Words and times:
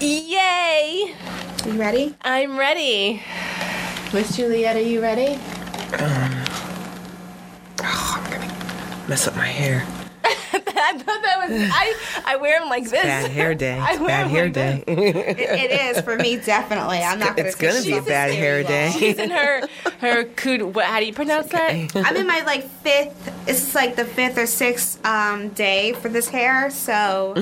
Yay! 0.00 1.12
You 1.66 1.72
ready? 1.72 2.14
I'm 2.22 2.56
ready. 2.56 3.20
Miss 4.12 4.36
Juliet, 4.36 4.76
are 4.76 4.80
you 4.80 5.02
ready? 5.02 5.34
Um, 5.98 6.44
oh, 7.82 8.22
I'm 8.22 8.30
gonna 8.30 9.08
mess 9.08 9.26
up 9.26 9.34
my 9.34 9.46
hair. 9.46 9.84
I 10.80 10.92
thought 10.96 11.22
that 11.22 11.48
was 11.48 11.70
I. 11.72 11.94
I 12.24 12.36
wear 12.36 12.60
them 12.60 12.68
like 12.68 12.84
this. 12.84 13.02
Bad 13.02 13.30
hair 13.30 13.54
day. 13.54 13.78
I 13.78 13.90
It's 13.92 13.98
wear 14.00 14.08
bad 14.08 14.24
'em 14.24 14.30
hair 14.30 14.44
like 14.44 14.52
day. 14.54 14.84
It, 14.86 15.38
it 15.38 15.96
is 15.96 16.00
for 16.02 16.16
me, 16.16 16.36
definitely. 16.44 16.98
I'm 16.98 17.18
not 17.18 17.36
gonna 17.36 17.48
It's 17.48 17.58
say 17.58 17.68
gonna 17.68 17.82
be 17.82 17.92
a 17.96 18.02
bad 18.02 18.30
hair 18.32 18.62
cereal. 18.62 18.68
day. 18.68 18.90
She's 18.98 19.18
in 19.18 19.30
her 19.30 19.66
her 20.00 20.24
cood. 20.24 20.62
What? 20.74 20.84
How 20.86 21.00
do 21.00 21.06
you 21.06 21.12
pronounce 21.12 21.48
that? 21.48 21.70
I'm 21.96 22.16
in 22.16 22.26
my 22.26 22.40
like 22.42 22.68
fifth. 22.68 23.32
It's 23.48 23.74
like 23.74 23.96
the 23.96 24.04
fifth 24.04 24.38
or 24.38 24.46
sixth 24.46 25.04
um, 25.04 25.48
day 25.50 25.92
for 25.94 26.08
this 26.08 26.28
hair. 26.28 26.70
So 26.70 27.34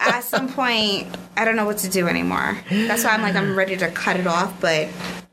at 0.00 0.20
some 0.24 0.48
point, 0.52 1.06
I 1.36 1.44
don't 1.44 1.56
know 1.56 1.66
what 1.66 1.78
to 1.78 1.88
do 1.88 2.06
anymore. 2.08 2.58
That's 2.70 3.04
why 3.04 3.10
I'm 3.10 3.22
like 3.22 3.34
I'm 3.36 3.56
ready 3.56 3.76
to 3.76 3.90
cut 3.90 4.18
it 4.18 4.26
off. 4.26 4.60
But 4.60 4.88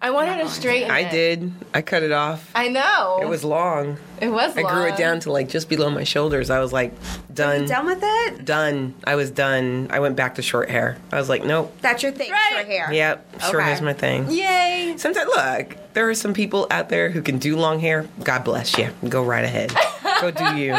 I 0.06 0.11
wanted 0.11 0.34
her 0.38 0.44
to 0.44 0.50
straighten. 0.50 0.92
I 0.92 1.00
it. 1.00 1.09
did. 1.11 1.52
I 1.73 1.81
cut 1.81 2.03
it 2.03 2.11
off. 2.11 2.52
I 2.53 2.67
know. 2.67 3.17
It 3.23 3.28
was 3.28 3.44
long. 3.44 3.98
It 4.22 4.28
was. 4.30 4.56
Long. 4.56 4.64
I 4.64 4.72
grew 4.72 4.86
it 4.86 4.95
down 4.97 5.20
to 5.22 5.31
like 5.31 5.50
just 5.50 5.67
below 5.67 5.89
my 5.89 6.03
shoulders. 6.03 6.52
I 6.52 6.59
was 6.59 6.72
like, 6.72 6.94
done. 7.34 7.66
done 7.66 7.88
with 7.88 8.03
it. 8.03 8.45
Done. 8.45 8.94
I 9.03 9.16
was 9.16 9.31
done. 9.31 9.88
I 9.89 10.00
went 10.00 10.16
back 10.16 10.36
to 10.36 10.44
short 10.44 10.70
hair. 10.70 11.00
I 11.12 11.17
was 11.17 11.28
like, 11.28 11.44
nope. 11.44 11.75
That's 11.81 12.03
your 12.03 12.12
thing. 12.12 12.30
Right. 12.30 12.50
Short 12.52 12.66
hair. 12.67 12.94
Yep. 12.94 13.42
Short 13.42 13.56
Okay. 13.56 13.64
hair's 13.64 13.81
my 13.81 13.94
thing. 13.94 14.30
Yay! 14.30 14.94
Sometimes, 15.00 15.28
look, 15.36 15.75
there 15.94 16.08
are 16.08 16.14
some 16.14 16.36
people 16.36 16.67
out 16.69 16.90
there 16.90 17.09
who 17.09 17.23
can 17.23 17.40
do 17.40 17.58
long 17.58 17.80
hair. 17.80 18.08
God 18.23 18.44
bless 18.44 18.78
you. 18.78 18.92
Go 19.09 19.23
right 19.23 19.44
ahead. 19.44 19.73
Go 20.22 20.30
do 20.30 20.56
you. 20.56 20.78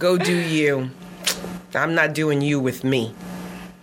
Go 0.00 0.18
do 0.18 0.34
you. 0.36 0.90
I'm 1.76 1.94
not 1.94 2.12
doing 2.12 2.40
you 2.40 2.58
with 2.58 2.82
me. 2.82 3.14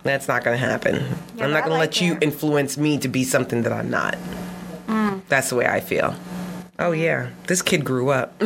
That's 0.02 0.28
not 0.28 0.44
going 0.44 0.60
to 0.60 0.62
happen. 0.64 0.96
Yeah, 1.34 1.44
I'm 1.46 1.50
not 1.52 1.62
I 1.64 1.66
going 1.66 1.70
to 1.70 1.78
like 1.78 1.80
let 1.94 2.00
you 2.02 2.18
influence 2.20 2.76
me 2.76 2.98
to 2.98 3.08
be 3.08 3.24
something 3.24 3.62
that 3.62 3.72
I'm 3.72 3.88
not. 3.88 4.18
That's 5.28 5.50
the 5.50 5.56
way 5.56 5.66
I 5.66 5.80
feel. 5.80 6.14
Oh, 6.78 6.92
yeah. 6.92 7.30
This 7.46 7.62
kid 7.62 7.86
grew 7.86 8.10
up. 8.10 8.34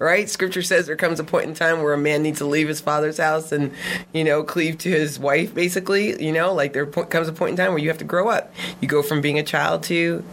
right? 0.00 0.28
Scripture 0.28 0.62
says 0.62 0.86
there 0.86 0.96
comes 0.96 1.20
a 1.20 1.24
point 1.24 1.46
in 1.46 1.54
time 1.54 1.82
where 1.82 1.94
a 1.94 1.98
man 1.98 2.24
needs 2.24 2.38
to 2.38 2.44
leave 2.44 2.66
his 2.66 2.80
father's 2.80 3.18
house 3.18 3.52
and, 3.52 3.72
you 4.12 4.24
know, 4.24 4.42
cleave 4.42 4.78
to 4.78 4.90
his 4.90 5.16
wife, 5.18 5.54
basically. 5.54 6.24
You 6.24 6.32
know, 6.32 6.52
like 6.52 6.72
there 6.72 6.86
comes 6.86 7.28
a 7.28 7.32
point 7.32 7.52
in 7.52 7.56
time 7.56 7.70
where 7.70 7.78
you 7.78 7.88
have 7.88 7.98
to 7.98 8.04
grow 8.04 8.28
up. 8.28 8.52
You 8.80 8.88
go 8.88 9.00
from 9.00 9.20
being 9.20 9.38
a 9.38 9.44
child 9.44 9.84
to 9.84 10.24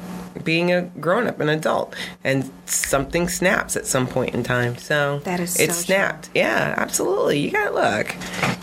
being 0.44 0.72
a 0.72 0.84
grown 1.00 1.28
up, 1.28 1.40
an 1.40 1.50
adult. 1.50 1.96
And 2.24 2.52
something 2.66 3.30
snaps 3.30 3.76
at 3.76 3.86
some 3.86 4.08
point 4.08 4.34
in 4.34 4.42
time. 4.44 4.76
So 4.78 5.20
That 5.20 5.40
is 5.40 5.60
it 5.60 5.72
so 5.72 5.82
snapped. 5.82 6.32
Yeah, 6.34 6.74
absolutely. 6.78 7.38
You 7.40 7.52
gotta 7.52 7.76
look. 7.76 8.16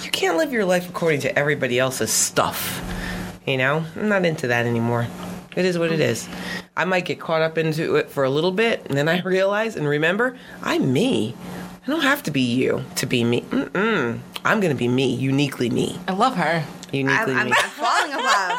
You 0.05 0.11
can't 0.11 0.37
live 0.37 0.53
your 0.53 0.65
life 0.65 0.89
according 0.89 1.21
to 1.21 1.39
everybody 1.39 1.79
else's 1.79 2.13
stuff. 2.13 2.83
You 3.47 3.59
know? 3.59 3.85
I'm 3.97 4.09
not 4.09 4.25
into 4.25 4.47
that 4.49 4.67
anymore. 4.67 5.07
It 5.57 5.65
is 5.65 5.79
what 5.79 5.93
it 5.93 6.01
is. 6.01 6.29
I 6.77 6.85
might 6.85 7.05
get 7.05 7.21
caught 7.21 7.43
up 7.43 7.57
into 7.57 7.97
it 7.97 8.11
for 8.11 8.25
a 8.25 8.31
little 8.31 8.51
bit, 8.51 8.85
and 8.87 8.97
then 8.97 9.09
I 9.09 9.21
realize 9.23 9.77
and 9.77 9.87
remember, 9.87 10.37
I'm 10.63 10.93
me. 10.93 11.37
I 11.87 11.91
don't 11.91 12.03
have 12.03 12.23
to 12.25 12.31
be 12.31 12.41
you 12.41 12.85
to 12.97 13.07
be 13.07 13.23
me. 13.23 13.43
Mm-mm. 13.43 14.19
I'm 14.45 14.61
gonna 14.61 14.75
be 14.75 14.89
me, 14.89 15.15
uniquely 15.15 15.71
me. 15.71 15.99
I 16.07 16.13
love 16.13 16.37
her. 16.37 16.63
Uniquely 16.93 17.33
I'm, 17.33 17.39
I'm, 17.39 17.47
me. 17.47 17.53
I'm 17.57 17.71
falling 17.71 18.13
in 18.13 18.19
love. 18.19 18.59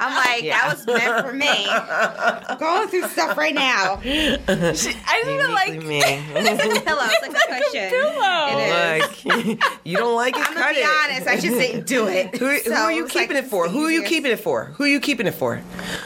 I'm 0.00 0.16
like 0.16 0.42
Yeah. 0.42 0.58
that 0.60 0.74
was 0.74 0.86
meant 0.86 1.26
for 1.26 1.32
me. 1.34 1.66
I'm 1.68 2.58
going 2.58 2.88
through 2.88 3.08
stuff 3.08 3.36
right 3.36 3.54
now. 3.54 4.00
She, 4.00 4.96
I 5.06 5.22
didn't 5.24 5.52
like. 5.52 5.68
Uniquely 5.68 5.88
me. 5.88 6.02
It's 6.48 6.64
like 6.64 6.78
a 6.78 6.84
pillow. 6.84 7.02
It's 7.04 7.28
like 7.28 7.36
a 7.36 7.62
cushion. 7.62 7.90
It 7.92 9.04
is. 9.04 9.26
like, 9.26 9.84
you 9.84 9.96
don't 9.98 10.16
like 10.16 10.34
it? 10.34 10.48
I'm 10.48 10.54
gonna 10.54 10.74
be 10.74 10.80
it. 10.80 10.86
honest. 10.86 11.26
I 11.26 11.34
just 11.34 11.58
didn't 11.58 11.86
do 11.86 12.06
it. 12.08 12.36
Who, 12.38 12.46
who 12.46 12.72
are 12.72 12.92
you 12.92 13.02
was 13.04 13.14
like, 13.14 13.28
keeping 13.28 13.36
it 13.36 13.46
for? 13.50 13.68
Who 13.68 13.84
are 13.84 13.90
you 13.90 14.02
keeping 14.04 14.32
it 14.32 14.38
for? 14.38 14.64
Who 14.64 14.84
oh, 14.84 14.86
are 14.86 14.88
you 14.88 15.00
keeping 15.00 15.26
it 15.26 15.34
for? 15.34 15.56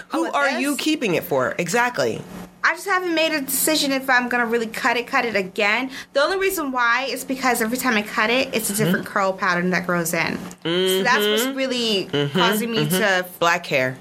Who 0.08 0.22
with 0.22 0.34
are 0.34 0.50
this? 0.50 0.60
you 0.60 0.76
keeping 0.76 1.14
it 1.14 1.24
for? 1.24 1.54
Exactly. 1.58 2.20
I 2.64 2.74
just 2.74 2.86
haven't 2.86 3.14
made 3.14 3.32
a 3.32 3.40
decision 3.40 3.90
if 3.92 4.08
I'm 4.08 4.28
gonna 4.28 4.46
really 4.46 4.66
cut 4.68 4.96
it, 4.96 5.06
cut 5.06 5.24
it 5.24 5.34
again. 5.34 5.90
The 6.12 6.20
only 6.22 6.38
reason 6.38 6.70
why 6.70 7.06
is 7.10 7.24
because 7.24 7.60
every 7.60 7.76
time 7.78 7.96
I 7.96 8.02
cut 8.02 8.30
it, 8.30 8.54
it's 8.54 8.70
a 8.70 8.74
different 8.74 9.04
Mm-hmm. 9.04 9.12
curl 9.12 9.32
pattern 9.32 9.70
that 9.70 9.84
grows 9.86 10.14
in. 10.14 10.38
So 10.62 11.02
that's 11.02 11.26
what's 11.26 11.46
really 11.56 12.06
Mm-hmm. 12.06 12.38
causing 12.38 12.70
me 12.70 12.88
to. 12.88 13.26
Black 13.40 13.66
hair. 13.66 13.96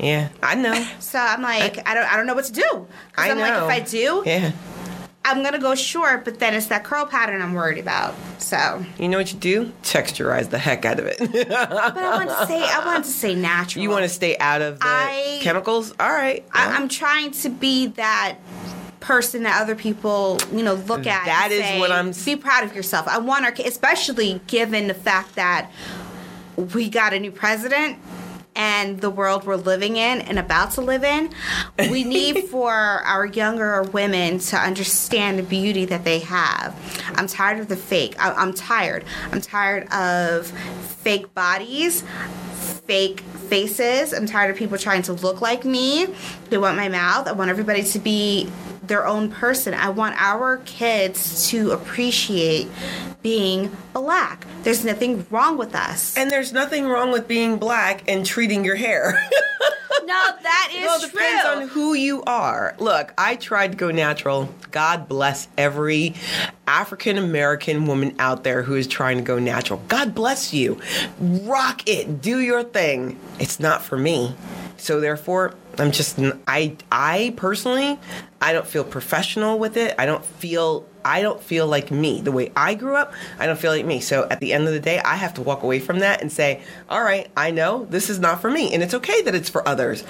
Yeah, 0.00 0.28
I 0.42 0.56
know. 0.56 0.74
So 0.98 1.18
I'm 1.18 1.40
like, 1.42 1.88
I 1.88 1.94
don't, 1.94 2.12
I 2.12 2.16
don't 2.16 2.26
know 2.26 2.34
what 2.34 2.44
to 2.46 2.52
do. 2.52 2.62
'Cause 2.62 2.86
I 3.16 3.30
I'm 3.30 3.38
know. 3.38 3.44
like, 3.66 3.80
if 3.80 3.86
I 3.86 3.88
do, 3.88 4.22
Yeah. 4.26 4.52
I'm 5.26 5.42
gonna 5.42 5.58
go 5.58 5.74
short, 5.74 6.24
but 6.24 6.38
then 6.38 6.54
it's 6.54 6.66
that 6.66 6.84
curl 6.84 7.04
pattern 7.04 7.42
I'm 7.42 7.52
worried 7.52 7.78
about. 7.78 8.14
So, 8.38 8.84
You 8.98 9.08
know 9.08 9.18
what 9.18 9.32
you 9.32 9.38
do? 9.38 9.72
Texturize 9.82 10.50
the 10.50 10.58
heck 10.58 10.84
out 10.84 11.00
of 11.00 11.06
it. 11.06 11.18
but 11.18 11.50
I 11.52 12.16
want 12.16 12.30
to 12.30 12.46
say, 12.46 12.62
I 12.62 12.82
want 12.86 13.04
to 13.04 13.10
say 13.10 13.34
natural. 13.34 13.82
you 13.82 13.90
want 13.90 14.04
to 14.04 14.08
stay 14.08 14.38
out 14.38 14.62
of 14.62 14.78
the 14.78 14.86
I- 14.86 15.40
chemicals? 15.42 15.92
All 15.98 16.08
right. 16.12 16.44
I, 16.52 16.76
I'm 16.76 16.88
trying 16.88 17.32
to 17.32 17.48
be 17.48 17.88
that 17.88 18.36
person 19.00 19.42
that 19.44 19.60
other 19.60 19.74
people, 19.74 20.38
you 20.52 20.62
know, 20.62 20.74
look 20.74 21.06
at. 21.06 21.24
That 21.26 21.44
and 21.50 21.52
is 21.52 21.60
say, 21.60 21.78
what 21.80 21.90
I'm- 21.90 22.12
Be 22.24 22.36
proud 22.36 22.64
of 22.64 22.74
yourself. 22.74 23.08
I 23.08 23.18
want 23.18 23.44
our, 23.44 23.52
especially 23.64 24.40
given 24.46 24.86
the 24.86 24.94
fact 24.94 25.34
that 25.34 25.70
we 26.74 26.88
got 26.88 27.12
a 27.12 27.18
new 27.20 27.30
president 27.32 27.98
and 28.56 29.00
the 29.00 29.10
world 29.10 29.44
we're 29.44 29.56
living 29.56 29.96
in 29.96 30.22
and 30.22 30.38
about 30.38 30.72
to 30.72 30.80
live 30.80 31.04
in, 31.04 31.32
we 31.90 32.02
need 32.16 32.44
for 32.44 32.72
our 32.72 33.26
younger 33.26 33.82
women 33.82 34.38
to 34.38 34.56
understand 34.56 35.38
the 35.38 35.42
beauty 35.42 35.84
that 35.84 36.04
they 36.04 36.18
have. 36.20 36.74
I'm 37.14 37.26
tired 37.26 37.60
of 37.60 37.68
the 37.68 37.76
fake. 37.76 38.16
I, 38.18 38.32
I'm 38.32 38.52
tired. 38.52 39.04
I'm 39.30 39.40
tired 39.40 39.92
of 39.92 40.46
fake 40.46 41.32
bodies, 41.34 42.02
fake 42.86 43.20
faces. 43.20 44.12
I'm 44.12 44.26
tired 44.26 44.50
of 44.50 44.56
people 44.56 44.78
trying 44.78 45.02
to 45.02 45.12
look 45.12 45.40
like 45.40 45.64
me. 45.64 46.08
They 46.50 46.58
want 46.58 46.76
my 46.76 46.88
mouth. 46.88 47.28
I 47.28 47.32
want 47.32 47.50
everybody 47.50 47.84
to 47.84 47.98
be 47.98 48.50
their 48.88 49.06
own 49.06 49.30
person. 49.30 49.74
I 49.74 49.90
want 49.90 50.14
our 50.18 50.58
kids 50.58 51.48
to 51.50 51.72
appreciate 51.72 52.68
being 53.22 53.74
black. 53.92 54.46
There's 54.62 54.84
nothing 54.84 55.26
wrong 55.30 55.56
with 55.58 55.74
us. 55.74 56.16
and 56.16 56.30
there's 56.30 56.52
nothing 56.52 56.86
wrong 56.86 57.10
with 57.12 57.26
being 57.26 57.58
black 57.58 58.04
and 58.08 58.24
treating 58.24 58.64
your 58.64 58.76
hair. 58.76 59.28
No, 60.04 60.12
that 60.40 60.68
is 60.72 60.84
It 60.84 60.88
all 60.88 61.00
depends 61.00 61.44
on 61.46 61.68
who 61.68 61.94
you 61.94 62.22
are. 62.24 62.76
Look, 62.78 63.12
I 63.18 63.34
tried 63.34 63.72
to 63.72 63.76
go 63.76 63.90
natural. 63.90 64.48
God 64.70 65.08
bless 65.08 65.48
every 65.58 66.14
African 66.68 67.18
American 67.18 67.86
woman 67.86 68.14
out 68.20 68.44
there 68.44 68.62
who 68.62 68.76
is 68.76 68.86
trying 68.86 69.16
to 69.16 69.24
go 69.24 69.40
natural. 69.40 69.82
God 69.88 70.14
bless 70.14 70.54
you. 70.54 70.80
Rock 71.18 71.88
it. 71.88 72.20
Do 72.20 72.38
your 72.38 72.62
thing. 72.62 73.18
It's 73.40 73.58
not 73.58 73.82
for 73.82 73.98
me. 73.98 74.36
So 74.76 75.00
therefore, 75.00 75.54
I'm 75.78 75.92
just 75.92 76.18
I 76.46 76.76
I 76.90 77.34
personally 77.36 77.98
I 78.40 78.52
don't 78.52 78.66
feel 78.66 78.84
professional 78.84 79.58
with 79.58 79.76
it. 79.76 79.94
I 79.98 80.06
don't 80.06 80.24
feel 80.24 80.86
I 81.08 81.22
don't 81.22 81.40
feel 81.40 81.68
like 81.68 81.92
me. 81.92 82.20
The 82.20 82.32
way 82.32 82.50
I 82.56 82.74
grew 82.74 82.96
up, 82.96 83.12
I 83.38 83.46
don't 83.46 83.58
feel 83.58 83.70
like 83.70 83.86
me. 83.86 84.00
So 84.00 84.26
at 84.28 84.40
the 84.40 84.52
end 84.52 84.66
of 84.66 84.72
the 84.74 84.80
day, 84.80 84.98
I 84.98 85.14
have 85.14 85.34
to 85.34 85.40
walk 85.42 85.62
away 85.62 85.78
from 85.78 86.00
that 86.00 86.20
and 86.20 86.32
say, 86.32 86.60
"All 86.90 87.00
right, 87.02 87.28
I 87.36 87.52
know 87.52 87.86
this 87.88 88.10
is 88.10 88.18
not 88.18 88.40
for 88.40 88.50
me." 88.50 88.74
And 88.74 88.82
it's 88.82 88.92
okay 88.94 89.22
that 89.22 89.34
it's 89.34 89.48
for 89.48 89.66
others. 89.68 90.02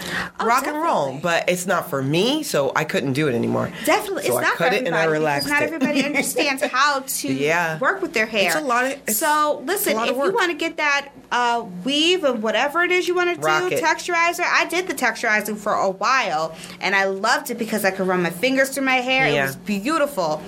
Rock 0.42 0.66
and 0.66 0.76
roll, 0.78 1.18
but 1.22 1.44
it's 1.48 1.66
not 1.66 1.90
for 1.90 2.02
me, 2.02 2.42
so 2.42 2.72
I 2.74 2.84
couldn't 2.84 3.12
do 3.12 3.28
it 3.28 3.34
anymore. 3.34 3.70
Definitely, 3.84 4.22
So 4.24 4.38
it's 4.38 4.46
I 4.46 4.48
not 4.48 4.56
cut 4.56 4.68
for 4.70 4.74
it 4.74 4.86
and 4.86 4.94
I 4.96 5.04
relaxed 5.04 5.48
not 5.50 5.62
everybody 5.62 6.02
understands 6.02 6.62
how 6.72 7.00
to 7.00 7.32
Yeah. 7.32 7.78
work 7.78 8.00
with 8.00 8.14
their 8.14 8.26
hair. 8.26 8.46
It's 8.46 8.56
a 8.56 8.60
lot 8.60 8.86
of- 8.86 9.14
so 9.14 9.62
listen, 9.66 9.98
if 9.98 10.16
you 10.16 10.32
want 10.32 10.50
to 10.50 10.56
get 10.56 10.78
that 10.78 11.08
uh, 11.30 11.64
weave 11.84 12.24
and 12.24 12.42
whatever 12.42 12.82
it 12.82 12.90
is 12.90 13.06
you 13.06 13.14
want 13.14 13.34
to 13.34 13.40
Rock 13.40 13.68
do, 13.68 13.76
it. 13.76 13.82
texturizer. 13.84 14.44
I 14.50 14.64
did 14.66 14.86
the 14.86 14.94
texturizing 14.94 15.56
for 15.58 15.72
a 15.74 15.90
while, 15.90 16.54
and 16.80 16.94
I 16.96 17.04
loved 17.04 17.50
it 17.50 17.58
because 17.58 17.84
I 17.84 17.90
could 17.90 18.06
run 18.06 18.22
my 18.22 18.30
fingers 18.30 18.70
through 18.70 18.84
my 18.84 18.96
hair. 18.96 19.26
It 19.26 19.34
Yeah. 19.34 19.46
was 19.46 19.56
beautiful. 19.56 20.40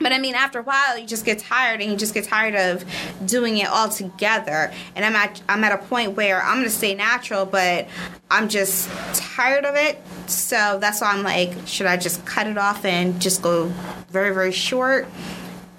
But 0.00 0.12
I 0.12 0.18
mean, 0.18 0.34
after 0.34 0.60
a 0.60 0.62
while, 0.62 0.98
you 0.98 1.06
just 1.06 1.26
get 1.26 1.38
tired, 1.38 1.82
and 1.82 1.90
you 1.90 1.96
just 1.96 2.14
get 2.14 2.24
tired 2.24 2.54
of 2.54 2.84
doing 3.26 3.58
it 3.58 3.68
all 3.68 3.88
together. 3.88 4.72
And 4.96 5.04
I'm 5.04 5.14
at 5.14 5.42
I'm 5.48 5.62
at 5.62 5.72
a 5.72 5.78
point 5.78 6.16
where 6.16 6.42
I'm 6.42 6.56
gonna 6.56 6.70
stay 6.70 6.94
natural, 6.94 7.44
but 7.44 7.86
I'm 8.30 8.48
just 8.48 8.88
tired 9.14 9.66
of 9.66 9.76
it. 9.76 10.00
So 10.26 10.78
that's 10.80 11.02
why 11.02 11.12
I'm 11.12 11.22
like, 11.22 11.52
should 11.66 11.86
I 11.86 11.98
just 11.98 12.24
cut 12.24 12.46
it 12.46 12.56
off 12.56 12.84
and 12.84 13.20
just 13.20 13.42
go 13.42 13.66
very 14.08 14.32
very 14.32 14.52
short? 14.52 15.06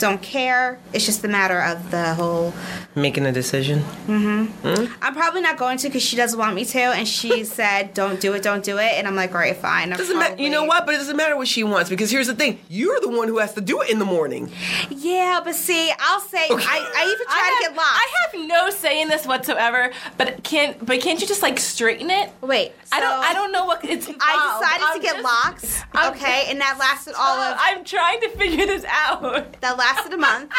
Don't 0.02 0.22
care. 0.22 0.80
It's 0.94 1.06
just 1.06 1.24
a 1.24 1.28
matter 1.28 1.62
of 1.62 1.92
the 1.92 2.14
whole. 2.16 2.54
Making 2.94 3.26
a 3.26 3.32
decision. 3.32 3.80
Mm-hmm. 4.08 4.94
I'm 5.02 5.14
probably 5.16 5.40
not 5.42 5.58
going 5.58 5.78
to 5.78 5.88
because 5.88 6.04
she 6.04 6.18
doesn't 6.18 6.38
want 6.38 6.56
me 6.56 6.66
to, 6.66 6.80
and 6.80 7.08
she 7.08 7.44
said, 7.58 7.94
"Don't 7.94 8.20
do 8.20 8.34
it, 8.34 8.44
don't 8.44 8.64
do 8.64 8.78
it," 8.78 8.94
and 8.98 9.08
I'm 9.08 9.16
like, 9.16 9.32
"All 9.32 9.38
right, 9.38 9.56
fine." 9.56 9.92
I'm 9.94 9.98
Doesn't 9.98 10.18
matter. 10.20 10.42
You 10.42 10.50
know 10.50 10.66
what? 10.66 10.86
But 10.86 10.96
it 10.96 10.98
doesn't 10.98 11.16
matter 11.16 11.38
what 11.38 11.48
she 11.48 11.64
wants 11.64 11.90
because 11.90 12.12
here's 12.12 12.28
the 12.28 12.36
thing: 12.36 12.60
you're 12.68 13.00
the 13.00 13.10
one 13.10 13.30
who 13.30 13.38
has 13.38 13.54
to 13.54 13.62
do 13.62 13.82
it 13.82 13.90
in 13.90 14.00
the 14.00 14.06
morning. 14.06 14.52
Yeah, 14.90 15.40
but 15.44 15.56
see, 15.56 15.92
I'll 16.00 16.20
say 16.20 16.48
I, 16.50 16.92
I 16.98 17.14
even 17.14 17.26
try 17.28 17.36
I 17.36 17.60
to 17.62 17.66
have, 17.68 17.74
get 17.74 17.78
lost. 17.78 17.94
I 17.94 18.08
have 18.40 18.48
no 18.50 18.70
say 18.72 19.02
in 19.02 19.08
this 19.08 19.26
whatsoever. 19.26 19.92
But 20.18 20.44
can't 20.44 20.86
but 20.86 21.00
can't 21.00 21.22
you 21.22 21.28
just 21.28 21.42
like 21.42 21.60
straighten 21.60 22.10
it? 22.10 22.30
Wait, 22.42 22.74
I 22.92 23.00
don't 23.00 23.24
I 23.24 23.34
don't 23.34 23.52
know 23.54 23.66
what 23.66 23.86
it's. 23.86 24.08
I 24.08 24.60
decided 24.60 24.86
I'm 24.86 24.98
to 24.98 25.02
get 25.02 25.14
just- 25.16 25.24
locks. 25.24 25.82
I'm 25.94 26.14
okay, 26.14 26.46
and 26.50 26.60
that 26.60 26.78
lasted 26.78 27.14
all 27.18 27.38
of 27.40 27.58
I'm 27.60 27.84
trying 27.86 28.20
to 28.22 28.30
figure 28.30 28.66
this 28.66 28.84
out. 28.90 29.60
that 29.62 29.78
lasted 29.94 30.14
a 30.14 30.18
month, 30.18 30.52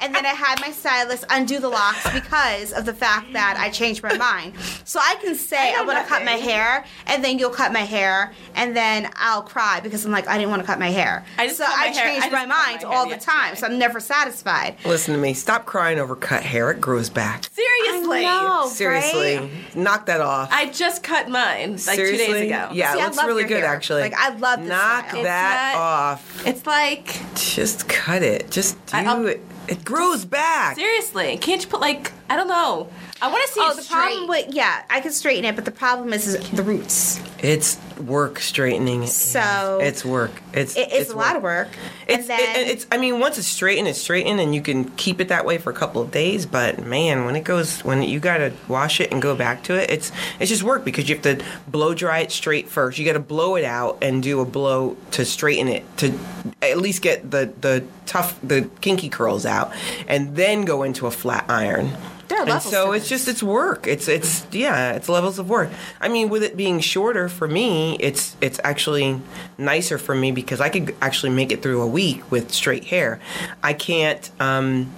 and 0.00 0.14
then 0.14 0.24
I 0.26 0.30
had 0.30 0.60
my 0.60 0.70
stylist 0.70 1.24
undo 1.30 1.58
the 1.58 1.68
locks 1.68 2.02
because 2.12 2.72
of 2.72 2.84
the 2.84 2.92
fact 2.92 3.32
that 3.32 3.56
I 3.58 3.70
changed 3.70 4.02
my 4.02 4.16
mind. 4.16 4.54
So 4.84 5.00
I 5.02 5.16
can 5.16 5.34
say 5.34 5.72
I, 5.74 5.76
know 5.80 5.84
want 5.86 5.98
to 5.98 6.04
cut 6.08 6.24
my 6.24 6.32
hair, 6.32 6.84
and 7.06 7.24
then 7.24 7.38
you'll 7.38 7.50
cut 7.50 7.72
my 7.72 7.80
hair, 7.80 8.32
and 8.54 8.76
then 8.76 9.10
I'll 9.16 9.42
cry 9.42 9.80
because 9.80 10.04
I'm 10.04 10.12
like 10.12 10.28
I 10.28 10.36
didn't 10.38 10.50
want 10.50 10.62
to 10.62 10.66
cut 10.66 10.78
my 10.78 10.90
hair. 10.90 11.24
I 11.38 11.46
just 11.46 11.58
so 11.58 11.64
my 11.64 11.72
I 11.72 11.86
hair- 11.88 12.04
changed 12.06 12.22
just 12.22 12.32
my 12.32 12.40
cut 12.40 12.48
my 12.48 12.54
mind 12.72 12.84
all 12.84 13.04
the 13.04 13.10
yesterday. 13.10 13.38
time, 13.38 13.56
so 13.56 13.66
I'm 13.66 13.78
never 13.78 14.00
satisfied. 14.00 14.76
Listen 14.84 15.14
to 15.14 15.20
me. 15.20 15.34
Stop 15.34 15.66
crying 15.66 15.98
over 15.98 16.14
cut 16.16 16.42
hair. 16.42 16.70
It 16.70 16.80
grows 16.80 17.10
back. 17.10 17.44
Seriously. 17.52 18.22
know. 18.22 18.68
Seriously, 18.68 19.36
right? 19.38 19.76
knock 19.76 20.06
that 20.06 20.20
off. 20.20 20.48
I 20.52 20.66
just 20.70 21.02
cut 21.02 21.28
mine 21.28 21.72
like 21.72 21.80
Seriously? 21.80 22.26
two 22.26 22.32
days 22.32 22.42
ago. 22.46 22.70
Yeah, 22.72 22.92
See, 22.94 23.00
it 23.00 23.04
looks 23.04 23.24
really 23.24 23.44
good 23.44 23.62
hair. 23.62 23.66
actually. 23.74 24.02
Like, 24.02 24.14
I 24.14 24.30
love 24.36 24.60
this 24.60 24.68
Knock 24.68 25.08
style. 25.10 25.22
that 25.24 25.70
It's 25.70 25.76
not- 25.76 25.82
off. 25.82 26.46
It's 26.46 26.66
like 26.66 27.34
Just 27.34 27.88
cut 27.88 28.22
it. 28.22 28.50
Just 28.50 28.73
Um, 28.92 29.04
do 29.22 29.28
I- 29.28 29.30
it. 29.32 29.40
It 29.66 29.84
grows 29.84 30.24
back. 30.26 30.76
seriously. 30.76 31.38
Can't 31.38 31.62
you 31.62 31.68
put 31.68 31.80
like 31.80 32.12
I 32.28 32.36
don't 32.36 32.48
know. 32.48 32.88
I 33.24 33.28
want 33.28 33.42
to 33.46 33.52
see 33.54 33.60
Oh, 33.62 33.70
it 33.70 33.76
the 33.76 33.82
straight. 33.82 33.96
problem 34.00 34.28
with 34.28 34.54
yeah, 34.54 34.82
I 34.90 35.00
can 35.00 35.10
straighten 35.10 35.46
it, 35.46 35.56
but 35.56 35.64
the 35.64 35.70
problem 35.70 36.12
is, 36.12 36.26
is 36.26 36.50
the 36.50 36.62
roots. 36.62 37.18
It's 37.38 37.78
work 37.98 38.38
straightening 38.38 39.02
it. 39.04 39.08
So- 39.08 39.78
it's 39.82 40.04
work. 40.04 40.30
It's 40.52 40.76
It, 40.76 40.88
it's, 40.92 41.10
a 41.10 41.16
lot 41.16 41.34
of 41.34 41.42
work. 41.42 41.68
It's, 42.06 42.28
and 42.28 42.38
then 42.38 42.56
it- 42.60 42.68
it's. 42.68 42.86
I 42.92 42.98
mean, 42.98 43.20
once 43.20 43.38
it's 43.38 43.46
straightened, 43.46 43.88
it's 43.88 43.98
straightened, 43.98 44.40
and 44.40 44.54
you 44.54 44.60
can 44.60 44.84
keep 44.96 45.22
it 45.22 45.28
that 45.28 45.46
way 45.46 45.56
for 45.56 45.70
a 45.70 45.74
couple 45.74 46.02
of 46.02 46.10
days. 46.10 46.44
But 46.44 46.84
man, 46.84 47.24
when 47.24 47.34
it 47.34 47.44
goes, 47.44 47.82
when 47.82 48.02
you 48.02 48.20
gotta 48.20 48.52
wash 48.68 49.00
it 49.00 49.10
and 49.10 49.22
go 49.22 49.34
back 49.34 49.62
to 49.64 49.74
it, 49.74 49.90
it's 49.90 50.12
it's 50.38 50.50
just 50.50 50.62
work 50.62 50.84
because 50.84 51.08
you 51.08 51.14
have 51.14 51.22
to 51.22 51.42
blow 51.66 51.94
dry 51.94 52.18
it 52.18 52.30
straight 52.30 52.68
first. 52.68 52.98
You 52.98 53.06
got 53.06 53.14
to 53.14 53.20
blow 53.20 53.56
it 53.56 53.64
out 53.64 53.96
and 54.02 54.22
do 54.22 54.40
a 54.40 54.44
blow 54.44 54.98
to 55.12 55.24
straighten 55.24 55.68
it 55.68 55.84
to 55.96 56.12
at 56.60 56.76
least 56.76 57.00
get 57.00 57.30
the 57.30 57.50
the 57.62 57.84
tough 58.04 58.38
the 58.42 58.68
kinky 58.82 59.08
curls 59.08 59.46
out, 59.46 59.72
and 60.08 60.36
then 60.36 60.66
go 60.66 60.82
into 60.82 61.06
a 61.06 61.10
flat 61.10 61.46
iron. 61.48 61.96
There 62.34 62.42
are 62.42 62.48
and 62.48 62.62
so 62.62 62.92
it's 62.92 63.08
just 63.08 63.28
it's 63.28 63.42
work. 63.42 63.86
It's 63.86 64.08
it's 64.08 64.44
yeah, 64.50 64.92
it's 64.92 65.08
levels 65.08 65.38
of 65.38 65.48
work. 65.48 65.70
I 66.00 66.08
mean, 66.08 66.28
with 66.28 66.42
it 66.42 66.56
being 66.56 66.80
shorter 66.80 67.28
for 67.28 67.46
me, 67.46 67.96
it's 68.00 68.36
it's 68.40 68.58
actually 68.64 69.20
nicer 69.56 69.98
for 69.98 70.14
me 70.16 70.32
because 70.32 70.60
I 70.60 70.68
could 70.68 70.96
actually 71.00 71.30
make 71.30 71.52
it 71.52 71.62
through 71.62 71.80
a 71.80 71.86
week 71.86 72.28
with 72.32 72.52
straight 72.52 72.84
hair. 72.86 73.20
I 73.62 73.72
can't 73.72 74.28
um 74.40 74.92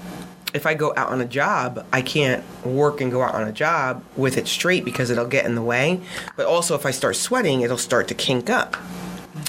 if 0.54 0.64
I 0.64 0.72
go 0.72 0.94
out 0.96 1.10
on 1.10 1.20
a 1.20 1.26
job, 1.26 1.84
I 1.92 2.00
can't 2.00 2.42
work 2.64 3.02
and 3.02 3.12
go 3.12 3.20
out 3.20 3.34
on 3.34 3.46
a 3.46 3.52
job 3.52 4.02
with 4.16 4.38
it 4.38 4.48
straight 4.48 4.86
because 4.86 5.10
it'll 5.10 5.26
get 5.26 5.44
in 5.44 5.54
the 5.54 5.62
way. 5.62 6.00
But 6.36 6.46
also 6.46 6.74
if 6.74 6.86
I 6.86 6.90
start 6.90 7.16
sweating, 7.16 7.60
it'll 7.60 7.76
start 7.76 8.08
to 8.08 8.14
kink 8.14 8.48
up. 8.48 8.76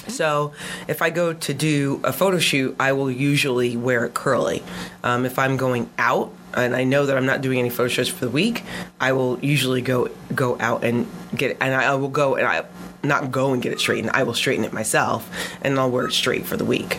So 0.06 0.52
if 0.86 1.02
I 1.02 1.10
go 1.10 1.32
to 1.32 1.54
do 1.54 2.00
a 2.04 2.12
photo 2.12 2.38
shoot, 2.38 2.76
I 2.78 2.92
will 2.92 3.10
usually 3.10 3.76
wear 3.76 4.04
it 4.04 4.14
curly. 4.14 4.62
Um, 5.02 5.26
if 5.26 5.38
I'm 5.38 5.56
going 5.56 5.90
out 5.98 6.32
and 6.54 6.74
I 6.74 6.84
know 6.84 7.06
that 7.06 7.16
I'm 7.16 7.26
not 7.26 7.40
doing 7.40 7.58
any 7.58 7.70
photo 7.70 7.88
shoots 7.88 8.08
for 8.08 8.24
the 8.24 8.30
week, 8.30 8.64
I 9.00 9.12
will 9.12 9.38
usually 9.40 9.82
go 9.82 10.08
go 10.34 10.58
out 10.60 10.84
and 10.84 11.06
get 11.34 11.52
it, 11.52 11.56
and 11.60 11.74
I 11.74 11.94
will 11.96 12.08
go 12.08 12.36
and 12.36 12.46
I 12.46 12.64
not 13.02 13.30
go 13.30 13.52
and 13.52 13.62
get 13.62 13.72
it 13.72 13.80
straightened. 13.80 14.10
I 14.14 14.22
will 14.22 14.34
straighten 14.34 14.64
it 14.64 14.72
myself, 14.72 15.28
and 15.62 15.78
I'll 15.78 15.90
wear 15.90 16.06
it 16.06 16.12
straight 16.12 16.46
for 16.46 16.56
the 16.56 16.64
week. 16.64 16.98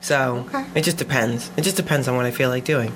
So 0.00 0.48
it 0.74 0.82
just 0.82 0.96
depends. 0.96 1.50
It 1.56 1.62
just 1.62 1.76
depends 1.76 2.08
on 2.08 2.16
what 2.16 2.26
I 2.26 2.30
feel 2.30 2.48
like 2.48 2.64
doing. 2.64 2.92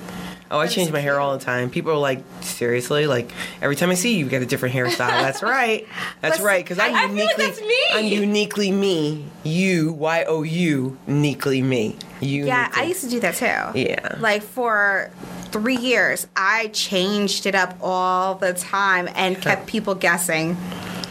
Oh, 0.55 0.59
I 0.59 0.67
change 0.67 0.91
my 0.91 0.99
hair 0.99 1.19
all 1.19 1.37
the 1.37 1.43
time. 1.43 1.69
People 1.69 1.91
are 1.91 1.97
like, 1.97 2.23
seriously? 2.41 3.07
Like 3.07 3.29
every 3.61 3.75
time 3.75 3.89
I 3.89 3.95
see 3.95 4.13
you, 4.13 4.25
you 4.25 4.29
get 4.29 4.41
a 4.41 4.45
different 4.45 4.73
hairstyle. 4.73 5.09
That's 5.09 5.43
right. 5.43 5.87
That's 6.21 6.39
right. 6.39 6.63
Because 6.63 6.79
I'm 6.79 6.95
I 6.95 7.01
like 7.01 7.09
uniquely, 7.09 7.45
that's 7.45 7.61
me. 7.61 7.77
I'm 7.91 8.05
uniquely 8.05 8.71
me. 8.71 9.25
You, 9.43 9.91
Y 9.93 10.23
O 10.27 10.43
U, 10.43 10.97
uniquely 11.07 11.61
me. 11.61 11.97
You. 12.21 12.45
Yeah, 12.45 12.71
I 12.73 12.85
used 12.85 13.03
to 13.03 13.09
do 13.09 13.19
that 13.19 13.35
too. 13.35 13.79
Yeah. 13.79 14.15
Like 14.19 14.43
for 14.43 15.11
three 15.51 15.77
years, 15.77 16.27
I 16.35 16.67
changed 16.67 17.45
it 17.45 17.55
up 17.55 17.77
all 17.81 18.35
the 18.35 18.53
time 18.53 19.09
and 19.15 19.41
kept 19.41 19.67
people 19.67 19.95
guessing. 19.95 20.57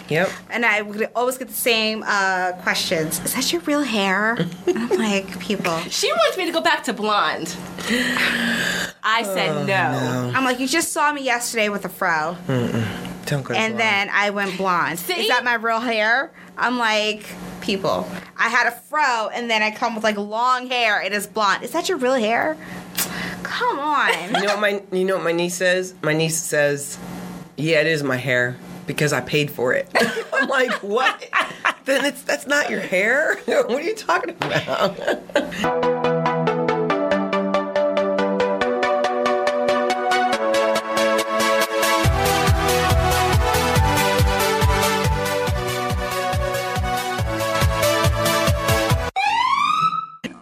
Yep. 0.08 0.28
And 0.50 0.66
I 0.66 0.82
would 0.82 1.08
always 1.14 1.38
get 1.38 1.48
the 1.48 1.54
same 1.54 2.04
uh, 2.06 2.52
questions. 2.62 3.20
Is 3.24 3.34
that 3.34 3.52
your 3.52 3.62
real 3.62 3.82
hair? 3.82 4.34
And 4.66 4.78
I'm 4.78 4.98
like, 4.98 5.38
people. 5.40 5.78
She 5.90 6.10
wants 6.12 6.36
me 6.36 6.46
to 6.46 6.52
go 6.52 6.60
back 6.60 6.84
to 6.84 6.92
blonde. 6.92 7.54
I 9.02 9.22
said 9.22 9.66
no. 9.66 10.32
I'm 10.34 10.44
like, 10.44 10.60
you 10.60 10.66
just 10.66 10.92
saw 10.92 11.12
me 11.12 11.22
yesterday 11.22 11.68
with 11.68 11.84
a 11.84 11.88
fro, 11.88 12.36
Don't 12.46 13.42
go. 13.42 13.54
and 13.54 13.74
blonde. 13.74 13.78
then 13.78 14.10
I 14.12 14.30
went 14.30 14.56
blonde. 14.56 14.98
See? 14.98 15.14
Is 15.14 15.28
that 15.28 15.44
my 15.44 15.54
real 15.54 15.80
hair? 15.80 16.32
I'm 16.56 16.78
like, 16.78 17.24
people. 17.60 18.08
I 18.36 18.48
had 18.48 18.66
a 18.66 18.72
fro, 18.72 19.28
and 19.28 19.48
then 19.50 19.62
I 19.62 19.70
come 19.70 19.94
with 19.94 20.04
like 20.04 20.16
long 20.16 20.68
hair. 20.68 21.02
It 21.02 21.12
is 21.12 21.26
blonde. 21.26 21.62
Is 21.64 21.70
that 21.72 21.88
your 21.88 21.98
real 21.98 22.14
hair? 22.14 22.56
Come 23.42 23.78
on. 23.78 24.10
You 24.34 24.46
know 24.46 24.56
what 24.56 24.60
my 24.60 24.82
you 24.96 25.04
know 25.04 25.16
what 25.16 25.24
my 25.24 25.32
niece 25.32 25.54
says? 25.54 25.94
My 26.02 26.12
niece 26.12 26.36
says, 26.36 26.98
"Yeah, 27.56 27.80
it 27.80 27.86
is 27.86 28.02
my 28.02 28.16
hair 28.16 28.56
because 28.86 29.12
I 29.12 29.20
paid 29.20 29.50
for 29.50 29.72
it." 29.74 29.88
I'm 30.32 30.48
like, 30.48 30.72
"What? 30.82 31.28
then 31.84 32.04
it's 32.04 32.22
that's 32.22 32.46
not 32.46 32.70
your 32.70 32.80
hair? 32.80 33.36
what 33.44 33.70
are 33.70 33.80
you 33.82 33.94
talking 33.94 34.30
about?" 34.30 34.98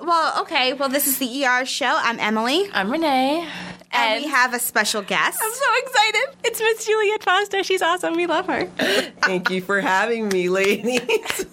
well, 0.00 0.42
okay. 0.42 0.72
Well, 0.74 0.88
this 0.88 1.06
is 1.06 1.18
the 1.18 1.44
ER 1.44 1.64
show. 1.64 1.98
I'm 2.00 2.20
Emily, 2.20 2.68
I'm 2.72 2.90
Renee. 2.90 3.48
And 3.92 4.24
we 4.24 4.30
have 4.30 4.54
a 4.54 4.58
special 4.58 5.02
guest. 5.02 5.38
I'm 5.42 5.52
so 5.52 5.64
excited. 5.84 6.36
It's 6.44 6.60
Miss 6.60 6.86
Juliet 6.86 7.22
Foster. 7.22 7.62
She's 7.62 7.82
awesome. 7.82 8.14
We 8.14 8.26
love 8.26 8.46
her. 8.46 8.66
Thank 9.22 9.50
you 9.50 9.60
for 9.62 9.80
having 9.80 10.28
me, 10.28 10.48
ladies. 10.48 11.00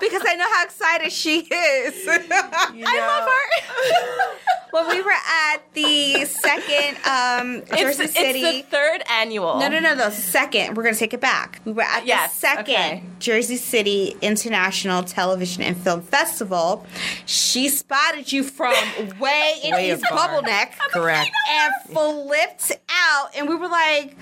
because 0.00 0.22
I 0.26 0.36
know 0.36 0.46
how 0.52 0.64
excited 0.64 1.12
she 1.12 1.40
is. 1.40 2.08
I 2.08 2.98
love 2.98 3.28
her. 3.28 4.38
well, 4.72 4.88
we 4.88 5.02
were 5.02 5.10
at 5.10 5.58
the 5.74 6.24
second 6.26 6.96
um, 7.06 7.62
It's, 7.70 7.80
Jersey 7.80 8.04
it's 8.04 8.14
City. 8.14 8.42
the 8.42 8.62
third 8.62 9.02
annual. 9.10 9.58
no, 9.58 9.68
no, 9.68 9.78
no, 9.80 9.94
no. 9.94 10.10
Second. 10.10 10.76
We're 10.76 10.82
gonna 10.82 10.96
take 10.96 11.14
it 11.14 11.20
back. 11.20 11.60
We 11.64 11.72
were 11.72 11.82
at 11.82 12.06
Yes, 12.06 12.32
the 12.34 12.38
second 12.40 12.74
okay. 12.74 13.02
Jersey 13.18 13.56
City 13.56 14.16
International 14.20 15.02
Television 15.02 15.62
and 15.62 15.76
Film 15.76 16.02
Festival. 16.02 16.86
She 17.26 17.68
spotted 17.68 18.30
you 18.32 18.42
from 18.42 18.74
way 19.18 19.54
in 19.64 19.72
Way 19.74 19.92
East 19.92 20.02
afar. 20.04 20.28
Bubbleneck. 20.42 20.72
Correct. 20.92 21.23
And 21.50 21.72
flipped 21.92 22.72
out, 22.90 23.30
and 23.36 23.48
we 23.48 23.56
were 23.56 23.68
like, 23.68 24.16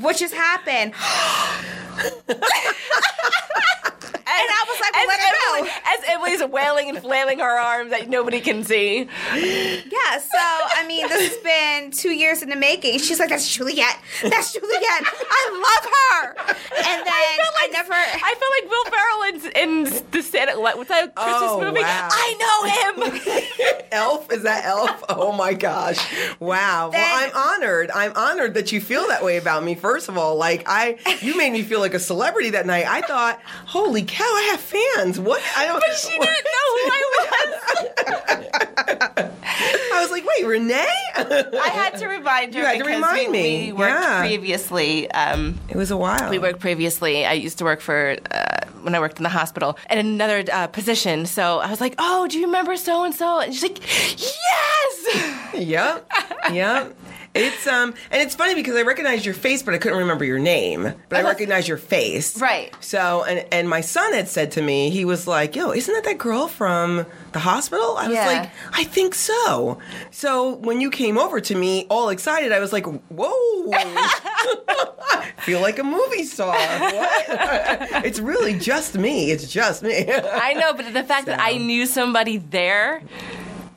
"What 0.00 0.16
just 0.16 0.34
happened?" 0.34 0.94
And 4.26 4.48
I 4.50 4.64
was 4.68 4.80
like, 4.80 4.92
well, 4.94 5.02
as, 5.02 5.08
let 5.08 5.20
her 5.20 5.36
Emily, 5.58 5.68
go. 5.68 5.76
as 5.86 6.00
Emily's 6.40 6.52
wailing 6.52 6.88
and 6.88 6.98
flailing 6.98 7.38
her 7.40 7.58
arms 7.58 7.90
that 7.90 8.08
nobody 8.08 8.40
can 8.40 8.64
see. 8.64 9.00
Yeah, 9.34 10.18
so 10.18 10.38
I 10.38 10.84
mean, 10.86 11.06
this 11.08 11.32
has 11.34 11.42
been 11.42 11.90
two 11.90 12.10
years 12.10 12.42
in 12.42 12.48
the 12.48 12.56
making. 12.56 12.98
She's 13.00 13.20
like, 13.20 13.28
"That's 13.28 13.48
Juliet. 13.54 13.98
That's 14.22 14.52
Juliet. 14.52 14.82
I 14.82 15.50
love 15.52 15.92
her." 15.92 16.54
And 16.76 17.06
then 17.06 17.06
I, 17.08 17.68
never. 17.72 17.92
I 17.92 18.34
feel 18.38 18.50
like 18.54 18.70
Will 18.70 18.84
Ferrell 18.90 19.22
in, 19.54 19.94
in 19.94 20.02
the 20.10 20.22
Santa. 20.22 20.58
What's 20.60 20.88
that 20.88 21.14
Christmas 21.14 21.42
Oh, 21.44 21.60
movie? 21.60 21.80
wow. 21.80 22.08
I 22.10 22.94
know 22.96 23.72
him. 23.74 23.84
Elf? 23.92 24.32
Is 24.32 24.42
that 24.42 24.64
Elf? 24.64 25.04
Oh 25.08 25.32
my 25.32 25.54
gosh. 25.54 25.98
Wow. 26.40 26.90
Then- 26.90 27.00
well, 27.00 27.30
I'm 27.30 27.36
honored. 27.60 27.90
I'm 27.90 28.12
honored 28.16 28.54
that 28.54 28.72
you 28.72 28.80
feel 28.80 29.06
that 29.08 29.22
way 29.22 29.36
about 29.36 29.62
me. 29.64 29.74
First 29.74 30.08
of 30.08 30.16
all, 30.18 30.36
like 30.36 30.64
I 30.66 30.98
you 31.20 31.36
made 31.36 31.52
me 31.52 31.62
feel 31.62 31.80
like 31.80 31.94
a 31.94 31.98
celebrity 32.00 32.50
that 32.50 32.66
night. 32.66 32.86
I 32.86 33.00
thought, 33.02 33.40
"Holy 33.66 34.02
cow, 34.14 34.24
I 34.24 34.48
have 34.52 34.60
fans." 34.60 35.18
What? 35.20 35.42
I 35.56 35.66
don't 35.66 35.82
but 35.86 35.96
she 35.96 36.10
didn't 36.10 36.46
know 36.56 36.68
who 36.74 36.90
I 36.96 36.98
was. 37.16 39.30
I 39.94 40.00
was 40.02 40.10
like, 40.10 40.24
"Wait, 40.26 40.46
Renee?" 40.46 40.86
I 41.16 41.70
had 41.72 41.96
to 41.98 42.06
remind 42.08 42.54
her 42.54 42.60
You 42.60 42.66
had 42.66 42.78
to 42.78 42.84
remind 42.84 43.32
we, 43.32 43.32
me. 43.32 43.66
we 43.66 43.72
worked 43.72 44.00
Yeah. 44.02 44.20
previously. 44.20 45.10
Um, 45.10 45.58
it 45.68 45.76
was 45.76 45.90
a 45.90 45.96
while. 45.96 46.30
we 46.30 46.38
worked 46.38 46.60
previously. 46.60 47.24
I 47.24 47.32
used 47.34 47.58
to 47.58 47.64
work 47.64 47.80
for 47.80 48.16
uh, 48.30 48.66
when 48.82 48.94
I 48.94 49.00
worked 49.00 49.18
in 49.18 49.22
the 49.22 49.28
hospital 49.30 49.78
at 49.88 49.98
another 49.98 50.44
uh, 50.52 50.66
position. 50.68 51.26
So 51.26 51.60
I 51.60 51.70
was 51.70 51.80
like, 51.80 51.94
"Oh, 51.98 52.26
do 52.28 52.38
you 52.38 52.46
remember 52.46 52.76
so 52.76 53.04
and 53.04 53.14
so?" 53.14 53.40
And 53.40 53.54
she's 53.54 53.62
like, 53.62 53.80
"Yes." 54.20 55.40
Yep. 55.54 56.10
Yep. 56.52 56.96
It's 57.34 57.66
um 57.66 57.94
and 58.12 58.22
it's 58.22 58.34
funny 58.34 58.54
because 58.54 58.76
I 58.76 58.82
recognized 58.82 59.24
your 59.24 59.34
face, 59.34 59.62
but 59.62 59.74
I 59.74 59.78
couldn't 59.78 59.98
remember 59.98 60.24
your 60.24 60.38
name. 60.38 60.82
But 60.82 60.92
I 61.18 61.22
that's- 61.22 61.24
recognized 61.24 61.66
your 61.68 61.78
face. 61.78 62.40
Right. 62.40 62.72
So 62.80 63.24
and 63.24 63.44
and 63.52 63.68
my 63.68 63.80
son 63.80 64.12
had 64.12 64.28
said 64.28 64.52
to 64.52 64.62
me, 64.62 64.90
he 64.90 65.04
was 65.04 65.26
like, 65.26 65.56
"Yo, 65.56 65.72
isn't 65.72 65.92
that 65.94 66.04
that 66.04 66.18
girl 66.18 66.46
from 66.46 67.06
the 67.32 67.40
hospital?" 67.40 67.96
I 67.96 68.06
was 68.08 68.14
Yeah. 68.14 68.26
like, 68.26 68.50
"I 68.72 68.84
think 68.84 69.14
so." 69.16 69.78
So 70.12 70.54
when 70.56 70.80
you 70.80 70.90
came 70.90 71.18
over 71.18 71.40
to 71.40 71.54
me, 71.54 71.86
all 71.90 72.08
excited, 72.10 72.52
I 72.52 72.60
was 72.60 72.72
like, 72.72 72.86
"Whoa!" 72.86 73.72
Feel 75.38 75.60
like 75.60 75.78
a 75.78 75.84
movie 75.84 76.24
star. 76.24 76.54
What? 76.56 77.24
it's 78.06 78.18
really 78.20 78.54
just 78.58 78.96
me. 78.96 79.30
It's 79.30 79.46
just 79.52 79.82
me. 79.82 80.06
I 80.10 80.54
know, 80.54 80.72
but 80.72 80.92
the 80.92 81.02
fact 81.04 81.26
that 81.26 81.40
I 81.40 81.58
knew 81.58 81.84
somebody 81.86 82.38
there, 82.38 83.02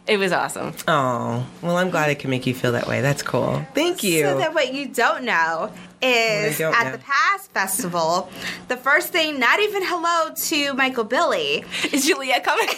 it 0.07 0.17
was 0.17 0.31
awesome. 0.31 0.73
Oh, 0.87 1.45
well, 1.61 1.77
I'm 1.77 1.89
glad 1.89 2.09
I 2.09 2.15
can 2.15 2.29
make 2.29 2.45
you 2.47 2.53
feel 2.53 2.71
that 2.73 2.87
way. 2.87 3.01
That's 3.01 3.21
cool. 3.21 3.65
Thank 3.73 4.03
you. 4.03 4.23
So 4.23 4.37
that 4.37 4.53
what 4.53 4.73
you 4.73 4.87
don't 4.87 5.23
know 5.23 5.71
is 6.01 6.59
at 6.61 6.83
know. 6.83 6.91
the 6.91 6.97
Pass 6.99 7.47
Festival, 7.47 8.29
the 8.67 8.77
first 8.77 9.09
thing, 9.09 9.39
not 9.39 9.59
even 9.59 9.83
hello 9.83 10.33
to 10.35 10.73
Michael 10.73 11.03
Billy. 11.03 11.63
Is 11.91 12.05
Juliet 12.05 12.43
coming? 12.43 12.67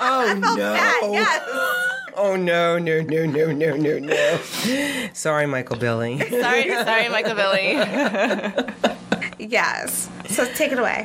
oh 0.00 0.36
no! 0.38 0.56
That, 0.56 1.00
yes. 1.12 1.42
Oh 2.16 2.36
no! 2.36 2.78
No! 2.78 3.00
No! 3.02 3.26
No! 3.26 3.52
No! 3.52 3.76
No! 3.76 3.98
No! 3.98 4.38
Sorry, 5.12 5.46
Michael 5.46 5.76
Billy. 5.76 6.18
sorry, 6.18 6.68
sorry, 6.70 7.08
Michael 7.08 7.34
Billy. 7.34 7.76
Yes. 9.38 10.08
So 10.28 10.46
take 10.54 10.72
it 10.72 10.78
away. 10.78 11.04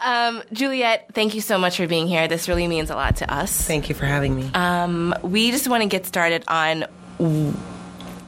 Um, 0.00 0.42
Juliet, 0.52 1.06
thank 1.12 1.34
you 1.34 1.40
so 1.40 1.58
much 1.58 1.76
for 1.76 1.86
being 1.86 2.08
here. 2.08 2.26
This 2.26 2.48
really 2.48 2.66
means 2.66 2.90
a 2.90 2.94
lot 2.96 3.16
to 3.16 3.32
us. 3.32 3.66
Thank 3.66 3.88
you 3.88 3.94
for 3.94 4.04
having 4.06 4.34
me. 4.34 4.50
Um, 4.54 5.14
we 5.22 5.50
just 5.50 5.68
want 5.68 5.82
to 5.82 5.88
get 5.88 6.06
started 6.06 6.42
on 6.48 6.86
w- 7.18 7.54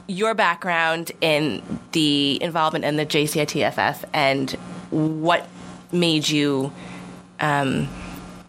your 0.07 0.33
background 0.33 1.11
in 1.21 1.61
the 1.91 2.41
involvement 2.41 2.85
in 2.85 2.97
the 2.97 3.05
JCITFF 3.05 4.03
and 4.13 4.51
what 4.89 5.47
made 5.91 6.27
you 6.27 6.71
um, 7.39 7.87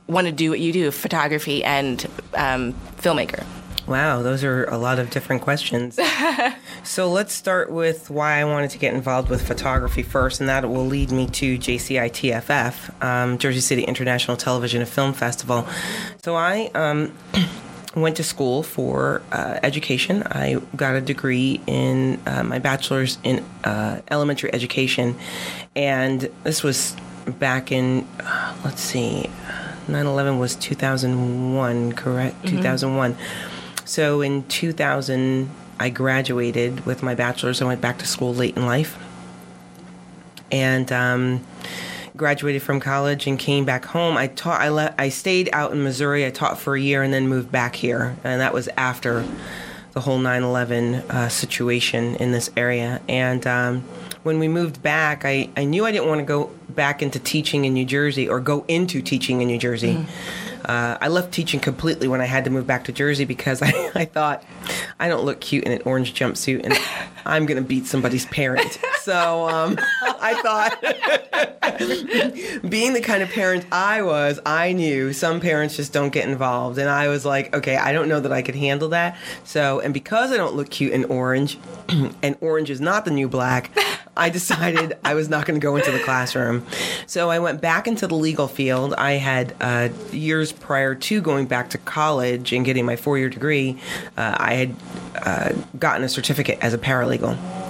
want 0.06 0.26
to 0.26 0.32
do 0.32 0.50
what 0.50 0.61
you 0.61 0.73
do, 0.73 0.90
photography 0.90 1.64
and 1.64 2.06
um, 2.34 2.75
filmmaker. 2.99 3.44
Wow, 3.87 4.23
those 4.23 4.42
are 4.44 4.64
a 4.64 4.78
lot 4.78 4.99
of 4.99 5.11
different 5.11 5.42
questions. 5.42 5.99
so 6.84 7.11
let's 7.11 7.34
start 7.34 7.70
with 7.70 8.08
why 8.08 8.40
I 8.40 8.44
wanted 8.44 8.70
to 8.70 8.78
get 8.78 8.94
involved 8.94 9.28
with 9.28 9.46
photography 9.46 10.02
first, 10.02 10.40
and 10.40 10.49
that 10.49 10.66
will 10.66 10.87
lead 10.87 11.12
me 11.12 11.26
to 11.26 11.58
JCITFF, 11.58 13.04
um, 13.04 13.37
Jersey 13.37 13.61
City 13.61 13.82
International 13.82 14.38
Television 14.38 14.80
and 14.80 14.88
Film 14.88 15.12
Festival. 15.12 15.68
So 16.23 16.34
I 16.34 16.70
um, 16.75 17.12
went 17.94 18.16
to 18.16 18.24
school 18.24 18.62
for 18.62 19.22
uh, 19.32 19.58
education. 19.62 20.22
I 20.24 20.60
got 20.76 20.94
a 20.94 21.00
degree 21.00 21.60
in 21.66 22.20
uh, 22.26 22.42
my 22.42 22.58
bachelor's 22.58 23.18
in 23.22 23.44
uh, 23.64 24.00
elementary 24.10 24.52
education, 24.52 25.16
and 25.76 26.28
this 26.42 26.62
was 26.62 26.96
back 27.26 27.72
in, 27.72 28.06
uh, 28.20 28.54
let's 28.64 28.82
see, 28.82 29.30
9 29.88 30.06
11 30.06 30.38
was 30.38 30.56
2001, 30.56 31.92
correct? 31.92 32.46
2001. 32.46 33.16
So 33.84 34.20
in 34.22 34.44
2000, 34.44 35.50
I 35.78 35.90
graduated 35.90 36.86
with 36.86 37.02
my 37.02 37.14
bachelor's. 37.14 37.60
I 37.60 37.66
went 37.66 37.80
back 37.80 37.98
to 37.98 38.06
school 38.06 38.34
late 38.34 38.56
in 38.56 38.64
life 38.64 38.98
and 40.54 40.92
um, 40.92 41.44
graduated 42.16 42.62
from 42.62 42.80
college 42.80 43.26
and 43.26 43.38
came 43.38 43.64
back 43.64 43.85
home. 43.85 44.16
I 44.16 44.28
taught. 44.28 44.61
I 44.61 44.68
le- 44.68 44.94
I 44.99 45.09
stayed 45.09 45.50
out 45.52 45.73
in 45.73 45.83
Missouri. 45.83 46.25
I 46.25 46.30
taught 46.30 46.59
for 46.59 46.76
a 46.76 46.80
year 46.80 47.02
and 47.02 47.12
then 47.12 47.28
moved 47.28 47.50
back 47.50 47.76
here, 47.76 48.16
and 48.25 48.40
that 48.40 48.54
was 48.54 48.68
after 48.76 49.25
the 49.92 50.00
whole 50.00 50.18
9/11 50.18 51.09
uh, 51.11 51.28
situation 51.28 52.16
in 52.16 52.33
this 52.33 52.50
area. 52.56 53.00
And 53.09 53.47
um, 53.47 53.83
when 54.23 54.38
we 54.38 54.49
moved 54.49 54.83
back, 54.83 55.25
I, 55.25 55.49
I 55.56 55.64
knew 55.64 55.87
I 55.87 55.92
didn't 55.92 56.09
want 56.09 56.18
to 56.21 56.25
go 56.25 56.50
back 56.68 57.02
into 57.02 57.18
teaching 57.18 57.64
in 57.64 57.75
New 57.75 57.85
Jersey 57.85 58.28
or 58.28 58.40
go 58.40 58.64
into 58.66 59.02
teaching 59.02 59.40
in 59.40 59.49
New 59.49 59.59
Jersey. 59.59 60.04
Uh, 60.64 60.99
I 61.00 61.09
left 61.09 61.33
teaching 61.33 61.61
completely 61.61 62.09
when 62.09 62.21
I 62.21 62.26
had 62.26 62.44
to 62.44 62.50
move 62.50 62.66
back 62.66 62.85
to 62.85 62.92
Jersey 62.92 63.25
because 63.25 63.62
I, 63.62 63.68
I 63.94 64.04
thought 64.04 64.44
I 64.99 65.09
don't 65.09 65.25
look 65.25 65.40
cute 65.40 65.64
in 65.64 65.73
an 65.73 65.83
orange 65.85 66.14
jumpsuit 66.14 66.64
and 66.64 66.75
I'm 67.26 67.47
going 67.47 67.62
to 67.62 67.66
beat 67.66 67.87
somebody's 67.87 68.26
parent. 68.26 68.78
So 69.02 69.49
um, 69.49 69.78
I 70.02 70.40
thought, 70.42 70.80
being 72.71 72.92
the 72.92 73.00
kind 73.00 73.23
of 73.23 73.30
parent 73.30 73.66
I 73.73 74.02
was, 74.02 74.40
I 74.44 74.73
knew 74.73 75.12
some 75.12 75.40
parents 75.40 75.76
just 75.76 75.92
don't 75.92 76.11
get 76.11 76.28
involved. 76.28 76.78
And 76.78 76.88
I 76.88 77.09
was 77.09 77.25
like, 77.25 77.54
okay, 77.54 77.76
I 77.76 77.92
don't 77.92 78.09
know 78.09 78.21
that 78.21 78.33
I 78.33 78.42
could 78.42 78.54
handle 78.54 78.88
that. 78.90 79.16
So, 79.44 79.80
and 79.80 79.92
because 79.92 80.33
I 80.33 80.37
don't 80.37 80.54
look 80.54 80.71
cute 80.71 80.92
in 80.92 81.04
orange, 81.06 81.59
and 82.23 82.37
orange 82.40 82.71
is 82.71 82.80
not 82.80 83.04
the 83.04 83.11
new 83.11 83.28
black, 83.28 83.71
I 84.16 84.30
decided 84.30 84.97
I 85.04 85.14
was 85.14 85.28
not 85.28 85.47
going 85.47 85.59
to 85.61 85.64
go 85.64 85.76
into 85.76 85.90
the 85.90 85.99
classroom. 85.99 86.64
So 87.06 87.30
I 87.30 87.38
went 87.38 87.61
back 87.61 87.87
into 87.87 88.06
the 88.06 88.14
legal 88.14 88.49
field. 88.49 88.94
I 88.94 89.12
had 89.12 89.54
uh, 89.61 89.88
years 90.12 90.53
prior 90.61 90.94
to 90.94 91.20
going 91.20 91.46
back 91.46 91.70
to 91.70 91.78
college 91.78 92.52
and 92.52 92.64
getting 92.64 92.84
my 92.84 92.96
four 92.96 93.18
year 93.18 93.28
degree, 93.28 93.78
uh, 94.16 94.37
I 94.38 94.54
had 94.54 94.76
uh, 95.16 95.52
gotten 95.78 96.04
a 96.04 96.08
certificate 96.08 96.58
as 96.61 96.75
a 96.75 96.78
paralegal. 96.78 97.63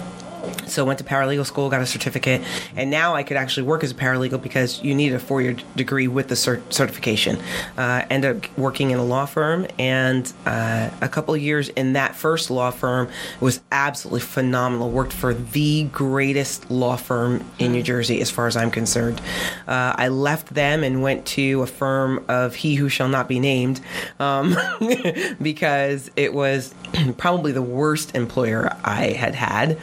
So 0.66 0.84
went 0.84 0.98
to 0.98 1.04
paralegal 1.04 1.46
school, 1.46 1.70
got 1.70 1.82
a 1.82 1.86
certificate, 1.86 2.42
and 2.76 2.90
now 2.90 3.14
I 3.14 3.22
could 3.22 3.36
actually 3.36 3.64
work 3.64 3.84
as 3.84 3.90
a 3.90 3.94
paralegal 3.94 4.42
because 4.42 4.82
you 4.82 4.94
need 4.94 5.12
a 5.12 5.18
four-year 5.18 5.56
degree 5.76 6.08
with 6.08 6.28
the 6.28 6.34
cert- 6.34 6.72
certification. 6.72 7.38
Uh, 7.76 8.04
ended 8.10 8.44
up 8.44 8.58
working 8.58 8.90
in 8.90 8.98
a 8.98 9.04
law 9.04 9.26
firm, 9.26 9.66
and 9.78 10.32
uh, 10.46 10.90
a 11.00 11.08
couple 11.08 11.34
of 11.34 11.40
years 11.40 11.68
in 11.70 11.94
that 11.94 12.14
first 12.14 12.50
law 12.50 12.70
firm 12.70 13.08
was 13.40 13.60
absolutely 13.72 14.20
phenomenal. 14.20 14.90
Worked 14.90 15.12
for 15.12 15.34
the 15.34 15.84
greatest 15.84 16.70
law 16.70 16.96
firm 16.96 17.44
in 17.58 17.72
New 17.72 17.82
Jersey, 17.82 18.20
as 18.20 18.30
far 18.30 18.46
as 18.46 18.56
I'm 18.56 18.70
concerned. 18.70 19.20
Uh, 19.66 19.94
I 19.96 20.08
left 20.08 20.54
them 20.54 20.82
and 20.84 21.02
went 21.02 21.26
to 21.26 21.62
a 21.62 21.66
firm 21.66 22.24
of 22.28 22.54
he 22.54 22.74
who 22.74 22.88
shall 22.88 23.08
not 23.08 23.28
be 23.28 23.40
named, 23.40 23.80
um, 24.18 24.56
because 25.42 26.10
it 26.16 26.32
was 26.32 26.74
probably 27.16 27.52
the 27.52 27.62
worst 27.62 28.14
employer 28.14 28.76
I 28.84 29.12
had 29.12 29.34
had. 29.34 29.78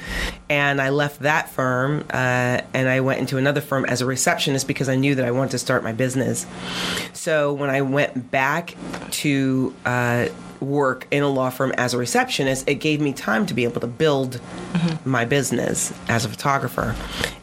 And 0.52 0.82
I 0.82 0.90
left 0.90 1.22
that 1.22 1.48
firm 1.48 2.04
uh, 2.10 2.60
and 2.74 2.90
I 2.90 3.00
went 3.00 3.22
into 3.22 3.38
another 3.38 3.62
firm 3.62 3.86
as 3.86 4.02
a 4.02 4.06
receptionist 4.06 4.68
because 4.68 4.90
I 4.90 4.98
knew 4.98 5.16
that 5.16 5.24
I 5.24 5.32
wanted 5.32 5.52
to 5.52 5.60
start 5.60 5.82
my 5.82 5.94
business. 5.94 6.46
So 7.14 7.54
when 7.54 7.70
I 7.70 7.84
went 7.84 8.32
back 8.32 8.76
to 9.12 9.74
uh, 9.86 10.28
work 10.60 11.08
in 11.10 11.24
a 11.24 11.30
law 11.30 11.52
firm 11.52 11.72
as 11.78 11.94
a 11.94 11.98
receptionist, 11.98 12.68
it 12.68 12.76
gave 12.76 13.00
me 13.00 13.14
time 13.14 13.46
to 13.46 13.54
be 13.54 13.64
able 13.64 13.80
to 13.80 13.88
build 13.88 14.42
my 15.06 15.24
business 15.24 15.94
as 16.10 16.26
a 16.26 16.30
photographer. 16.30 16.98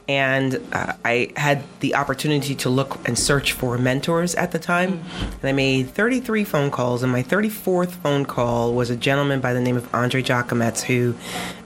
And 0.08 0.60
uh, 0.72 0.94
I 1.04 1.32
had 1.36 1.62
the 1.80 1.94
opportunity 1.94 2.54
to 2.56 2.70
look 2.70 3.06
and 3.06 3.18
search 3.18 3.52
for 3.52 3.76
mentors 3.76 4.34
at 4.34 4.52
the 4.52 4.58
time. 4.58 5.04
And 5.20 5.44
I 5.44 5.52
made 5.52 5.90
33 5.90 6.44
phone 6.44 6.70
calls, 6.70 7.02
and 7.02 7.12
my 7.12 7.22
34th 7.22 7.90
phone 7.90 8.24
call 8.24 8.72
was 8.72 8.88
a 8.88 8.96
gentleman 8.96 9.40
by 9.40 9.52
the 9.52 9.60
name 9.60 9.76
of 9.76 9.94
Andre 9.94 10.22
Giacomets 10.22 10.82
who 10.82 11.14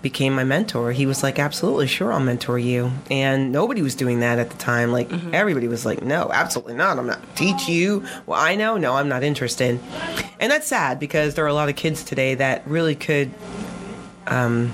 became 0.03 0.35
my 0.35 0.43
mentor. 0.43 0.91
He 0.91 1.07
was 1.07 1.23
like, 1.23 1.39
Absolutely, 1.39 1.87
sure, 1.87 2.13
I'll 2.13 2.19
mentor 2.21 2.59
you. 2.59 2.91
And 3.11 3.53
nobody 3.53 3.81
was 3.81 3.95
doing 3.95 4.21
that 4.21 4.41
at 4.41 4.51
the 4.51 4.59
time. 4.59 4.91
Like, 4.91 5.13
everybody 5.33 5.69
was 5.69 5.87
like, 5.87 6.03
No, 6.03 6.29
absolutely 6.33 6.75
not. 6.75 6.99
I'm 6.99 7.07
not 7.07 7.21
teach 7.37 7.69
you. 7.69 8.05
Well, 8.27 8.41
I 8.41 8.57
know. 8.57 8.77
No, 8.77 8.95
I'm 8.95 9.09
not 9.09 9.23
interested. 9.23 9.79
And 10.41 10.51
that's 10.51 10.67
sad 10.67 10.99
because 10.99 11.37
there 11.37 11.45
are 11.45 11.49
a 11.49 11.55
lot 11.55 11.69
of 11.69 11.77
kids 11.77 12.03
today 12.03 12.35
that 12.35 12.67
really 12.67 12.97
could 12.97 13.31
um, 14.27 14.73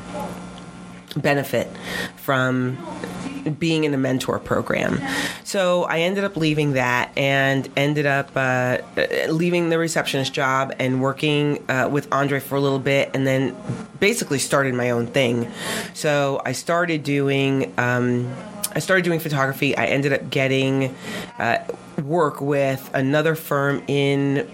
benefit 1.20 1.68
from 2.16 2.78
being 3.58 3.84
in 3.84 3.94
a 3.94 3.96
mentor 3.96 4.38
program. 4.38 5.00
So 5.44 5.84
I 5.84 6.00
ended 6.00 6.25
up 6.25 6.37
leaving 6.37 6.72
that 6.72 7.16
and 7.16 7.68
ended 7.76 8.06
up 8.06 8.30
uh, 8.34 8.78
leaving 9.28 9.70
the 9.70 9.78
receptionist 9.78 10.32
job 10.32 10.75
and 10.78 11.00
working 11.00 11.64
uh, 11.70 11.88
with 11.90 12.12
Andre 12.12 12.40
for 12.40 12.56
a 12.56 12.60
little 12.60 12.78
bit 12.78 13.10
and 13.14 13.26
then 13.26 13.56
basically 14.00 14.38
started 14.38 14.75
my 14.75 14.90
own 14.90 15.06
thing. 15.06 15.50
So 15.94 16.40
I 16.44 16.52
started 16.52 17.02
doing. 17.02 17.72
Um, 17.78 18.34
I 18.75 18.80
started 18.80 19.02
doing 19.02 19.18
photography. 19.18 19.76
I 19.76 19.87
ended 19.87 20.12
up 20.12 20.28
getting 20.30 20.94
uh, 21.38 21.58
work 21.98 22.40
with 22.40 22.90
another 22.94 23.34
firm 23.34 23.82
in 23.86 24.48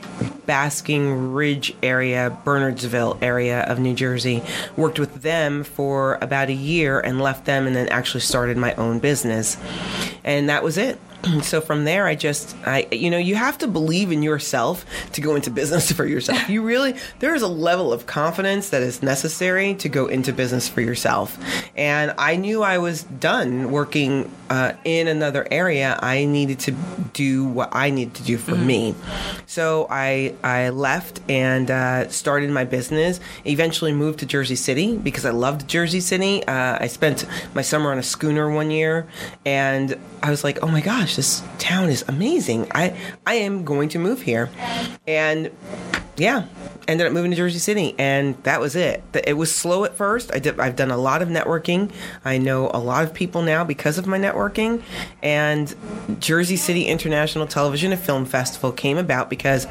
Basking 0.46 1.32
Ridge 1.32 1.74
area, 1.82 2.36
Bernardsville 2.44 3.18
area 3.22 3.62
of 3.62 3.78
New 3.78 3.94
Jersey. 3.94 4.42
Worked 4.76 4.98
with 4.98 5.22
them 5.22 5.64
for 5.64 6.18
about 6.20 6.48
a 6.48 6.54
year 6.54 7.00
and 7.00 7.20
left 7.20 7.44
them, 7.44 7.66
and 7.66 7.74
then 7.74 7.88
actually 7.88 8.20
started 8.20 8.56
my 8.56 8.74
own 8.74 8.98
business. 8.98 9.56
And 10.24 10.48
that 10.48 10.62
was 10.62 10.78
it. 10.78 10.98
so 11.42 11.60
from 11.60 11.84
there 11.84 12.06
i 12.06 12.14
just 12.14 12.56
i 12.66 12.86
you 12.90 13.10
know 13.10 13.18
you 13.18 13.34
have 13.34 13.58
to 13.58 13.66
believe 13.66 14.12
in 14.12 14.22
yourself 14.22 14.84
to 15.12 15.20
go 15.20 15.34
into 15.34 15.50
business 15.50 15.90
for 15.98 16.06
yourself. 16.06 16.48
You 16.48 16.62
really 16.62 16.94
there 17.20 17.34
is 17.34 17.42
a 17.42 17.48
level 17.48 17.92
of 17.92 18.06
confidence 18.06 18.70
that 18.70 18.82
is 18.82 19.02
necessary 19.02 19.74
to 19.76 19.88
go 19.88 20.06
into 20.06 20.32
business 20.32 20.68
for 20.68 20.80
yourself. 20.80 21.38
And 21.76 22.14
i 22.18 22.36
knew 22.36 22.62
i 22.62 22.78
was 22.78 23.02
done 23.04 23.70
working 23.70 24.30
uh, 24.50 24.72
in 24.84 25.08
another 25.08 25.46
area. 25.50 25.98
I 26.00 26.26
needed 26.26 26.58
to 26.60 26.72
do 27.12 27.44
what 27.44 27.70
i 27.72 27.90
needed 27.90 28.14
to 28.14 28.22
do 28.22 28.38
for 28.38 28.54
me. 28.54 28.94
So 29.46 29.86
i 29.90 30.34
i 30.42 30.68
left 30.70 31.20
and 31.28 31.70
uh, 31.70 32.08
started 32.08 32.50
my 32.50 32.64
business. 32.64 33.20
Eventually 33.44 33.92
moved 33.92 34.18
to 34.20 34.26
jersey 34.26 34.56
city 34.56 34.96
because 34.96 35.24
i 35.24 35.30
loved 35.30 35.68
jersey 35.68 36.00
city. 36.00 36.44
Uh, 36.46 36.78
i 36.80 36.86
spent 36.86 37.26
my 37.54 37.62
summer 37.62 37.90
on 37.90 37.98
a 37.98 38.02
schooner 38.02 38.50
one 38.50 38.70
year 38.70 39.06
and 39.44 39.98
i 40.22 40.30
was 40.30 40.44
like 40.44 40.62
oh 40.62 40.68
my 40.68 40.80
gosh 40.80 41.13
this 41.16 41.42
town 41.58 41.88
is 41.88 42.04
amazing. 42.08 42.66
I 42.74 42.96
i 43.26 43.34
am 43.34 43.64
going 43.64 43.88
to 43.90 43.98
move 43.98 44.22
here. 44.22 44.50
And 45.06 45.50
yeah 46.16 46.46
ended 46.86 47.06
up 47.06 47.12
moving 47.12 47.30
to 47.30 47.36
jersey 47.36 47.58
city 47.58 47.94
and 47.98 48.36
that 48.44 48.60
was 48.60 48.76
it. 48.76 49.02
It 49.26 49.34
was 49.34 49.54
slow 49.54 49.84
at 49.84 49.96
first. 49.96 50.32
I 50.34 50.38
did, 50.38 50.60
i've 50.60 50.76
done 50.76 50.90
a 50.90 50.96
lot 50.96 51.22
of 51.22 51.28
networking. 51.28 51.90
I 52.24 52.38
know 52.38 52.70
a 52.72 52.78
lot 52.78 53.04
of 53.04 53.14
people 53.14 53.42
now 53.42 53.64
because 53.64 53.98
of 53.98 54.06
my 54.06 54.18
networking. 54.18 54.82
And 55.22 55.74
jersey 56.20 56.56
city 56.56 56.86
international 56.86 57.46
television 57.46 57.92
and 57.92 58.00
film 58.00 58.26
festival 58.26 58.72
came 58.72 58.98
about 58.98 59.30
because 59.30 59.66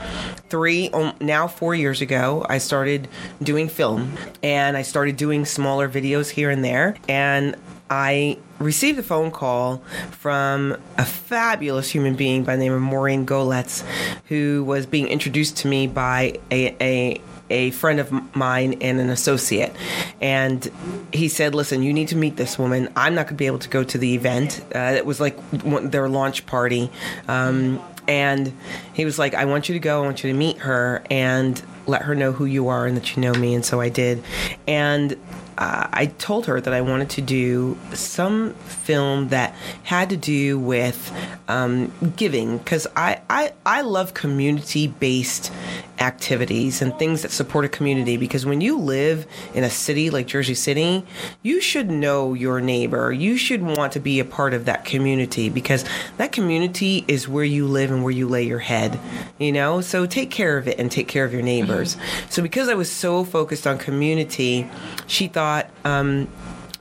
three 0.50 0.90
um, 0.90 1.14
now 1.22 1.48
four 1.48 1.76
years 1.76 2.02
ago 2.02 2.46
i 2.50 2.58
started 2.58 3.08
doing 3.42 3.70
film. 3.70 4.18
And 4.42 4.76
i 4.76 4.82
started 4.82 5.18
doing 5.18 5.46
smaller 5.46 5.90
videos 5.90 6.30
here 6.30 6.50
and 6.50 6.64
there. 6.64 6.96
And 7.08 7.56
I 7.94 8.40
received 8.58 8.98
a 8.98 9.04
phone 9.04 9.30
call 9.30 9.78
from 10.10 10.76
a 10.98 11.06
fabulous 11.06 11.92
human 11.92 12.16
being 12.16 12.44
by 12.44 12.56
the 12.56 12.64
name 12.64 12.74
of 12.74 12.82
Maureen 12.82 13.24
Goletz, 13.24 13.86
who 14.30 14.64
was 14.64 14.88
being 14.88 15.08
introduced 15.08 15.58
to 15.58 15.68
me 15.68 15.86
by 15.86 16.40
a, 16.50 16.76
a 16.82 17.22
a 17.50 17.70
friend 17.72 18.00
of 18.00 18.36
mine 18.36 18.80
and 18.82 19.00
an 19.00 19.12
associate. 19.12 19.76
And 20.22 20.72
he 21.12 21.28
said, 21.28 21.54
Listen, 21.54 21.84
you 21.84 21.94
need 21.94 22.08
to 22.08 22.16
meet 22.16 22.36
this 22.36 22.58
woman. 22.58 22.90
I'm 22.96 23.14
not 23.14 23.28
going 23.28 23.36
to 23.36 23.40
be 23.40 23.46
able 23.46 23.60
to 23.60 23.70
go 23.70 23.84
to 23.84 23.98
the 24.00 24.16
event. 24.16 24.66
Uh, 24.74 24.96
it 24.98 25.06
was 25.06 25.20
like 25.20 25.38
their 25.52 26.10
launch 26.10 26.48
party. 26.48 26.90
Um, 27.28 27.80
and 28.08 28.52
he 28.94 29.06
was 29.06 29.20
like, 29.20 29.36
I 29.36 29.46
want 29.46 29.70
you 29.70 29.74
to 29.74 29.80
go. 29.80 30.02
I 30.02 30.06
want 30.06 30.24
you 30.24 30.32
to 30.32 30.38
meet 30.38 30.58
her 30.60 31.04
and 31.12 31.62
let 31.86 32.02
her 32.04 32.16
know 32.16 32.32
who 32.32 32.46
you 32.46 32.70
are 32.70 32.88
and 32.88 32.98
that 32.98 33.16
you 33.16 33.22
know 33.22 33.34
me. 33.34 33.54
And 33.54 33.64
so 33.64 33.80
I 33.80 33.90
did. 33.90 34.24
And 34.68 35.16
uh, 35.58 35.88
I 35.92 36.08
told 36.08 36.46
her 36.48 36.60
that 36.60 36.74
I 36.74 36.82
wanted 36.82 37.10
to 37.12 37.22
do 37.22 37.78
some 37.94 38.54
film 38.54 39.30
that 39.30 39.56
had 39.84 40.10
to 40.10 40.18
do 40.18 40.58
with 40.60 41.12
um, 41.48 41.92
giving 42.16 42.58
because 42.58 42.88
I, 42.96 43.22
I, 43.30 43.54
I 43.66 43.82
love 43.82 44.14
community 44.14 44.88
based 44.88 45.52
activities 46.00 46.82
and 46.82 46.98
things 46.98 47.22
that 47.22 47.32
support 47.32 47.66
a 47.66 47.70
community 47.70 48.18
because 48.18 48.46
when 48.46 48.62
you 48.62 48.78
live 48.78 49.26
in 49.54 49.64
a 49.64 49.70
city 49.70 50.10
like 50.10 50.28
Jersey 50.28 50.56
City, 50.56 51.06
you 51.42 51.62
should 51.62 51.90
know 51.90 52.34
your 52.34 52.62
neighbor. 52.62 53.12
You 53.12 53.38
should 53.38 53.62
want 53.62 53.94
to 53.94 54.00
be 54.00 54.20
a 54.20 54.26
part 54.26 54.54
of 54.54 54.66
that 54.66 54.86
community 54.86 55.50
because 55.50 55.86
that 56.18 56.32
community 56.32 57.06
is 57.08 57.28
where 57.28 57.44
you 57.44 57.68
live 57.68 57.92
and 57.92 58.04
where 58.04 58.12
you 58.12 58.28
lay 58.28 58.44
your 58.44 58.60
head, 58.60 59.00
you 59.38 59.52
know? 59.52 59.82
So 59.82 60.06
take 60.06 60.32
care 60.32 60.58
of 60.58 60.68
it 60.68 60.80
and 60.80 60.92
take 60.92 61.08
care 61.08 61.26
of 61.26 61.34
your 61.34 61.44
neighbors. 61.44 61.96
Mm-hmm. 61.96 62.30
So 62.30 62.42
because 62.42 62.70
I 62.70 62.74
was 62.74 62.92
so 62.92 63.24
focused 63.24 63.68
on 63.68 63.78
community, 63.78 64.70
she 65.08 65.28
thought, 65.28 65.70
um, 65.86 66.28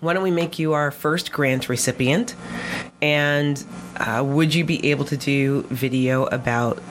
why 0.01 0.15
don't 0.15 0.25
we 0.25 0.33
make 0.33 0.59
you 0.59 0.73
our 0.73 0.91
first 0.91 1.31
grant 1.31 1.69
recipient? 1.69 2.35
And 3.01 3.65
uh, 3.99 4.25
would 4.27 4.53
you 4.53 4.65
be 4.65 4.91
able 4.91 5.05
to 5.05 5.17
do 5.17 5.63
video 5.71 6.25
about 6.27 6.83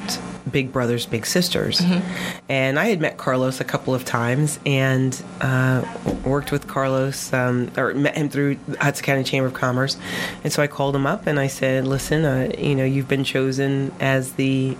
Big 0.50 0.72
Brothers 0.72 1.06
Big 1.06 1.26
Sisters? 1.26 1.80
Mm-hmm. 1.80 2.40
And 2.50 2.80
I 2.80 2.86
had 2.86 3.02
met 3.02 3.18
Carlos 3.18 3.60
a 3.60 3.64
couple 3.64 3.94
of 3.94 4.06
times 4.06 4.60
and 4.66 5.22
uh, 5.42 5.84
worked 6.24 6.52
with 6.52 6.68
Carlos, 6.68 7.34
um, 7.34 7.72
or 7.78 7.94
met 7.94 8.16
him 8.16 8.30
through 8.30 8.58
Hudson 8.80 9.06
County 9.06 9.24
Chamber 9.24 9.48
of 9.48 9.54
Commerce. 9.54 9.98
And 10.44 10.52
so 10.52 10.64
I 10.64 10.68
called 10.68 10.96
him 10.96 11.06
up 11.06 11.28
and 11.28 11.40
I 11.40 11.48
said, 11.48 11.88
listen, 11.88 12.26
uh, 12.26 12.52
you 12.58 12.76
know, 12.76 12.86
you've 12.86 13.08
been 13.08 13.24
chosen 13.24 13.92
as 14.00 14.34
the 14.34 14.78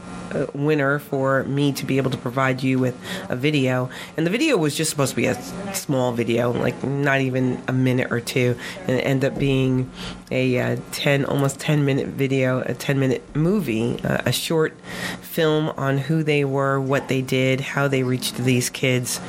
winner 0.54 1.00
for 1.00 1.44
me 1.44 1.72
to 1.74 1.86
be 1.86 1.98
able 1.98 2.12
to 2.12 2.18
provide 2.18 2.64
you 2.64 2.80
with 2.80 2.98
a 3.30 3.36
video. 3.36 3.90
And 4.18 4.26
the 4.26 4.32
video 4.32 4.58
was 4.58 4.76
just 4.76 4.90
supposed 4.90 5.12
to 5.12 5.16
be 5.16 5.28
a 5.28 5.42
small 5.74 6.12
video, 6.12 6.52
like 6.52 6.84
not 6.84 7.22
even 7.22 7.62
a 7.68 7.74
minute 7.74 8.12
or 8.12 8.20
two, 8.20 8.58
and 8.82 8.92
it 8.92 9.02
ended 9.02 9.34
up 9.34 9.40
being 9.40 9.90
a 10.32 10.60
uh, 10.60 10.78
10, 10.92 11.26
almost 11.26 11.60
10 11.60 11.86
minute 11.86 12.08
video, 12.08 12.62
a 12.62 12.74
10 12.74 13.00
minute 13.00 13.36
movie, 13.36 14.00
uh, 14.04 14.22
a 14.26 14.32
short 14.32 14.78
film 15.22 15.70
on 15.78 15.98
who 15.98 16.24
they 16.24 16.46
were, 16.46 16.80
what 16.80 17.08
they 17.08 17.22
did, 17.22 17.62
how 17.62 17.88
they 17.88 18.04
reached 18.04 18.38
these 18.38 18.70
kids 18.70 19.20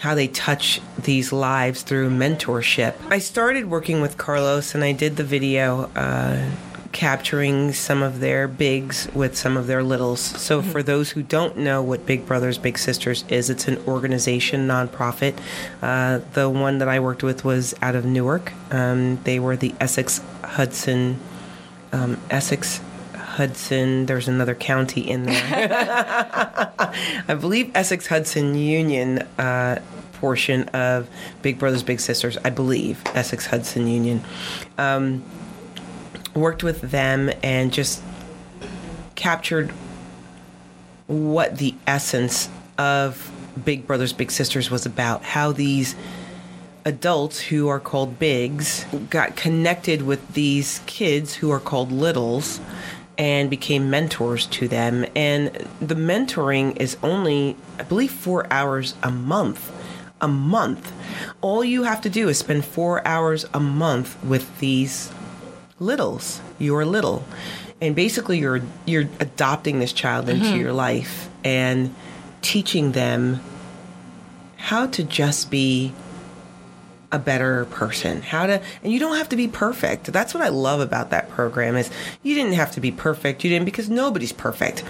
how 0.00 0.14
they 0.14 0.28
touch 0.28 0.80
these 1.02 1.32
lives 1.32 1.82
through 1.82 2.08
mentorship. 2.08 2.94
I 3.10 3.18
started 3.18 3.68
working 3.68 4.00
with 4.00 4.16
Carlos 4.16 4.74
and 4.74 4.84
I 4.84 4.92
did 4.92 5.16
the 5.16 5.24
video 5.24 5.90
uh, 5.96 6.48
capturing 6.98 7.72
some 7.72 8.02
of 8.02 8.18
their 8.18 8.48
bigs 8.48 9.08
with 9.14 9.36
some 9.38 9.56
of 9.56 9.68
their 9.68 9.84
littles. 9.84 10.20
So, 10.20 10.60
mm-hmm. 10.60 10.72
for 10.72 10.82
those 10.82 11.10
who 11.10 11.22
don't 11.22 11.56
know 11.56 11.80
what 11.80 12.04
Big 12.04 12.26
Brothers 12.26 12.58
Big 12.58 12.76
Sisters 12.76 13.24
is, 13.28 13.48
it's 13.48 13.68
an 13.68 13.78
organization, 13.86 14.66
nonprofit. 14.66 15.38
Uh, 15.80 16.18
the 16.32 16.50
one 16.50 16.78
that 16.78 16.88
I 16.88 16.98
worked 16.98 17.22
with 17.22 17.44
was 17.44 17.72
out 17.80 17.94
of 17.94 18.04
Newark. 18.04 18.52
Um, 18.72 19.22
they 19.22 19.38
were 19.38 19.56
the 19.56 19.76
Essex 19.78 20.20
Hudson, 20.42 21.20
um, 21.92 22.20
Essex 22.30 22.80
Hudson. 23.14 24.06
There's 24.06 24.26
another 24.26 24.56
county 24.56 25.08
in 25.08 25.22
there. 25.22 25.68
I 27.28 27.34
believe 27.34 27.70
Essex 27.76 28.08
Hudson 28.08 28.56
Union. 28.56 29.20
Uh, 29.38 29.80
portion 30.14 30.64
of 30.70 31.08
Big 31.42 31.60
Brothers 31.60 31.84
Big 31.84 32.00
Sisters, 32.00 32.36
I 32.44 32.50
believe, 32.50 33.00
Essex 33.14 33.46
Hudson 33.46 33.86
Union. 33.86 34.24
Um, 34.76 35.22
worked 36.38 36.62
with 36.62 36.80
them 36.80 37.30
and 37.42 37.72
just 37.72 38.02
captured 39.14 39.72
what 41.06 41.58
the 41.58 41.74
essence 41.86 42.48
of 42.76 43.30
Big 43.64 43.86
Brothers 43.86 44.12
Big 44.12 44.30
Sisters 44.30 44.70
was 44.70 44.86
about. 44.86 45.22
How 45.22 45.52
these 45.52 45.96
adults 46.84 47.40
who 47.40 47.68
are 47.68 47.80
called 47.80 48.18
bigs 48.18 48.86
got 49.10 49.36
connected 49.36 50.02
with 50.02 50.34
these 50.34 50.80
kids 50.86 51.34
who 51.34 51.50
are 51.50 51.60
called 51.60 51.92
littles 51.92 52.60
and 53.18 53.50
became 53.50 53.90
mentors 53.90 54.46
to 54.46 54.68
them. 54.68 55.04
And 55.16 55.48
the 55.80 55.96
mentoring 55.96 56.76
is 56.76 56.96
only, 57.02 57.56
I 57.78 57.82
believe, 57.82 58.12
four 58.12 58.50
hours 58.52 58.94
a 59.02 59.10
month. 59.10 59.72
A 60.20 60.28
month. 60.28 60.92
All 61.40 61.64
you 61.64 61.82
have 61.82 62.00
to 62.02 62.10
do 62.10 62.28
is 62.28 62.38
spend 62.38 62.64
four 62.64 63.06
hours 63.06 63.44
a 63.52 63.60
month 63.60 64.22
with 64.24 64.58
these 64.58 65.12
littles. 65.80 66.40
You're 66.58 66.84
little. 66.84 67.24
And 67.80 67.94
basically 67.94 68.38
you're 68.38 68.62
you're 68.86 69.08
adopting 69.20 69.78
this 69.78 69.92
child 69.92 70.28
into 70.28 70.46
mm-hmm. 70.46 70.56
your 70.56 70.72
life 70.72 71.28
and 71.44 71.94
teaching 72.42 72.92
them 72.92 73.40
how 74.56 74.86
to 74.86 75.04
just 75.04 75.50
be 75.50 75.92
a 77.10 77.18
better 77.18 77.64
person 77.66 78.20
how 78.20 78.44
to 78.44 78.60
and 78.82 78.92
you 78.92 78.98
don't 78.98 79.16
have 79.16 79.30
to 79.30 79.36
be 79.36 79.48
perfect 79.48 80.12
that's 80.12 80.34
what 80.34 80.42
i 80.42 80.48
love 80.48 80.78
about 80.80 81.08
that 81.08 81.30
program 81.30 81.74
is 81.74 81.90
you 82.22 82.34
didn't 82.34 82.52
have 82.52 82.70
to 82.70 82.80
be 82.80 82.90
perfect 82.90 83.42
you 83.42 83.48
didn't 83.48 83.64
because 83.64 83.88
nobody's 83.88 84.32
perfect 84.32 84.84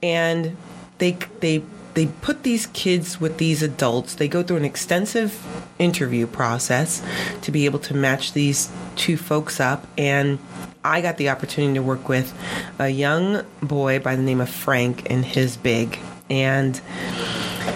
and 0.00 0.56
they 0.98 1.12
they 1.40 1.60
they 1.96 2.06
put 2.06 2.42
these 2.42 2.66
kids 2.66 3.18
with 3.18 3.38
these 3.38 3.62
adults. 3.62 4.14
They 4.14 4.28
go 4.28 4.42
through 4.42 4.58
an 4.58 4.66
extensive 4.66 5.42
interview 5.78 6.26
process 6.26 7.02
to 7.40 7.50
be 7.50 7.64
able 7.64 7.78
to 7.78 7.94
match 7.94 8.34
these 8.34 8.70
two 8.96 9.16
folks 9.16 9.60
up. 9.60 9.86
And 9.96 10.38
I 10.84 11.00
got 11.00 11.16
the 11.16 11.30
opportunity 11.30 11.72
to 11.72 11.82
work 11.82 12.06
with 12.06 12.34
a 12.78 12.90
young 12.90 13.46
boy 13.62 13.98
by 13.98 14.14
the 14.14 14.20
name 14.20 14.42
of 14.42 14.50
Frank 14.50 15.10
and 15.10 15.24
his 15.24 15.56
big. 15.56 15.98
And 16.28 16.76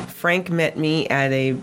Frank 0.08 0.50
met 0.50 0.76
me 0.76 1.08
at 1.08 1.32
a 1.32 1.56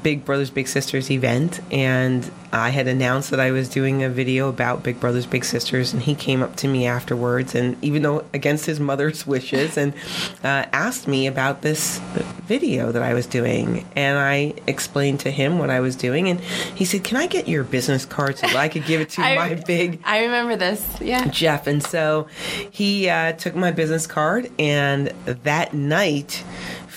Big 0.00 0.24
Brothers 0.24 0.50
Big 0.50 0.68
Sisters 0.68 1.10
event, 1.10 1.60
and 1.70 2.30
I 2.52 2.70
had 2.70 2.86
announced 2.86 3.30
that 3.30 3.40
I 3.40 3.50
was 3.50 3.68
doing 3.68 4.02
a 4.02 4.08
video 4.08 4.48
about 4.48 4.82
Big 4.82 5.00
Brothers 5.00 5.26
Big 5.26 5.44
Sisters, 5.44 5.92
and 5.92 6.02
he 6.02 6.14
came 6.14 6.42
up 6.42 6.56
to 6.56 6.68
me 6.68 6.86
afterwards, 6.86 7.54
and 7.54 7.82
even 7.82 8.02
though 8.02 8.24
against 8.32 8.66
his 8.66 8.80
mother's 8.80 9.26
wishes, 9.32 9.76
and 9.76 9.94
uh, 10.42 10.66
asked 10.72 11.06
me 11.08 11.26
about 11.26 11.62
this 11.62 11.98
video 12.46 12.92
that 12.92 13.02
I 13.02 13.14
was 13.14 13.26
doing, 13.26 13.86
and 13.94 14.18
I 14.18 14.54
explained 14.66 15.20
to 15.20 15.30
him 15.30 15.58
what 15.58 15.70
I 15.70 15.80
was 15.80 15.96
doing, 15.96 16.28
and 16.28 16.40
he 16.40 16.84
said, 16.84 17.04
"Can 17.04 17.16
I 17.16 17.26
get 17.26 17.48
your 17.48 17.64
business 17.64 18.04
card 18.04 18.38
so 18.38 18.46
I 18.48 18.68
could 18.68 18.84
give 18.84 19.00
it 19.00 19.10
to 19.10 19.22
I, 19.22 19.36
my 19.36 19.54
big?" 19.66 20.00
I 20.04 20.24
remember 20.24 20.56
this, 20.56 20.86
yeah, 21.00 21.26
Jeff, 21.26 21.66
and 21.66 21.82
so 21.82 22.28
he 22.70 23.08
uh, 23.08 23.32
took 23.32 23.54
my 23.54 23.70
business 23.70 24.06
card, 24.06 24.50
and 24.58 25.08
that 25.26 25.74
night 25.74 26.44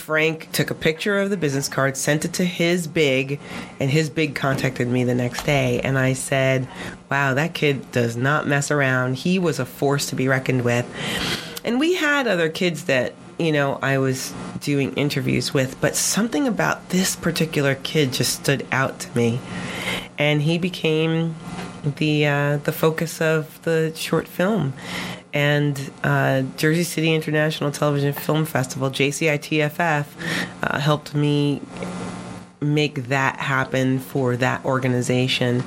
Frank 0.06 0.52
took 0.52 0.70
a 0.70 0.76
picture 0.76 1.18
of 1.18 1.32
the 1.32 1.36
business 1.36 1.68
card, 1.68 1.98
sent 1.98 2.26
it 2.26 2.34
to 2.34 2.46
his 2.46 2.86
big, 2.86 3.40
and 3.80 3.90
his 3.90 4.08
big 4.08 4.36
contacted 4.36 4.88
me 4.88 5.04
the 5.04 5.16
next 5.16 5.48
day. 5.48 5.82
And 5.82 5.98
I 5.98 6.14
said, 6.14 6.68
Wow, 7.10 7.34
that 7.34 7.56
kid 7.56 7.92
does 7.92 8.16
not 8.16 8.46
mess 8.46 8.70
around. 8.70 9.16
He 9.16 9.40
was 9.40 9.58
a 9.58 9.66
force 9.66 10.06
to 10.12 10.16
be 10.16 10.28
reckoned 10.28 10.64
with. 10.64 10.86
And 11.64 11.80
we 11.80 11.96
had 11.96 12.28
other 12.28 12.50
kids 12.50 12.84
that, 12.84 13.16
you 13.40 13.52
know, 13.52 13.80
I 13.82 13.98
was 13.98 14.32
doing 14.60 14.94
interviews 14.94 15.56
with, 15.56 15.82
but 15.82 15.96
something 15.96 16.48
about 16.48 16.90
this 16.90 17.16
particular 17.16 17.74
kid 17.74 18.14
just 18.14 18.42
stood 18.44 18.68
out 18.72 19.00
to 19.00 19.18
me. 19.18 19.40
And 20.20 20.44
he 20.44 20.60
became 20.60 21.34
the 21.98 22.28
uh, 22.28 22.58
the 22.58 22.72
focus 22.72 23.22
of 23.22 23.60
the 23.64 23.92
short 23.96 24.28
film. 24.28 24.74
And 25.36 25.92
uh, 26.04 26.44
Jersey 26.56 26.84
City 26.84 27.14
International 27.14 27.70
Television 27.70 28.14
Film 28.14 28.46
Festival, 28.46 28.90
JCITFF, 28.90 30.06
uh, 30.64 30.80
helped 30.80 31.14
me 31.14 31.62
make 32.62 33.10
that 33.10 33.36
happen 33.38 34.00
for 34.00 34.38
that 34.38 34.64
organization. 34.64 35.62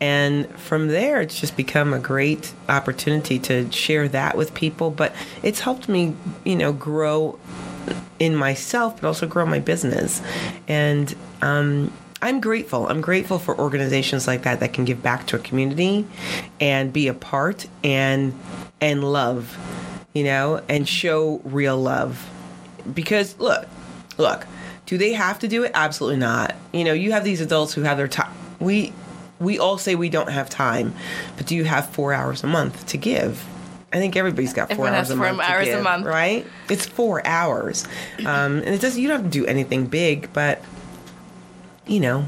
And 0.00 0.46
from 0.58 0.88
there, 0.88 1.22
it's 1.22 1.40
just 1.40 1.56
become 1.56 1.94
a 1.94 1.98
great 1.98 2.52
opportunity 2.68 3.38
to 3.40 3.72
share 3.72 4.06
that 4.08 4.36
with 4.36 4.52
people. 4.52 4.90
But 4.90 5.14
it's 5.42 5.60
helped 5.60 5.88
me, 5.88 6.14
you 6.44 6.54
know, 6.54 6.72
grow 6.72 7.38
in 8.18 8.36
myself, 8.36 9.00
but 9.00 9.06
also 9.06 9.26
grow 9.26 9.46
my 9.46 9.60
business. 9.60 10.20
And 10.68 11.14
um, 11.40 11.90
I'm 12.22 12.40
grateful. 12.40 12.88
I'm 12.88 13.00
grateful 13.00 13.38
for 13.38 13.58
organizations 13.58 14.26
like 14.26 14.42
that 14.42 14.60
that 14.60 14.72
can 14.72 14.84
give 14.84 15.02
back 15.02 15.26
to 15.28 15.36
a 15.36 15.38
community 15.38 16.06
and 16.60 16.92
be 16.92 17.08
a 17.08 17.14
part 17.14 17.66
and 17.84 18.38
and 18.80 19.04
love, 19.04 19.56
you 20.14 20.24
know, 20.24 20.62
and 20.68 20.88
show 20.88 21.40
real 21.44 21.76
love. 21.78 22.28
Because 22.92 23.38
look, 23.38 23.66
look, 24.18 24.46
do 24.86 24.96
they 24.96 25.12
have 25.12 25.38
to 25.40 25.48
do 25.48 25.64
it? 25.64 25.72
Absolutely 25.74 26.18
not. 26.18 26.54
You 26.72 26.84
know, 26.84 26.92
you 26.94 27.12
have 27.12 27.24
these 27.24 27.40
adults 27.40 27.74
who 27.74 27.82
have 27.82 27.96
their 27.98 28.08
time. 28.08 28.32
We 28.60 28.92
we 29.38 29.58
all 29.58 29.76
say 29.76 29.94
we 29.94 30.08
don't 30.08 30.30
have 30.30 30.48
time, 30.48 30.94
but 31.36 31.46
do 31.46 31.54
you 31.54 31.64
have 31.64 31.90
four 31.90 32.14
hours 32.14 32.42
a 32.42 32.46
month 32.46 32.86
to 32.86 32.96
give? 32.96 33.44
I 33.92 33.98
think 33.98 34.16
everybody's 34.16 34.52
got 34.52 34.68
four 34.68 34.86
Everyone 34.86 34.94
hours 34.94 35.10
a 35.10 35.16
four 35.16 35.26
month. 35.32 35.38
to 35.48 35.54
hours 35.54 35.68
a 35.68 35.82
month. 35.82 36.06
right? 36.06 36.46
It's 36.70 36.86
four 36.86 37.24
hours, 37.26 37.86
um, 38.20 38.56
and 38.58 38.68
it 38.68 38.80
doesn't. 38.80 39.00
You 39.00 39.08
don't 39.08 39.22
have 39.22 39.30
to 39.30 39.38
do 39.38 39.46
anything 39.46 39.86
big, 39.86 40.32
but 40.32 40.60
you 41.86 42.00
know, 42.00 42.26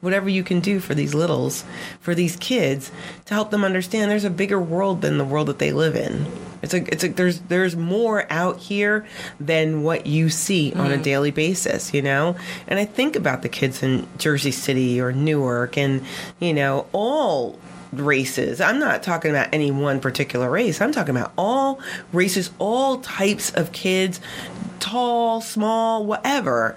whatever 0.00 0.28
you 0.28 0.44
can 0.44 0.60
do 0.60 0.78
for 0.78 0.94
these 0.94 1.14
littles, 1.14 1.64
for 2.00 2.14
these 2.14 2.36
kids, 2.36 2.90
to 3.26 3.34
help 3.34 3.50
them 3.50 3.64
understand 3.64 4.10
there's 4.10 4.24
a 4.24 4.30
bigger 4.30 4.60
world 4.60 5.00
than 5.00 5.18
the 5.18 5.24
world 5.24 5.48
that 5.48 5.58
they 5.58 5.72
live 5.72 5.96
in. 5.96 6.26
It's 6.62 6.74
a, 6.74 6.78
it's 6.92 7.04
a, 7.04 7.08
there's, 7.08 7.40
there's 7.42 7.76
more 7.76 8.26
out 8.30 8.58
here 8.58 9.06
than 9.38 9.82
what 9.82 10.06
you 10.06 10.28
see 10.28 10.72
on 10.74 10.90
a 10.90 10.94
mm-hmm. 10.94 11.02
daily 11.02 11.30
basis, 11.30 11.94
you 11.94 12.02
know? 12.02 12.36
And 12.66 12.78
I 12.78 12.84
think 12.84 13.16
about 13.16 13.42
the 13.42 13.48
kids 13.48 13.82
in 13.82 14.06
Jersey 14.18 14.50
City 14.50 15.00
or 15.00 15.12
Newark 15.12 15.78
and, 15.78 16.04
you 16.40 16.52
know, 16.52 16.86
all 16.92 17.58
races. 17.92 18.60
I'm 18.60 18.78
not 18.78 19.02
talking 19.02 19.30
about 19.30 19.48
any 19.52 19.70
one 19.70 20.00
particular 20.00 20.50
race. 20.50 20.80
I'm 20.80 20.92
talking 20.92 21.16
about 21.16 21.32
all 21.38 21.80
races, 22.12 22.50
all 22.58 22.98
types 22.98 23.50
of 23.50 23.72
kids, 23.72 24.20
tall, 24.80 25.40
small, 25.40 26.04
whatever 26.04 26.76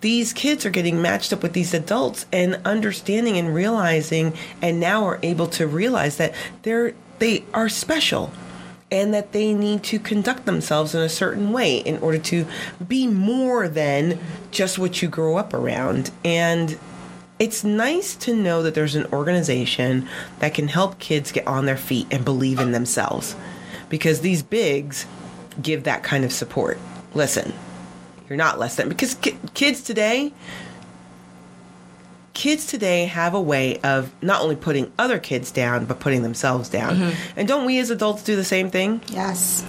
these 0.00 0.32
kids 0.32 0.64
are 0.64 0.70
getting 0.70 1.02
matched 1.02 1.32
up 1.32 1.42
with 1.42 1.52
these 1.52 1.74
adults 1.74 2.26
and 2.32 2.60
understanding 2.64 3.36
and 3.36 3.54
realizing 3.54 4.32
and 4.62 4.80
now 4.80 5.04
are 5.04 5.18
able 5.22 5.46
to 5.46 5.66
realize 5.66 6.16
that 6.16 6.34
they're 6.62 6.94
they 7.18 7.44
are 7.52 7.68
special 7.68 8.32
and 8.90 9.14
that 9.14 9.32
they 9.32 9.52
need 9.52 9.82
to 9.84 9.98
conduct 9.98 10.46
themselves 10.46 10.94
in 10.94 11.02
a 11.02 11.08
certain 11.08 11.52
way 11.52 11.76
in 11.78 11.98
order 11.98 12.18
to 12.18 12.46
be 12.86 13.06
more 13.06 13.68
than 13.68 14.18
just 14.50 14.78
what 14.78 15.00
you 15.00 15.08
grow 15.08 15.36
up 15.36 15.54
around. 15.54 16.10
And 16.24 16.76
it's 17.38 17.62
nice 17.62 18.16
to 18.16 18.34
know 18.34 18.62
that 18.62 18.74
there's 18.74 18.96
an 18.96 19.06
organization 19.12 20.08
that 20.40 20.54
can 20.54 20.68
help 20.68 20.98
kids 20.98 21.30
get 21.30 21.46
on 21.46 21.66
their 21.66 21.76
feet 21.76 22.08
and 22.10 22.24
believe 22.24 22.58
in 22.58 22.72
themselves 22.72 23.36
because 23.88 24.22
these 24.22 24.42
bigs 24.42 25.06
give 25.60 25.84
that 25.84 26.02
kind 26.02 26.24
of 26.24 26.32
support. 26.32 26.78
Listen 27.14 27.52
you're 28.30 28.38
not 28.38 28.58
less 28.58 28.76
than 28.76 28.88
because 28.88 29.14
ki- 29.16 29.36
kids 29.52 29.82
today 29.82 30.32
kids 32.32 32.64
today 32.64 33.04
have 33.04 33.34
a 33.34 33.40
way 33.40 33.78
of 33.80 34.10
not 34.22 34.40
only 34.40 34.56
putting 34.56 34.90
other 34.98 35.18
kids 35.18 35.50
down 35.50 35.84
but 35.84 36.00
putting 36.00 36.22
themselves 36.22 36.70
down 36.70 36.96
mm-hmm. 36.96 37.38
and 37.38 37.46
don't 37.46 37.66
we 37.66 37.78
as 37.78 37.90
adults 37.90 38.22
do 38.22 38.34
the 38.36 38.44
same 38.44 38.70
thing 38.70 39.02
Yes. 39.08 39.62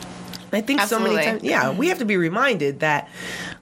I 0.53 0.59
think 0.61 0.81
so 0.81 0.99
many 0.99 1.15
times, 1.15 1.43
yeah, 1.43 1.71
we 1.71 1.87
have 1.87 1.99
to 1.99 2.05
be 2.05 2.17
reminded 2.17 2.81
that, 2.81 3.09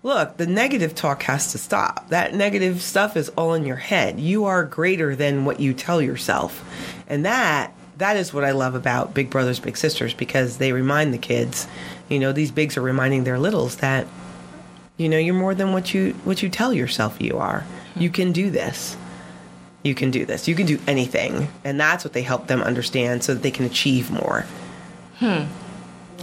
look, 0.01 0.38
the 0.38 0.47
negative 0.47 0.95
talk 0.95 1.21
has 1.23 1.51
to 1.51 1.59
stop. 1.59 2.09
That 2.09 2.33
negative 2.33 2.81
stuff 2.81 3.15
is 3.15 3.29
all 3.29 3.53
in 3.53 3.63
your 3.63 3.75
head. 3.75 4.19
You 4.19 4.45
are 4.45 4.63
greater 4.63 5.15
than 5.15 5.45
what 5.45 5.59
you 5.59 5.75
tell 5.75 6.01
yourself, 6.01 6.65
and 7.07 7.25
that 7.25 7.73
that 7.99 8.15
is 8.15 8.33
what 8.33 8.43
I 8.43 8.51
love 8.51 8.75
about 8.75 9.13
Big 9.13 9.29
Brothers 9.29 9.59
Big 9.59 9.77
Sisters 9.77 10.13
because 10.13 10.57
they 10.57 10.71
remind 10.71 11.13
the 11.13 11.17
kids, 11.17 11.67
you 12.07 12.17
know, 12.17 12.31
these 12.31 12.49
bigs 12.49 12.77
are 12.77 12.81
reminding 12.81 13.25
their 13.25 13.38
littles 13.38 13.77
that, 13.77 14.07
you 14.99 15.07
know, 15.07 15.17
you're 15.17 15.33
more 15.33 15.55
than 15.55 15.71
what 15.71 15.93
you 15.93 16.12
what 16.25 16.43
you 16.43 16.49
tell 16.49 16.73
yourself 16.73 17.21
you 17.21 17.38
are. 17.38 17.65
You 17.95 18.09
can 18.09 18.33
do 18.33 18.51
this. 18.51 18.97
You 19.81 19.95
can 19.95 20.12
do 20.12 20.25
this. 20.25 20.47
You 20.47 20.55
can 20.55 20.65
do 20.65 20.77
anything, 20.88 21.47
and 21.63 21.79
that's 21.79 22.03
what 22.03 22.12
they 22.12 22.21
help 22.21 22.47
them 22.47 22.62
understand 22.62 23.23
so 23.23 23.33
that 23.33 23.41
they 23.41 23.49
can 23.49 23.65
achieve 23.65 24.12
more. 24.12 24.45
Hmm. 25.19 25.45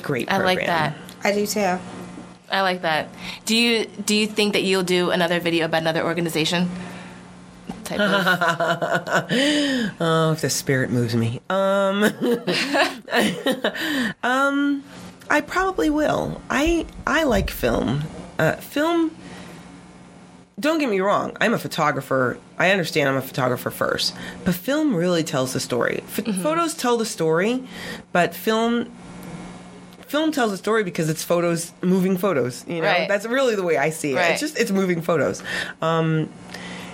Great. 0.03 0.31
I 0.31 0.39
like 0.39 0.59
program. 0.59 0.93
that. 0.93 0.95
I 1.25 1.33
do 1.33 1.47
too. 1.47 1.79
I 2.51 2.61
like 2.61 2.83
that. 2.83 3.09
Do 3.47 3.57
you 3.57 3.87
do 3.87 4.15
you 4.15 4.27
think 4.27 4.53
that 4.53 4.63
you'll 4.63 4.83
do 4.83 5.11
another 5.11 5.41
video 5.41 5.65
about 5.65 5.81
another 5.81 6.05
organization? 6.05 6.69
Type 7.85 7.99
of, 7.99 9.27
Oh, 10.01 10.33
if 10.33 10.43
the 10.43 10.51
spirit 10.51 10.91
moves 10.91 11.17
me. 11.17 11.41
Um, 11.49 12.05
um, 14.23 14.85
I 15.31 15.41
probably 15.41 15.89
will. 15.89 16.43
I 16.51 16.85
I 17.07 17.25
like 17.25 17.51
film. 17.51 18.03
Uh, 18.39 18.53
film. 18.57 19.17
Don't 20.59 20.79
get 20.79 20.89
me 20.89 21.01
wrong. 21.01 21.37
I'm 21.41 21.53
a 21.53 21.59
photographer. 21.59 22.39
I 22.59 22.71
understand 22.71 23.09
I'm 23.11 23.17
a 23.17 23.23
photographer 23.23 23.71
first, 23.71 24.15
but 24.45 24.55
film 24.55 24.95
really 24.95 25.23
tells 25.23 25.53
the 25.53 25.61
story. 25.61 26.03
Ph- 26.15 26.35
Photos 26.37 26.75
tell 26.75 26.97
the 26.97 27.05
story, 27.07 27.63
but 28.13 28.35
film. 28.35 28.91
Film 30.09 30.31
tells 30.31 30.53
a 30.53 30.57
story 30.57 30.85
because 30.85 31.11
it's 31.11 31.25
photos, 31.25 31.73
moving 31.83 32.17
photos. 32.17 32.65
You 32.69 32.81
know, 32.81 32.87
Right. 32.87 33.09
that's 33.09 33.27
really 33.27 33.57
the 33.57 33.65
way 33.65 33.77
I 33.77 33.91
see 33.91 34.13
it. 34.13 34.17
Right. 34.17 34.31
It's 34.31 34.41
just 34.41 34.57
it's 34.59 34.71
moving 34.71 35.03
photos. 35.03 35.43
Um, 35.83 36.31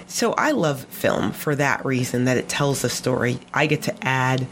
so 0.06 0.32
I 0.32 0.50
love 0.52 0.84
film 0.86 1.32
for 1.32 1.54
that 1.54 1.84
reason 1.84 2.24
that 2.24 2.38
it 2.38 2.48
tells 2.48 2.82
a 2.84 2.88
story. 2.88 3.38
I 3.52 3.66
get 3.66 3.82
to 3.82 3.94
add 4.02 4.46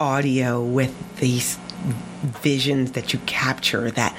audio 0.00 0.62
with 0.62 0.94
these 1.18 1.58
visions 2.40 2.92
that 2.92 3.12
you 3.12 3.18
capture 3.26 3.90
that 3.90 4.16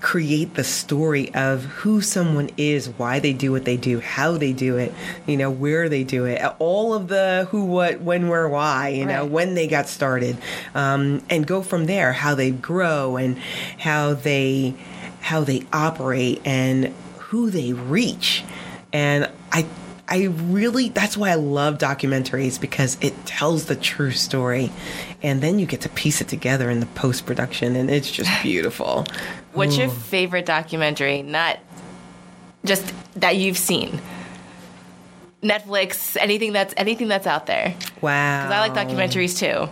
create 0.00 0.54
the 0.54 0.64
story 0.64 1.34
of 1.34 1.64
who 1.64 2.00
someone 2.00 2.50
is, 2.56 2.88
why 2.90 3.18
they 3.18 3.32
do 3.32 3.50
what 3.50 3.64
they 3.64 3.76
do, 3.76 3.98
how 4.00 4.36
they 4.36 4.52
do 4.52 4.76
it, 4.76 4.92
you 5.26 5.36
know, 5.36 5.50
where 5.50 5.88
they 5.88 6.04
do 6.04 6.24
it, 6.26 6.40
all 6.58 6.94
of 6.94 7.08
the 7.08 7.48
who, 7.50 7.64
what, 7.64 8.00
when, 8.00 8.28
where, 8.28 8.48
why, 8.48 8.88
you 8.88 9.06
know, 9.06 9.22
Right. 9.22 9.30
when 9.30 9.54
they 9.54 9.66
got 9.66 9.88
started, 9.88 10.36
um, 10.74 11.22
and 11.30 11.46
go 11.46 11.62
from 11.62 11.86
there, 11.86 12.12
how 12.12 12.34
they 12.34 12.50
grow 12.50 13.16
and 13.16 13.38
how 13.78 14.14
they 14.14 14.74
how 15.22 15.40
they 15.42 15.62
operate 15.72 16.40
and 16.44 16.94
who 17.18 17.50
they 17.50 17.72
reach, 17.72 18.44
and 18.92 19.28
I. 19.52 19.66
I 20.08 20.26
really 20.26 20.88
that's 20.88 21.16
why 21.16 21.30
I 21.30 21.34
love 21.34 21.78
documentaries 21.78 22.60
because 22.60 22.96
it 23.00 23.26
tells 23.26 23.64
the 23.64 23.74
true 23.74 24.12
story 24.12 24.70
and 25.20 25.40
then 25.42 25.58
you 25.58 25.66
get 25.66 25.80
to 25.80 25.88
piece 25.88 26.20
it 26.20 26.28
together 26.28 26.70
in 26.70 26.78
the 26.78 26.86
post 26.86 27.26
production 27.26 27.74
and 27.74 27.90
it's 27.90 28.08
just 28.08 28.30
beautiful. 28.44 29.04
What's 29.56 29.76
your 29.76 29.88
favorite 29.88 30.46
documentary? 30.46 31.22
Not 31.22 31.58
just 32.64 32.92
that 33.16 33.36
you've 33.36 33.58
seen. 33.58 34.00
Netflix, 35.42 36.16
anything 36.20 36.52
that's 36.52 36.74
anything 36.76 37.08
that's 37.08 37.26
out 37.26 37.46
there. 37.46 37.74
Wow. 38.00 38.48
Because 38.48 38.52
I 38.52 38.68
like 38.68 38.74
documentaries 38.74 39.38
too. 39.38 39.68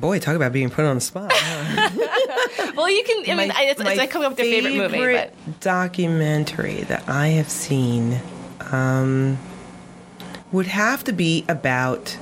Boy, 0.00 0.18
talk 0.18 0.36
about 0.36 0.52
being 0.52 0.68
put 0.70 0.84
on 0.84 0.96
the 0.96 1.00
spot. 1.00 1.30
huh? 1.34 1.90
Well, 2.76 2.90
you 2.90 3.04
can. 3.04 3.18
I 3.30 3.34
mean, 3.36 3.48
My- 3.48 3.62
it's, 3.62 3.80
it's 3.80 3.96
like 3.96 4.10
coming 4.10 4.26
up 4.26 4.32
with 4.36 4.40
your 4.46 4.62
favorite 4.62 4.90
movie, 4.90 5.12
but 5.14 5.60
documentary 5.60 6.82
that 6.82 7.08
I 7.08 7.28
have 7.28 7.48
seen 7.48 8.20
um, 8.72 9.38
would 10.50 10.66
have 10.66 11.04
to 11.04 11.12
be 11.12 11.44
about. 11.48 12.16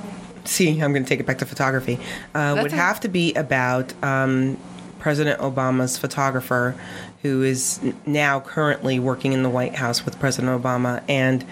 See, 0.45 0.81
I'm 0.81 0.91
going 0.91 1.03
to 1.03 1.09
take 1.09 1.19
it 1.19 1.25
back 1.25 1.39
to 1.39 1.45
photography. 1.45 1.99
Uh, 2.33 2.59
would 2.61 2.73
a- 2.73 2.75
have 2.75 2.99
to 3.01 3.07
be 3.07 3.33
about 3.33 3.93
um, 4.03 4.57
President 4.99 5.39
Obama's 5.39 5.97
photographer, 5.97 6.75
who 7.21 7.41
is 7.41 7.79
now 8.05 8.39
currently 8.39 8.99
working 8.99 9.33
in 9.33 9.43
the 9.43 9.49
White 9.49 9.75
House 9.75 10.05
with 10.05 10.19
President 10.19 10.61
Obama, 10.61 11.01
and 11.07 11.45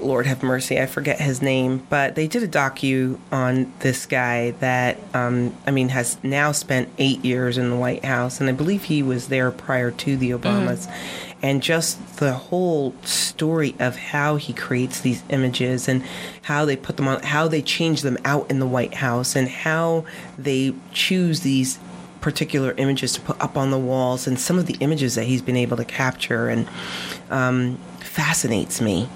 Lord 0.00 0.26
have 0.26 0.42
mercy, 0.42 0.78
I 0.80 0.86
forget 0.86 1.20
his 1.20 1.40
name, 1.40 1.86
but 1.88 2.14
they 2.14 2.26
did 2.26 2.42
a 2.42 2.48
docu 2.48 3.18
on 3.32 3.72
this 3.80 4.06
guy 4.06 4.50
that, 4.60 4.98
um, 5.14 5.54
I 5.66 5.70
mean, 5.70 5.88
has 5.88 6.18
now 6.22 6.52
spent 6.52 6.90
eight 6.98 7.24
years 7.24 7.56
in 7.56 7.70
the 7.70 7.76
White 7.76 8.04
House, 8.04 8.40
and 8.40 8.48
I 8.48 8.52
believe 8.52 8.84
he 8.84 9.02
was 9.02 9.28
there 9.28 9.50
prior 9.50 9.90
to 9.90 10.16
the 10.16 10.30
Obamas. 10.30 10.90
And 11.40 11.62
just 11.62 12.16
the 12.16 12.32
whole 12.32 12.94
story 13.04 13.76
of 13.78 13.96
how 13.96 14.36
he 14.36 14.52
creates 14.52 15.00
these 15.00 15.22
images 15.28 15.86
and 15.88 16.02
how 16.42 16.64
they 16.64 16.74
put 16.76 16.96
them 16.96 17.06
on, 17.06 17.22
how 17.22 17.46
they 17.46 17.62
change 17.62 18.02
them 18.02 18.18
out 18.24 18.50
in 18.50 18.58
the 18.58 18.66
White 18.66 18.94
House, 18.94 19.36
and 19.36 19.48
how 19.48 20.04
they 20.36 20.74
choose 20.92 21.40
these 21.40 21.78
particular 22.20 22.74
images 22.76 23.12
to 23.12 23.20
put 23.20 23.40
up 23.40 23.56
on 23.56 23.70
the 23.70 23.78
walls, 23.78 24.26
and 24.26 24.40
some 24.40 24.58
of 24.58 24.66
the 24.66 24.76
images 24.80 25.14
that 25.14 25.24
he's 25.24 25.40
been 25.40 25.56
able 25.56 25.76
to 25.76 25.84
capture, 25.84 26.48
and 26.48 26.68
um, 27.30 27.78
fascinates 28.00 28.80
me. 28.80 29.08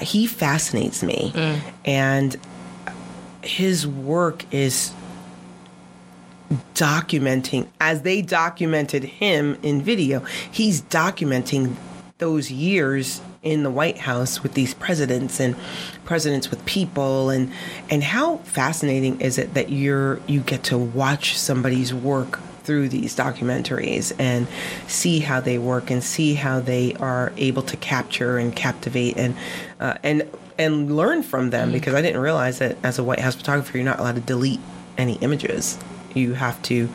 He 0.00 0.26
fascinates 0.26 1.02
me, 1.02 1.32
and 1.84 2.36
his 3.42 3.86
work 3.86 4.44
is 4.52 4.92
documenting 6.74 7.68
as 7.80 8.02
they 8.02 8.22
documented 8.22 9.04
him 9.04 9.58
in 9.62 9.82
video. 9.82 10.20
He's 10.50 10.82
documenting 10.82 11.74
those 12.18 12.50
years 12.50 13.20
in 13.42 13.62
the 13.62 13.70
White 13.70 13.98
House 13.98 14.42
with 14.42 14.54
these 14.54 14.74
presidents 14.74 15.38
and 15.38 15.56
presidents 16.04 16.50
with 16.50 16.64
people 16.66 17.30
and 17.30 17.52
and 17.90 18.02
how 18.02 18.38
fascinating 18.38 19.20
is 19.20 19.38
it 19.38 19.54
that 19.54 19.70
you're 19.70 20.20
you 20.26 20.40
get 20.40 20.64
to 20.64 20.76
watch 20.76 21.38
somebody's 21.38 21.94
work 21.94 22.40
through 22.64 22.88
these 22.88 23.16
documentaries 23.16 24.12
and 24.18 24.46
see 24.88 25.20
how 25.20 25.40
they 25.40 25.58
work 25.58 25.90
and 25.90 26.02
see 26.02 26.34
how 26.34 26.60
they 26.60 26.92
are 26.94 27.32
able 27.36 27.62
to 27.62 27.76
capture 27.76 28.36
and 28.36 28.54
captivate 28.56 29.16
and 29.16 29.36
uh, 29.80 29.94
and 30.02 30.28
and 30.58 30.96
learn 30.96 31.22
from 31.22 31.50
them 31.50 31.70
because 31.70 31.94
I 31.94 32.02
didn't 32.02 32.20
realize 32.20 32.58
that 32.58 32.76
as 32.82 32.98
a 32.98 33.04
White 33.04 33.20
House 33.20 33.36
photographer 33.36 33.78
you're 33.78 33.84
not 33.84 34.00
allowed 34.00 34.16
to 34.16 34.20
delete 34.20 34.60
any 34.98 35.14
images. 35.18 35.78
You 36.14 36.34
have 36.34 36.60
to 36.62 36.88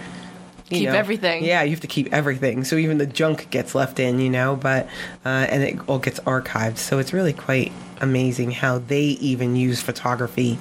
you 0.70 0.80
Keep 0.80 0.90
everything. 0.90 1.44
Yeah, 1.44 1.64
you 1.64 1.72
have 1.72 1.82
to 1.82 1.88
keep 1.88 2.12
everything. 2.14 2.64
So 2.64 2.78
even 2.78 2.98
the 2.98 3.06
junk 3.06 3.50
gets 3.50 3.76
left 3.76 4.00
in, 4.00 4.20
you 4.20 4.30
know, 4.30 4.56
but 4.56 4.88
uh, 5.26 5.48
and 5.50 5.62
it 5.62 5.78
all 5.88 6.00
gets 6.00 6.20
archived. 6.22 6.78
So 6.78 7.00
it's 7.00 7.14
really 7.14 7.34
quite 7.34 7.72
amazing 8.02 8.52
how 8.52 8.80
they 8.80 9.04
even 9.04 9.56
use 9.56 9.82
photography 9.82 10.58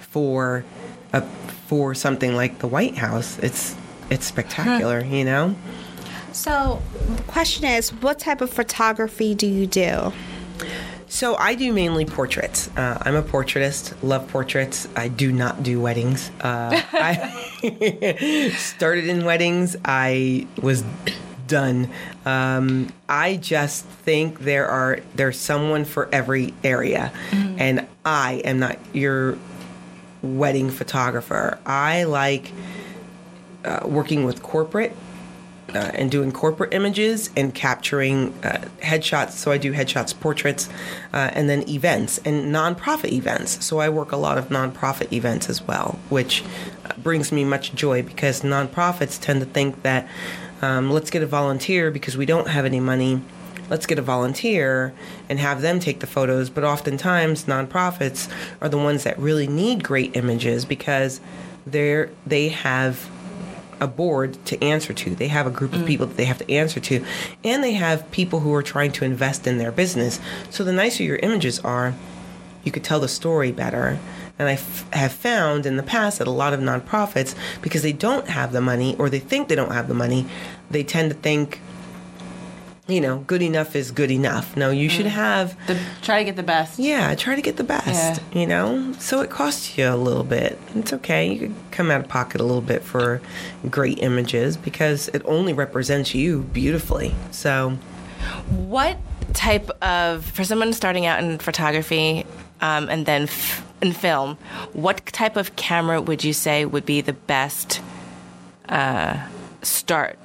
for 0.00 0.64
a, 1.12 1.22
for 1.66 1.94
something 1.94 2.34
like 2.34 2.60
the 2.60 2.66
White 2.66 2.96
House. 2.96 3.38
It's 3.40 3.76
it's 4.10 4.26
spectacular, 4.26 5.04
you 5.04 5.24
know. 5.24 5.54
So, 6.32 6.80
the 7.14 7.22
question 7.24 7.66
is, 7.66 7.90
what 7.92 8.18
type 8.18 8.40
of 8.40 8.50
photography 8.50 9.34
do 9.34 9.46
you 9.46 9.66
do? 9.66 10.12
So 11.12 11.36
I 11.36 11.56
do 11.56 11.74
mainly 11.74 12.06
portraits. 12.06 12.70
Uh, 12.74 12.96
I'm 13.02 13.14
a 13.16 13.22
portraitist. 13.22 13.94
Love 14.02 14.26
portraits. 14.28 14.88
I 14.96 15.08
do 15.08 15.30
not 15.30 15.62
do 15.62 15.78
weddings. 15.78 16.30
Uh, 16.40 16.70
I 16.94 18.54
started 18.56 19.06
in 19.06 19.26
weddings. 19.26 19.76
I 19.84 20.46
was 20.62 20.82
done. 21.46 21.90
Um, 22.24 22.94
I 23.10 23.36
just 23.36 23.84
think 23.84 24.38
there 24.40 24.66
are 24.66 25.00
there's 25.14 25.38
someone 25.38 25.84
for 25.84 26.08
every 26.10 26.54
area, 26.64 27.12
and 27.30 27.86
I 28.06 28.40
am 28.46 28.58
not 28.60 28.78
your 28.94 29.36
wedding 30.22 30.70
photographer. 30.70 31.58
I 31.66 32.04
like 32.04 32.50
uh, 33.66 33.80
working 33.84 34.24
with 34.24 34.42
corporate 34.42 34.96
uh, 35.68 35.90
and 35.94 36.10
doing 36.10 36.32
corporate 36.32 36.74
images 36.74 37.30
and 37.36 37.54
capturing 37.54 38.32
uh, 38.44 38.68
headshots. 38.80 39.32
So 39.32 39.50
I 39.50 39.58
do 39.58 39.72
headshots, 39.72 40.18
portraits, 40.18 40.68
uh, 41.12 41.30
and 41.32 41.48
then 41.48 41.68
events 41.68 42.18
and 42.18 42.54
nonprofit 42.54 43.12
events. 43.12 43.64
So 43.64 43.78
I 43.78 43.88
work 43.88 44.12
a 44.12 44.16
lot 44.16 44.38
of 44.38 44.48
nonprofit 44.48 45.12
events 45.12 45.48
as 45.48 45.62
well, 45.62 45.98
which 46.08 46.44
uh, 46.84 46.92
brings 46.98 47.32
me 47.32 47.44
much 47.44 47.74
joy 47.74 48.02
because 48.02 48.42
nonprofits 48.42 49.20
tend 49.20 49.40
to 49.40 49.46
think 49.46 49.82
that 49.82 50.08
um, 50.60 50.90
let's 50.90 51.10
get 51.10 51.22
a 51.22 51.26
volunteer 51.26 51.90
because 51.90 52.16
we 52.16 52.26
don't 52.26 52.48
have 52.48 52.64
any 52.64 52.80
money. 52.80 53.20
Let's 53.70 53.86
get 53.86 53.98
a 53.98 54.02
volunteer 54.02 54.92
and 55.28 55.38
have 55.38 55.62
them 55.62 55.80
take 55.80 56.00
the 56.00 56.06
photos. 56.06 56.50
But 56.50 56.64
oftentimes, 56.64 57.44
nonprofits 57.44 58.30
are 58.60 58.68
the 58.68 58.78
ones 58.78 59.04
that 59.04 59.18
really 59.18 59.46
need 59.46 59.82
great 59.82 60.14
images 60.16 60.64
because 60.64 61.20
they're 61.66 62.10
they 62.26 62.48
have 62.48 63.08
a 63.82 63.86
board 63.88 64.38
to 64.46 64.62
answer 64.64 64.94
to. 64.94 65.14
They 65.14 65.28
have 65.28 65.46
a 65.46 65.50
group 65.50 65.72
of 65.74 65.80
mm. 65.80 65.86
people 65.86 66.06
that 66.06 66.16
they 66.16 66.24
have 66.24 66.38
to 66.38 66.50
answer 66.50 66.80
to, 66.80 67.04
and 67.42 67.62
they 67.62 67.72
have 67.72 68.10
people 68.12 68.40
who 68.40 68.54
are 68.54 68.62
trying 68.62 68.92
to 68.92 69.04
invest 69.04 69.46
in 69.46 69.58
their 69.58 69.72
business. 69.72 70.20
So 70.50 70.62
the 70.62 70.72
nicer 70.72 71.02
your 71.02 71.16
images 71.16 71.58
are, 71.60 71.94
you 72.62 72.70
could 72.70 72.84
tell 72.84 73.00
the 73.00 73.08
story 73.08 73.50
better. 73.50 73.98
And 74.38 74.48
I 74.48 74.52
f- 74.52 74.90
have 74.92 75.12
found 75.12 75.66
in 75.66 75.76
the 75.76 75.82
past 75.82 76.18
that 76.18 76.28
a 76.28 76.30
lot 76.30 76.54
of 76.54 76.60
nonprofits, 76.60 77.34
because 77.60 77.82
they 77.82 77.92
don't 77.92 78.28
have 78.28 78.52
the 78.52 78.60
money 78.60 78.94
or 78.98 79.10
they 79.10 79.18
think 79.18 79.48
they 79.48 79.56
don't 79.56 79.72
have 79.72 79.88
the 79.88 79.94
money, 79.94 80.26
they 80.70 80.84
tend 80.84 81.10
to 81.10 81.16
think, 81.16 81.60
you 82.88 83.00
know, 83.00 83.18
good 83.18 83.42
enough 83.42 83.76
is 83.76 83.90
good 83.92 84.10
enough. 84.10 84.56
No, 84.56 84.70
you 84.70 84.88
should 84.88 85.06
have 85.06 85.56
The, 85.68 85.78
try 86.02 86.18
to 86.18 86.24
get 86.24 86.36
the 86.36 86.42
best. 86.42 86.78
yeah, 86.80 87.14
try 87.14 87.36
to 87.36 87.40
get 87.42 87.56
the 87.56 87.64
best, 87.64 88.20
Yeah. 88.32 88.40
you 88.40 88.46
know? 88.46 88.92
So 88.98 89.20
it 89.20 89.30
costs 89.30 89.78
you 89.78 89.88
a 89.88 89.94
little 89.96 90.24
bit. 90.24 90.58
It's 90.74 90.92
okay. 90.94 91.32
You 91.32 91.38
could 91.38 91.54
come 91.70 91.90
out 91.92 92.00
of 92.00 92.08
pocket 92.08 92.40
a 92.40 92.44
little 92.44 92.60
bit 92.60 92.82
for 92.82 93.20
great 93.70 93.98
images 94.02 94.56
because 94.56 95.08
it 95.14 95.22
only 95.26 95.52
represents 95.52 96.12
you 96.14 96.40
beautifully. 96.52 97.14
So, 97.30 97.78
What 98.50 98.98
type 99.32 99.70
of, 99.80 100.24
for 100.26 100.42
someone 100.44 100.72
starting 100.72 101.06
out 101.06 101.22
in 101.22 101.38
photography 101.38 102.26
um, 102.60 102.88
and 102.88 103.06
then 103.06 103.22
f- 103.22 103.64
in 103.80 103.92
film, 103.92 104.36
what 104.72 105.06
type 105.06 105.36
of 105.36 105.54
camera 105.56 106.00
would 106.02 106.22
you 106.24 106.32
say 106.32 106.64
would 106.64 106.84
be 106.84 107.00
the 107.00 107.12
best 107.14 107.80
uh, 108.68 109.18
start? 109.62 110.18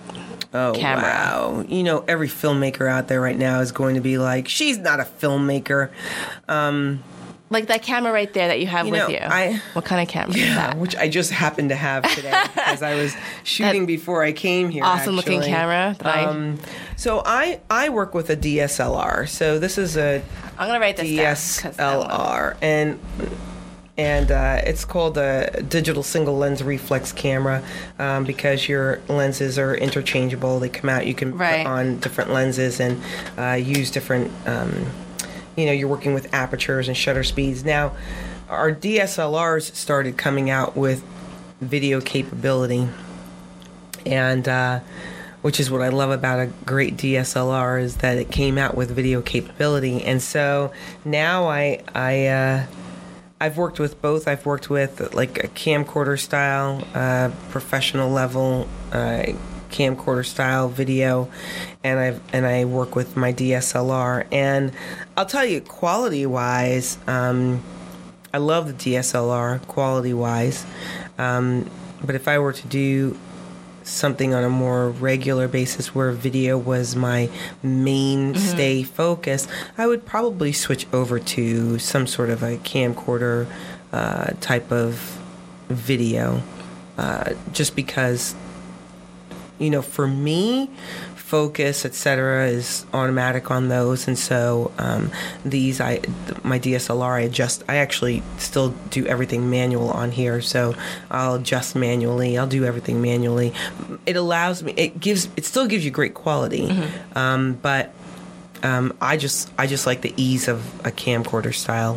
Oh, 0.58 0.74
Camera. 0.76 1.04
wow. 1.04 1.66
You 1.68 1.84
know, 1.84 2.04
every 2.08 2.28
filmmaker 2.28 2.90
out 2.90 3.08
there 3.08 3.22
right 3.22 3.38
now 3.38 3.60
is 3.62 3.72
going 3.72 3.96
to 3.96 4.02
be 4.02 4.18
like, 4.18 4.48
she's 4.48 4.78
not 4.78 5.00
a 5.00 5.04
filmmaker. 5.04 5.92
Like 7.50 7.68
that 7.68 7.82
camera 7.82 8.12
right 8.12 8.34
there 8.34 8.50
that 8.50 8.60
you 8.60 8.68
have 8.68 8.88
You 8.88 8.92
with 8.92 9.02
know, 9.04 9.08
you. 9.08 9.20
I- 9.22 9.62
what 9.72 9.86
kind 9.86 10.02
of 10.02 10.10
camera 10.10 10.32
is 10.36 10.42
Yeah, 10.42 10.56
that? 10.56 10.78
which 10.78 10.98
I 10.98 11.08
just 11.08 11.32
happened 11.32 11.70
to 11.70 11.76
have 11.78 12.04
today 12.14 12.44
because 12.54 12.82
I 12.82 12.96
was 12.96 13.16
shooting 13.46 13.86
before 13.86 14.22
I 14.22 14.34
came 14.34 14.68
here. 14.70 14.84
Awesome 14.84 15.16
looking 15.16 15.42
camera 15.42 15.96
that 16.00 16.06
I- 16.08 16.26
Um, 16.26 16.60
so 16.98 17.22
I 17.26 17.62
I 17.70 17.88
work 17.88 18.14
with 18.14 18.30
a 18.30 18.36
DSLR. 18.36 19.30
So 19.30 19.60
this 19.60 19.78
is 19.78 19.96
a 19.96 20.22
I'm 20.58 20.68
gonna 20.68 20.82
write 20.82 20.98
this 20.98 21.10
down. 21.16 21.72
'cause 21.72 21.80
I 21.80 21.96
wanna- 21.96 22.10
DSLR, 22.10 22.58
and 22.62 23.00
and 23.98 24.32
uh, 24.32 24.62
it's 24.64 24.86
called 24.86 25.18
a 25.18 25.64
digital 25.68 26.04
single 26.04 26.38
lens 26.38 26.62
reflex 26.64 27.12
camera 27.12 27.64
um, 27.98 28.24
because 28.26 28.70
your 28.70 29.00
lenses 29.08 29.58
are 29.58 29.74
interchangeable. 29.76 30.60
They 30.60 30.70
come 30.70 30.90
out. 30.90 31.08
You 31.08 31.16
can 31.16 31.36
Right. 31.38 31.66
put 31.66 31.70
on 31.72 32.00
different 32.00 32.32
lenses 32.32 32.80
and 32.80 33.02
uh, 33.38 33.54
use 33.54 33.90
different. 33.92 34.32
Um, 34.46 34.88
you 35.56 35.66
know, 35.66 35.72
you're 35.72 35.88
working 35.88 36.14
with 36.14 36.32
apertures 36.34 36.88
and 36.88 36.96
shutter 36.96 37.24
speeds. 37.24 37.66
Now, 37.66 37.94
our 38.50 38.72
DSLRs 38.72 39.74
started 39.76 40.16
coming 40.18 40.50
out 40.52 40.78
with 40.78 41.04
video 41.60 42.00
capability, 42.00 42.88
and 44.06 44.48
uh, 44.48 44.80
which 45.42 45.60
is 45.60 45.72
what 45.72 45.82
I 45.82 45.90
love 45.90 46.12
about 46.12 46.40
a 46.40 46.52
great 46.66 46.98
DSLR 46.98 47.82
is 47.82 47.98
that 47.98 48.18
it 48.20 48.30
came 48.32 48.60
out 48.60 48.76
with 48.76 48.92
video 48.92 49.22
capability. 49.24 50.04
And 50.04 50.22
so 50.22 50.72
now 51.04 51.48
I 51.50 51.82
I 51.96 52.28
uh, 52.28 52.66
I've 53.40 53.58
worked 53.58 53.80
with 53.80 54.02
both. 54.02 54.28
I've 54.28 54.46
worked 54.46 54.70
with 54.70 55.14
like 55.14 55.44
a 55.44 55.48
camcorder 55.48 56.20
style, 56.20 56.88
uh, 56.94 57.32
professional 57.50 58.10
level. 58.10 58.68
Uh, 58.92 59.34
camcorder 59.70 60.26
style 60.26 60.70
video 60.70 61.30
and 61.84 62.00
I've 62.00 62.22
and 62.34 62.46
I 62.46 62.64
work 62.64 62.96
with 62.96 63.18
my 63.18 63.34
DSLR 63.34 64.26
and 64.32 64.72
I'll 65.18 65.26
tell 65.26 65.46
you 65.46 65.60
quality 65.60 66.26
wise 66.26 66.98
um, 67.06 67.62
I 68.34 68.38
love 68.38 68.68
the 68.68 68.94
DSLR 68.94 69.68
quality 69.68 70.14
wise 70.14 70.66
um, 71.18 71.70
but 72.04 72.16
if 72.16 72.30
I 72.30 72.40
were 72.40 72.54
to 72.54 72.68
do 72.68 73.18
something 73.88 74.34
on 74.34 74.44
a 74.44 74.50
more 74.50 74.90
regular 74.90 75.48
basis 75.48 75.96
where 75.96 76.12
video 76.12 76.58
was 76.58 76.96
my 76.96 77.30
mainstay 77.64 78.84
focus, 78.84 79.48
I 79.78 79.88
would 79.88 80.06
probably 80.06 80.52
switch 80.52 80.86
over 80.94 81.20
to 81.20 81.80
some 81.80 82.08
sort 82.08 82.30
of 82.30 82.44
a 82.44 82.58
camcorder 82.58 83.48
uh, 83.94 84.32
type 84.42 84.72
of 84.72 85.20
video, 85.70 86.42
uh, 86.98 87.34
just 87.52 87.76
because 87.76 88.36
you 89.60 89.70
know, 89.70 89.82
for 89.82 90.08
me, 90.08 90.70
focus, 91.28 91.86
etc., 91.86 92.48
is 92.48 92.86
automatic 92.94 93.52
on 93.52 93.68
those, 93.68 94.08
and 94.08 94.18
so 94.18 94.72
um, 94.78 95.12
these, 95.44 95.82
I, 95.82 96.00
my 96.44 96.58
DSLR, 96.58 97.12
I 97.12 97.20
adjust. 97.22 97.64
I 97.68 97.76
actually 97.78 98.24
still 98.38 98.70
do 98.90 99.06
everything 99.06 99.50
manual 99.50 99.90
on 99.92 100.12
here, 100.12 100.42
so 100.42 100.74
I'll 101.12 101.36
adjust 101.36 101.76
manually. 101.76 102.38
I'll 102.38 102.48
do 102.48 102.64
everything 102.64 103.02
manually. 103.02 103.52
It 104.06 104.16
allows 104.16 104.64
me. 104.64 104.74
It 104.78 105.00
gives. 105.00 105.28
It 105.36 105.46
still 105.46 105.68
gives 105.68 105.84
you 105.84 105.92
great 105.92 106.14
quality, 106.14 106.72
um, 107.16 107.60
but 107.62 107.92
Um, 108.64 108.92
I 109.00 109.18
just 109.18 109.52
I 109.56 109.68
just 109.68 109.86
like 109.86 110.02
the 110.02 110.14
ease 110.18 110.48
of 110.48 110.66
a 110.84 110.90
camcorder 110.92 111.54
style 111.54 111.96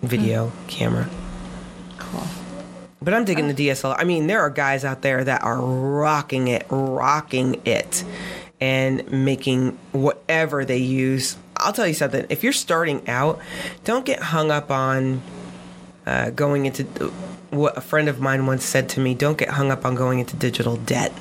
video 0.00 0.52
camera. 0.68 1.08
Cool. 1.98 2.22
But 3.02 3.14
I'm 3.14 3.24
digging 3.24 3.48
the 3.48 3.54
DSLR. 3.54 3.96
I 3.98 4.04
mean, 4.04 4.28
there 4.28 4.40
are 4.40 4.48
guys 4.50 4.84
out 4.84 5.02
there 5.02 5.24
that 5.24 5.42
are 5.42 5.58
rocking 5.60 6.46
it, 6.46 6.66
rocking 6.70 7.60
it, 7.64 8.04
and 8.62 9.10
making 9.10 9.76
whatever 9.90 10.64
they 10.64 10.78
use. 10.78 11.36
I'll 11.56 11.72
tell 11.72 11.88
you 11.88 11.94
something. 11.94 12.24
If 12.28 12.44
you're 12.44 12.52
starting 12.52 13.08
out, 13.08 13.40
don't 13.82 14.06
get 14.06 14.20
hung 14.20 14.52
up 14.52 14.70
on 14.70 15.20
uh, 16.06 16.30
going 16.30 16.66
into 16.66 16.84
what 17.50 17.76
a 17.76 17.80
friend 17.80 18.08
of 18.08 18.20
mine 18.20 18.46
once 18.46 18.64
said 18.64 18.88
to 18.90 19.00
me. 19.00 19.16
Don't 19.16 19.36
get 19.36 19.48
hung 19.48 19.72
up 19.72 19.84
on 19.84 19.96
going 19.96 20.20
into 20.20 20.36
digital 20.36 20.76
debt. 20.76 21.12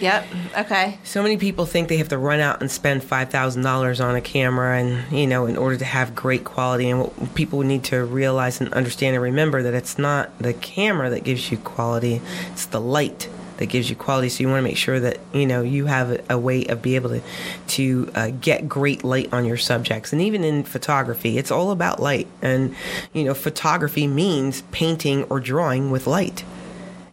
Yep. 0.00 0.26
Okay. 0.60 0.98
So 1.04 1.22
many 1.22 1.36
people 1.36 1.66
think 1.66 1.88
they 1.90 1.98
have 1.98 2.08
to 2.08 2.18
run 2.18 2.40
out 2.40 2.62
and 2.62 2.70
spend 2.70 3.04
five 3.04 3.28
thousand 3.28 3.62
dollars 3.62 4.00
on 4.00 4.14
a 4.16 4.22
camera, 4.22 4.78
and 4.78 5.12
you 5.12 5.26
know, 5.26 5.44
in 5.44 5.58
order 5.58 5.76
to 5.76 5.84
have 5.84 6.14
great 6.14 6.44
quality. 6.44 6.88
And 6.88 7.00
what 7.00 7.34
people 7.34 7.60
need 7.60 7.84
to 7.84 8.02
realize 8.02 8.62
and 8.62 8.72
understand 8.72 9.14
and 9.14 9.22
remember 9.22 9.62
that 9.62 9.74
it's 9.74 9.98
not 9.98 10.38
the 10.38 10.54
camera 10.54 11.10
that 11.10 11.24
gives 11.24 11.50
you 11.50 11.58
quality; 11.58 12.22
it's 12.52 12.64
the 12.64 12.80
light 12.80 13.28
that 13.58 13.66
gives 13.66 13.90
you 13.90 13.96
quality. 13.96 14.28
So 14.28 14.42
you 14.42 14.48
want 14.48 14.58
to 14.58 14.62
make 14.62 14.76
sure 14.76 14.98
that 14.98 15.18
you 15.32 15.46
know 15.46 15.62
you 15.62 15.86
have 15.86 16.20
a, 16.30 16.38
way 16.38 16.64
of 16.66 16.80
be 16.80 16.96
able 16.96 17.10
to 17.10 17.20
to 17.68 18.10
uh, 18.14 18.30
get 18.40 18.68
great 18.68 19.04
light 19.04 19.32
on 19.32 19.44
your 19.44 19.56
subjects. 19.56 20.12
And 20.12 20.22
even 20.22 20.44
in 20.44 20.64
photography, 20.64 21.38
it's 21.38 21.50
all 21.50 21.70
about 21.70 22.00
light. 22.00 22.26
And 22.40 22.74
you 23.12 23.24
know, 23.24 23.34
photography 23.34 24.06
means 24.06 24.62
painting 24.72 25.24
or 25.24 25.40
drawing 25.40 25.90
with 25.90 26.06
light. 26.06 26.44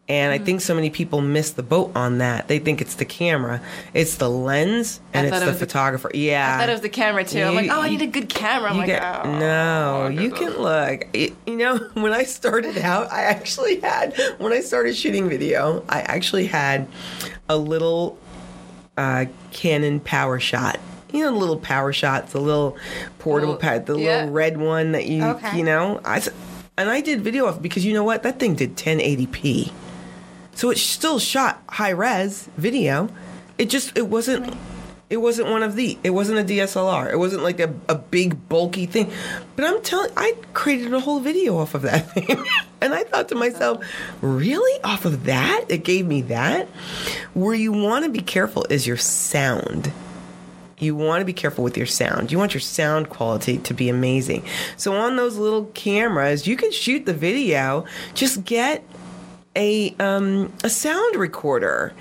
And 0.08 0.32
I 0.32 0.38
think 0.38 0.62
so 0.62 0.76
many 0.76 0.91
people 0.91 1.20
miss 1.22 1.52
the 1.54 1.63
boat 1.63 1.91
on 1.96 2.20
that. 2.20 2.48
They 2.48 2.60
think 2.60 2.80
it's 2.80 2.94
the 2.94 3.06
camera, 3.06 3.60
it's 3.91 4.18
the 4.18 4.30
lens, 4.30 5.00
and 5.15 5.26
it's 5.26 5.36
it 5.36 5.39
the 5.39 5.46
was 5.48 5.56
the- 5.60 5.65
photographer. 5.65 6.12
yeah, 6.13 6.56
I 6.56 6.60
thought 6.60 6.70
it 6.70 6.74
was 6.74 6.82
the 6.82 6.89
camera 6.89 7.24
too. 7.24 7.41
I'm 7.41 7.56
like, 7.56 7.65
You- 7.65 7.72
oh, 7.74 7.82
I 7.82 7.89
need 7.89 8.04
a 8.04 8.08
good 8.08 8.30
camera. 8.30 8.70
I'm 8.70 8.78
like, 8.78 8.86
get- 8.86 9.02
oh. 9.26 9.39
no, 9.39 10.08
you 10.10 10.30
can 10.30 10.58
look. 10.62 11.08
It- 11.13 11.34
you 11.48 11.56
know, 11.58 11.78
when 11.96 12.13
I 12.13 12.24
started 12.24 12.78
out, 12.78 13.12
I 13.12 13.24
actually 13.24 13.80
had 13.80 14.15
when 14.38 14.54
I 14.54 14.60
started 14.60 14.96
shooting 14.96 15.28
video, 15.28 15.84
I 15.89 16.02
actually 16.02 16.46
had 16.46 16.88
a 17.50 17.58
little 17.58 18.20
uh, 18.98 19.26
Canon 19.52 20.00
PowerShot. 20.02 20.76
You 21.13 21.22
know, 21.24 21.32
the 21.32 21.38
little 21.38 21.60
PowerShots, 21.60 22.28
the 22.30 22.41
little 22.41 22.78
portable 23.18 23.56
pad, 23.56 23.88
the 23.88 23.98
yeah. 23.98 24.18
little 24.18 24.32
red 24.34 24.58
one 24.58 24.91
that 24.91 25.08
you, 25.08 25.24
Okay. 25.24 25.58
you 25.58 25.63
know, 25.63 26.00
I 26.06 26.22
and 26.78 26.89
I 26.91 27.02
did 27.02 27.22
video 27.22 27.48
of 27.48 27.60
because 27.62 27.84
you 27.86 27.94
know 27.94 28.04
what, 28.04 28.22
that 28.24 28.38
thing 28.39 28.54
did 28.54 28.76
1080p, 28.76 29.72
so 30.56 30.72
it 30.72 30.78
still 30.78 31.20
shot 31.20 31.62
high 31.70 31.91
res 31.91 32.50
video. 32.58 33.10
It 33.58 33.70
just 33.70 33.96
it 33.98 34.08
wasn't 34.08 34.56
it 35.10 35.18
wasn't 35.18 35.50
one 35.50 35.62
of 35.62 35.76
the 35.76 35.98
it 36.04 36.10
wasn't 36.10 36.39
a 36.39 36.44
DSLR. 36.44 37.12
It 37.12 37.18
wasn't 37.18 37.44
like 37.44 37.60
a, 37.60 37.74
a 37.88 37.96
big 37.96 38.50
bulky 38.50 38.86
thing. 38.86 39.12
But 39.56 39.65
I'm 39.65 39.82
telling 39.84 40.12
I 40.18 40.36
created 40.54 40.94
a 40.94 41.00
whole 41.00 41.20
video 41.20 41.58
off 41.58 41.76
of 41.76 41.84
that 41.84 42.12
thing. 42.13 42.44
and 42.82 42.94
I 42.94 43.04
thought 43.04 43.30
to 43.30 43.36
myself, 43.36 43.86
really? 44.22 44.82
Off 44.84 45.06
of 45.06 45.26
that? 45.26 45.65
It 45.70 45.84
gave 45.84 46.08
me 46.08 46.24
that? 46.24 46.68
Where 47.34 47.54
you 47.54 47.72
want 47.72 48.06
to 48.06 48.12
be 48.12 48.22
careful 48.22 48.65
is 48.70 48.88
your 48.88 48.98
sound. 48.98 49.91
You 50.78 50.96
want 50.96 51.22
to 51.22 51.26
be 51.26 51.34
careful 51.34 51.63
with 51.63 51.78
your 51.78 51.86
sound. 51.86 52.32
You 52.32 52.38
want 52.38 52.54
your 52.54 52.62
sound 52.62 53.10
quality 53.10 53.60
to 53.60 53.74
be 53.74 53.88
amazing. 53.88 54.44
So 54.76 54.94
on 54.96 55.15
those 55.15 55.38
little 55.38 55.65
cameras, 55.68 56.48
you 56.48 56.58
can 56.58 56.72
shoot 56.72 57.06
the 57.06 57.13
video. 57.13 57.86
Just 58.13 58.44
get 58.44 58.84
a 59.56 59.96
um, 60.00 60.52
a 60.63 60.70
sound 60.70 61.15
recorder 61.15 61.94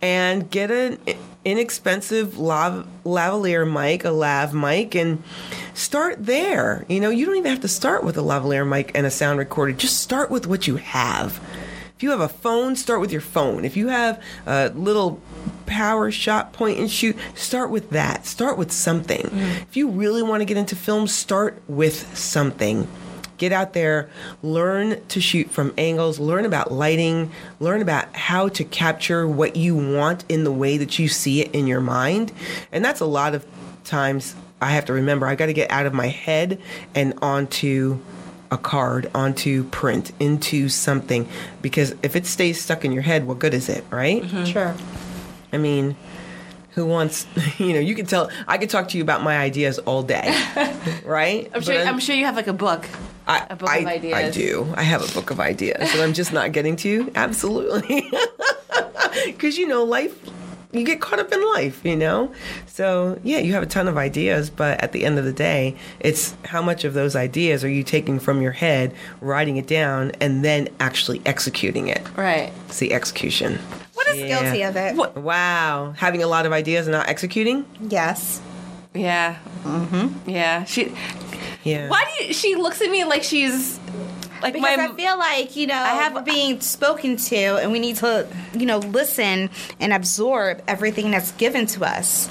and 0.00 0.50
get 0.50 0.70
an 0.70 0.98
inexpensive 1.44 2.38
lav- 2.38 2.86
lavalier 3.04 3.70
mic, 3.70 4.04
a 4.04 4.10
lav 4.10 4.54
mic, 4.54 4.94
and 4.94 5.22
start 5.74 6.24
there. 6.24 6.84
You 6.88 7.00
know, 7.00 7.10
you 7.10 7.26
don't 7.26 7.36
even 7.36 7.50
have 7.50 7.60
to 7.60 7.68
start 7.68 8.04
with 8.04 8.16
a 8.16 8.22
lavalier 8.22 8.68
mic 8.68 8.92
and 8.94 9.06
a 9.06 9.10
sound 9.10 9.38
recorder. 9.38 9.72
Just 9.72 10.00
start 10.00 10.30
with 10.30 10.46
what 10.46 10.66
you 10.66 10.76
have. 10.76 11.40
If 11.96 12.02
you 12.02 12.10
have 12.10 12.20
a 12.20 12.28
phone, 12.28 12.74
start 12.74 13.00
with 13.00 13.12
your 13.12 13.20
phone. 13.20 13.64
If 13.64 13.76
you 13.76 13.88
have 13.88 14.20
a 14.44 14.70
little 14.70 15.20
power 15.66 16.10
shot 16.10 16.52
point 16.52 16.80
and 16.80 16.90
shoot, 16.90 17.16
start 17.34 17.70
with 17.70 17.90
that. 17.90 18.26
Start 18.26 18.58
with 18.58 18.72
something. 18.72 19.30
If 19.32 19.76
you 19.76 19.88
really 19.88 20.22
want 20.22 20.40
to 20.40 20.44
get 20.44 20.56
into 20.56 20.74
film, 20.74 21.06
start 21.06 21.62
with 21.68 22.16
something 22.18 22.88
get 23.42 23.50
out 23.52 23.72
there, 23.72 24.08
learn 24.40 25.04
to 25.08 25.20
shoot 25.20 25.50
from 25.50 25.74
angles, 25.76 26.20
learn 26.20 26.44
about 26.44 26.70
lighting, 26.70 27.28
learn 27.58 27.82
about 27.82 28.14
how 28.14 28.48
to 28.48 28.62
capture 28.62 29.26
what 29.26 29.56
you 29.56 29.74
want 29.74 30.24
in 30.28 30.44
the 30.44 30.52
way 30.52 30.76
that 30.76 30.96
you 30.96 31.08
see 31.08 31.40
it 31.40 31.52
in 31.52 31.66
your 31.66 31.80
mind. 31.80 32.30
And 32.70 32.84
that's 32.84 33.00
a 33.00 33.04
lot 33.04 33.34
of 33.34 33.44
times 33.82 34.36
I 34.60 34.70
have 34.70 34.84
to 34.84 34.92
remember 34.92 35.26
I 35.26 35.34
got 35.34 35.46
to 35.46 35.52
get 35.52 35.72
out 35.72 35.86
of 35.86 35.92
my 35.92 36.06
head 36.06 36.60
and 36.94 37.14
onto 37.20 37.98
a 38.52 38.58
card, 38.58 39.10
onto 39.12 39.64
print, 39.64 40.12
into 40.20 40.68
something. 40.68 41.26
Because 41.60 41.96
if 42.00 42.14
it 42.14 42.26
stays 42.26 42.62
stuck 42.62 42.84
in 42.84 42.92
your 42.92 43.02
head, 43.02 43.26
what 43.26 43.40
good 43.40 43.54
is 43.54 43.68
it, 43.68 43.84
right? 43.90 44.22
Mm-hmm. 44.22 44.44
Sure. 44.44 44.76
I 45.52 45.58
mean, 45.58 45.96
who 46.74 46.86
wants, 46.86 47.26
you 47.58 47.72
know, 47.72 47.80
you 47.80 47.94
can 47.94 48.06
tell, 48.06 48.30
I 48.48 48.58
could 48.58 48.70
talk 48.70 48.88
to 48.88 48.96
you 48.96 49.02
about 49.02 49.22
my 49.22 49.38
ideas 49.38 49.78
all 49.80 50.02
day, 50.02 50.28
right? 51.04 51.50
I'm 51.54 51.62
sure. 51.62 51.74
But 51.74 51.86
I'm 51.86 52.00
sure 52.00 52.16
you 52.16 52.24
have 52.24 52.36
like 52.36 52.46
a 52.48 52.52
book. 52.52 52.86
I, 53.26 53.46
A 53.50 53.56
book 53.56 53.68
I, 53.68 53.76
of 53.78 53.86
ideas. 53.86 54.14
I 54.14 54.30
do. 54.30 54.72
I 54.76 54.82
have 54.82 55.08
a 55.08 55.14
book 55.14 55.30
of 55.30 55.38
ideas 55.38 55.92
that 55.92 56.00
I'm 56.00 56.12
just 56.12 56.32
not 56.32 56.50
getting 56.52 56.74
to. 56.76 56.88
You 56.88 57.12
absolutely. 57.14 58.10
Because, 59.26 59.58
you 59.58 59.68
know, 59.68 59.84
life, 59.84 60.18
you 60.72 60.84
get 60.84 61.00
caught 61.00 61.18
up 61.18 61.30
in 61.32 61.44
life, 61.52 61.84
you 61.84 61.94
know? 61.96 62.32
So, 62.66 63.20
yeah, 63.22 63.38
you 63.38 63.52
have 63.52 63.62
a 63.62 63.66
ton 63.66 63.88
of 63.88 63.98
ideas, 63.98 64.48
but 64.48 64.82
at 64.82 64.92
the 64.92 65.04
end 65.04 65.18
of 65.18 65.24
the 65.26 65.32
day, 65.34 65.76
it's 66.00 66.34
how 66.46 66.62
much 66.62 66.84
of 66.84 66.94
those 66.94 67.14
ideas 67.14 67.62
are 67.62 67.68
you 67.68 67.82
taking 67.82 68.18
from 68.18 68.40
your 68.40 68.52
head, 68.52 68.94
writing 69.20 69.58
it 69.58 69.66
down, 69.66 70.12
and 70.20 70.42
then 70.42 70.68
actually 70.80 71.20
executing 71.26 71.88
it? 71.88 72.02
Right. 72.16 72.52
It's 72.68 72.78
the 72.78 72.94
execution. 72.94 73.58
What 74.06 74.16
is 74.16 74.22
Yeah. 74.22 74.42
guilty 74.42 74.62
of 74.62 74.76
it? 74.76 75.16
Wow. 75.16 75.94
Having 75.96 76.22
a 76.22 76.26
lot 76.26 76.46
of 76.46 76.52
ideas 76.52 76.86
and 76.86 76.92
not 76.92 77.08
executing? 77.08 77.64
Yes. 77.80 78.40
Yeah. 78.94 79.36
Mm-hmm. 79.64 80.28
Yeah. 80.30 80.64
She. 80.64 80.92
Yeah. 81.64 81.88
Why 81.88 82.04
do 82.18 82.24
you? 82.24 82.32
She 82.34 82.56
looks 82.56 82.80
at 82.82 82.90
me 82.90 83.04
like 83.04 83.22
she's 83.22 83.78
like 84.42 84.54
Because 84.54 84.76
my. 84.76 84.88
I 84.88 84.94
feel 84.94 85.16
like, 85.18 85.54
you 85.56 85.66
know, 85.68 85.74
I 85.74 85.94
have- 85.94 86.12
have 86.14 86.24
being 86.24 86.60
spoken 86.60 87.16
to 87.16 87.36
and 87.36 87.70
we 87.70 87.78
need 87.78 87.96
to, 87.96 88.26
you 88.54 88.66
know, 88.66 88.78
listen 88.78 89.48
and 89.80 89.92
absorb 89.92 90.60
everything 90.66 91.10
that's 91.12 91.30
given 91.32 91.66
to 91.66 91.84
us. 91.84 92.28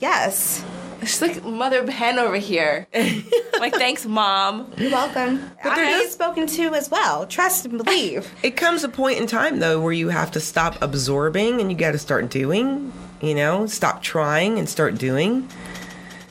Yes. 0.00 0.62
She's 1.02 1.22
like 1.22 1.44
mother 1.44 1.90
hen 1.90 2.18
over 2.18 2.36
here. 2.36 2.86
like 3.58 3.74
thanks, 3.74 4.06
mom. 4.06 4.72
You're 4.76 4.90
welcome. 4.90 5.50
I'm 5.64 5.76
there 5.76 5.86
being 5.86 6.06
is- 6.06 6.12
spoken 6.12 6.46
to 6.46 6.74
as 6.74 6.90
well. 6.90 7.26
Trust 7.26 7.66
and 7.66 7.78
believe. 7.78 8.32
it 8.42 8.56
comes 8.56 8.84
a 8.84 8.88
point 8.88 9.18
in 9.18 9.26
time 9.26 9.58
though 9.58 9.80
where 9.80 9.92
you 9.92 10.08
have 10.08 10.30
to 10.32 10.40
stop 10.40 10.80
absorbing 10.82 11.60
and 11.60 11.70
you 11.70 11.76
got 11.76 11.92
to 11.92 11.98
start 11.98 12.30
doing 12.30 12.92
you 13.22 13.34
know 13.34 13.66
stop 13.66 14.02
trying 14.02 14.58
and 14.58 14.68
start 14.68 14.98
doing 14.98 15.48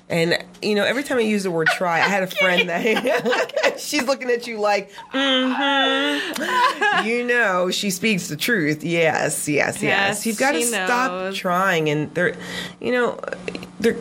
and 0.10 0.38
you 0.62 0.76
know 0.76 0.84
every 0.84 1.04
time 1.04 1.18
i 1.18 1.22
use 1.22 1.44
the 1.44 1.52
word 1.52 1.68
try 1.68 1.96
i 1.96 2.08
had 2.08 2.22
a 2.22 2.28
friend 2.38 2.70
that 2.70 3.80
she's 3.80 4.04
looking 4.04 4.30
at 4.30 4.46
you 4.46 4.60
like 4.60 4.92
mm-hmm. 5.14 7.08
you 7.08 7.26
know 7.26 7.72
she 7.72 7.90
speaks 7.90 8.28
the 8.28 8.36
truth 8.36 8.84
yes 8.84 9.48
yes 9.48 9.82
yes, 9.82 9.84
Yes, 9.84 10.26
you've 10.26 10.38
got 10.38 10.52
to 10.52 10.60
she 10.60 10.66
stop 10.66 11.34
trying 11.34 11.90
and 11.90 12.14
there 12.14 12.36
you 12.80 12.92
know 12.92 13.18
there 13.80 13.96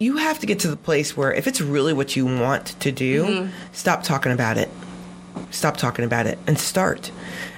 you 0.00 0.16
have 0.16 0.38
to 0.40 0.46
get 0.46 0.58
to 0.60 0.68
the 0.68 0.76
place 0.76 1.14
where 1.16 1.32
if 1.32 1.46
it's 1.46 1.60
really 1.60 1.92
what 1.92 2.16
you 2.16 2.24
want 2.26 2.66
to 2.80 2.90
do 2.90 3.24
Mm-hmm. 3.24 3.50
stop 3.72 4.02
talking 4.02 4.32
about 4.32 4.56
it 4.56 4.70
stop 5.50 5.76
talking 5.76 6.04
about 6.04 6.26
it 6.26 6.38
and 6.46 6.58
start. 6.58 7.10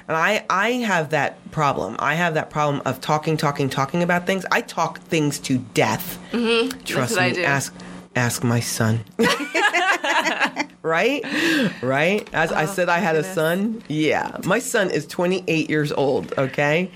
And 0.07 0.17
I, 0.17 0.45
I 0.49 0.71
have 0.71 1.11
that 1.11 1.51
problem. 1.51 1.95
I 1.99 2.15
have 2.15 2.33
that 2.33 2.49
problem 2.49 2.81
of 2.85 2.99
talking, 2.99 3.37
talking, 3.37 3.69
talking 3.69 4.03
about 4.03 4.25
things. 4.25 4.45
I 4.51 4.59
talk 4.61 4.99
things 4.99 5.39
to 5.39 5.59
death. 5.59 6.19
Mm-hmm. 6.31 6.77
Trust 6.83 7.15
me. 7.15 7.43
Ask, 7.43 7.73
ask 8.15 8.43
my 8.43 8.59
son. 8.59 8.99
right, 10.81 11.21
right. 11.81 12.27
As 12.33 12.51
I 12.51 12.65
said, 12.65 12.89
I 12.89 12.99
had 12.99 13.15
a 13.15 13.23
son. 13.23 13.81
Yeah, 13.87 14.37
my 14.43 14.59
son 14.59 14.91
is 14.91 15.07
28 15.07 15.69
years 15.69 15.91
old. 15.91 16.33
Okay. 16.37 16.91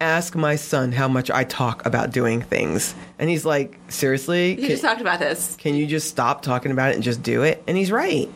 Ask 0.00 0.36
my 0.36 0.54
son 0.54 0.92
how 0.92 1.08
much 1.08 1.28
I 1.28 1.42
talk 1.42 1.84
about 1.84 2.12
doing 2.12 2.40
things, 2.40 2.94
and 3.18 3.28
he's 3.28 3.44
like, 3.44 3.76
"Seriously? 3.88 4.60
You 4.60 4.68
just 4.68 4.82
talked 4.82 5.00
about 5.00 5.18
this. 5.18 5.56
Can 5.56 5.74
you 5.74 5.88
just 5.88 6.08
stop 6.08 6.42
talking 6.42 6.70
about 6.70 6.92
it 6.92 6.94
and 6.94 7.02
just 7.02 7.20
do 7.20 7.42
it? 7.42 7.64
And 7.66 7.76
he's 7.76 7.90
right. 7.90 8.28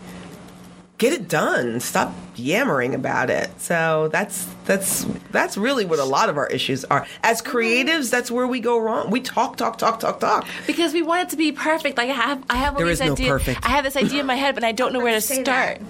Get 0.98 1.12
it 1.12 1.28
done. 1.28 1.78
Stop 1.78 2.12
yammering 2.34 2.96
about 2.96 3.30
it. 3.30 3.48
So 3.60 4.08
that's 4.12 4.48
that's 4.64 5.06
that's 5.30 5.56
really 5.56 5.84
what 5.84 6.00
a 6.00 6.04
lot 6.04 6.28
of 6.28 6.36
our 6.36 6.48
issues 6.48 6.84
are. 6.86 7.06
As 7.22 7.40
mm-hmm. 7.40 7.56
creatives, 7.56 8.10
that's 8.10 8.28
where 8.28 8.46
we 8.48 8.58
go 8.58 8.80
wrong. 8.80 9.10
We 9.10 9.20
talk, 9.20 9.56
talk, 9.56 9.78
talk, 9.78 10.00
talk, 10.00 10.18
talk. 10.18 10.46
because 10.66 10.92
we 10.92 11.02
want 11.02 11.28
it 11.28 11.30
to 11.30 11.36
be 11.36 11.52
perfect. 11.52 11.96
Like 11.96 12.10
I 12.10 12.14
have, 12.14 12.44
I 12.50 12.56
have 12.56 12.74
all 12.74 12.78
There 12.78 12.88
these 12.88 13.00
is 13.00 13.06
no 13.06 13.12
ideas. 13.12 13.28
perfect. 13.28 13.64
I 13.64 13.68
have 13.70 13.84
this 13.84 13.96
idea 13.96 14.18
in 14.18 14.26
my 14.26 14.34
head, 14.34 14.56
but 14.56 14.64
I 14.64 14.72
don't 14.72 14.92
know 14.94 15.00
where 15.00 15.14
to 15.14 15.20
start. 15.20 15.44
that. 15.44 15.80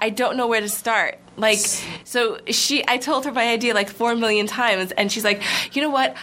I 0.00 0.10
don't 0.10 0.36
know 0.36 0.48
where 0.48 0.60
to 0.60 0.68
start. 0.68 1.18
Like, 1.36 1.58
so 2.04 2.38
she, 2.48 2.84
I 2.86 2.98
told 2.98 3.24
her 3.24 3.32
my 3.32 3.48
idea 3.48 3.74
like 3.74 3.88
four 3.90 4.14
million 4.14 4.46
times, 4.46 4.92
and 4.92 5.10
she's 5.10 5.24
like, 5.24 5.42
you 5.74 5.82
know 5.82 5.90
what? 5.90 6.16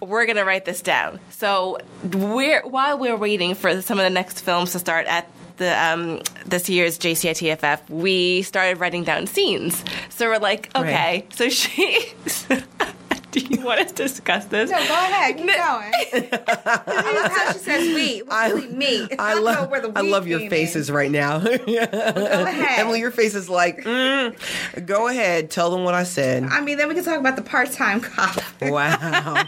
we're 0.00 0.26
gonna 0.26 0.44
write 0.44 0.66
this 0.66 0.82
down. 0.82 1.18
So 1.30 1.78
we're 2.12 2.60
while 2.68 2.98
we're 2.98 3.16
waiting 3.16 3.54
for 3.54 3.80
some 3.80 3.98
of 3.98 4.04
the 4.04 4.10
next 4.10 4.40
films 4.42 4.72
to 4.72 4.78
start 4.78 5.06
at 5.06 5.30
the 5.56 5.70
um, 5.82 6.20
this 6.44 6.68
year's 6.68 6.98
JCITFF, 6.98 7.88
we 7.88 8.42
started 8.42 8.78
writing 8.80 9.04
down 9.04 9.26
scenes. 9.26 9.82
So 10.10 10.28
we're 10.28 10.38
like, 10.38 10.68
okay, 10.76 11.20
Right. 11.20 11.32
so 11.32 11.48
she. 11.48 12.12
Do 13.34 13.40
you 13.40 13.60
want 13.62 13.80
us 13.80 13.90
to 13.92 14.02
discuss 14.04 14.44
this? 14.44 14.70
No, 14.70 14.78
go 14.78 14.94
ahead. 14.94 15.36
Keep 15.36 15.46
going. 15.46 15.58
I 16.66 17.20
love 17.20 17.32
how 17.32 17.52
she 17.52 17.58
says 17.58 17.94
we. 17.94 18.22
I- 18.30 18.52
What's 18.52 18.66
we? 18.66 18.72
Me. 18.72 19.08
I 19.18 19.34
love 19.34 19.70
where 19.70 19.80
the 19.80 19.90
I 19.96 20.02
love 20.02 20.28
your 20.28 20.38
came 20.38 20.44
in. 20.46 20.50
faces 20.50 20.88
right 20.90 21.10
now. 21.10 21.38
Go 21.40 21.48
ahead. 21.48 22.78
Emily, 22.78 23.00
your 23.00 23.10
face 23.10 23.34
is 23.34 23.48
like, 23.50 23.78
mm, 23.78 24.86
go 24.86 25.08
ahead, 25.08 25.50
tell 25.50 25.70
them 25.70 25.82
what 25.84 25.94
I 25.94 26.04
said. 26.04 26.44
I 26.44 26.60
mean, 26.60 26.78
then 26.78 26.88
we 26.88 26.94
can 26.94 27.02
talk 27.04 27.18
about 27.18 27.34
the 27.36 27.42
part-time 27.42 28.00
cop. 28.00 28.40
Wow. 28.62 29.44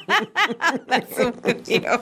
That's 0.87 1.16
so 1.16 1.32
you 1.66 1.80
know, 1.80 1.97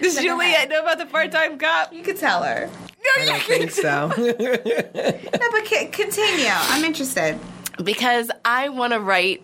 Does 0.00 0.16
Juliet 0.16 0.68
know 0.70 0.80
about 0.80 0.98
the 0.98 1.06
part-time 1.06 1.58
cop? 1.58 1.92
you 1.92 2.02
could 2.02 2.16
tell 2.18 2.42
her. 2.42 2.68
No, 2.68 3.22
I 3.22 3.26
don't 3.26 3.42
think 3.42 3.70
so. 3.70 4.08
No, 4.08 5.50
but 5.50 5.66
c- 5.66 5.86
continue. 5.88 6.46
I'm 6.48 6.84
interested. 6.84 7.38
because 7.84 8.30
I 8.44 8.68
want 8.70 8.92
to 8.94 9.00
write. 9.00 9.42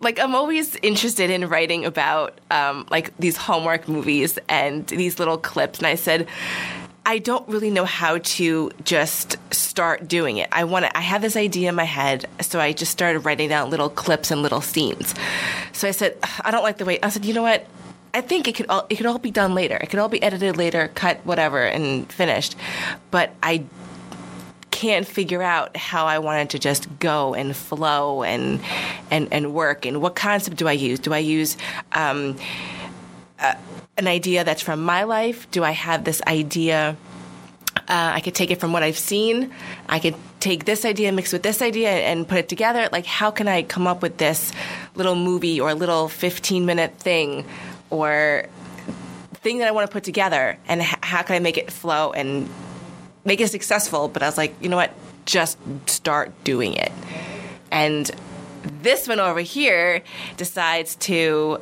Like 0.00 0.20
I'm 0.20 0.34
always 0.34 0.76
interested 0.76 1.30
in 1.30 1.48
writing 1.48 1.84
about 1.84 2.40
um, 2.50 2.86
like 2.90 3.16
these 3.18 3.36
Hallmark 3.36 3.88
movies 3.88 4.38
and 4.48 4.86
these 4.86 5.18
little 5.18 5.38
clips, 5.38 5.78
and 5.78 5.86
I 5.86 5.94
said. 5.94 6.28
I 7.06 7.16
don't 7.16 7.48
really 7.48 7.70
know 7.70 7.86
how 7.86 8.18
to 8.18 8.70
just 8.84 9.38
start 9.50 10.06
doing 10.06 10.36
it. 10.36 10.48
I 10.52 10.64
want 10.64 10.84
to, 10.84 10.94
I 10.94 11.00
have 11.00 11.22
this 11.22 11.36
idea 11.36 11.70
in 11.70 11.74
my 11.74 11.84
head, 11.84 12.26
so 12.42 12.60
I 12.60 12.74
just 12.74 12.92
started 12.92 13.20
writing 13.20 13.48
down 13.48 13.70
little 13.70 13.88
clips 13.88 14.30
and 14.30 14.42
little 14.42 14.60
scenes. 14.60 15.14
So 15.72 15.88
I 15.88 15.92
said, 15.92 16.18
I 16.44 16.50
don't 16.50 16.62
like 16.62 16.76
the 16.76 16.84
way. 16.84 16.98
I 17.02 17.08
said, 17.08 17.24
you 17.24 17.32
know 17.32 17.40
what? 17.40 17.66
I 18.12 18.20
think 18.20 18.48
it 18.48 18.54
could 18.54 18.66
all 18.68 18.86
it 18.90 18.96
could 18.96 19.06
all 19.06 19.18
be 19.18 19.30
done 19.30 19.54
later. 19.54 19.76
It 19.76 19.88
could 19.90 20.00
all 20.00 20.08
be 20.08 20.22
edited 20.22 20.56
later, 20.58 20.88
cut, 20.94 21.24
whatever, 21.24 21.62
and 21.62 22.10
finished. 22.12 22.56
But 23.10 23.34
I 23.42 23.64
can't 24.78 25.08
figure 25.08 25.42
out 25.42 25.76
how 25.76 26.06
I 26.06 26.20
wanted 26.20 26.50
to 26.50 26.60
just 26.60 26.86
go 27.00 27.34
and 27.34 27.56
flow 27.56 28.22
and 28.22 28.60
and 29.10 29.26
and 29.32 29.52
work. 29.52 29.84
And 29.84 30.00
what 30.00 30.14
concept 30.14 30.56
do 30.56 30.68
I 30.68 30.72
use? 30.72 31.00
Do 31.00 31.12
I 31.12 31.18
use 31.18 31.56
um, 31.90 32.36
uh, 33.40 33.56
an 33.96 34.06
idea 34.06 34.44
that's 34.44 34.62
from 34.62 34.84
my 34.84 35.02
life? 35.02 35.50
Do 35.50 35.64
I 35.64 35.72
have 35.72 36.04
this 36.04 36.22
idea? 36.28 36.96
Uh, 37.76 38.12
I 38.14 38.20
could 38.20 38.36
take 38.36 38.52
it 38.52 38.60
from 38.60 38.72
what 38.72 38.84
I've 38.84 38.98
seen. 38.98 39.52
I 39.88 39.98
could 39.98 40.14
take 40.38 40.64
this 40.64 40.84
idea, 40.84 41.10
mix 41.10 41.32
with 41.32 41.42
this 41.42 41.60
idea, 41.60 41.90
and 41.90 42.28
put 42.28 42.38
it 42.38 42.48
together. 42.48 42.88
Like, 42.92 43.06
how 43.06 43.32
can 43.32 43.48
I 43.48 43.62
come 43.62 43.88
up 43.88 44.00
with 44.00 44.18
this 44.18 44.52
little 44.94 45.16
movie 45.16 45.60
or 45.60 45.74
little 45.74 46.06
15 46.06 46.66
minute 46.66 46.94
thing 46.98 47.44
or 47.90 48.46
thing 49.42 49.58
that 49.58 49.66
I 49.66 49.72
want 49.72 49.90
to 49.90 49.92
put 49.92 50.04
together? 50.04 50.56
And 50.68 50.82
h- 50.82 51.02
how 51.02 51.22
can 51.22 51.34
I 51.34 51.40
make 51.40 51.58
it 51.58 51.72
flow 51.72 52.12
and 52.12 52.48
make 53.28 53.40
it 53.40 53.48
successful? 53.48 54.08
But 54.08 54.22
I 54.24 54.26
was 54.26 54.36
like, 54.36 54.54
you 54.60 54.68
know 54.68 54.76
what? 54.76 54.92
Just 55.26 55.58
start 55.86 56.32
doing 56.42 56.72
it. 56.72 56.90
And 57.70 58.10
this 58.82 59.06
one 59.06 59.20
over 59.20 59.40
here 59.40 60.02
decides 60.36 60.96
to 60.96 61.60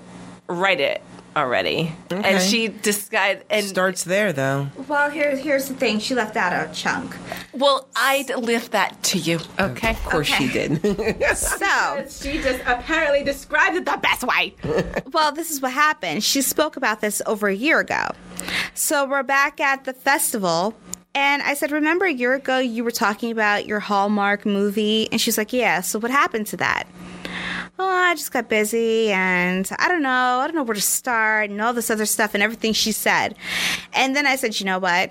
write 0.49 0.81
it 0.81 1.03
already. 1.37 1.93
And 2.11 2.41
she 2.41 2.69
decided, 2.69 3.45
and 3.51 3.67
Starts 3.67 4.05
there 4.05 4.33
though. 4.33 4.69
Well, 4.89 5.11
here's 5.11 5.41
here's 5.41 5.69
the 5.69 5.75
thing. 5.75 5.99
She 5.99 6.15
left 6.15 6.37
out 6.37 6.53
a 6.53 6.73
chunk. 6.73 7.15
well, 7.53 7.89
I'd 7.95 8.31
lift 8.37 8.73
that 8.73 9.03
to 9.05 9.19
you, 9.19 9.41
okay? 9.61 9.91
Of 9.91 10.05
course 10.05 10.29
she 10.29 10.49
did. 10.49 10.81
So, 11.37 12.07
She 12.09 12.41
just 12.41 12.61
apparently 12.67 13.23
described 13.25 13.77
it 13.77 13.85
the 13.85 13.99
best 14.01 14.25
way. 14.25 14.55
well, 15.13 15.33
this 15.33 15.51
is 15.51 15.61
what 15.61 15.73
happened. 15.73 16.25
She 16.25 16.41
spoke 16.41 16.77
about 16.77 17.01
this 17.03 17.21
over 17.27 17.49
a 17.49 17.55
year 17.55 17.81
ago. 17.81 18.09
So 18.75 19.07
we're 19.07 19.23
back 19.25 19.61
at 19.61 19.85
the 19.85 19.93
festival. 19.93 20.75
And 21.17 21.43
I 21.43 21.55
said, 21.55 21.73
Remember 21.73 22.05
a 22.05 22.13
year 22.13 22.35
ago 22.35 22.59
you 22.59 22.85
were 22.85 22.91
talking 22.91 23.31
about 23.31 23.65
your 23.65 23.81
Hallmark 23.81 24.45
movie? 24.45 25.09
And 25.11 25.19
she's 25.19 25.39
like, 25.39 25.51
Yeah, 25.51 25.81
so 25.81 25.99
what 25.99 26.11
happened 26.11 26.47
to 26.49 26.59
that? 26.59 26.87
Oh, 27.79 27.89
I 27.89 28.15
just 28.15 28.33
got 28.33 28.51
busy 28.51 29.11
and 29.11 29.69
I 29.79 29.89
don't 29.89 30.03
know. 30.03 30.11
I 30.11 30.47
don't 30.47 30.55
know 30.55 30.63
where 30.63 30.75
to 30.75 30.81
start 30.81 31.49
and 31.49 31.61
all 31.61 31.73
this 31.73 31.91
other 31.91 32.05
stuff 32.05 32.35
and 32.35 32.43
everything 32.43 32.75
she 32.75 32.93
said. 32.93 33.35
And 33.95 34.15
then 34.15 34.27
I 34.27 34.37
said, 34.37 34.61
You 34.61 34.67
know 34.67 34.79
what? 34.79 35.11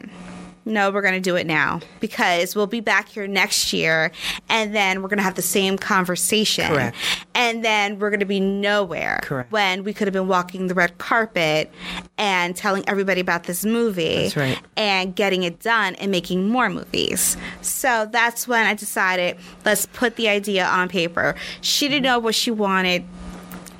No, 0.67 0.89
we're 0.89 1.03
going 1.03 1.13
to 1.13 1.19
do 1.19 1.35
it 1.35 1.45
now 1.45 1.79
because 1.99 2.55
we'll 2.55 2.65
be 2.65 2.79
back 2.79 3.07
here 3.07 3.27
next 3.27 3.71
year 3.71 4.11
and 4.49 4.73
then 4.73 5.03
we're 5.03 5.09
going 5.09 5.17
to 5.17 5.23
have 5.23 5.35
the 5.35 5.43
same 5.43 5.77
conversation. 5.77 6.67
Correct. 6.67 6.97
And 7.35 7.63
then 7.63 7.99
we're 7.99 8.09
going 8.09 8.19
to 8.21 8.25
be 8.25 8.39
nowhere 8.39 9.19
Correct. 9.21 9.51
when 9.51 9.83
we 9.83 9.93
could 9.93 10.07
have 10.07 10.13
been 10.13 10.27
walking 10.27 10.65
the 10.65 10.73
red 10.73 10.97
carpet 10.97 11.71
and 12.17 12.55
telling 12.55 12.83
everybody 12.89 13.21
about 13.21 13.43
this 13.43 13.63
movie 13.63 14.23
That's 14.23 14.35
right. 14.37 14.59
and 14.75 15.15
getting 15.15 15.43
it 15.43 15.59
done 15.59 15.93
and 15.95 16.09
making 16.09 16.49
more 16.49 16.69
movies. 16.69 17.37
So 17.61 18.07
that's 18.11 18.47
when 18.47 18.65
I 18.65 18.73
decided 18.73 19.37
let's 19.65 19.85
put 19.85 20.15
the 20.15 20.29
idea 20.29 20.65
on 20.65 20.89
paper. 20.89 21.35
She 21.61 21.87
didn't 21.87 22.03
know 22.03 22.17
what 22.17 22.33
she 22.33 22.49
wanted. 22.49 23.03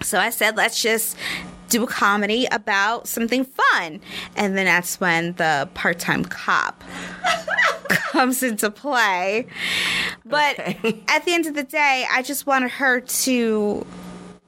So 0.01 0.19
I 0.19 0.29
said, 0.29 0.55
let's 0.55 0.83
just 0.83 1.17
do 1.69 1.83
a 1.83 1.87
comedy 1.87 2.47
about 2.51 3.07
something 3.07 3.45
fun. 3.45 3.99
And 4.35 4.57
then 4.57 4.65
that's 4.65 4.99
when 4.99 5.33
the 5.33 5.69
part 5.73 5.99
time 5.99 6.25
cop 6.25 6.83
comes 7.89 8.43
into 8.43 8.69
play. 8.69 9.47
But 10.25 10.59
at 11.07 11.25
the 11.25 11.33
end 11.33 11.45
of 11.45 11.55
the 11.55 11.63
day, 11.63 12.05
I 12.11 12.21
just 12.21 12.45
wanted 12.47 12.71
her 12.71 12.99
to 12.99 13.85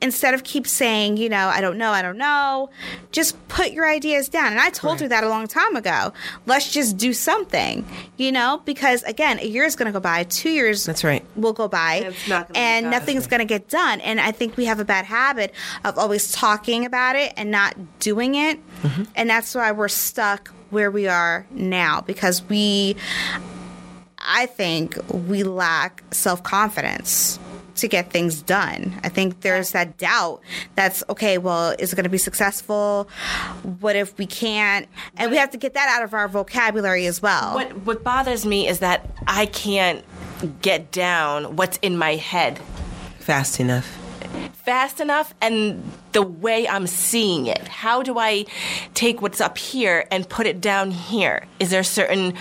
instead 0.02 0.34
of 0.34 0.44
keep 0.44 0.68
saying, 0.68 1.18
you 1.18 1.28
know, 1.28 1.48
I 1.48 1.60
don't 1.60 1.78
know, 1.78 1.92
I 1.92 2.02
don't 2.02 2.18
know, 2.18 2.70
just 3.12 3.36
put 3.48 3.72
your 3.72 3.90
ideas 3.90 4.30
down. 4.30 4.52
And 4.52 4.60
I 4.60 4.70
told 4.70 5.00
her 5.02 5.08
that 5.08 5.24
a 5.24 5.30
long 5.30 5.48
time 5.48 5.76
ago. 5.76 6.14
Let's 6.46 6.72
just 6.72 6.98
do 6.98 7.14
something, 7.14 7.86
you 8.16 8.32
know, 8.32 8.62
because 8.64 9.02
again, 9.04 9.40
a 9.40 9.46
year 9.46 9.64
is 9.64 9.76
going 9.76 9.88
to 9.88 9.92
go 9.92 10.00
by, 10.00 10.24
two 10.26 10.52
years 10.52 10.86
That's 10.86 11.04
right. 11.04 11.26
will 11.36 11.54
go 11.54 11.68
by, 11.68 11.96
it's 12.06 12.28
not 12.28 12.48
gonna 12.48 12.60
and 12.60 12.84
done. 12.86 12.92
nothing's 12.92 13.26
going 13.26 13.40
to 13.40 13.46
get 13.46 13.70
done. 13.70 14.00
And 14.02 14.20
I 14.20 14.32
think 14.32 14.56
we 14.56 14.66
have 14.66 14.80
a 14.80 14.86
bad 14.86 15.06
habit 15.06 15.54
of 15.84 15.98
always 15.98 16.32
talking 16.32 16.86
about 16.86 17.16
it 17.16 17.34
and 17.36 17.50
not 17.50 17.76
doing 18.00 18.36
it. 18.36 18.60
Mm-hmm. 18.84 19.04
And 19.16 19.30
that's 19.30 19.56
why 19.56 19.72
we're 19.72 19.88
stuck 19.88 20.50
where 20.70 20.92
we 20.92 21.08
are 21.08 21.48
now 21.50 22.02
because 22.02 22.44
we, 22.44 22.96
I 24.20 24.46
think, 24.46 24.98
we 25.10 25.44
lack 25.44 26.04
self 26.12 26.44
confidence 26.44 27.40
to 27.78 27.88
get 27.88 28.12
things 28.12 28.42
done. 28.42 29.00
I 29.04 29.10
think 29.10 29.42
there's 29.42 29.72
that 29.72 29.98
doubt 29.98 30.42
that's 30.76 31.04
okay, 31.10 31.38
well, 31.38 31.76
is 31.80 31.94
it 31.94 31.96
going 31.96 32.04
to 32.04 32.10
be 32.10 32.18
successful? 32.18 33.10
What 33.80 33.96
if 33.96 34.18
we 34.18 34.26
can't? 34.26 34.88
And 35.18 35.32
we 35.32 35.38
have 35.38 35.52
to 35.52 35.58
get 35.58 35.74
that 35.74 35.90
out 35.90 36.04
of 36.04 36.14
our 36.14 36.28
vocabulary 36.28 37.06
as 37.08 37.22
well. 37.22 37.56
What 37.56 37.76
what 37.86 38.04
bothers 38.04 38.46
me 38.46 38.68
is 38.68 38.80
that 38.80 39.10
I 39.28 39.46
can't 39.48 40.04
get 40.62 40.92
down 40.92 41.56
what's 41.56 41.78
in 41.78 41.98
my 41.98 42.16
head 42.16 42.60
Fast 43.20 43.60
enough. 43.60 43.98
fast 44.54 45.00
enough 45.00 45.34
and 45.42 45.84
the 46.12 46.22
way 46.22 46.68
I'm 46.68 46.88
seeing 46.88 47.48
it. 47.48 47.68
How 47.68 48.04
do 48.04 48.18
I 48.20 48.46
take 48.94 49.22
what's 49.22 49.42
up 49.42 49.58
here 49.58 50.06
and 50.12 50.28
put 50.30 50.46
it 50.48 50.62
down 50.62 50.92
here? 50.92 51.46
Is 51.60 51.70
there 51.72 51.82
a 51.82 51.84
certain 51.84 52.34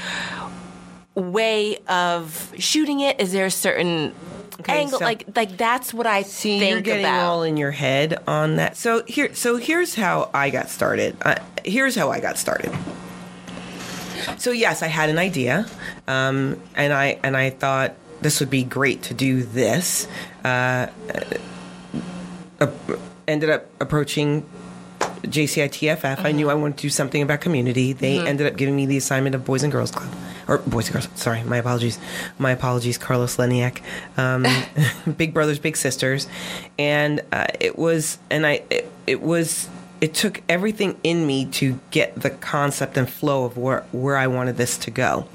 way 1.15 1.79
of 1.89 2.53
shooting 2.59 3.01
it? 3.01 3.19
Is 3.21 3.33
there 3.33 3.47
a 3.47 3.51
certain 3.51 4.15
Okay, 4.61 4.81
angle? 4.81 4.99
so- 4.99 5.05
like 5.05 5.25
like 5.37 5.57
that's 5.57 5.93
what 5.93 6.07
I 6.07 6.23
See, 6.23 6.59
think 6.59 6.71
you're 6.73 6.81
getting 6.81 7.05
about. 7.05 7.25
all 7.27 7.43
in 7.43 7.57
your 7.57 7.71
head 7.73 8.23
on 8.27 8.57
that. 8.57 8.77
So 8.77 9.03
here, 9.05 9.35
so 9.35 9.57
here's 9.57 9.95
how 9.95 10.31
I 10.33 10.51
got 10.51 10.71
started. 10.71 11.17
Uh, 11.23 11.37
here's 11.65 11.95
how 11.95 12.11
I 12.11 12.21
got 12.21 12.39
started. 12.39 12.73
So 14.39 14.51
yes, 14.51 14.83
I 14.83 14.87
had 14.89 15.09
an 15.11 15.19
idea, 15.19 15.67
um, 16.09 16.61
and 16.75 16.93
I 16.93 17.19
and 17.23 17.37
I 17.37 17.51
thought 17.51 17.95
this 18.23 18.41
would 18.41 18.51
be 18.51 18.65
great 18.65 19.03
to 19.05 19.15
do 19.15 19.43
this. 19.43 20.09
Uh, 20.45 20.89
uh, 22.61 22.67
ended 23.29 23.51
up 23.51 23.67
approaching 23.81 24.45
JCITFF. 25.23 26.25
I 26.25 26.33
knew 26.33 26.49
I 26.51 26.55
wanted 26.55 26.79
to 26.79 26.83
do 26.83 26.91
something 26.91 27.21
about 27.23 27.41
community. 27.41 27.93
They 27.93 28.19
ended 28.27 28.47
up 28.47 28.57
giving 28.57 28.75
me 28.77 28.87
the 28.87 28.97
assignment 28.97 29.35
of 29.35 29.45
Boys 29.45 29.63
and 29.63 29.73
Girls 29.73 29.91
Club. 29.91 30.11
Or 30.49 30.59
Boys 30.59 30.87
and 30.87 30.95
Girls, 30.95 31.09
sorry, 31.15 31.43
my 31.43 31.57
apologies. 31.57 31.99
My 32.39 32.53
apologies, 32.53 32.99
Carlos 32.99 33.37
Leniak. 33.37 33.81
Um, 34.17 34.47
big 35.17 35.35
Brothers, 35.35 35.59
Big 35.59 35.77
Sisters. 35.77 36.29
And 36.79 37.23
uh, 37.33 37.47
it 37.59 37.79
was, 37.79 38.19
and 38.31 38.47
I, 38.47 38.63
it, 38.71 38.91
it 39.07 39.23
was, 39.23 39.69
it 40.01 40.15
took 40.15 40.43
everything 40.49 40.99
in 41.03 41.27
me 41.27 41.47
to 41.47 41.81
get 41.91 42.15
the 42.21 42.31
concept 42.31 42.97
and 42.97 43.09
flow 43.09 43.45
of 43.45 43.57
where, 43.57 43.81
where 43.93 44.17
I 44.17 44.29
wanted 44.29 44.57
this 44.57 44.79
to 44.79 44.91
go. 44.91 45.27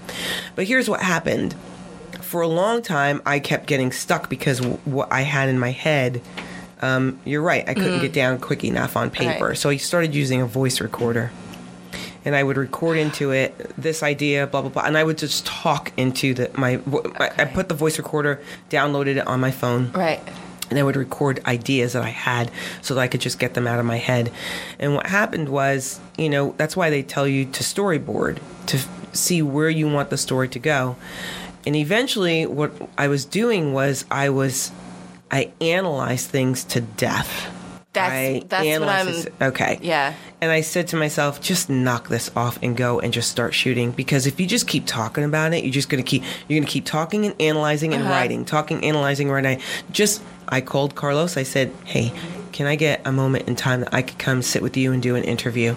But 0.56 0.66
here's 0.66 0.90
what 0.90 1.02
happened. 1.02 1.56
For 2.22 2.42
a 2.42 2.48
long 2.48 2.82
time, 2.82 3.22
I 3.26 3.40
kept 3.40 3.66
getting 3.68 3.92
stuck 3.92 4.30
because 4.30 4.60
w- 4.60 4.80
what 4.86 5.12
I 5.12 5.22
had 5.22 5.50
in 5.50 5.60
my 5.60 5.72
head 5.72 6.22
um, 6.82 7.20
you're 7.26 7.42
right. 7.42 7.68
I 7.68 7.74
couldn't 7.74 8.02
get 8.02 8.14
down 8.14 8.40
quick 8.40 8.64
enough 8.64 8.98
on 8.98 9.12
paper. 9.12 9.50
Right. 9.50 9.58
So 9.58 9.70
I 9.70 9.78
started 9.78 10.16
using 10.16 10.42
a 10.42 10.46
voice 10.46 10.82
recorder. 10.82 11.32
And 12.24 12.36
I 12.36 12.44
would 12.44 12.58
record 12.58 12.98
into 12.98 13.32
it 13.32 13.58
this 13.78 14.04
idea, 14.04 14.46
blah 14.48 14.62
blah 14.62 14.70
blah, 14.70 14.84
and 14.84 14.98
I 14.98 15.04
would 15.04 15.18
just 15.18 15.46
talk 15.46 15.92
into 15.98 16.34
the 16.34 16.52
my. 16.56 16.80
my 16.86 17.32
I 17.38 17.46
put 17.46 17.68
the 17.70 17.76
voice 17.76 17.98
recorder, 17.98 18.42
downloaded 18.70 19.18
it 19.18 19.28
on 19.28 19.40
my 19.40 19.52
phone, 19.52 19.92
right. 19.94 20.22
and 20.70 20.78
I 20.78 20.84
would 20.84 20.96
record 20.96 21.42
ideas 21.46 21.94
that 21.94 22.04
I 22.04 22.10
had 22.10 22.52
so 22.82 22.94
that 22.94 23.02
I 23.02 23.08
could 23.08 23.22
just 23.22 23.40
get 23.40 23.56
them 23.56 23.66
out 23.66 23.80
of 23.80 23.86
my 23.86 23.98
head. 23.98 24.32
And 24.78 24.96
what 24.96 25.08
happened 25.08 25.50
was, 25.50 26.00
you 26.18 26.30
know, 26.30 26.54
that's 26.58 26.78
why 26.78 26.90
they 26.90 27.02
tell 27.02 27.28
you 27.28 27.46
to 27.46 27.64
storyboard 27.64 28.38
to 28.68 28.78
f- 28.78 29.16
see 29.16 29.42
where 29.42 29.70
you 29.70 29.90
want 29.90 30.12
the 30.12 30.18
story 30.18 30.48
to 30.50 30.60
go. 30.60 30.96
And 31.66 31.76
eventually, 31.76 32.46
what 32.46 32.72
I 32.98 33.08
was 33.08 33.26
doing 33.26 33.74
was 33.74 34.06
I 34.12 34.30
was 34.30 34.72
I 35.32 35.52
analyzed 35.62 36.30
things 36.30 36.64
to 36.66 36.82
death. 36.82 37.50
That's- 37.94 38.44
I 38.44 38.44
that's 38.48 38.80
what 38.80 38.90
I'm- 38.90 39.26
okay. 39.50 39.80
Yeah. 39.82 40.14
And 40.40 40.50
I 40.50 40.62
said 40.62 40.88
to 40.90 40.96
myself, 40.96 41.42
just 41.42 41.70
knock 41.70 42.08
this 42.08 42.32
off 42.36 42.58
and 42.64 42.76
go 42.76 43.00
and 43.00 43.12
just 43.12 43.30
start 43.30 43.54
shooting 43.54 43.92
because 43.92 44.26
if 44.26 44.40
you 44.40 44.48
just 44.48 44.68
keep 44.68 44.86
talking 44.86 45.24
about 45.24 45.54
it, 45.54 45.64
you're 45.64 45.74
just 45.74 45.90
gonna 45.90 46.04
keep 46.04 46.24
you're 46.48 46.60
gonna 46.60 46.72
keep 46.72 46.86
talking 46.86 47.26
and 47.26 47.36
analyzing 47.42 47.94
and 47.94 48.04
uh-huh. 48.04 48.12
writing, 48.12 48.46
talking, 48.46 48.84
analyzing, 48.84 49.30
writing. 49.30 49.60
Just 49.92 50.22
I 50.48 50.62
called 50.62 50.96
Carlos. 50.96 51.36
I 51.36 51.44
said, 51.44 51.74
hey, 51.86 52.14
can 52.54 52.66
I 52.66 52.76
get 52.76 53.02
a 53.06 53.12
moment 53.12 53.48
in 53.48 53.56
time 53.56 53.82
that 53.82 53.94
I 53.94 54.02
could 54.02 54.18
come 54.18 54.42
sit 54.42 54.62
with 54.62 54.78
you 54.78 54.94
and 54.94 55.02
do 55.02 55.16
an 55.16 55.24
interview? 55.24 55.76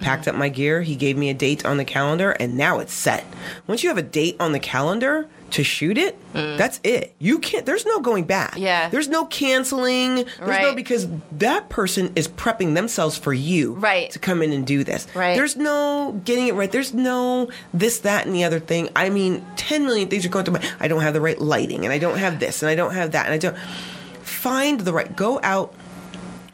Packed 0.00 0.28
uh-huh. 0.28 0.36
up 0.36 0.38
my 0.38 0.48
gear. 0.48 0.80
He 0.80 0.96
gave 0.96 1.18
me 1.18 1.28
a 1.28 1.34
date 1.34 1.66
on 1.66 1.76
the 1.76 1.84
calendar, 1.84 2.30
and 2.30 2.56
now 2.56 2.78
it's 2.78 2.94
set. 2.94 3.24
Once 3.66 3.82
you 3.82 3.90
have 3.90 3.98
a 3.98 4.02
date 4.02 4.36
on 4.40 4.52
the 4.52 4.58
calendar 4.58 5.28
to 5.50 5.64
shoot 5.64 5.98
it, 5.98 6.18
that's 6.32 6.80
it. 6.84 7.14
You 7.18 7.38
can't. 7.38 7.66
There's 7.66 7.84
no 7.84 8.00
going 8.00 8.24
back. 8.24 8.54
Yeah. 8.56 8.88
There's 8.88 9.08
no 9.08 9.24
canceling. 9.26 10.16
There's 10.16 10.38
no 10.38 10.46
Right. 10.46 10.76
because 10.76 11.08
that 11.32 11.68
person 11.68 12.12
is 12.14 12.28
prepping 12.28 12.74
themselves 12.74 13.16
for 13.16 13.32
you 13.32 13.72
Right. 13.74 14.10
to 14.10 14.18
come 14.18 14.42
in 14.42 14.52
and 14.52 14.66
do 14.66 14.84
this. 14.84 15.06
Right. 15.14 15.36
There's 15.36 15.56
no 15.56 16.20
getting 16.24 16.48
it 16.48 16.54
right. 16.54 16.70
There's 16.70 16.94
no 16.94 17.48
this, 17.74 17.98
that, 17.98 18.26
and 18.26 18.34
the 18.34 18.44
other 18.44 18.60
thing. 18.60 18.88
I 18.94 19.10
mean, 19.10 19.44
10 19.56 19.84
million 19.84 20.08
things 20.08 20.24
are 20.24 20.28
going 20.28 20.44
through 20.44 20.54
my 20.54 20.62
I 20.78 20.88
don't 20.88 21.02
have 21.02 21.14
the 21.14 21.20
right 21.20 21.40
lighting, 21.40 21.84
and 21.84 21.92
I 21.92 21.98
don't 21.98 22.18
have 22.18 22.38
this, 22.40 22.62
and 22.62 22.70
I 22.70 22.74
don't 22.74 22.94
have 22.94 23.12
that, 23.12 23.26
and 23.26 23.34
I 23.34 23.38
don't. 23.38 23.56
Find 24.22 24.80
the 24.80 24.92
right. 24.92 25.14
Go 25.14 25.40
out. 25.42 25.74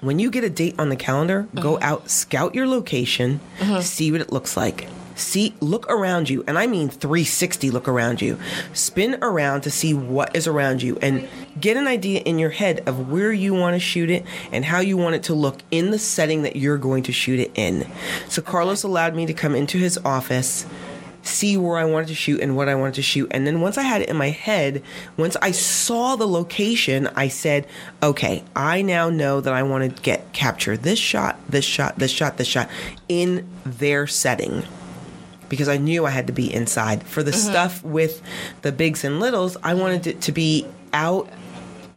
When 0.00 0.18
you 0.18 0.30
get 0.30 0.44
a 0.44 0.50
date 0.50 0.74
on 0.78 0.88
the 0.88 0.96
calendar, 0.96 1.48
go 1.54 1.74
mm-hmm. 1.74 1.84
out, 1.84 2.10
scout 2.10 2.54
your 2.54 2.66
location, 2.66 3.40
mm-hmm. 3.58 3.80
see 3.80 4.12
what 4.12 4.20
it 4.20 4.32
looks 4.32 4.56
like. 4.56 4.88
See, 5.16 5.54
look 5.60 5.90
around 5.90 6.28
you, 6.28 6.44
and 6.46 6.58
I 6.58 6.66
mean 6.66 6.90
360 6.90 7.70
look 7.70 7.88
around 7.88 8.20
you. 8.20 8.38
Spin 8.74 9.16
around 9.22 9.62
to 9.62 9.70
see 9.70 9.94
what 9.94 10.36
is 10.36 10.46
around 10.46 10.82
you 10.82 10.98
and 11.00 11.26
get 11.58 11.76
an 11.76 11.88
idea 11.88 12.20
in 12.20 12.38
your 12.38 12.50
head 12.50 12.86
of 12.86 13.10
where 13.10 13.32
you 13.32 13.54
want 13.54 13.74
to 13.74 13.80
shoot 13.80 14.10
it 14.10 14.24
and 14.52 14.64
how 14.64 14.80
you 14.80 14.96
want 14.96 15.14
it 15.14 15.22
to 15.24 15.34
look 15.34 15.60
in 15.70 15.90
the 15.90 15.98
setting 15.98 16.42
that 16.42 16.56
you're 16.56 16.78
going 16.78 17.02
to 17.04 17.12
shoot 17.12 17.40
it 17.40 17.50
in. 17.54 17.86
So, 18.28 18.42
Carlos 18.42 18.82
allowed 18.82 19.14
me 19.14 19.26
to 19.26 19.32
come 19.32 19.54
into 19.54 19.78
his 19.78 19.98
office 20.04 20.66
see 21.26 21.56
where 21.56 21.76
I 21.76 21.84
wanted 21.84 22.08
to 22.08 22.14
shoot 22.14 22.40
and 22.40 22.56
what 22.56 22.68
I 22.68 22.74
wanted 22.74 22.94
to 22.94 23.02
shoot. 23.02 23.28
And 23.32 23.46
then 23.46 23.60
once 23.60 23.76
I 23.76 23.82
had 23.82 24.02
it 24.02 24.08
in 24.08 24.16
my 24.16 24.30
head, 24.30 24.82
once 25.16 25.36
I 25.42 25.50
saw 25.50 26.16
the 26.16 26.26
location, 26.26 27.08
I 27.16 27.28
said, 27.28 27.66
okay, 28.02 28.44
I 28.54 28.82
now 28.82 29.10
know 29.10 29.40
that 29.40 29.52
I 29.52 29.62
want 29.62 29.96
to 29.96 30.02
get 30.02 30.32
capture 30.32 30.76
this 30.76 30.98
shot, 30.98 31.38
this 31.48 31.64
shot, 31.64 31.98
this 31.98 32.10
shot, 32.10 32.36
this 32.36 32.46
shot 32.46 32.70
in 33.08 33.46
their 33.64 34.06
setting. 34.06 34.62
Because 35.48 35.68
I 35.68 35.76
knew 35.76 36.06
I 36.06 36.10
had 36.10 36.26
to 36.26 36.32
be 36.32 36.52
inside. 36.52 37.02
For 37.04 37.22
the 37.22 37.32
stuff 37.32 37.82
with 37.84 38.22
the 38.62 38.72
bigs 38.72 39.04
and 39.04 39.20
littles, 39.20 39.56
I 39.62 39.74
wanted 39.74 40.06
it 40.06 40.20
to 40.22 40.32
be 40.32 40.66
out 40.92 41.28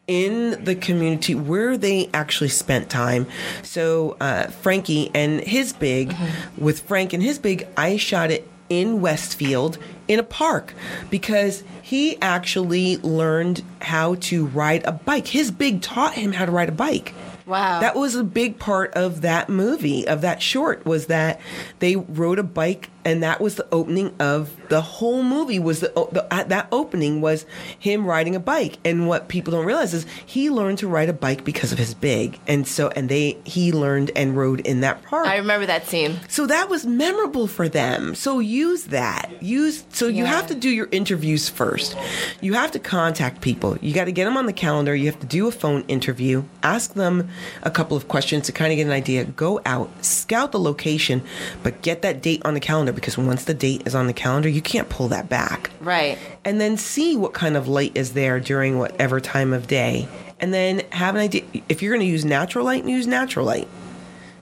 in 0.07 0.63
the 0.63 0.75
community 0.75 1.35
where 1.35 1.77
they 1.77 2.09
actually 2.13 2.49
spent 2.49 2.89
time. 2.89 3.27
So 3.61 4.17
uh, 4.19 4.47
Frankie 4.47 5.11
and 5.13 5.39
his 5.41 5.71
big, 5.71 6.15
with 6.57 6.81
Frank 6.81 7.13
and 7.13 7.21
his 7.21 7.37
big, 7.37 7.67
I 7.77 7.97
shot 7.97 8.31
it 8.31 8.47
in 8.69 9.01
Westfield 9.01 9.77
in 10.07 10.19
a 10.19 10.23
park 10.23 10.73
because 11.09 11.63
he 11.81 12.19
actually 12.21 12.97
learned 12.97 13.63
how 13.81 14.15
to 14.15 14.45
ride 14.47 14.83
a 14.85 14.91
bike. 14.91 15.27
His 15.27 15.51
big 15.51 15.81
taught 15.81 16.13
him 16.13 16.33
how 16.33 16.45
to 16.45 16.51
ride 16.51 16.69
a 16.69 16.73
bike. 16.73 17.13
Wow. 17.45 17.79
That 17.79 17.95
was 17.95 18.13
a 18.13 18.23
big 18.23 18.59
part 18.59 18.93
of 18.93 19.21
that 19.21 19.49
movie, 19.49 20.07
of 20.07 20.21
that 20.21 20.39
short, 20.39 20.85
was 20.85 21.07
that 21.07 21.41
they 21.79 21.95
rode 21.95 22.37
a 22.37 22.43
bike, 22.43 22.91
and 23.05 23.23
that 23.23 23.41
was 23.41 23.55
the 23.55 23.67
opening 23.71 24.13
of 24.19 24.55
the 24.69 24.81
whole 24.81 25.23
movie. 25.23 25.59
Was 25.59 25.79
the, 25.79 25.91
the 26.11 26.27
that 26.47 26.67
opening 26.71 27.21
was 27.21 27.45
him 27.77 28.05
riding 28.05 28.35
a 28.35 28.39
bike, 28.39 28.77
and 28.83 29.07
what 29.07 29.27
people 29.27 29.51
don't 29.51 29.65
realize 29.65 29.93
is 29.93 30.05
he 30.25 30.49
learned 30.49 30.79
to 30.79 30.87
ride 30.87 31.09
a 31.09 31.13
bike 31.13 31.43
because 31.43 31.71
of 31.71 31.77
his 31.77 31.93
big, 31.93 32.39
and 32.47 32.67
so 32.67 32.89
and 32.89 33.09
they 33.09 33.37
he 33.45 33.71
learned 33.71 34.11
and 34.15 34.35
rode 34.35 34.59
in 34.61 34.81
that 34.81 35.01
park. 35.03 35.27
I 35.27 35.37
remember 35.37 35.65
that 35.65 35.87
scene. 35.87 36.19
So 36.27 36.45
that 36.47 36.69
was 36.69 36.85
memorable 36.85 37.47
for 37.47 37.69
them. 37.69 38.15
So 38.15 38.39
use 38.39 38.85
that. 38.85 39.31
Use 39.41 39.85
so 39.89 40.07
you 40.07 40.25
have 40.25 40.47
to 40.47 40.55
do 40.55 40.69
your 40.69 40.89
interviews 40.91 41.49
first. 41.49 41.97
You 42.41 42.53
have 42.53 42.71
to 42.71 42.79
contact 42.79 43.41
people. 43.41 43.77
You 43.81 43.93
got 43.93 44.05
to 44.05 44.11
get 44.11 44.25
them 44.25 44.37
on 44.37 44.45
the 44.45 44.53
calendar. 44.53 44.95
You 44.95 45.07
have 45.07 45.19
to 45.19 45.27
do 45.27 45.47
a 45.47 45.51
phone 45.51 45.83
interview. 45.87 46.43
Ask 46.63 46.93
them 46.93 47.29
a 47.63 47.71
couple 47.71 47.95
of 47.95 48.07
questions 48.07 48.45
to 48.47 48.51
kind 48.51 48.71
of 48.71 48.77
get 48.77 48.85
an 48.85 48.91
idea. 48.91 49.23
Go 49.25 49.61
out, 49.65 49.89
scout 50.03 50.51
the 50.51 50.59
location, 50.59 51.21
but 51.63 51.81
get 51.81 52.01
that 52.01 52.21
date 52.21 52.41
on 52.45 52.53
the 52.53 52.59
calendar 52.59 52.93
because 52.99 53.17
once 53.17 53.45
the 53.45 53.53
date 53.53 53.83
is 53.87 53.95
on 53.95 54.07
the 54.07 54.13
calendar, 54.13 54.49
you 54.49 54.61
can't 54.61 54.89
pull 54.89 55.07
that 55.09 55.29
back. 55.29 55.71
Right. 55.81 56.17
and 56.45 56.59
then 56.59 56.77
see 56.77 57.15
what 57.15 57.33
kind 57.33 57.55
of 57.57 57.67
light 57.67 57.91
is 57.95 58.13
there 58.13 58.39
during 58.39 58.77
whatever 58.79 59.19
time 59.19 59.53
of 59.53 59.67
day. 59.67 60.07
And 60.39 60.53
then 60.53 60.81
have 60.91 61.15
an 61.15 61.21
idea 61.21 61.43
if 61.67 61.81
you're 61.81 61.91
going 61.93 62.05
to 62.05 62.11
use 62.11 62.23
natural 62.25 62.63
light 62.65 62.85
use 62.85 63.07
natural 63.07 63.45
light. 63.45 63.67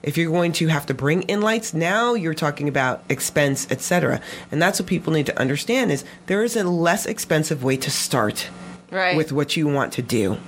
If 0.00 0.16
you're 0.16 0.30
going 0.30 0.52
to 0.52 0.68
have 0.68 0.86
to 0.86 0.94
bring 0.94 1.22
in 1.22 1.40
lights 1.40 1.74
now 1.74 2.14
you're 2.14 2.32
talking 2.34 2.68
about 2.68 3.02
expense 3.08 3.66
etc 3.70 4.20
and 4.52 4.62
that's 4.62 4.78
what 4.78 4.86
people 4.88 5.12
need 5.12 5.26
to 5.26 5.36
understand 5.38 5.90
is 5.90 6.04
there 6.26 6.44
is 6.44 6.54
a 6.56 6.62
less 6.62 7.04
expensive 7.04 7.64
way 7.64 7.76
to 7.78 7.90
start 7.90 8.48
Right. 8.92 9.16
with 9.16 9.32
what 9.32 9.56
you 9.56 9.66
want 9.66 9.92
to 9.94 10.02
do. 10.02 10.38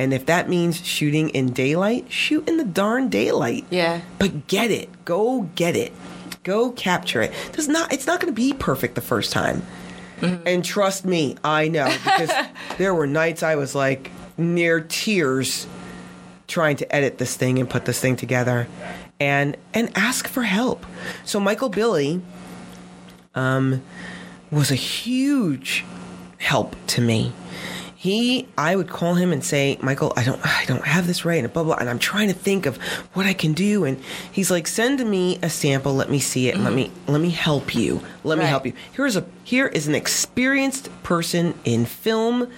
And 0.00 0.14
if 0.14 0.24
that 0.26 0.48
means 0.48 0.84
shooting 0.84 1.28
in 1.30 1.52
daylight 1.52 2.10
shoot 2.10 2.48
in 2.48 2.56
the 2.56 2.64
darn 2.64 3.08
daylight. 3.08 3.66
Yeah. 3.70 4.00
but 4.18 4.46
get 4.48 4.70
it. 4.70 4.88
Go 5.04 5.42
get 5.54 5.76
it 5.76 5.92
go 6.48 6.72
capture 6.72 7.22
it 7.22 7.32
does 7.52 7.68
not 7.68 7.92
it's 7.92 8.06
not 8.06 8.20
going 8.20 8.32
to 8.32 8.36
be 8.36 8.52
perfect 8.52 8.94
the 8.94 9.00
first 9.00 9.32
time 9.32 9.62
and 10.20 10.64
trust 10.64 11.04
me, 11.04 11.36
I 11.44 11.68
know 11.68 11.86
because 11.86 12.30
there 12.78 12.94
were 12.94 13.06
nights 13.06 13.42
I 13.42 13.56
was 13.56 13.74
like 13.74 14.10
near 14.36 14.80
tears 14.80 15.66
trying 16.46 16.76
to 16.76 16.94
edit 16.94 17.18
this 17.18 17.36
thing 17.36 17.58
and 17.58 17.68
put 17.68 17.84
this 17.84 18.00
thing 18.00 18.16
together 18.16 18.66
and 19.20 19.56
and 19.74 19.90
ask 19.96 20.26
for 20.26 20.42
help. 20.42 20.84
So 21.24 21.38
Michael 21.38 21.68
Billy 21.68 22.20
um 23.34 23.82
was 24.50 24.70
a 24.70 24.76
huge 24.76 25.84
help 26.38 26.74
to 26.88 27.00
me. 27.00 27.32
He 28.00 28.46
I 28.56 28.76
would 28.76 28.88
call 28.88 29.14
him 29.14 29.32
and 29.32 29.42
say, 29.42 29.76
"Michael, 29.82 30.12
I 30.16 30.22
don't 30.22 30.40
I 30.46 30.64
don't 30.66 30.84
have 30.84 31.08
this 31.08 31.24
right 31.24 31.42
and 31.42 31.52
blah 31.52 31.64
blah 31.64 31.74
and 31.80 31.90
I'm 31.90 31.98
trying 31.98 32.28
to 32.28 32.34
think 32.34 32.64
of 32.64 32.76
what 33.12 33.26
I 33.26 33.32
can 33.32 33.54
do." 33.54 33.82
And 33.82 34.00
he's 34.30 34.52
like, 34.52 34.68
"Send 34.68 35.04
me 35.04 35.40
a 35.42 35.50
sample, 35.50 35.92
let 35.94 36.08
me 36.08 36.20
see 36.20 36.48
it, 36.48 36.54
and 36.54 36.62
let 36.62 36.72
me 36.74 36.86
mm-hmm. 36.86 37.10
let 37.10 37.20
me 37.20 37.30
help 37.30 37.74
you. 37.74 38.00
Let 38.22 38.38
me 38.38 38.44
help 38.44 38.66
you." 38.66 38.72
Here's 38.92 39.16
a 39.16 39.24
here 39.42 39.66
is 39.66 39.88
an 39.88 39.96
experienced 39.96 40.90
person 41.02 41.54
in 41.64 41.86
film, 41.86 42.48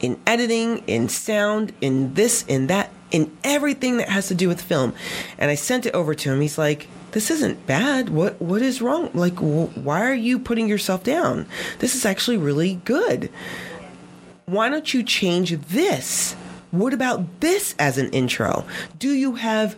in 0.00 0.18
editing, 0.26 0.78
in 0.86 1.10
sound, 1.10 1.74
in 1.82 2.14
this, 2.14 2.42
in 2.48 2.68
that, 2.68 2.90
in 3.10 3.36
everything 3.44 3.98
that 3.98 4.08
has 4.08 4.28
to 4.28 4.34
do 4.34 4.48
with 4.48 4.62
film. 4.62 4.94
And 5.36 5.50
I 5.50 5.56
sent 5.56 5.84
it 5.84 5.94
over 5.94 6.14
to 6.14 6.32
him. 6.32 6.40
He's 6.40 6.56
like, 6.56 6.88
"This 7.10 7.30
isn't 7.30 7.66
bad. 7.66 8.08
What 8.08 8.40
what 8.40 8.62
is 8.62 8.80
wrong? 8.80 9.10
Like, 9.12 9.34
wh- 9.34 9.76
why 9.76 10.00
are 10.06 10.14
you 10.14 10.38
putting 10.38 10.68
yourself 10.70 11.04
down? 11.04 11.44
This 11.80 11.94
is 11.94 12.06
actually 12.06 12.38
really 12.38 12.80
good. 12.86 13.28
Why 14.46 14.68
don't 14.68 14.94
you 14.94 15.02
change 15.02 15.50
this? 15.68 16.34
What 16.70 16.92
about 16.92 17.40
this 17.40 17.74
as 17.78 17.98
an 17.98 18.10
intro? 18.10 18.64
Do 18.98 19.12
you 19.12 19.34
have 19.34 19.76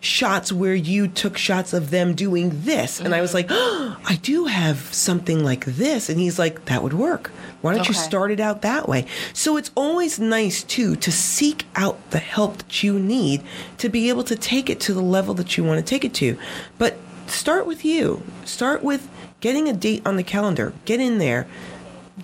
shots 0.00 0.50
where 0.50 0.74
you 0.74 1.06
took 1.06 1.36
shots 1.36 1.72
of 1.72 1.90
them 1.90 2.14
doing 2.14 2.62
this. 2.62 3.00
And 3.00 3.14
I 3.14 3.20
was 3.20 3.32
mm-hmm. 3.32 3.36
like, 3.36 3.46
oh, 3.50 3.98
I 4.06 4.16
do 4.16 4.46
have 4.46 4.78
something 4.92 5.44
like 5.44 5.64
this. 5.66 6.08
And 6.08 6.18
he's 6.18 6.38
like, 6.38 6.64
that 6.66 6.82
would 6.82 6.94
work. 6.94 7.30
Why 7.60 7.74
don't 7.74 7.86
you 7.86 7.94
start 7.94 8.30
it 8.30 8.40
out 8.40 8.62
that 8.62 8.88
way? 8.88 9.04
So 9.34 9.58
it's 9.58 9.70
always 9.74 10.18
nice 10.18 10.62
too 10.62 10.96
to 10.96 11.12
seek 11.12 11.66
out 11.76 12.10
the 12.10 12.18
help 12.18 12.56
that 12.58 12.82
you 12.82 12.98
need 12.98 13.42
to 13.76 13.90
be 13.90 14.08
able 14.08 14.24
to 14.24 14.36
take 14.36 14.70
it 14.70 14.80
to 14.80 14.94
the 14.94 15.02
level 15.02 15.34
that 15.34 15.58
you 15.58 15.64
want 15.64 15.78
to 15.78 15.84
take 15.84 16.04
it 16.04 16.14
to. 16.14 16.38
But 16.78 16.96
start 17.26 17.66
with 17.66 17.84
you. 17.84 18.22
Start 18.46 18.82
with 18.82 19.10
getting 19.40 19.68
a 19.68 19.74
date 19.74 20.02
on 20.06 20.16
the 20.16 20.22
calendar. 20.22 20.72
Get 20.86 21.00
in 21.00 21.18
there. 21.18 21.46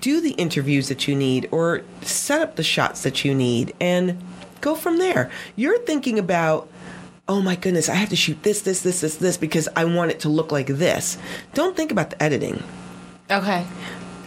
Do 0.01 0.21
the 0.21 0.33
interviews 0.33 0.89
that 0.89 1.09
you 1.09 1.15
need 1.15 1.49
or 1.51 1.83
set 2.03 2.41
up 2.41 2.57
the 2.57 2.63
shots 2.63 3.03
that 3.03 3.25
you 3.25 3.35
need 3.35 3.75
and 3.81 4.23
go 4.61 4.75
from 4.75 4.99
there. 4.99 5.31
You're 5.55 5.79
thinking 5.79 6.19
about 6.19 6.69
oh 7.29 7.43
my 7.43 7.57
goodness, 7.57 7.89
I 7.89 7.95
have 7.95 8.11
to 8.11 8.17
shoot 8.17 8.43
this, 8.45 8.63
this, 8.63 8.83
this, 8.83 9.01
this, 9.01 9.17
this 9.17 9.37
because 9.37 9.69
I 9.75 9.85
want 9.85 10.13
it 10.13 10.21
to 10.21 10.29
look 10.29 10.53
like 10.53 10.69
this. 10.69 11.19
Don't 11.55 11.77
think 11.77 11.91
about 11.91 12.11
the 12.11 12.23
editing. 12.23 12.63
Okay. 13.31 13.67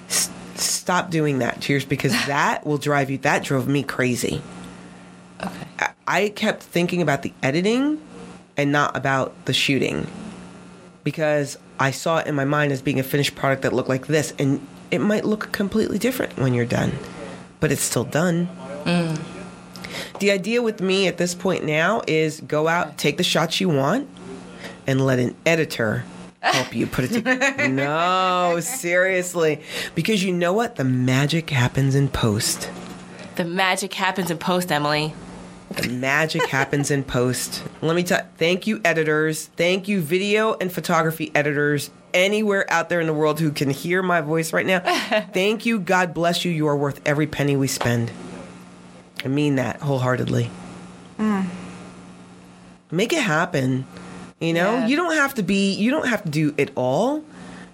S- 0.09 0.29
stop 0.55 1.09
doing 1.09 1.39
that, 1.39 1.61
Cheers, 1.61 1.85
because 1.85 2.11
that 2.27 2.65
will 2.65 2.77
drive 2.77 3.09
you, 3.09 3.17
that 3.19 3.43
drove 3.43 3.67
me 3.67 3.83
crazy. 3.83 4.41
Okay. 5.41 5.67
I, 5.79 5.91
I 6.07 6.29
kept 6.29 6.61
thinking 6.61 7.01
about 7.01 7.21
the 7.21 7.31
editing 7.41 8.01
and 8.57 8.71
not 8.71 8.97
about 8.97 9.45
the 9.45 9.53
shooting 9.53 10.05
because 11.05 11.57
I 11.79 11.91
saw 11.91 12.17
it 12.17 12.27
in 12.27 12.35
my 12.35 12.45
mind 12.45 12.73
as 12.73 12.81
being 12.81 12.99
a 12.99 13.03
finished 13.03 13.35
product 13.35 13.61
that 13.61 13.71
looked 13.71 13.87
like 13.87 14.07
this, 14.07 14.33
and 14.37 14.65
it 14.91 14.99
might 14.99 15.25
look 15.25 15.51
completely 15.51 15.97
different 15.97 16.37
when 16.37 16.53
you're 16.53 16.65
done, 16.65 16.93
but 17.59 17.71
it's 17.71 17.81
still 17.81 18.03
done. 18.03 18.49
The 20.19 20.31
idea 20.31 20.61
with 20.61 20.81
me 20.81 21.07
at 21.07 21.17
this 21.17 21.33
point 21.33 21.63
now 21.63 22.01
is 22.07 22.41
go 22.41 22.67
out, 22.67 22.97
take 22.97 23.17
the 23.17 23.23
shots 23.23 23.61
you 23.61 23.69
want, 23.69 24.07
and 24.85 25.05
let 25.05 25.19
an 25.19 25.35
editor 25.45 26.03
help 26.41 26.75
you 26.75 26.87
put 26.87 27.05
it 27.05 27.11
together. 27.11 27.67
no, 27.69 28.59
seriously. 28.61 29.61
Because 29.95 30.23
you 30.23 30.33
know 30.33 30.53
what? 30.53 30.75
The 30.75 30.83
magic 30.83 31.49
happens 31.49 31.95
in 31.95 32.09
post. 32.09 32.69
The 33.35 33.45
magic 33.45 33.93
happens 33.93 34.31
in 34.31 34.37
post, 34.37 34.71
Emily. 34.71 35.13
The 35.69 35.89
magic 35.89 36.45
happens 36.47 36.91
in 36.91 37.03
post. 37.03 37.63
Let 37.81 37.95
me 37.95 38.03
tell 38.03 38.25
thank 38.37 38.67
you, 38.67 38.81
editors. 38.83 39.45
Thank 39.55 39.87
you, 39.87 40.01
video 40.01 40.55
and 40.55 40.71
photography 40.71 41.31
editors 41.35 41.91
anywhere 42.13 42.65
out 42.71 42.89
there 42.89 42.99
in 43.01 43.07
the 43.07 43.13
world 43.13 43.39
who 43.39 43.51
can 43.51 43.69
hear 43.69 44.01
my 44.03 44.21
voice 44.21 44.51
right 44.53 44.65
now. 44.65 44.79
thank 45.33 45.65
you. 45.65 45.79
God 45.79 46.13
bless 46.13 46.43
you. 46.45 46.51
You 46.51 46.67
are 46.67 46.75
worth 46.77 47.01
every 47.05 47.27
penny 47.27 47.55
we 47.55 47.67
spend. 47.67 48.11
I 49.23 49.27
mean 49.27 49.55
that 49.55 49.81
wholeheartedly. 49.81 50.49
Mm. 51.17 51.45
Make 52.91 53.13
it 53.13 53.21
happen. 53.23 53.85
You 54.39 54.53
know, 54.53 54.75
Yeah. 54.79 54.87
you 54.87 54.95
don't 54.95 55.15
have 55.15 55.33
to 55.35 55.43
be, 55.43 55.73
you 55.73 55.91
don't 55.91 56.07
have 56.07 56.23
to 56.23 56.29
do 56.29 56.53
it 56.57 56.71
all. 56.75 57.23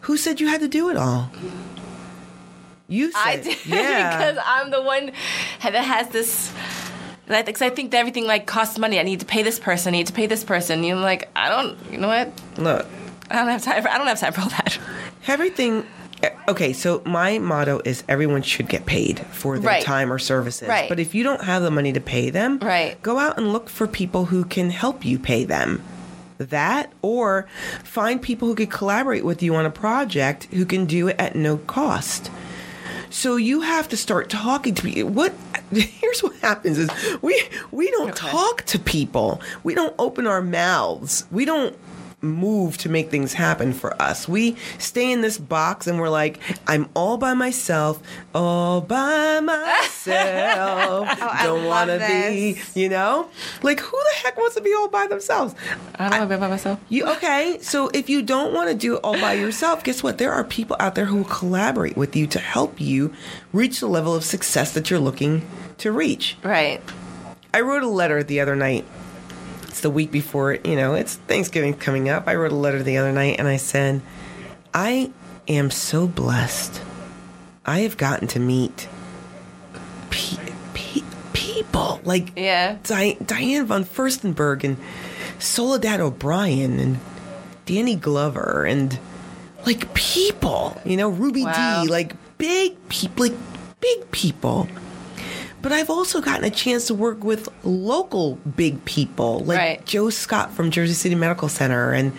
Who 0.01 0.17
said 0.17 0.39
you 0.41 0.47
had 0.47 0.61
to 0.61 0.67
do 0.67 0.89
it 0.89 0.97
all? 0.97 1.29
You 2.87 3.11
said, 3.11 3.19
I 3.23 3.35
did 3.37 3.57
yeah. 3.65 4.17
because 4.17 4.43
I'm 4.45 4.71
the 4.71 4.81
one 4.81 5.11
that 5.63 5.73
has 5.75 6.09
this. 6.09 6.51
Because 7.27 7.63
I 7.63 7.71
think 7.71 7.89
that 7.91 7.97
everything 7.97 8.25
like 8.25 8.45
costs 8.45 8.77
money. 8.77 8.99
I 8.99 9.03
need 9.03 9.19
to 9.21 9.25
pay 9.25 9.41
this 9.41 9.57
person. 9.59 9.93
I 9.95 9.97
need 9.97 10.07
to 10.07 10.13
pay 10.13 10.27
this 10.27 10.43
person. 10.43 10.83
You 10.83 10.95
know, 10.95 11.01
like 11.01 11.27
I 11.35 11.49
don't. 11.49 11.75
You 11.91 11.97
know 11.97 12.07
what? 12.07 12.31
Look, 12.59 12.85
I 13.29 13.35
don't 13.37 13.47
have 13.47 13.63
time. 13.63 13.81
For, 13.83 13.89
I 13.89 13.97
don't 13.97 14.07
have 14.07 14.19
time 14.19 14.33
for 14.33 14.41
all 14.41 14.49
that. 14.49 14.77
everything 15.27 15.85
okay 16.47 16.73
so 16.73 17.01
my 17.05 17.37
motto 17.39 17.81
is 17.85 18.03
everyone 18.07 18.41
should 18.41 18.67
get 18.69 18.85
paid 18.85 19.19
for 19.27 19.59
their 19.59 19.67
Right. 19.73 19.83
time 19.83 20.11
or 20.11 20.17
services 20.17 20.67
Right. 20.67 20.87
but 20.89 20.99
if 20.99 21.13
you 21.13 21.23
don't 21.23 21.43
have 21.43 21.61
the 21.61 21.69
money 21.71 21.91
to 21.93 21.99
pay 22.01 22.29
them 22.29 22.57
Right. 22.59 22.99
go 23.03 23.19
out 23.19 23.37
and 23.37 23.51
look 23.53 23.69
for 23.69 23.85
people 23.87 24.25
who 24.25 24.45
can 24.45 24.69
help 24.71 25.03
you 25.05 25.19
pay 25.19 25.43
them 25.45 25.83
that 26.37 26.91
or 27.01 27.47
find 27.83 28.21
people 28.21 28.47
who 28.47 28.55
could 28.55 28.71
collaborate 28.71 29.23
with 29.25 29.43
you 29.43 29.55
on 29.55 29.65
a 29.65 29.69
project 29.71 30.45
who 30.51 30.65
can 30.65 30.85
do 30.85 31.07
it 31.09 31.15
at 31.19 31.35
no 31.35 31.57
cost 31.57 32.31
so 33.09 33.35
you 33.35 33.61
have 33.61 33.87
to 33.89 33.95
start 33.97 34.29
talking 34.29 34.73
to 34.75 34.81
people. 34.83 35.09
What 35.11 35.33
here's 35.71 36.21
what 36.23 36.35
happens 36.37 36.77
is 36.77 36.89
we 37.21 37.41
we 37.71 37.89
don't 37.91 38.15
talk 38.15 38.63
to 38.65 38.79
people. 38.79 39.41
We 39.63 39.73
don't 39.73 39.95
open 39.99 40.27
our 40.27 40.41
mouths. 40.41 41.25
We 41.31 41.45
don't 41.45 41.77
move 42.25 42.77
to 42.79 42.89
make 42.89 43.09
things 43.09 43.33
happen 43.33 43.73
for 43.73 43.99
us. 44.01 44.27
We 44.27 44.55
stay 44.77 45.11
in 45.11 45.21
this 45.21 45.37
box 45.37 45.87
and 45.87 45.99
we're 45.99 46.09
like, 46.09 46.39
I'm 46.67 46.89
all 46.93 47.17
by 47.17 47.33
myself, 47.33 48.01
all 48.33 48.81
by 48.81 49.39
myself. 49.39 49.95
Oh, 50.07 51.05
I 51.31 51.43
don't 51.43 51.65
want 51.65 51.89
to 51.89 51.99
be, 51.99 52.59
you 52.79 52.89
know? 52.89 53.29
Like 53.63 53.79
who 53.79 53.97
the 53.97 54.17
heck 54.23 54.37
wants 54.37 54.55
to 54.55 54.61
be 54.61 54.73
all 54.73 54.87
by 54.87 55.07
themselves? 55.07 55.55
I 55.95 56.09
don't 56.09 56.19
want 56.19 56.29
to 56.29 56.35
be 56.35 56.39
by 56.39 56.47
myself. 56.47 56.79
You 56.89 57.05
okay? 57.13 57.57
So 57.61 57.89
if 57.93 58.09
you 58.09 58.21
don't 58.21 58.53
want 58.53 58.69
to 58.69 58.75
do 58.75 58.95
it 58.95 58.99
all 59.03 59.19
by 59.19 59.33
yourself, 59.33 59.83
guess 59.83 60.03
what? 60.03 60.17
There 60.17 60.31
are 60.31 60.43
people 60.43 60.75
out 60.79 60.95
there 60.95 61.05
who 61.05 61.17
will 61.17 61.23
collaborate 61.25 61.97
with 61.97 62.15
you 62.15 62.27
to 62.27 62.39
help 62.39 62.79
you 62.79 63.13
reach 63.51 63.79
the 63.79 63.87
level 63.87 64.13
of 64.15 64.23
success 64.23 64.71
that 64.73 64.89
you're 64.89 64.99
looking 64.99 65.47
to 65.79 65.91
reach. 65.91 66.37
Right. 66.43 66.81
I 67.53 67.61
wrote 67.61 67.83
a 67.83 67.87
letter 67.87 68.21
the 68.23 68.39
other 68.39 68.55
night. 68.55 68.85
It's 69.75 69.81
the 69.81 69.89
week 69.89 70.09
before, 70.09 70.53
you 70.53 70.77
know, 70.77 70.93
it's 70.93 71.15
Thanksgiving 71.15 71.73
coming 71.73 72.07
up. 72.07 72.29
I 72.29 72.35
wrote 72.35 72.53
a 72.53 72.55
letter 72.55 72.81
the 72.81 72.95
other 72.95 73.11
night 73.11 73.35
and 73.39 73.45
I 73.45 73.57
said, 73.57 73.99
I 74.73 75.11
am 75.49 75.69
so 75.69 76.07
blessed. 76.07 76.81
I 77.65 77.79
have 77.79 77.97
gotten 77.97 78.29
to 78.29 78.39
meet 78.39 78.87
pe- 80.11 80.37
pe- 80.73 81.03
people 81.33 81.99
like 82.05 82.31
Yeah. 82.37 82.77
Di- 82.83 83.17
Diane 83.25 83.65
von 83.65 83.83
Furstenberg 83.83 84.63
and 84.63 84.77
Soledad 85.39 85.99
O'Brien 85.99 86.79
and 86.79 86.99
Danny 87.65 87.97
Glover 87.97 88.63
and 88.63 88.97
like 89.65 89.93
people, 89.93 90.81
you 90.85 90.95
know, 90.95 91.09
Ruby 91.09 91.43
Wow. 91.43 91.83
Dee, 91.83 91.89
like 91.89 92.13
big 92.37 92.77
people, 92.87 93.25
like 93.25 93.35
big 93.81 94.09
people. 94.11 94.69
But 95.65 95.71
I've 95.71 95.89
also 95.89 96.21
gotten 96.21 96.43
a 96.45 96.51
chance 96.51 96.85
to 96.85 96.93
work 96.93 97.23
with 97.23 97.49
local 97.63 98.35
big 98.55 98.85
people, 98.85 99.39
like 99.39 99.57
Right. 99.57 99.85
Joe 99.87 100.11
Scott 100.11 100.53
from 100.53 100.69
Jersey 100.69 100.93
City 100.93 101.15
Medical 101.15 101.49
Center 101.49 101.91
and 101.91 102.13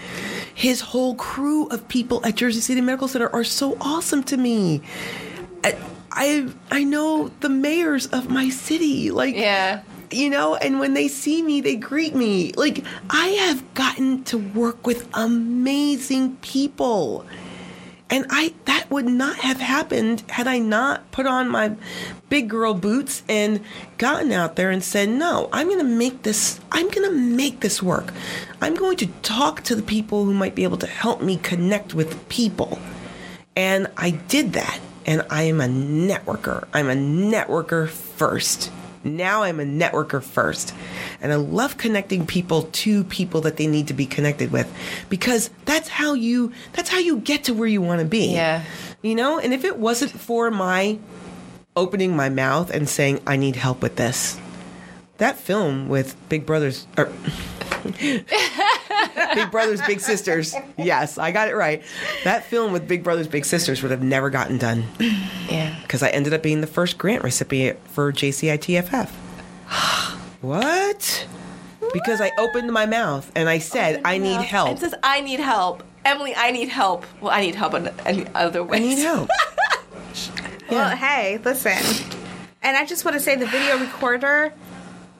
his 0.52 0.80
whole 0.80 1.14
crew 1.14 1.68
of 1.68 1.86
people 1.86 2.20
at 2.26 2.34
Jersey 2.34 2.60
City 2.60 2.80
Medical 2.80 3.06
Center 3.06 3.28
are 3.32 3.44
so 3.44 3.76
awesome 3.80 4.24
to 4.24 4.36
me. 4.36 4.82
I 5.62 5.76
I, 6.10 6.48
I 6.72 6.82
know 6.82 7.30
the 7.38 7.48
mayors 7.48 8.08
of 8.08 8.28
my 8.28 8.48
city, 8.48 9.12
like 9.12 9.36
Yeah. 9.36 9.82
you 10.10 10.28
know, 10.28 10.56
and 10.56 10.80
when 10.80 10.94
they 10.94 11.06
see 11.06 11.40
me, 11.40 11.60
they 11.60 11.76
greet 11.76 12.16
me. 12.16 12.50
Like, 12.56 12.82
I 13.10 13.28
have 13.28 13.62
gotten 13.74 14.24
to 14.24 14.38
work 14.38 14.84
with 14.88 15.06
amazing 15.14 16.34
people. 16.38 17.24
And 18.08 18.26
I 18.30 18.54
that 18.66 18.88
would 18.90 19.06
not 19.06 19.36
have 19.38 19.58
happened 19.58 20.22
had 20.28 20.46
I 20.46 20.58
not 20.58 21.10
put 21.10 21.26
on 21.26 21.48
my 21.48 21.74
big 22.28 22.48
girl 22.48 22.72
boots 22.72 23.22
and 23.28 23.60
gotten 23.98 24.30
out 24.30 24.56
there 24.56 24.70
and 24.70 24.82
said, 24.82 25.08
"No, 25.08 25.48
I'm 25.52 25.66
going 25.66 25.78
to 25.78 25.84
make 25.84 26.22
this 26.22 26.60
I'm 26.70 26.88
going 26.88 27.10
to 27.10 27.16
make 27.16 27.60
this 27.60 27.82
work. 27.82 28.12
I'm 28.60 28.74
going 28.74 28.96
to 28.98 29.06
talk 29.22 29.62
to 29.64 29.74
the 29.74 29.82
people 29.82 30.24
who 30.24 30.32
might 30.34 30.54
be 30.54 30.64
able 30.64 30.78
to 30.78 30.86
help 30.86 31.20
me 31.20 31.36
connect 31.36 31.94
with 31.94 32.28
people." 32.28 32.78
And 33.56 33.88
I 33.96 34.10
did 34.10 34.52
that. 34.52 34.80
And 35.06 35.24
I 35.30 35.44
am 35.44 35.60
a 35.60 35.66
networker. 35.66 36.66
I'm 36.74 36.90
a 36.90 36.94
networker 36.94 37.88
first. 37.88 38.72
Now 39.06 39.42
I'm 39.42 39.60
a 39.60 39.64
networker 39.64 40.22
first. 40.22 40.74
And 41.20 41.32
I 41.32 41.36
love 41.36 41.78
connecting 41.78 42.26
people 42.26 42.62
to 42.62 43.04
people 43.04 43.40
that 43.42 43.56
they 43.56 43.66
need 43.66 43.88
to 43.88 43.94
be 43.94 44.06
connected 44.06 44.52
with 44.52 44.72
because 45.08 45.50
that's 45.64 45.88
how 45.88 46.14
you 46.14 46.52
that's 46.72 46.90
how 46.90 46.98
you 46.98 47.18
get 47.18 47.44
to 47.44 47.54
where 47.54 47.68
you 47.68 47.80
want 47.80 48.00
to 48.00 48.06
be. 48.06 48.32
Yeah. 48.32 48.64
You 49.02 49.14
know, 49.14 49.38
and 49.38 49.54
if 49.54 49.64
it 49.64 49.78
wasn't 49.78 50.10
for 50.10 50.50
my 50.50 50.98
opening 51.76 52.16
my 52.16 52.28
mouth 52.28 52.70
and 52.70 52.88
saying 52.88 53.20
I 53.26 53.36
need 53.36 53.56
help 53.56 53.82
with 53.82 53.96
this. 53.96 54.38
That 55.18 55.36
film 55.36 55.88
with 55.88 56.16
Big 56.28 56.44
Brothers 56.44 56.86
or 56.96 57.04
er, 57.04 57.12
Big 59.34 59.50
Brothers 59.50 59.80
Big 59.82 60.00
Sisters. 60.00 60.54
Yes, 60.76 61.18
I 61.18 61.30
got 61.32 61.48
it 61.48 61.54
right. 61.56 61.82
That 62.24 62.44
film 62.44 62.72
with 62.72 62.86
Big 62.88 63.02
Brothers 63.02 63.28
Big 63.28 63.44
Sisters 63.44 63.82
would 63.82 63.90
have 63.90 64.02
never 64.02 64.30
gotten 64.30 64.58
done 64.58 64.84
Yeah. 65.48 65.76
because 65.82 66.02
I 66.02 66.08
ended 66.08 66.32
up 66.34 66.42
being 66.42 66.60
the 66.60 66.66
first 66.66 66.98
grant 66.98 67.22
recipient 67.24 67.78
for 67.88 68.12
JCITFF. 68.12 69.08
what? 70.40 71.26
Because 71.92 72.20
I 72.20 72.30
opened 72.38 72.72
my 72.72 72.86
mouth 72.86 73.30
and 73.34 73.48
I 73.48 73.58
said, 73.58 74.02
I 74.04 74.18
need 74.18 74.40
help. 74.40 74.72
It 74.72 74.80
says 74.80 74.94
I 75.02 75.20
need 75.20 75.40
help. 75.40 75.82
Emily, 76.04 76.34
I 76.36 76.50
need 76.50 76.68
help. 76.68 77.04
Well, 77.20 77.32
I 77.32 77.40
need 77.40 77.54
help 77.54 77.74
in 77.74 77.88
any 78.04 78.26
other 78.34 78.62
I 78.72 78.78
need 78.78 78.98
help. 78.98 79.28
Well, 80.68 80.96
hey, 80.96 81.38
listen. 81.44 81.76
And 82.62 82.76
I 82.76 82.84
just 82.84 83.04
want 83.04 83.16
to 83.16 83.20
say 83.20 83.36
the 83.36 83.46
video 83.46 83.78
recorder 83.78 84.52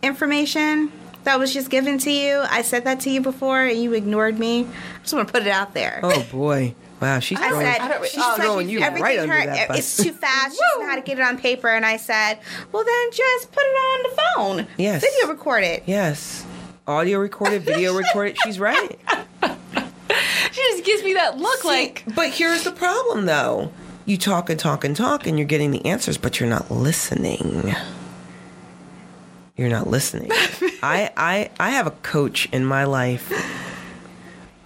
information 0.03 0.91
that 1.27 1.39
was 1.39 1.53
just 1.53 1.69
given 1.71 1.99
to 1.99 2.11
you, 2.11 2.43
I 2.49 2.63
said 2.63 2.85
that 2.85 3.01
to 3.01 3.11
you 3.11 3.21
before 3.21 3.63
and 3.63 3.81
you 3.81 3.93
ignored 3.93 4.39
me. 4.39 4.63
I 4.65 5.03
just 5.03 5.13
want 5.15 5.29
to 5.29 5.33
put 5.33 5.43
it 5.43 5.49
out 5.51 5.75
there. 5.75 6.01
Oh 6.03 6.27
boy. 6.33 6.75
Wow, 7.01 7.19
she's 7.19 7.39
I 7.39 7.49
throwing, 7.51 7.67
said, 7.67 7.81
I 7.83 8.07
she's 8.07 8.17
like, 8.17 8.37
throwing 8.41 8.69
you 8.71 8.81
everything 8.81 9.03
right 9.03 9.19
under 9.19 9.35
her- 9.35 9.47
that 9.47 9.69
bus. 9.69 9.79
It's 9.79 9.97
too 9.99 10.13
fast. 10.13 10.55
She 10.57 10.61
doesn't 10.63 10.81
know 10.81 10.87
how 10.89 10.97
to 10.97 11.03
get 11.03 11.19
it 11.19 11.23
on 11.23 11.37
paper. 11.39 11.69
And 11.69 11.85
I 11.85 11.99
said, 11.99 12.39
well, 12.73 12.85
then 12.85 13.11
just 13.13 13.53
put 13.53 13.63
it 13.63 13.67
on 13.67 14.03
the 14.03 14.23
phone. 14.65 14.67
Yes. 14.79 15.03
Video 15.05 15.29
record 15.35 15.63
it. 15.63 15.83
Yes. 15.85 16.47
Audio 16.87 17.19
recorded, 17.19 17.63
video 17.65 17.93
recorded. 17.99 18.39
She's 18.45 18.59
right. 18.59 18.99
She 20.53 20.63
just 20.71 20.85
gives 20.85 21.03
me 21.03 21.13
that 21.15 21.37
look 21.37 21.65
like. 21.65 22.05
But 22.15 22.31
here's 22.31 22.65
the 22.65 22.73
problem 22.73 23.27
though. 23.27 23.73
You 24.07 24.17
talk 24.17 24.49
and 24.49 24.59
talk 24.59 24.85
and 24.85 24.97
talk 24.97 25.27
and 25.27 25.39
you're 25.39 25.47
getting 25.49 25.73
the 25.73 25.85
answers, 25.85 26.17
but 26.17 26.41
you're 26.41 26.49
not 26.49 26.71
listening. 26.71 27.75
You're 29.57 29.71
not 29.71 29.87
listening. 29.87 30.31
I, 30.83 31.11
I 31.17 31.51
I 31.59 31.71
have 31.71 31.87
a 31.87 31.91
coach 31.91 32.49
in 32.53 32.65
my 32.65 32.85
life. 32.85 33.33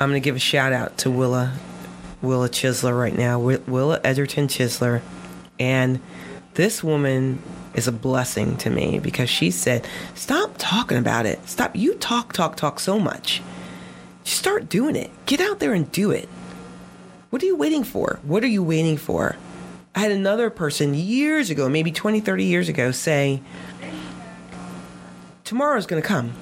I'm 0.01 0.09
gonna 0.09 0.20
give 0.20 0.36
a 0.36 0.41
shout 0.41 0.72
out 0.72 0.99
to 0.99 1.11
Willa 1.11 1.55
Willa 2.22 2.49
Chisler 2.49 2.99
right 2.99 3.16
now. 3.16 3.38
Willa 3.38 4.01
Edgerton 4.03 4.49
Chisler. 4.49 5.01
And 5.59 6.01
this 6.55 6.82
woman 6.82 7.41
is 7.74 7.86
a 7.86 7.93
blessing 7.93 8.57
to 8.59 8.70
me 8.70 8.99
because 8.99 9.30
she 9.30 9.51
said, 9.51 9.86
Stop 10.14 10.55
talking 10.59 10.99
about 10.99 11.26
it. 11.26 11.49
Stop 11.49 11.76
you 11.76 11.95
talk, 11.95 12.32
talk, 12.32 12.57
talk 12.57 12.80
so 12.80 12.99
much. 12.99 13.43
Start 14.24 14.68
doing 14.68 14.97
it. 14.97 15.11
Get 15.26 15.41
out 15.41 15.61
there 15.61 15.72
and 15.72 15.91
do 15.93 16.11
it. 16.11 16.28
What 17.30 17.43
are 17.43 17.47
you 17.47 17.57
waiting 17.57 17.84
for? 17.84 18.18
What 18.22 18.43
are 18.43 18.49
you 18.49 18.62
waiting 18.62 18.97
for? 18.97 19.36
I 19.95 20.01
had 20.01 20.12
another 20.12 20.51
person 20.51 20.95
years 20.95 21.51
ago, 21.51 21.68
maybe 21.68 21.91
20, 21.91 22.20
30 22.20 22.45
years 22.45 22.68
ago, 22.68 22.91
say, 22.91 23.41
Tomorrow's 25.51 25.84
going 25.84 26.01
to 26.01 26.07
come. 26.07 26.32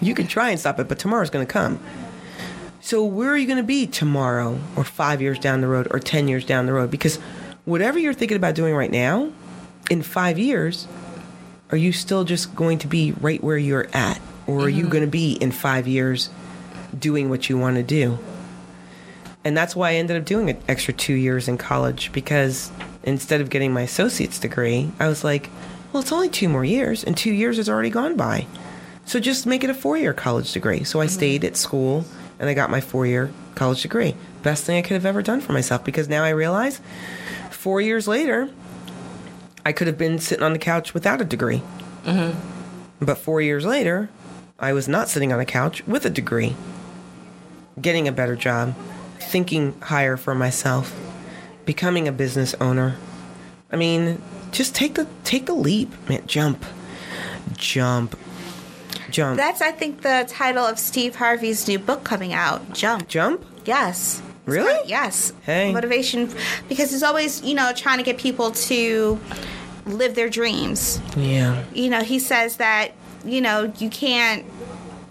you 0.00 0.14
can 0.14 0.26
try 0.26 0.48
and 0.48 0.58
stop 0.58 0.80
it, 0.80 0.88
but 0.88 0.98
tomorrow's 0.98 1.28
going 1.28 1.46
to 1.46 1.52
come. 1.52 1.80
So, 2.80 3.04
where 3.04 3.28
are 3.28 3.36
you 3.36 3.46
going 3.46 3.58
to 3.58 3.62
be 3.62 3.86
tomorrow, 3.86 4.58
or 4.74 4.84
five 4.84 5.20
years 5.20 5.38
down 5.38 5.60
the 5.60 5.66
road, 5.66 5.86
or 5.90 5.98
10 5.98 6.28
years 6.28 6.46
down 6.46 6.64
the 6.64 6.72
road? 6.72 6.90
Because 6.90 7.16
whatever 7.66 7.98
you're 7.98 8.14
thinking 8.14 8.38
about 8.38 8.54
doing 8.54 8.74
right 8.74 8.90
now, 8.90 9.30
in 9.90 10.00
five 10.00 10.38
years, 10.38 10.88
are 11.70 11.76
you 11.76 11.92
still 11.92 12.24
just 12.24 12.54
going 12.54 12.78
to 12.78 12.86
be 12.86 13.12
right 13.20 13.44
where 13.44 13.58
you're 13.58 13.88
at? 13.92 14.18
Or 14.46 14.60
are 14.60 14.68
you 14.70 14.84
mm-hmm. 14.84 14.92
going 14.92 15.04
to 15.04 15.10
be 15.10 15.34
in 15.34 15.52
five 15.52 15.86
years 15.86 16.30
doing 16.98 17.28
what 17.28 17.50
you 17.50 17.58
want 17.58 17.76
to 17.76 17.82
do? 17.82 18.18
And 19.44 19.54
that's 19.54 19.76
why 19.76 19.90
I 19.90 19.94
ended 19.96 20.16
up 20.16 20.24
doing 20.24 20.48
an 20.48 20.58
extra 20.68 20.94
two 20.94 21.12
years 21.12 21.48
in 21.48 21.58
college 21.58 22.12
because 22.12 22.72
instead 23.02 23.42
of 23.42 23.50
getting 23.50 23.74
my 23.74 23.82
associate's 23.82 24.38
degree, 24.38 24.90
I 24.98 25.06
was 25.06 25.22
like, 25.22 25.50
well, 25.92 26.02
it's 26.02 26.12
only 26.12 26.28
two 26.28 26.48
more 26.48 26.64
years, 26.64 27.04
and 27.04 27.16
two 27.16 27.32
years 27.32 27.58
has 27.58 27.68
already 27.68 27.90
gone 27.90 28.16
by. 28.16 28.46
So 29.04 29.20
just 29.20 29.46
make 29.46 29.64
it 29.64 29.70
a 29.70 29.74
four 29.74 29.98
year 29.98 30.12
college 30.12 30.52
degree. 30.52 30.84
So 30.84 31.00
I 31.00 31.06
mm-hmm. 31.06 31.14
stayed 31.14 31.44
at 31.44 31.56
school 31.56 32.04
and 32.38 32.48
I 32.48 32.54
got 32.54 32.70
my 32.70 32.80
four 32.80 33.06
year 33.06 33.30
college 33.54 33.82
degree. 33.82 34.14
Best 34.42 34.64
thing 34.64 34.78
I 34.78 34.82
could 34.82 34.94
have 34.94 35.06
ever 35.06 35.22
done 35.22 35.40
for 35.40 35.52
myself 35.52 35.84
because 35.84 36.08
now 36.08 36.24
I 36.24 36.30
realize 36.30 36.80
four 37.50 37.80
years 37.80 38.08
later, 38.08 38.50
I 39.64 39.72
could 39.72 39.86
have 39.86 39.98
been 39.98 40.18
sitting 40.18 40.42
on 40.42 40.52
the 40.52 40.58
couch 40.58 40.94
without 40.94 41.20
a 41.20 41.24
degree. 41.24 41.62
Mm-hmm. 42.04 43.04
But 43.04 43.18
four 43.18 43.40
years 43.40 43.64
later, 43.64 44.08
I 44.58 44.72
was 44.72 44.88
not 44.88 45.08
sitting 45.08 45.32
on 45.32 45.40
a 45.40 45.44
couch 45.44 45.86
with 45.86 46.04
a 46.04 46.10
degree, 46.10 46.56
getting 47.80 48.08
a 48.08 48.12
better 48.12 48.36
job, 48.36 48.74
thinking 49.18 49.78
higher 49.80 50.16
for 50.16 50.34
myself, 50.34 50.98
becoming 51.64 52.08
a 52.08 52.12
business 52.12 52.54
owner. 52.60 52.96
I 53.70 53.76
mean, 53.76 54.20
just 54.52 54.74
take 54.74 54.94
the 54.94 55.06
take 55.24 55.46
the 55.46 55.54
leap, 55.54 55.90
man. 56.08 56.22
Jump, 56.26 56.64
jump, 57.56 58.16
jump, 59.10 59.36
That's, 59.36 59.60
I 59.60 59.72
think, 59.72 60.02
the 60.02 60.24
title 60.28 60.64
of 60.64 60.78
Steve 60.78 61.16
Harvey's 61.16 61.66
new 61.68 61.78
book 61.78 62.04
coming 62.04 62.32
out. 62.32 62.72
Jump. 62.72 63.08
jump. 63.08 63.44
Yes. 63.64 64.22
Really? 64.44 64.72
kind- 64.72 64.88
yes. 64.88 65.32
Hey. 65.46 65.72
Motivation, 65.72 66.28
because 66.68 66.90
he's 66.90 67.02
always, 67.02 67.42
you 67.42 67.54
know, 67.54 67.72
trying 67.74 67.98
to 67.98 68.04
get 68.04 68.18
people 68.18 68.50
to 68.50 69.18
live 69.86 70.14
their 70.14 70.28
dreams. 70.28 71.00
Yeah, 71.16 71.62
You 71.72 71.90
know, 71.90 72.02
he 72.02 72.18
says 72.18 72.56
that, 72.56 72.92
you 73.24 73.40
know, 73.40 73.72
you 73.78 73.88
can't 73.88 74.44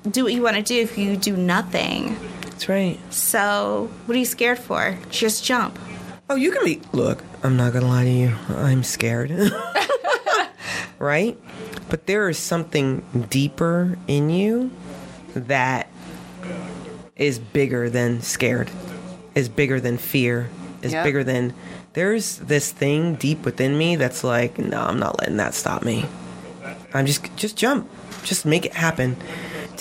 do 0.09 0.23
what 0.25 0.33
you 0.33 0.41
want 0.41 0.57
to 0.57 0.61
do 0.63 0.79
if 0.81 0.97
you 0.97 1.15
do 1.15 1.37
nothing. 1.37 2.17
that's 2.41 2.67
right. 2.67 2.99
So, 3.13 3.89
what 4.05 4.15
are 4.15 4.19
you 4.19 4.25
scared 4.25 4.59
for? 4.59 4.97
Just 5.09 5.45
jump. 5.45 5.77
Oh, 6.31 6.35
you 6.35 6.49
can 6.51 6.63
be. 6.63 6.79
Look, 6.93 7.21
I'm 7.43 7.57
not 7.57 7.73
gonna 7.73 7.89
lie 7.89 8.05
to 8.05 8.09
you. 8.09 8.33
I'm 8.47 8.83
scared. 8.83 9.31
right? 10.97 11.37
But 11.89 12.05
there 12.07 12.29
is 12.29 12.37
something 12.37 13.03
deeper 13.29 13.97
in 14.07 14.29
you 14.29 14.71
that 15.35 15.89
is 17.17 17.37
bigger 17.37 17.89
than 17.89 18.21
scared, 18.21 18.71
is 19.35 19.49
bigger 19.49 19.81
than 19.81 19.97
fear, 19.97 20.49
is 20.81 20.93
Yep. 20.93 21.03
bigger 21.03 21.23
than. 21.25 21.53
There's 21.91 22.37
this 22.37 22.71
thing 22.71 23.15
deep 23.15 23.43
within 23.43 23.77
me 23.77 23.97
that's 23.97 24.23
like, 24.23 24.57
no, 24.57 24.79
I'm 24.79 24.99
not 24.99 25.19
letting 25.19 25.35
that 25.35 25.53
stop 25.53 25.83
me. 25.83 26.05
I'm 26.93 27.05
just, 27.05 27.35
just 27.35 27.57
jump, 27.57 27.89
just 28.23 28.45
make 28.45 28.65
it 28.65 28.73
happen. 28.73 29.17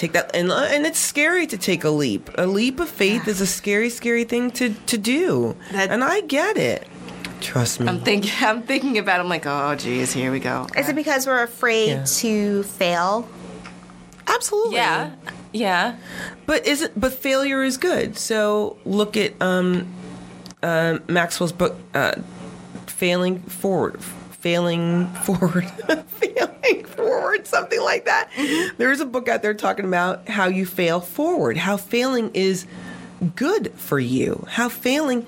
Take 0.01 0.13
that, 0.13 0.35
and 0.35 0.51
and 0.51 0.87
it's 0.87 0.99
scary 0.99 1.47
to 1.47 1.59
take 1.59 1.85
a 1.85 1.91
leap. 1.91 2.31
A 2.39 2.47
leap 2.47 2.81
of 2.81 2.89
faith 2.89 3.29
is 3.29 3.43
a 3.43 3.47
scary, 3.47 3.91
scary 3.91 4.25
thing 4.25 4.51
to 4.53 4.73
to 4.87 4.97
do, 4.97 5.55
That- 5.73 5.91
and 5.91 6.03
I 6.03 6.23
get 6.23 6.57
it. 6.57 6.89
Trust 7.43 7.81
me. 7.81 7.87
I'm 7.89 8.01
thinking. 8.01 8.33
I'm 8.41 8.63
thinking 8.63 8.97
about. 8.97 9.19
It. 9.21 9.25
I'm 9.25 9.29
like, 9.29 9.45
oh, 9.45 9.75
geez, 9.75 10.15
here 10.15 10.33
we 10.33 10.41
go. 10.41 10.67
Is 10.75 10.89
it 10.89 10.97
because 10.97 11.27
we're 11.27 11.43
afraid 11.43 11.89
Yeah. 11.89 12.05
to 12.05 12.63
fail? 12.63 13.29
Absolutely. 14.27 14.77
Yeah. 14.77 15.11
Yeah. 15.53 15.97
But 16.47 16.67
is 16.67 16.81
it? 16.81 16.99
But 16.99 17.13
failure 17.13 17.63
is 17.63 17.77
good. 17.77 18.17
So 18.17 18.79
look 18.87 19.19
at 19.19 19.35
um, 19.43 19.87
uh, 20.63 21.01
Maxwell's 21.09 21.53
book, 21.53 21.77
uh, 21.93 22.15
"Failing 22.87 23.41
Forward." 23.41 24.01
Failing 24.41 25.07
forward, 25.09 25.71
failing 26.07 26.85
forward, 26.85 27.47
something 27.47 27.81
like 27.81 28.07
that. 28.07 28.31
Mm-hmm. 28.33 28.77
There 28.79 28.91
is 28.91 29.01
a 29.01 29.07
book 29.07 29.29
out 29.29 29.43
there 29.43 29.55
talking 29.55 29.85
about 29.85 30.29
how 30.29 30.47
you 30.47 30.65
fail 30.67 31.01
forward, 31.01 31.57
how 31.57 31.77
failing 31.77 32.31
is 32.33 32.67
good 33.37 33.73
for 33.75 33.99
you, 33.99 34.47
how 34.49 34.69
failing. 34.69 35.27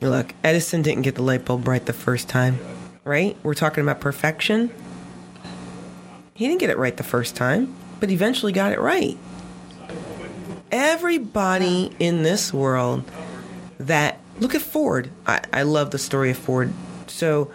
Look, 0.00 0.34
Edison 0.44 0.82
didn't 0.82 1.02
get 1.02 1.14
the 1.14 1.22
light 1.22 1.46
bulb 1.46 1.66
right 1.66 1.84
the 1.84 1.94
first 1.94 2.28
time, 2.28 2.58
right? 3.04 3.36
We're 3.42 3.54
talking 3.54 3.82
about 3.82 4.00
perfection. 4.00 4.70
He 6.34 6.46
didn't 6.46 6.60
get 6.60 6.68
it 6.68 6.76
right 6.76 6.96
the 6.96 7.02
first 7.02 7.36
time, 7.36 7.74
but 8.00 8.10
eventually 8.10 8.52
got 8.52 8.72
it 8.72 8.80
right 8.80 9.16
everybody 10.74 11.92
in 12.00 12.24
this 12.24 12.52
world 12.52 13.04
that 13.78 14.18
look 14.40 14.56
at 14.56 14.60
Ford. 14.60 15.08
I, 15.24 15.40
I 15.52 15.62
love 15.62 15.92
the 15.92 15.98
story 15.98 16.32
of 16.32 16.36
Ford. 16.36 16.72
So 17.06 17.52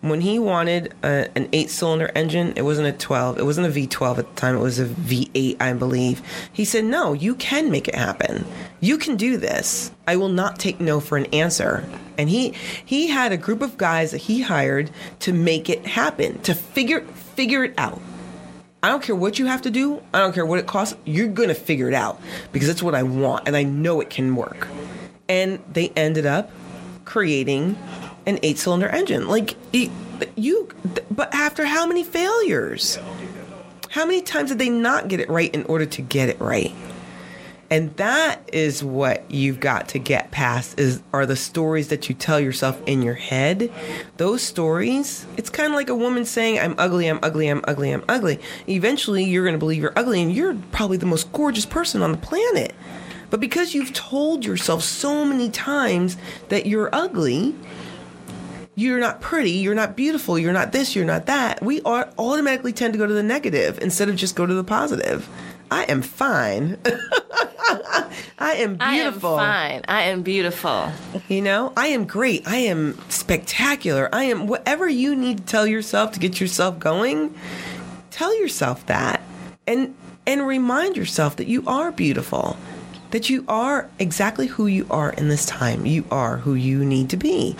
when 0.00 0.20
he 0.20 0.38
wanted 0.38 0.94
a, 1.02 1.28
an 1.36 1.48
eight 1.52 1.70
cylinder 1.70 2.10
engine, 2.14 2.52
it 2.56 2.62
wasn't 2.62 2.86
a 2.86 2.92
12, 2.92 3.38
it 3.38 3.44
wasn't 3.44 3.66
a 3.66 3.70
V12 3.70 4.18
at 4.18 4.28
the 4.28 4.40
time, 4.40 4.56
it 4.56 4.60
was 4.60 4.78
a 4.78 4.86
V8, 4.86 5.60
I 5.60 5.72
believe. 5.72 6.22
He 6.52 6.64
said, 6.64 6.84
No, 6.84 7.12
you 7.12 7.34
can 7.34 7.70
make 7.70 7.88
it 7.88 7.94
happen. 7.94 8.46
You 8.80 8.96
can 8.98 9.16
do 9.16 9.36
this. 9.36 9.90
I 10.06 10.16
will 10.16 10.28
not 10.28 10.58
take 10.58 10.80
no 10.80 11.00
for 11.00 11.18
an 11.18 11.26
answer. 11.26 11.84
And 12.16 12.28
he 12.28 12.54
he 12.84 13.08
had 13.08 13.32
a 13.32 13.36
group 13.36 13.60
of 13.60 13.76
guys 13.76 14.12
that 14.12 14.18
he 14.18 14.42
hired 14.42 14.90
to 15.20 15.32
make 15.32 15.68
it 15.68 15.86
happen, 15.86 16.40
to 16.42 16.54
figure 16.54 17.00
figure 17.02 17.64
it 17.64 17.74
out. 17.76 18.00
I 18.82 18.88
don't 18.88 19.02
care 19.02 19.16
what 19.16 19.40
you 19.40 19.46
have 19.46 19.62
to 19.62 19.70
do. 19.70 20.00
I 20.14 20.20
don't 20.20 20.32
care 20.32 20.46
what 20.46 20.60
it 20.60 20.66
costs. 20.66 20.96
You're 21.04 21.26
going 21.26 21.48
to 21.48 21.54
figure 21.54 21.88
it 21.88 21.94
out 21.94 22.20
because 22.52 22.68
that's 22.68 22.82
what 22.82 22.94
I 22.94 23.02
want 23.02 23.48
and 23.48 23.56
I 23.56 23.64
know 23.64 24.00
it 24.00 24.10
can 24.10 24.36
work. 24.36 24.68
And 25.28 25.58
they 25.72 25.90
ended 25.90 26.26
up 26.26 26.52
creating 27.04 27.76
an 28.28 28.38
eight 28.42 28.58
cylinder 28.58 28.88
engine. 28.88 29.26
Like, 29.26 29.56
you, 30.36 30.68
but 31.10 31.34
after 31.34 31.64
how 31.64 31.86
many 31.86 32.04
failures? 32.04 32.98
How 33.90 34.04
many 34.04 34.20
times 34.20 34.50
did 34.50 34.58
they 34.58 34.68
not 34.68 35.08
get 35.08 35.18
it 35.18 35.30
right 35.30 35.52
in 35.52 35.64
order 35.64 35.86
to 35.86 36.02
get 36.02 36.28
it 36.28 36.38
right? 36.40 36.72
And 37.70 37.94
that 37.96 38.48
is 38.52 38.82
what 38.82 39.30
you've 39.30 39.60
got 39.60 39.88
to 39.88 39.98
get 39.98 40.30
past 40.30 40.78
is 40.78 41.02
are 41.12 41.26
the 41.26 41.36
stories 41.36 41.88
that 41.88 42.08
you 42.08 42.14
tell 42.14 42.40
yourself 42.40 42.80
in 42.86 43.02
your 43.02 43.14
head. 43.14 43.70
Those 44.16 44.42
stories, 44.42 45.26
it's 45.36 45.50
kind 45.50 45.72
of 45.72 45.74
like 45.74 45.90
a 45.90 45.94
woman 45.94 46.24
saying 46.24 46.58
I'm 46.58 46.74
ugly, 46.78 47.08
I'm 47.08 47.18
ugly, 47.22 47.48
I'm 47.48 47.62
ugly, 47.64 47.92
I'm 47.92 48.04
ugly. 48.08 48.40
Eventually 48.68 49.24
you're 49.24 49.44
going 49.44 49.54
to 49.54 49.58
believe 49.58 49.82
you're 49.82 49.92
ugly 49.96 50.22
and 50.22 50.32
you're 50.32 50.54
probably 50.72 50.96
the 50.96 51.06
most 51.06 51.30
gorgeous 51.32 51.66
person 51.66 52.00
on 52.00 52.12
the 52.12 52.18
planet. 52.18 52.74
But 53.30 53.40
because 53.40 53.74
you've 53.74 53.92
told 53.92 54.46
yourself 54.46 54.82
so 54.82 55.24
many 55.26 55.50
times 55.50 56.16
that 56.48 56.64
you're 56.64 56.88
ugly, 56.94 57.54
you're 58.78 59.00
not 59.00 59.20
pretty, 59.20 59.50
you're 59.50 59.74
not 59.74 59.96
beautiful, 59.96 60.38
you're 60.38 60.52
not 60.52 60.70
this, 60.70 60.94
you're 60.94 61.04
not 61.04 61.26
that, 61.26 61.60
we 61.60 61.82
are 61.82 62.08
automatically 62.16 62.72
tend 62.72 62.92
to 62.94 62.98
go 62.98 63.06
to 63.06 63.12
the 63.12 63.24
negative 63.24 63.76
instead 63.82 64.08
of 64.08 64.14
just 64.14 64.36
go 64.36 64.46
to 64.46 64.54
the 64.54 64.62
positive. 64.62 65.28
I 65.68 65.82
am 65.84 66.00
fine. 66.00 66.78
I 68.38 68.54
am 68.54 68.76
beautiful. 68.76 69.34
I 69.34 69.66
am 69.66 69.82
fine. 69.82 69.84
I 69.88 70.02
am 70.04 70.22
beautiful. 70.22 70.92
You 71.28 71.42
know, 71.42 71.72
I 71.76 71.88
am 71.88 72.06
great. 72.06 72.46
I 72.46 72.56
am 72.56 72.96
spectacular. 73.08 74.08
I 74.12 74.24
am 74.24 74.46
whatever 74.46 74.88
you 74.88 75.16
need 75.16 75.38
to 75.38 75.44
tell 75.44 75.66
yourself 75.66 76.12
to 76.12 76.20
get 76.20 76.40
yourself 76.40 76.78
going. 76.78 77.34
Tell 78.12 78.38
yourself 78.40 78.86
that. 78.86 79.20
And 79.66 79.94
and 80.24 80.46
remind 80.46 80.96
yourself 80.96 81.36
that 81.36 81.48
you 81.48 81.64
are 81.66 81.90
beautiful. 81.90 82.56
That 83.10 83.28
you 83.28 83.44
are 83.48 83.90
exactly 83.98 84.46
who 84.46 84.66
you 84.66 84.86
are 84.88 85.10
in 85.10 85.28
this 85.28 85.46
time. 85.46 85.84
You 85.84 86.04
are 86.10 86.38
who 86.38 86.54
you 86.54 86.84
need 86.84 87.10
to 87.10 87.16
be. 87.16 87.56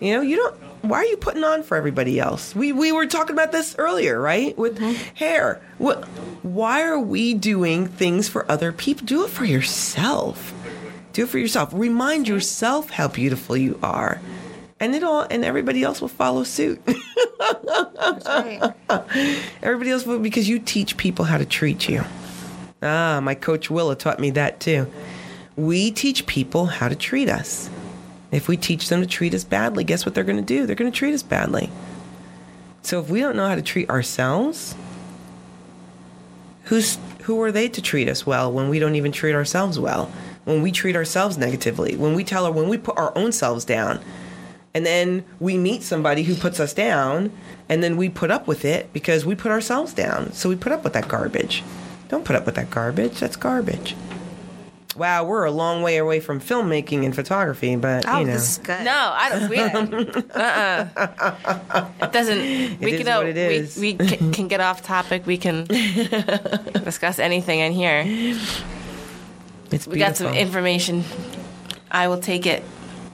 You 0.00 0.14
know, 0.14 0.20
you 0.22 0.36
don't 0.36 0.54
why 0.84 0.98
are 0.98 1.04
you 1.04 1.16
putting 1.16 1.44
on 1.44 1.62
for 1.62 1.78
everybody 1.78 2.20
else? 2.20 2.54
We 2.54 2.72
we 2.72 2.92
were 2.92 3.06
talking 3.06 3.34
about 3.34 3.52
this 3.52 3.74
earlier, 3.78 4.20
right? 4.20 4.56
With 4.58 4.78
hair. 5.14 5.62
What 5.78 6.04
why 6.42 6.82
are 6.82 6.98
we 6.98 7.32
doing 7.32 7.86
things 7.86 8.28
for 8.28 8.50
other 8.50 8.70
people? 8.70 9.06
Do 9.06 9.24
it 9.24 9.30
for 9.30 9.46
yourself. 9.46 10.52
Do 11.14 11.24
it 11.24 11.30
for 11.30 11.38
yourself. 11.38 11.70
Remind 11.72 12.28
yourself 12.28 12.90
how 12.90 13.08
beautiful 13.08 13.56
you 13.56 13.78
are. 13.82 14.20
And 14.78 14.94
it 14.94 15.02
all 15.02 15.22
and 15.22 15.42
everybody 15.44 15.82
else 15.82 16.02
will 16.02 16.08
follow 16.08 16.44
suit. 16.44 16.82
everybody 19.62 19.90
else 19.90 20.04
will 20.04 20.18
because 20.18 20.48
you 20.48 20.58
teach 20.58 20.98
people 20.98 21.24
how 21.24 21.38
to 21.38 21.46
treat 21.46 21.88
you. 21.88 22.04
Ah, 22.82 23.20
my 23.22 23.34
coach 23.34 23.70
Willa 23.70 23.96
taught 23.96 24.20
me 24.20 24.30
that 24.32 24.60
too. 24.60 24.86
We 25.56 25.90
teach 25.92 26.26
people 26.26 26.66
how 26.66 26.88
to 26.88 26.96
treat 26.96 27.30
us. 27.30 27.70
If 28.34 28.48
we 28.48 28.56
teach 28.56 28.88
them 28.88 29.00
to 29.00 29.06
treat 29.06 29.32
us 29.32 29.44
badly, 29.44 29.84
guess 29.84 30.04
what 30.04 30.14
they're 30.14 30.24
going 30.24 30.38
to 30.38 30.42
do? 30.42 30.66
They're 30.66 30.74
going 30.74 30.90
to 30.90 30.96
treat 30.96 31.14
us 31.14 31.22
badly. 31.22 31.70
So 32.82 33.00
if 33.00 33.08
we 33.08 33.20
don't 33.20 33.36
know 33.36 33.48
how 33.48 33.54
to 33.54 33.62
treat 33.62 33.88
ourselves, 33.88 34.74
who's 36.64 36.98
who 37.22 37.40
are 37.40 37.52
they 37.52 37.68
to 37.68 37.80
treat 37.80 38.08
us 38.08 38.26
well 38.26 38.52
when 38.52 38.68
we 38.68 38.78
don't 38.78 38.96
even 38.96 39.12
treat 39.12 39.34
ourselves 39.34 39.78
well? 39.78 40.12
When 40.44 40.60
we 40.60 40.72
treat 40.72 40.96
ourselves 40.96 41.38
negatively, 41.38 41.96
when 41.96 42.14
we 42.14 42.24
tell 42.24 42.44
her 42.44 42.50
when 42.50 42.68
we 42.68 42.76
put 42.76 42.98
our 42.98 43.16
own 43.16 43.32
selves 43.32 43.64
down, 43.64 44.00
and 44.74 44.84
then 44.84 45.24
we 45.38 45.56
meet 45.56 45.82
somebody 45.82 46.24
who 46.24 46.34
puts 46.34 46.58
us 46.58 46.74
down, 46.74 47.32
and 47.68 47.82
then 47.82 47.96
we 47.96 48.08
put 48.08 48.30
up 48.30 48.46
with 48.46 48.64
it 48.64 48.92
because 48.92 49.24
we 49.24 49.34
put 49.34 49.52
ourselves 49.52 49.94
down. 49.94 50.32
So 50.32 50.48
we 50.48 50.56
put 50.56 50.72
up 50.72 50.82
with 50.82 50.92
that 50.94 51.08
garbage. 51.08 51.62
Don't 52.08 52.24
put 52.24 52.36
up 52.36 52.44
with 52.44 52.56
that 52.56 52.70
garbage. 52.70 53.20
That's 53.20 53.36
garbage. 53.36 53.94
Wow, 54.96 55.24
we're 55.24 55.44
a 55.44 55.50
long 55.50 55.82
way 55.82 55.96
away 55.96 56.20
from 56.20 56.40
filmmaking 56.40 57.04
and 57.04 57.14
photography, 57.14 57.74
but 57.76 58.04
Oh, 58.08 58.20
you 58.20 58.26
know. 58.26 58.32
this 58.34 58.52
is 58.52 58.58
good. 58.58 58.84
No, 58.84 59.12
I 59.14 59.28
don't. 59.30 59.50
We, 59.50 59.58
uh-uh. 60.34 61.88
It 62.02 62.12
doesn't. 62.12 62.80
We 62.80 62.92
is 62.92 62.98
can. 63.02 63.08
uh, 63.08 63.16
what 63.18 63.26
it 63.26 63.36
is. 63.36 63.76
We, 63.76 63.94
we 63.94 64.06
can, 64.06 64.32
can 64.32 64.48
get 64.48 64.60
off 64.60 64.82
topic. 64.82 65.26
We 65.26 65.36
can 65.36 65.64
discuss 66.84 67.18
anything 67.18 67.58
in 67.60 67.72
here. 67.72 68.04
It's 69.70 69.86
We 69.86 69.98
got 69.98 70.16
some 70.16 70.32
information. 70.34 71.04
I 71.90 72.08
will 72.08 72.20
take 72.20 72.46
it. 72.46 72.62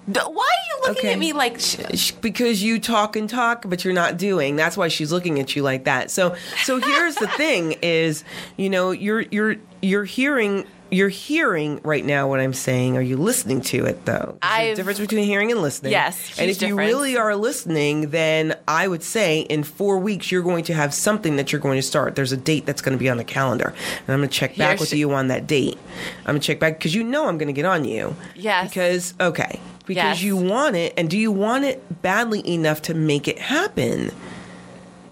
Why 0.06 0.22
are 0.24 0.26
you 0.26 0.88
looking 0.88 0.98
Okay. 1.06 1.12
at 1.12 1.18
me 1.18 1.32
like? 1.32 1.60
Sh- 1.60 1.76
Sh- 1.94 2.10
because 2.12 2.62
you 2.62 2.78
talk 2.80 3.14
and 3.16 3.28
talk 3.28 3.64
but 3.68 3.84
you're 3.84 3.94
not 3.94 4.16
doing 4.16 4.56
that's 4.56 4.76
why 4.76 4.88
she's 4.88 5.12
looking 5.12 5.38
at 5.38 5.54
you 5.54 5.62
like 5.62 5.84
that 5.84 6.10
so 6.10 6.34
so 6.64 6.80
here's 6.80 7.14
the 7.16 7.28
thing 7.36 7.72
is 7.82 8.24
you 8.56 8.68
know 8.70 8.90
you're 8.90 9.20
you're 9.20 9.56
you're 9.82 10.04
hearing 10.04 10.66
you're 10.90 11.08
hearing 11.08 11.80
right 11.84 12.04
now 12.04 12.28
what 12.28 12.40
I'm 12.40 12.52
saying. 12.52 12.96
Are 12.96 13.02
you 13.02 13.16
listening 13.16 13.60
to 13.62 13.86
it 13.86 14.04
though? 14.06 14.38
There's 14.42 14.72
a 14.72 14.74
difference 14.76 14.98
between 14.98 15.24
hearing 15.24 15.50
and 15.50 15.62
listening. 15.62 15.92
Yes, 15.92 16.38
and 16.38 16.50
if 16.50 16.60
you 16.62 16.76
really 16.76 17.16
are 17.16 17.34
listening, 17.36 18.10
then 18.10 18.56
I 18.68 18.88
would 18.88 19.02
say 19.02 19.40
in 19.40 19.62
four 19.64 19.98
weeks 19.98 20.30
you're 20.30 20.42
going 20.42 20.64
to 20.64 20.74
have 20.74 20.92
something 20.94 21.36
that 21.36 21.52
you're 21.52 21.60
going 21.60 21.78
to 21.78 21.82
start. 21.82 22.16
There's 22.16 22.32
a 22.32 22.36
date 22.36 22.66
that's 22.66 22.82
going 22.82 22.96
to 22.96 22.98
be 23.02 23.08
on 23.08 23.16
the 23.16 23.24
calendar, 23.24 23.68
and 23.68 24.08
I'm 24.08 24.18
going 24.20 24.28
to 24.28 24.34
check 24.34 24.56
back 24.56 24.78
Here 24.78 24.82
with 24.82 24.92
you 24.92 25.12
on 25.12 25.28
that 25.28 25.46
date. 25.46 25.78
I'm 26.20 26.32
going 26.34 26.40
to 26.40 26.46
check 26.46 26.58
back 26.60 26.78
because 26.78 26.94
you 26.94 27.04
know 27.04 27.26
I'm 27.28 27.38
going 27.38 27.48
to 27.48 27.52
get 27.52 27.64
on 27.64 27.84
you. 27.84 28.16
Yes. 28.34 28.68
Because 28.68 29.14
okay, 29.20 29.60
because 29.86 30.20
Yes. 30.20 30.22
you 30.22 30.36
want 30.36 30.76
it, 30.76 30.94
and 30.96 31.08
do 31.10 31.18
you 31.18 31.32
want 31.32 31.64
it 31.64 32.02
badly 32.02 32.46
enough 32.48 32.82
to 32.82 32.94
make 32.94 33.28
it 33.28 33.38
happen? 33.38 34.10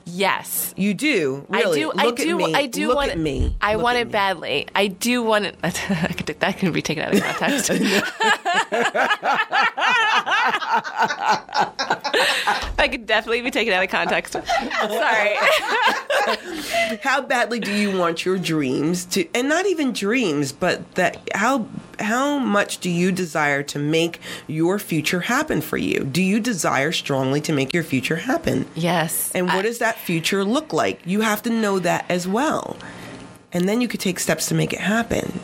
Yes. 0.09 0.75
You 0.77 0.95
do. 0.95 1.45
Really. 1.49 1.85
I 1.85 1.87
do. 1.87 1.87
Look 1.89 1.99
I 1.99 2.11
do. 2.25 2.37
me. 2.37 2.55
I 2.55 2.67
do 2.67 2.87
Look 2.89 2.97
want 2.97 3.11
at 3.11 3.19
me. 3.19 3.57
I 3.61 3.75
Look 3.75 3.85
want 3.85 3.99
it 3.99 4.07
me. 4.07 4.13
badly. 4.13 4.67
I 4.75 4.87
do 4.89 5.23
want 5.23 5.47
it. 5.47 5.59
that 5.63 6.57
can 6.59 6.73
be 6.73 6.83
taken 6.83 7.05
out 7.05 7.15
of 7.15 7.23
context. 7.23 7.69
that 12.77 12.89
could 12.91 13.07
definitely 13.07 13.43
be 13.43 13.51
taken 13.51 13.73
out 13.73 13.85
of 13.85 13.91
context. 13.91 14.33
Sorry. 14.33 15.37
how 17.03 17.21
badly 17.23 17.61
do 17.61 17.73
you 17.73 17.97
want 17.97 18.25
your 18.25 18.39
dreams 18.39 19.05
to 19.07 19.27
and 19.35 19.49
not 19.49 19.67
even 19.67 19.93
dreams 19.93 20.53
but 20.53 20.95
that 20.95 21.19
how 21.35 21.67
how 22.01 22.39
much 22.39 22.79
do 22.79 22.91
you 22.91 23.11
desire 23.13 23.63
to 23.63 23.79
make 23.79 24.21
your 24.47 24.79
future 24.79 25.21
happen 25.21 25.61
for 25.61 25.77
you 25.77 26.01
do 26.05 26.23
you 26.23 26.41
desire 26.41 26.93
strongly 26.93 27.41
to 27.41 27.53
make 27.53 27.73
your 27.75 27.83
future 27.83 28.17
happen 28.17 28.67
yes. 28.75 29.31
and 29.35 29.47
what 29.47 29.57
I- 29.57 29.63
does 29.63 29.79
that 29.79 29.97
future 29.99 30.45
look 30.45 30.73
like 30.73 31.01
you 31.05 31.21
have 31.23 31.43
to 31.43 31.51
know 31.51 31.79
that 31.79 32.05
as 32.09 32.27
well 32.29 32.77
and 33.53 33.69
then 33.69 33.81
you 33.81 33.89
could 33.89 34.01
take 34.01 34.19
steps 34.19 34.47
to 34.49 34.55
make 34.55 34.73
it 34.73 34.81
happen 34.81 35.41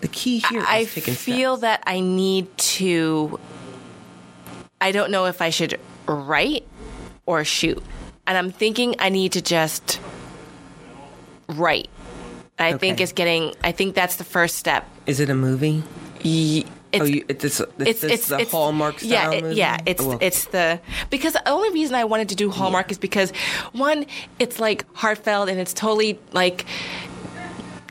the 0.00 0.08
key 0.08 0.38
here 0.38 0.60
is 0.60 0.66
I 0.66 0.84
taking 0.84 1.14
feel 1.14 1.56
steps. 1.56 1.60
that 1.62 1.82
I 1.86 2.00
need 2.00 2.56
to. 2.56 3.38
I 4.80 4.92
don't 4.92 5.10
know 5.10 5.26
if 5.26 5.42
I 5.42 5.50
should 5.50 5.78
write 6.06 6.66
or 7.26 7.44
shoot, 7.44 7.82
and 8.26 8.38
I'm 8.38 8.50
thinking 8.50 8.94
I 8.98 9.10
need 9.10 9.32
to 9.32 9.42
just 9.42 10.00
write. 11.48 11.90
I 12.60 12.76
think 12.78 13.00
is 13.00 13.12
getting. 13.12 13.54
I 13.64 13.72
think 13.72 13.94
that's 13.94 14.16
the 14.16 14.24
first 14.24 14.56
step. 14.56 14.86
is 15.06 15.18
it 15.20 15.30
a 15.30 15.34
movie 15.34 15.82
Ye- 16.22 16.66
It's, 16.92 17.02
oh 17.02 17.04
you 17.04 17.24
it's, 17.28 17.44
it's, 17.44 17.60
it's, 17.78 18.04
it's, 18.04 18.28
the 18.28 18.34
it's- 18.34 18.50
hallmark 18.50 18.98
style 19.00 19.08
yeah, 19.10 19.30
it- 19.32 19.42
movie? 19.44 19.56
yeah. 19.56 19.78
It's 19.86 20.02
Oh, 20.02 20.08
well. 20.08 20.18
it's 20.20 20.44
the 20.46 20.80
because 21.08 21.32
the 21.32 21.48
only 21.48 21.70
reason 21.70 21.94
I 21.94 22.04
wanted 22.04 22.28
to 22.30 22.34
do 22.34 22.50
Hallmark 22.50 22.90
is 22.90 22.98
because 22.98 23.30
one, 23.72 24.06
it's 24.38 24.58
like 24.60 24.84
heartfelt 24.94 25.48
and 25.48 25.58
it's 25.58 25.72
totally 25.72 26.18
like 26.32 26.66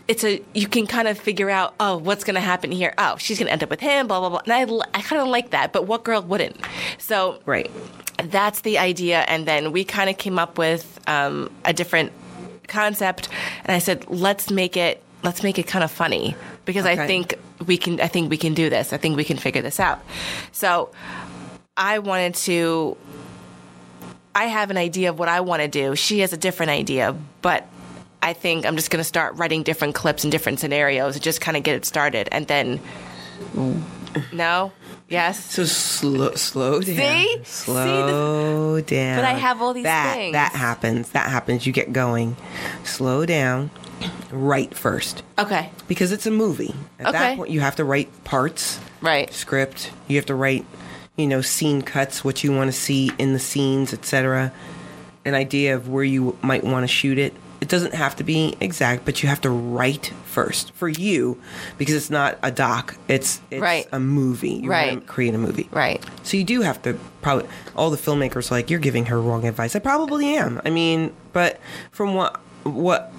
it's 0.07 0.23
a 0.23 0.41
you 0.53 0.67
can 0.67 0.87
kind 0.87 1.07
of 1.07 1.17
figure 1.19 1.49
out 1.49 1.73
oh 1.79 1.97
what's 1.97 2.23
going 2.23 2.33
to 2.35 2.41
happen 2.41 2.71
here 2.71 2.93
oh 2.97 3.15
she's 3.17 3.37
going 3.37 3.45
to 3.47 3.51
end 3.53 3.63
up 3.63 3.69
with 3.69 3.79
him 3.79 4.07
blah 4.07 4.19
blah 4.19 4.29
blah 4.29 4.41
and 4.45 4.53
I 4.53 4.63
I 4.97 5.01
kind 5.01 5.21
of 5.21 5.27
like 5.27 5.51
that 5.51 5.71
but 5.71 5.85
what 5.85 6.03
girl 6.03 6.21
wouldn't 6.21 6.57
so 6.97 7.39
right 7.45 7.69
that's 8.25 8.61
the 8.61 8.79
idea 8.79 9.19
and 9.21 9.45
then 9.45 9.71
we 9.71 9.83
kind 9.83 10.09
of 10.09 10.17
came 10.17 10.39
up 10.39 10.57
with 10.57 10.99
um, 11.07 11.49
a 11.63 11.73
different 11.73 12.11
concept 12.69 13.29
and 13.65 13.75
i 13.75 13.79
said 13.79 14.05
let's 14.09 14.49
make 14.49 14.77
it 14.77 15.03
let's 15.23 15.43
make 15.43 15.59
it 15.59 15.67
kind 15.67 15.83
of 15.83 15.91
funny 15.91 16.35
because 16.65 16.85
i 16.85 16.95
think 16.95 17.35
we 17.65 17.77
can 17.77 17.99
i 17.99 18.07
think 18.07 18.29
we 18.29 18.37
can 18.37 18.53
do 18.53 18.69
this. 18.69 18.93
I 18.93 18.97
think 18.97 19.17
we 19.17 19.23
can 19.23 19.37
figure 19.37 19.61
this 19.61 19.79
out. 19.79 19.99
So 20.51 20.91
i 21.75 21.99
wanted 21.99 22.35
to 22.35 22.97
i 24.35 24.45
have 24.45 24.69
an 24.71 24.77
idea 24.77 25.09
of 25.09 25.19
what 25.19 25.29
i 25.29 25.41
want 25.41 25.61
to 25.61 25.67
do. 25.67 25.95
She 25.95 26.19
has 26.19 26.33
a 26.33 26.37
different 26.37 26.69
idea 26.69 27.15
but 27.41 27.67
i 28.21 28.33
think 28.33 28.65
i'm 28.65 28.75
just 28.75 28.89
going 28.91 28.99
to 28.99 29.11
start 29.15 29.35
writing 29.35 29.63
different 29.63 29.95
clips 29.95 30.23
and 30.23 30.31
different 30.31 30.59
scenarios 30.59 31.15
and 31.15 31.23
just 31.23 31.41
kind 31.41 31.57
of 31.57 31.63
get 31.63 31.75
it 31.75 31.85
started 31.85 32.29
and 32.31 32.47
then 32.47 32.79
no 34.31 34.71
yes 35.07 35.43
So 35.51 35.65
slow, 35.65 36.33
slow 36.35 36.81
down. 36.81 36.83
See? 36.83 37.37
See 37.37 37.43
Slow 37.43 38.81
down. 38.81 39.17
But 39.17 39.25
I 39.25 39.33
have 39.33 39.61
all 39.61 39.73
these 39.73 39.83
that, 39.83 40.15
things. 40.15 40.33
That 40.33 40.51
happens. 40.53 41.09
That 41.09 41.29
happens. 41.29 41.65
You 41.65 41.73
get 41.73 41.91
going. 41.93 42.35
Slow 42.83 43.25
down. 43.25 43.71
Write 44.31 44.73
first 44.75 45.23
okay 45.37 45.69
because 45.87 46.11
it's 46.13 46.25
a 46.25 46.31
movie. 46.31 46.73
At 46.99 47.11
that 47.11 47.15
Okay. 47.31 47.35
point, 47.35 47.49
you 47.51 47.59
have 47.59 47.75
to 47.77 47.83
write 47.83 48.23
parts, 48.23 48.79
right 49.01 49.31
script. 49.33 49.91
You 50.07 50.15
have 50.15 50.25
to 50.27 50.35
write, 50.35 50.65
you 51.17 51.27
know, 51.27 51.41
scene 51.41 51.81
cuts, 51.81 52.23
what 52.23 52.41
you 52.43 52.53
want 52.53 52.69
to 52.69 52.77
see 52.77 53.11
in 53.17 53.33
the 53.33 53.39
scenes, 53.39 53.91
etc. 53.93 54.53
An 55.25 55.33
idea 55.35 55.75
of 55.75 55.89
where 55.89 56.03
you 56.05 56.37
might 56.41 56.63
want 56.63 56.83
to 56.83 56.87
shoot 56.87 57.17
it. 57.17 57.33
It 57.61 57.67
doesn't 57.67 57.93
have 57.93 58.15
to 58.17 58.23
be 58.23 58.55
exact, 58.61 59.03
but 59.03 59.21
you 59.21 59.27
have 59.29 59.41
to 59.41 59.49
write 59.49 60.13
first 60.25 60.71
for 60.73 60.87
you 60.87 61.39
because 61.77 61.93
it's 61.95 62.09
not 62.09 62.39
a 62.41 62.51
doc. 62.51 62.95
It's, 63.09 63.41
it's 63.51 63.61
Right. 63.61 63.85
a 63.91 63.99
movie. 63.99 64.51
You 64.63 64.69
Right. 64.69 64.93
want 64.93 65.01
to 65.01 65.07
create 65.11 65.35
a 65.35 65.37
movie. 65.37 65.67
right 65.71 66.01
So 66.23 66.37
you 66.37 66.43
do 66.45 66.61
have 66.61 66.81
to 66.83 66.97
probably 67.21 67.47
all 67.75 67.89
the 67.89 67.97
filmmakers 67.97 68.49
are 68.51 68.55
like 68.55 68.69
you're 68.69 68.79
giving 68.79 69.07
her 69.07 69.19
wrong 69.21 69.45
advice. 69.45 69.75
I 69.75 69.79
probably 69.79 70.35
am. 70.35 70.61
I 70.65 70.69
mean, 70.69 71.11
but 71.33 71.59
from 71.91 72.15
what 72.15 72.39
what 72.63 73.11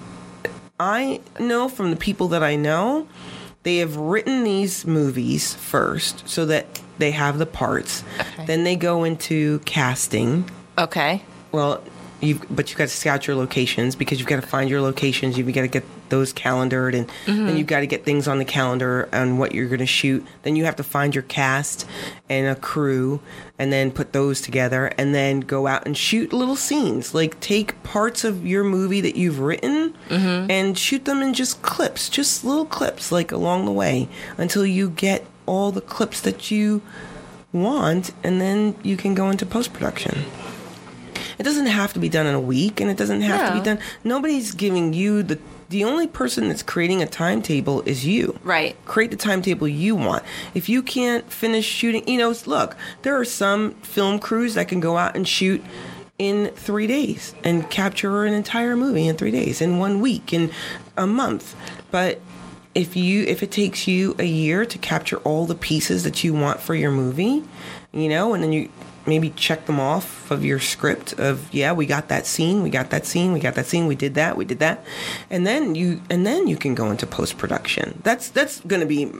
I 0.79 1.19
know 1.39 1.67
from 1.69 1.91
the 1.91 1.95
people 1.97 2.27
that 2.29 2.41
I 2.43 2.55
know, 2.55 3.07
they 3.63 3.77
have 3.77 3.95
written 3.95 4.43
these 4.43 4.87
movies 4.87 5.53
first 5.53 6.27
so 6.27 6.45
that 6.47 6.81
they 6.97 7.11
have 7.11 7.37
the 7.37 7.45
parts. 7.45 8.03
Okay. 8.19 8.45
Then 8.47 8.63
they 8.63 8.75
go 8.75 9.03
into 9.03 9.59
casting. 9.65 10.49
okay 10.77 11.21
Well, 11.51 11.83
you 12.21 12.39
but 12.49 12.69
you've 12.69 12.77
got 12.77 12.87
to 12.87 12.95
scout 12.95 13.27
your 13.27 13.35
locations 13.35 13.95
because 13.95 14.19
you've 14.19 14.27
got 14.27 14.41
to 14.41 14.47
find 14.47 14.69
your 14.69 14.81
locations. 14.81 15.37
You've 15.37 15.51
got 15.53 15.61
to 15.61 15.67
get 15.67 15.83
those 16.09 16.31
calendared, 16.31 16.93
and 16.93 17.07
mm-hmm. 17.25 17.47
then 17.47 17.57
you've 17.57 17.67
got 17.67 17.79
to 17.79 17.87
get 17.87 18.05
things 18.05 18.27
on 18.27 18.37
the 18.37 18.45
calendar 18.45 19.09
on 19.11 19.37
what 19.37 19.53
you're 19.53 19.67
going 19.67 19.79
to 19.79 19.85
shoot. 19.85 20.25
Then 20.43 20.55
you 20.55 20.65
have 20.65 20.75
to 20.77 20.83
find 20.83 21.15
your 21.15 21.23
cast 21.23 21.87
and 22.29 22.47
a 22.47 22.55
crew, 22.55 23.21
and 23.57 23.73
then 23.73 23.91
put 23.91 24.13
those 24.13 24.39
together, 24.41 24.87
and 24.97 25.15
then 25.15 25.41
go 25.41 25.67
out 25.67 25.85
and 25.85 25.97
shoot 25.97 26.31
little 26.31 26.55
scenes. 26.55 27.13
Like 27.13 27.39
take 27.39 27.81
parts 27.83 28.23
of 28.23 28.45
your 28.45 28.63
movie 28.63 29.01
that 29.01 29.15
you've 29.15 29.39
written 29.39 29.95
mm-hmm. 30.09 30.51
and 30.51 30.77
shoot 30.77 31.05
them 31.05 31.21
in 31.21 31.33
just 31.33 31.61
clips, 31.61 32.09
just 32.09 32.45
little 32.45 32.65
clips, 32.65 33.11
like 33.11 33.31
along 33.31 33.65
the 33.65 33.71
way, 33.71 34.07
until 34.37 34.65
you 34.65 34.89
get 34.89 35.25
all 35.45 35.71
the 35.71 35.81
clips 35.81 36.21
that 36.21 36.51
you 36.51 36.81
want, 37.51 38.11
and 38.23 38.39
then 38.39 38.75
you 38.83 38.95
can 38.95 39.15
go 39.15 39.29
into 39.29 39.45
post 39.45 39.73
production. 39.73 40.23
It 41.41 41.43
doesn't 41.43 41.65
have 41.65 41.91
to 41.93 41.99
be 41.99 42.07
done 42.07 42.27
in 42.27 42.35
a 42.35 42.39
week, 42.39 42.79
and 42.79 42.87
it 42.87 42.97
doesn't 42.97 43.21
have 43.21 43.51
to 43.51 43.59
be 43.59 43.65
done. 43.65 43.79
Nobody's 44.03 44.51
giving 44.51 44.93
you 44.93 45.23
the. 45.23 45.39
The 45.69 45.85
only 45.85 46.05
person 46.05 46.49
that's 46.49 46.61
creating 46.61 47.01
a 47.01 47.07
timetable 47.07 47.81
is 47.83 48.05
you. 48.05 48.37
Right. 48.43 48.75
Create 48.85 49.09
the 49.09 49.17
timetable 49.17 49.67
you 49.69 49.95
want. 49.95 50.21
If 50.53 50.67
you 50.69 50.83
can't 50.83 51.31
finish 51.31 51.65
shooting, 51.65 52.07
you 52.07 52.17
know, 52.19 52.35
look, 52.45 52.75
there 53.03 53.17
are 53.17 53.25
some 53.25 53.71
film 53.75 54.19
crews 54.19 54.53
that 54.53 54.67
can 54.67 54.81
go 54.81 54.97
out 54.97 55.15
and 55.15 55.25
shoot 55.27 55.63
in 56.19 56.49
three 56.49 56.85
days 56.87 57.33
and 57.43 57.67
capture 57.71 58.25
an 58.25 58.33
entire 58.33 58.75
movie 58.75 59.07
in 59.07 59.15
three 59.15 59.31
days, 59.31 59.61
in 59.61 59.79
one 59.79 60.01
week, 60.01 60.33
in 60.33 60.51
a 60.95 61.07
month. 61.07 61.55
But 61.89 62.21
if 62.75 62.95
you 62.95 63.23
if 63.23 63.41
it 63.41 63.49
takes 63.49 63.87
you 63.87 64.15
a 64.19 64.25
year 64.25 64.65
to 64.65 64.77
capture 64.77 65.17
all 65.19 65.47
the 65.47 65.55
pieces 65.55 66.03
that 66.03 66.23
you 66.23 66.33
want 66.33 66.59
for 66.59 66.75
your 66.75 66.91
movie, 66.91 67.43
you 67.93 68.09
know, 68.09 68.35
and 68.35 68.43
then 68.43 68.51
you 68.51 68.69
maybe 69.05 69.31
check 69.31 69.65
them 69.65 69.79
off 69.79 70.29
of 70.29 70.45
your 70.45 70.59
script 70.59 71.13
of 71.13 71.53
yeah, 71.53 71.71
we 71.71 71.85
got 71.85 72.07
that 72.09 72.25
scene, 72.25 72.63
we 72.63 72.69
got 72.69 72.89
that 72.91 73.05
scene, 73.05 73.33
we 73.33 73.39
got 73.39 73.55
that 73.55 73.65
scene, 73.65 73.87
we 73.87 73.95
did 73.95 74.15
that, 74.15 74.37
we 74.37 74.45
did 74.45 74.59
that. 74.59 74.83
And 75.29 75.45
then 75.45 75.75
you 75.75 76.01
and 76.09 76.25
then 76.25 76.47
you 76.47 76.57
can 76.57 76.75
go 76.75 76.91
into 76.91 77.07
post 77.07 77.37
production. 77.37 77.99
That's 78.03 78.29
that's 78.29 78.59
going 78.61 78.81
to 78.81 78.85
be 78.85 79.11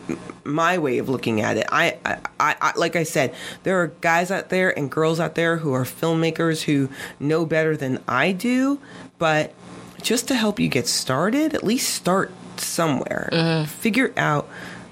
my 0.43 0.77
way 0.77 0.97
of 0.97 1.09
looking 1.09 1.41
at 1.41 1.57
it. 1.57 1.67
I, 1.71 1.97
I 2.05 2.17
I 2.39 2.55
I 2.61 2.73
like 2.77 2.95
I 2.95 3.03
said, 3.03 3.33
there 3.63 3.81
are 3.81 3.87
guys 4.01 4.31
out 4.31 4.49
there 4.49 4.77
and 4.77 4.89
girls 4.89 5.19
out 5.19 5.35
there 5.35 5.57
who 5.57 5.73
are 5.73 5.83
filmmakers 5.83 6.63
who 6.63 6.89
know 7.19 7.45
better 7.45 7.75
than 7.75 8.03
I 8.07 8.31
do, 8.31 8.79
but 9.17 9.53
just 10.01 10.27
to 10.29 10.35
help 10.35 10.59
you 10.59 10.67
get 10.67 10.87
started, 10.87 11.53
at 11.53 11.63
least 11.63 11.93
start 11.93 12.31
somewhere. 12.57 13.29
Mm-hmm. 13.31 13.65
Figure 13.65 14.13
out 14.17 14.49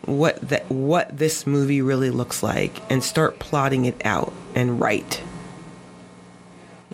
what 0.10 0.41
that 0.41 0.70
what 0.70 1.16
this 1.18 1.45
movie 1.45 1.82
really 1.82 2.10
looks 2.10 2.41
like 2.41 2.80
and 2.91 3.03
start 3.03 3.39
plotting 3.39 3.86
it 3.86 4.05
out 4.05 4.34
and 4.55 4.80
write. 4.80 5.22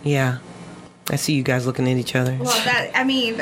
Yeah. 0.02 0.38
I 1.08 1.16
see 1.16 1.34
you 1.34 1.42
guys 1.42 1.66
looking 1.66 1.88
at 1.88 1.96
each 1.96 2.14
other. 2.14 2.36
Well, 2.40 2.64
that 2.64 2.90
I 2.94 3.04
mean, 3.04 3.40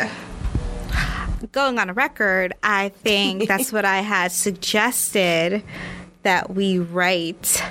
going 1.53 1.79
on 1.79 1.91
a 1.91 1.95
record, 1.95 2.53
I 2.63 2.91
think 2.91 3.49
that's 3.49 3.73
what 3.73 3.85
I 3.85 4.01
had 4.01 4.33
suggested 4.33 5.63
that 6.23 6.51
we 6.51 6.79
write 6.79 7.63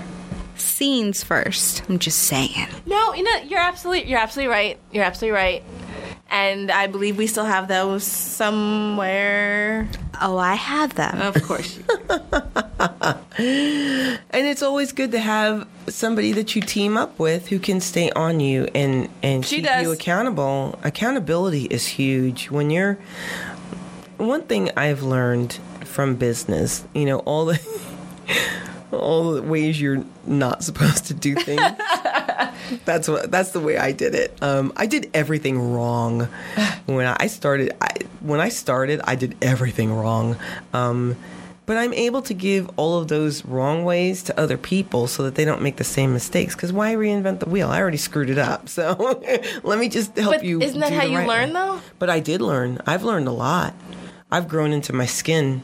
scenes 0.55 1.23
first. 1.23 1.83
I'm 1.89 1.99
just 1.99 2.19
saying. 2.23 2.67
No, 2.85 3.13
you 3.13 3.23
know, 3.23 3.37
you're 3.47 3.59
absolutely 3.59 4.09
you're 4.09 4.19
absolutely 4.19 4.51
right. 4.51 4.79
You're 4.91 5.03
absolutely 5.03 5.35
right. 5.37 5.63
And 6.29 6.71
I 6.71 6.87
believe 6.87 7.17
we 7.17 7.27
still 7.27 7.45
have 7.45 7.67
those 7.67 8.03
somewhere. 8.03 9.87
Oh, 10.19 10.37
I 10.37 10.55
have 10.55 10.95
them. 10.95 11.21
Of 11.21 11.41
course. 11.43 11.79
And 13.35 14.47
it's 14.47 14.61
always 14.61 14.91
good 14.91 15.11
to 15.11 15.19
have 15.19 15.67
somebody 15.87 16.31
that 16.33 16.55
you 16.55 16.61
team 16.61 16.97
up 16.97 17.17
with 17.19 17.47
who 17.47 17.57
can 17.59 17.81
stay 17.81 18.09
on 18.11 18.39
you 18.39 18.67
and 18.75 19.09
and 19.23 19.45
She 19.45 19.57
keep 19.57 19.65
does. 19.65 19.83
you 19.83 19.91
accountable. 19.91 20.77
Accountability 20.83 21.65
is 21.65 21.85
huge 21.87 22.49
when 22.51 22.69
you're. 22.69 22.97
One 24.17 24.43
thing 24.43 24.69
I've 24.77 25.01
learned 25.01 25.53
from 25.83 26.15
business, 26.15 26.85
you 26.93 27.05
know, 27.05 27.19
all 27.19 27.45
the 27.45 27.59
all 28.91 29.33
the 29.33 29.41
ways 29.41 29.81
you're 29.81 30.03
not 30.25 30.63
supposed 30.63 31.05
to 31.07 31.13
do 31.13 31.35
things. 31.35 31.61
that's 32.85 33.07
what 33.07 33.31
that's 33.31 33.51
the 33.51 33.59
way 33.59 33.77
I 33.77 33.91
did 33.91 34.15
it. 34.15 34.37
Um, 34.41 34.73
I 34.75 34.85
did 34.85 35.09
everything 35.13 35.73
wrong 35.73 36.27
when 36.85 37.05
I 37.07 37.27
started. 37.27 37.71
I, 37.81 37.89
when 38.21 38.39
I 38.39 38.49
started, 38.49 39.01
I 39.03 39.15
did 39.15 39.35
everything 39.41 39.93
wrong. 39.93 40.37
Um, 40.73 41.15
but 41.65 41.77
I'm 41.77 41.93
able 41.93 42.21
to 42.23 42.33
give 42.33 42.69
all 42.75 42.97
of 42.99 43.07
those 43.07 43.45
wrong 43.45 43.85
ways 43.85 44.21
to 44.23 44.37
other 44.37 44.57
people 44.57 45.07
so 45.07 45.23
that 45.23 45.35
they 45.35 45.45
don't 45.45 45.61
make 45.61 45.77
the 45.77 45.85
same 45.85 46.11
mistakes. 46.11 46.55
Because 46.55 46.73
why 46.73 46.93
reinvent 46.93 47.39
the 47.39 47.47
wheel? 47.49 47.69
I 47.69 47.79
already 47.79 47.95
screwed 47.97 48.29
it 48.29 48.37
up. 48.37 48.67
So 48.67 48.95
let 49.63 49.79
me 49.79 49.87
just 49.87 50.17
help 50.17 50.35
But 50.35 50.43
you. 50.43 50.61
isn't 50.61 50.79
that 50.81 50.91
how 50.91 51.05
you 51.05 51.19
right 51.19 51.27
learn, 51.27 51.49
way. 51.49 51.53
though? 51.53 51.79
But 51.99 52.09
I 52.09 52.19
did 52.19 52.41
learn. 52.41 52.79
I've 52.85 53.03
learned 53.03 53.29
a 53.29 53.31
lot. 53.31 53.73
I've 54.29 54.49
grown 54.49 54.73
into 54.73 54.91
my 54.91 55.05
skin. 55.05 55.63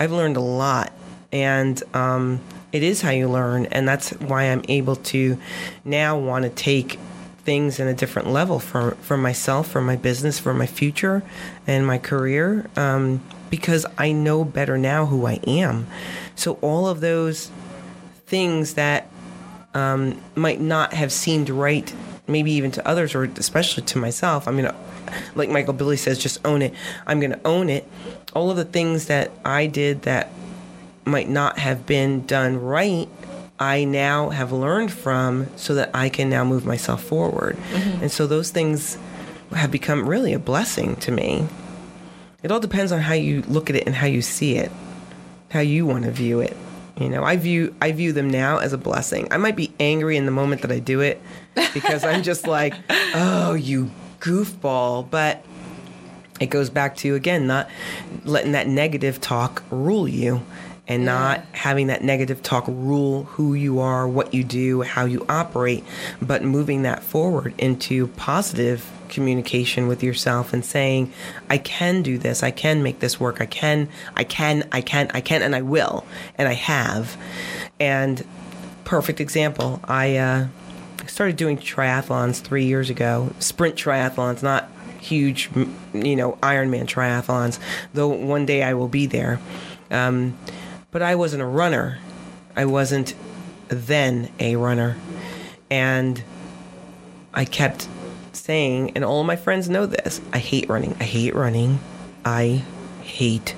I've 0.00 0.10
learned 0.10 0.36
a 0.36 0.40
lot. 0.40 0.92
And 1.32 1.80
um, 1.94 2.40
it 2.76 2.82
is 2.82 3.00
how 3.00 3.10
you 3.10 3.28
learn. 3.28 3.66
And 3.66 3.88
that's 3.88 4.10
why 4.10 4.44
I'm 4.44 4.62
able 4.68 4.96
to 4.96 5.38
now 5.84 6.18
want 6.18 6.44
to 6.44 6.50
take 6.50 6.98
things 7.38 7.80
in 7.80 7.88
a 7.88 7.94
different 7.94 8.28
level 8.28 8.58
for, 8.58 8.92
for 9.00 9.16
myself, 9.16 9.68
for 9.70 9.80
my 9.80 9.96
business, 9.96 10.38
for 10.38 10.52
my 10.52 10.66
future, 10.66 11.22
and 11.66 11.86
my 11.86 11.96
career. 11.96 12.68
Um, 12.76 13.22
because 13.50 13.86
I 13.96 14.12
know 14.12 14.44
better 14.44 14.76
now 14.76 15.06
who 15.06 15.26
I 15.26 15.34
am. 15.46 15.86
So 16.34 16.54
all 16.54 16.88
of 16.88 17.00
those 17.00 17.50
things 18.26 18.74
that 18.74 19.08
um, 19.72 20.20
might 20.34 20.60
not 20.60 20.92
have 20.92 21.12
seemed 21.12 21.48
right, 21.48 21.94
maybe 22.26 22.50
even 22.52 22.72
to 22.72 22.86
others 22.86 23.14
or 23.14 23.24
especially 23.24 23.84
to 23.84 23.98
myself. 23.98 24.48
I 24.48 24.50
mean, 24.50 24.70
like 25.34 25.48
Michael 25.48 25.74
Billy 25.74 25.96
says, 25.96 26.18
just 26.18 26.44
own 26.44 26.62
it. 26.62 26.74
I'm 27.06 27.20
going 27.20 27.32
to 27.32 27.46
own 27.46 27.68
it. 27.68 27.88
All 28.34 28.50
of 28.50 28.56
the 28.56 28.64
things 28.64 29.06
that 29.06 29.30
I 29.44 29.66
did 29.66 30.02
that 30.02 30.30
might 31.06 31.28
not 31.28 31.58
have 31.58 31.86
been 31.86 32.26
done 32.26 32.60
right, 32.60 33.08
I 33.58 33.84
now 33.84 34.30
have 34.30 34.52
learned 34.52 34.92
from 34.92 35.46
so 35.56 35.74
that 35.74 35.90
I 35.94 36.08
can 36.08 36.28
now 36.28 36.44
move 36.44 36.66
myself 36.66 37.02
forward. 37.02 37.56
Mm-hmm. 37.56 38.02
And 38.02 38.12
so 38.12 38.26
those 38.26 38.50
things 38.50 38.98
have 39.52 39.70
become 39.70 40.08
really 40.08 40.32
a 40.32 40.38
blessing 40.38 40.96
to 40.96 41.12
me. 41.12 41.46
It 42.42 42.50
all 42.50 42.60
depends 42.60 42.92
on 42.92 43.00
how 43.00 43.14
you 43.14 43.42
look 43.42 43.70
at 43.70 43.76
it 43.76 43.86
and 43.86 43.94
how 43.94 44.06
you 44.06 44.20
see 44.20 44.56
it, 44.56 44.70
how 45.50 45.60
you 45.60 45.86
want 45.86 46.04
to 46.04 46.10
view 46.10 46.40
it. 46.40 46.56
You 46.98 47.08
know, 47.08 47.24
I 47.24 47.36
view 47.36 47.74
I 47.80 47.92
view 47.92 48.12
them 48.12 48.30
now 48.30 48.58
as 48.58 48.72
a 48.72 48.78
blessing. 48.78 49.28
I 49.30 49.36
might 49.36 49.56
be 49.56 49.72
angry 49.78 50.16
in 50.16 50.24
the 50.24 50.32
moment 50.32 50.62
that 50.62 50.72
I 50.72 50.78
do 50.78 51.00
it 51.00 51.20
because 51.74 52.04
I'm 52.04 52.22
just 52.22 52.46
like, 52.46 52.74
"Oh, 53.14 53.52
you 53.52 53.90
goofball." 54.20 55.10
But 55.10 55.44
it 56.40 56.46
goes 56.46 56.70
back 56.70 56.96
to 56.96 57.14
again 57.14 57.46
not 57.46 57.68
letting 58.24 58.52
that 58.52 58.66
negative 58.66 59.20
talk 59.20 59.62
rule 59.70 60.08
you 60.08 60.42
and 60.88 61.04
not 61.04 61.44
having 61.52 61.88
that 61.88 62.04
negative 62.04 62.42
talk 62.42 62.66
rule 62.68 63.24
who 63.24 63.54
you 63.54 63.80
are, 63.80 64.06
what 64.06 64.32
you 64.32 64.44
do, 64.44 64.82
how 64.82 65.04
you 65.04 65.24
operate, 65.28 65.84
but 66.22 66.44
moving 66.44 66.82
that 66.82 67.02
forward 67.02 67.52
into 67.58 68.06
positive 68.08 68.88
communication 69.08 69.88
with 69.88 70.02
yourself 70.02 70.52
and 70.52 70.64
saying, 70.64 71.12
I 71.50 71.58
can 71.58 72.02
do 72.02 72.18
this, 72.18 72.42
I 72.42 72.50
can 72.50 72.82
make 72.82 73.00
this 73.00 73.18
work, 73.18 73.40
I 73.40 73.46
can, 73.46 73.88
I 74.16 74.24
can, 74.24 74.68
I 74.72 74.80
can, 74.80 75.10
I 75.12 75.20
can, 75.20 75.42
and 75.42 75.54
I 75.54 75.62
will, 75.62 76.06
and 76.38 76.48
I 76.48 76.54
have. 76.54 77.16
And 77.80 78.24
perfect 78.84 79.20
example, 79.20 79.80
I 79.84 80.16
uh, 80.16 80.46
started 81.06 81.36
doing 81.36 81.58
triathlons 81.58 82.40
three 82.40 82.64
years 82.64 82.90
ago, 82.90 83.32
sprint 83.40 83.74
triathlons, 83.74 84.42
not 84.42 84.70
huge, 85.00 85.50
you 85.92 86.16
know, 86.16 86.32
Ironman 86.42 86.86
triathlons, 86.86 87.58
though 87.94 88.08
one 88.08 88.46
day 88.46 88.62
I 88.62 88.74
will 88.74 88.88
be 88.88 89.06
there. 89.06 89.40
Um, 89.90 90.36
but 90.90 91.02
I 91.02 91.14
wasn't 91.14 91.42
a 91.42 91.46
runner. 91.46 91.98
I 92.54 92.64
wasn't 92.64 93.14
then 93.68 94.30
a 94.38 94.56
runner. 94.56 94.96
And 95.70 96.22
I 97.34 97.44
kept 97.44 97.88
saying, 98.32 98.92
and 98.94 99.04
all 99.04 99.24
my 99.24 99.36
friends 99.36 99.68
know 99.68 99.86
this 99.86 100.20
I 100.32 100.38
hate 100.38 100.68
running. 100.68 100.96
I 101.00 101.04
hate 101.04 101.34
running. 101.34 101.80
I 102.24 102.62
hate 103.02 103.54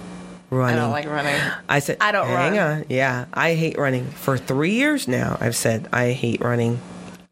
running. 0.50 0.78
I 0.78 0.80
don't 0.80 0.90
like 0.90 1.06
running. 1.06 1.40
I 1.68 1.78
said, 1.78 1.98
I 2.00 2.12
don't 2.12 2.26
hang 2.26 2.56
run." 2.56 2.78
on. 2.78 2.84
Yeah, 2.88 3.26
I 3.32 3.54
hate 3.54 3.78
running. 3.78 4.06
For 4.10 4.38
three 4.38 4.72
years 4.72 5.08
now, 5.08 5.36
I've 5.40 5.56
said, 5.56 5.88
I 5.92 6.12
hate 6.12 6.40
running. 6.40 6.80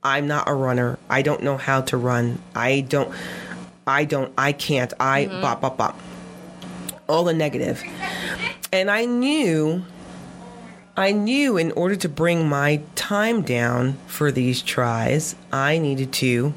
I'm 0.03 0.29
not 0.29 0.49
a 0.49 0.55
runner. 0.55 0.99
I 1.11 1.23
don't 1.23 1.43
know 1.43 1.57
how 1.57 1.81
to 1.83 1.97
run. 1.97 2.39
I 2.55 2.83
don't, 2.83 3.13
I 3.87 4.05
don't, 4.05 4.33
I 4.39 4.53
can't. 4.53 4.93
I, 5.01 5.25
mm-hmm. 5.25 5.41
bop, 5.41 5.61
bop, 5.61 5.77
bop. 5.77 5.99
All 7.09 7.25
the 7.25 7.35
negative. 7.35 7.83
And 8.73 8.91
I 8.91 9.05
knew, 9.05 9.85
I 10.97 11.13
knew 11.13 11.57
in 11.57 11.73
order 11.73 11.97
to 11.97 12.09
bring 12.09 12.49
my 12.49 12.83
time 12.95 13.43
down 13.43 13.99
for 14.07 14.33
these 14.33 14.63
tries, 14.63 15.37
I 15.53 15.79
needed 15.79 16.13
to 16.15 16.53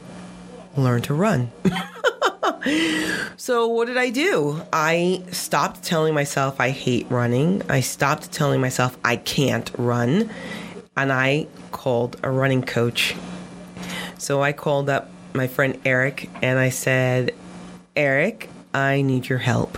learn 0.75 1.01
to 1.03 1.13
run. 1.13 1.51
So 3.49 3.67
what 3.67 3.87
did 3.87 3.97
I 3.97 4.09
do? 4.09 4.61
I 4.73 5.23
stopped 5.31 5.81
telling 5.81 6.13
myself 6.13 6.59
I 6.59 6.69
hate 6.71 7.07
running. 7.09 7.63
I 7.69 7.79
stopped 7.79 8.31
telling 8.31 8.59
myself 8.59 8.97
I 9.03 9.15
can't 9.15 9.71
run. 9.77 10.29
And 10.97 11.11
I 11.11 11.47
called 11.71 12.17
a 12.21 12.29
running 12.29 12.61
coach. 12.61 13.15
So 14.17 14.43
I 14.43 14.51
called 14.51 14.89
up 14.89 15.09
my 15.33 15.47
friend 15.47 15.79
Eric 15.85 16.29
and 16.43 16.59
I 16.59 16.69
said, 16.69 17.33
Eric, 17.95 18.49
I 18.73 19.01
need 19.01 19.29
your 19.29 19.39
help. 19.39 19.77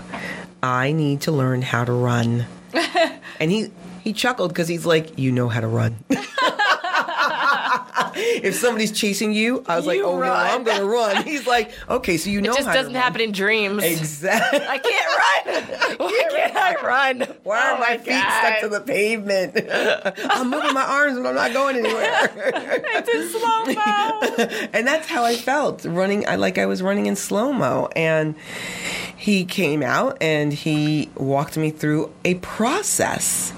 I 0.64 0.92
need 0.92 1.22
to 1.22 1.32
learn 1.32 1.62
how 1.62 1.84
to 1.86 1.92
run. 1.92 2.46
and 3.40 3.52
he 3.52 3.72
he 4.04 4.14
chuckled 4.14 4.50
because 4.52 4.68
he's 4.68 4.86
like, 4.86 5.18
you 5.18 5.32
know 5.32 5.48
how 5.50 5.62
to 5.62 5.68
run. 5.68 5.96
if 8.16 8.56
somebody's 8.56 8.92
chasing 8.92 9.34
you, 9.34 9.64
I 9.68 9.76
was 9.78 9.86
like, 9.86 9.98
You 9.98 10.06
oh 10.06 10.20
no. 10.20 10.32
I'm 10.32 10.64
gonna 10.64 10.86
run. 10.86 11.24
He's 11.24 11.48
like, 11.48 11.72
okay, 11.90 12.18
so 12.18 12.30
you 12.30 12.42
know 12.42 12.52
It 12.52 12.58
just 12.58 12.68
doesn't 12.68 12.94
run. 12.94 13.02
happen 13.02 13.22
in 13.22 13.32
dreams. 13.32 13.84
Exactly. 13.84 14.60
I 14.60 14.78
can't 14.78 15.08
run. 15.08 15.11
Why 15.98 16.28
can't 16.32 16.56
I 16.56 16.76
run? 16.86 17.28
Why 17.44 17.72
are 17.72 17.76
Oh 17.76 17.80
my, 17.80 17.98
feet 17.98 18.14
stuck 18.14 18.60
to 18.62 18.70
the 18.70 18.82
pavement? 18.82 19.56
I'm 20.32 20.50
moving 20.50 20.74
my 20.74 20.84
arms, 20.84 21.18
but 21.18 21.28
I'm 21.28 21.36
not 21.36 21.54
going 21.54 21.78
anywhere. 21.78 22.30
It's 22.94 23.10
in 23.10 23.30
slow 23.30 23.66
mo. 23.66 24.68
and 24.74 24.86
that's 24.86 25.08
how 25.08 25.24
I 25.24 25.36
felt 25.36 25.86
running. 25.86 26.28
I 26.28 26.36
like 26.36 26.58
I 26.58 26.66
was 26.66 26.82
running 26.82 27.06
in 27.06 27.16
slow 27.16 27.52
mo, 27.54 27.90
and 27.96 28.36
he 29.16 29.46
came 29.46 29.82
out 29.82 30.18
and 30.22 30.54
he 30.54 31.10
walked 31.16 31.58
me 31.58 31.72
through 31.72 32.12
a 32.26 32.36
process 32.36 33.54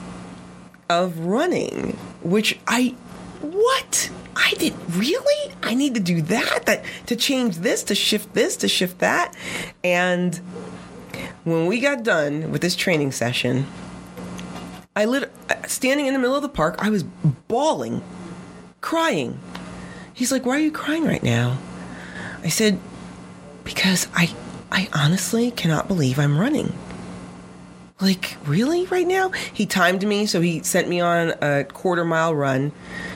of 0.90 1.20
running, 1.20 1.98
which 2.22 2.60
I 2.68 2.96
what 3.42 4.10
I 4.36 4.52
did 4.58 4.74
really 4.96 5.54
I 5.62 5.74
need 5.74 5.94
to 5.96 6.00
do 6.00 6.22
that 6.24 6.66
that 6.66 6.86
to 7.08 7.16
change 7.16 7.58
this 7.58 7.84
to 7.86 7.96
shift 7.96 8.34
this 8.34 8.56
to 8.58 8.68
shift 8.68 9.00
that, 9.00 9.36
and 9.84 10.40
when 11.44 11.66
we 11.68 11.80
got 11.80 12.04
done 12.04 12.52
with 12.52 12.62
this 12.62 12.76
training 12.76 13.12
session, 13.12 13.66
I 14.96 15.06
lit 15.06 15.32
standing 15.68 16.06
in 16.06 16.14
the 16.14 16.20
middle 16.20 16.36
of 16.36 16.42
the 16.42 16.50
park. 16.50 16.76
I 16.80 16.90
was 16.90 17.04
bawling, 17.48 18.04
crying. 18.82 19.40
He's 20.14 20.32
like, 20.32 20.46
"Why 20.46 20.58
are 20.58 20.62
you 20.62 20.72
crying 20.72 21.06
right 21.06 21.24
now?" 21.24 21.58
I 22.44 22.50
said, 22.50 22.80
"Because 23.64 24.08
I 24.14 24.34
I 24.72 24.90
honestly 24.94 25.52
cannot 25.52 25.88
believe 25.88 26.20
I'm 26.20 26.38
running." 26.38 26.74
Like, 28.02 28.36
really 28.46 28.86
right 28.88 29.08
now? 29.08 29.30
He 29.30 29.66
timed 29.66 30.06
me, 30.06 30.26
so 30.26 30.42
he 30.42 30.62
sent 30.62 30.90
me 30.90 31.00
on 31.00 31.34
a 31.42 31.64
quarter 31.64 32.04
mile 32.04 32.36
run 32.36 32.72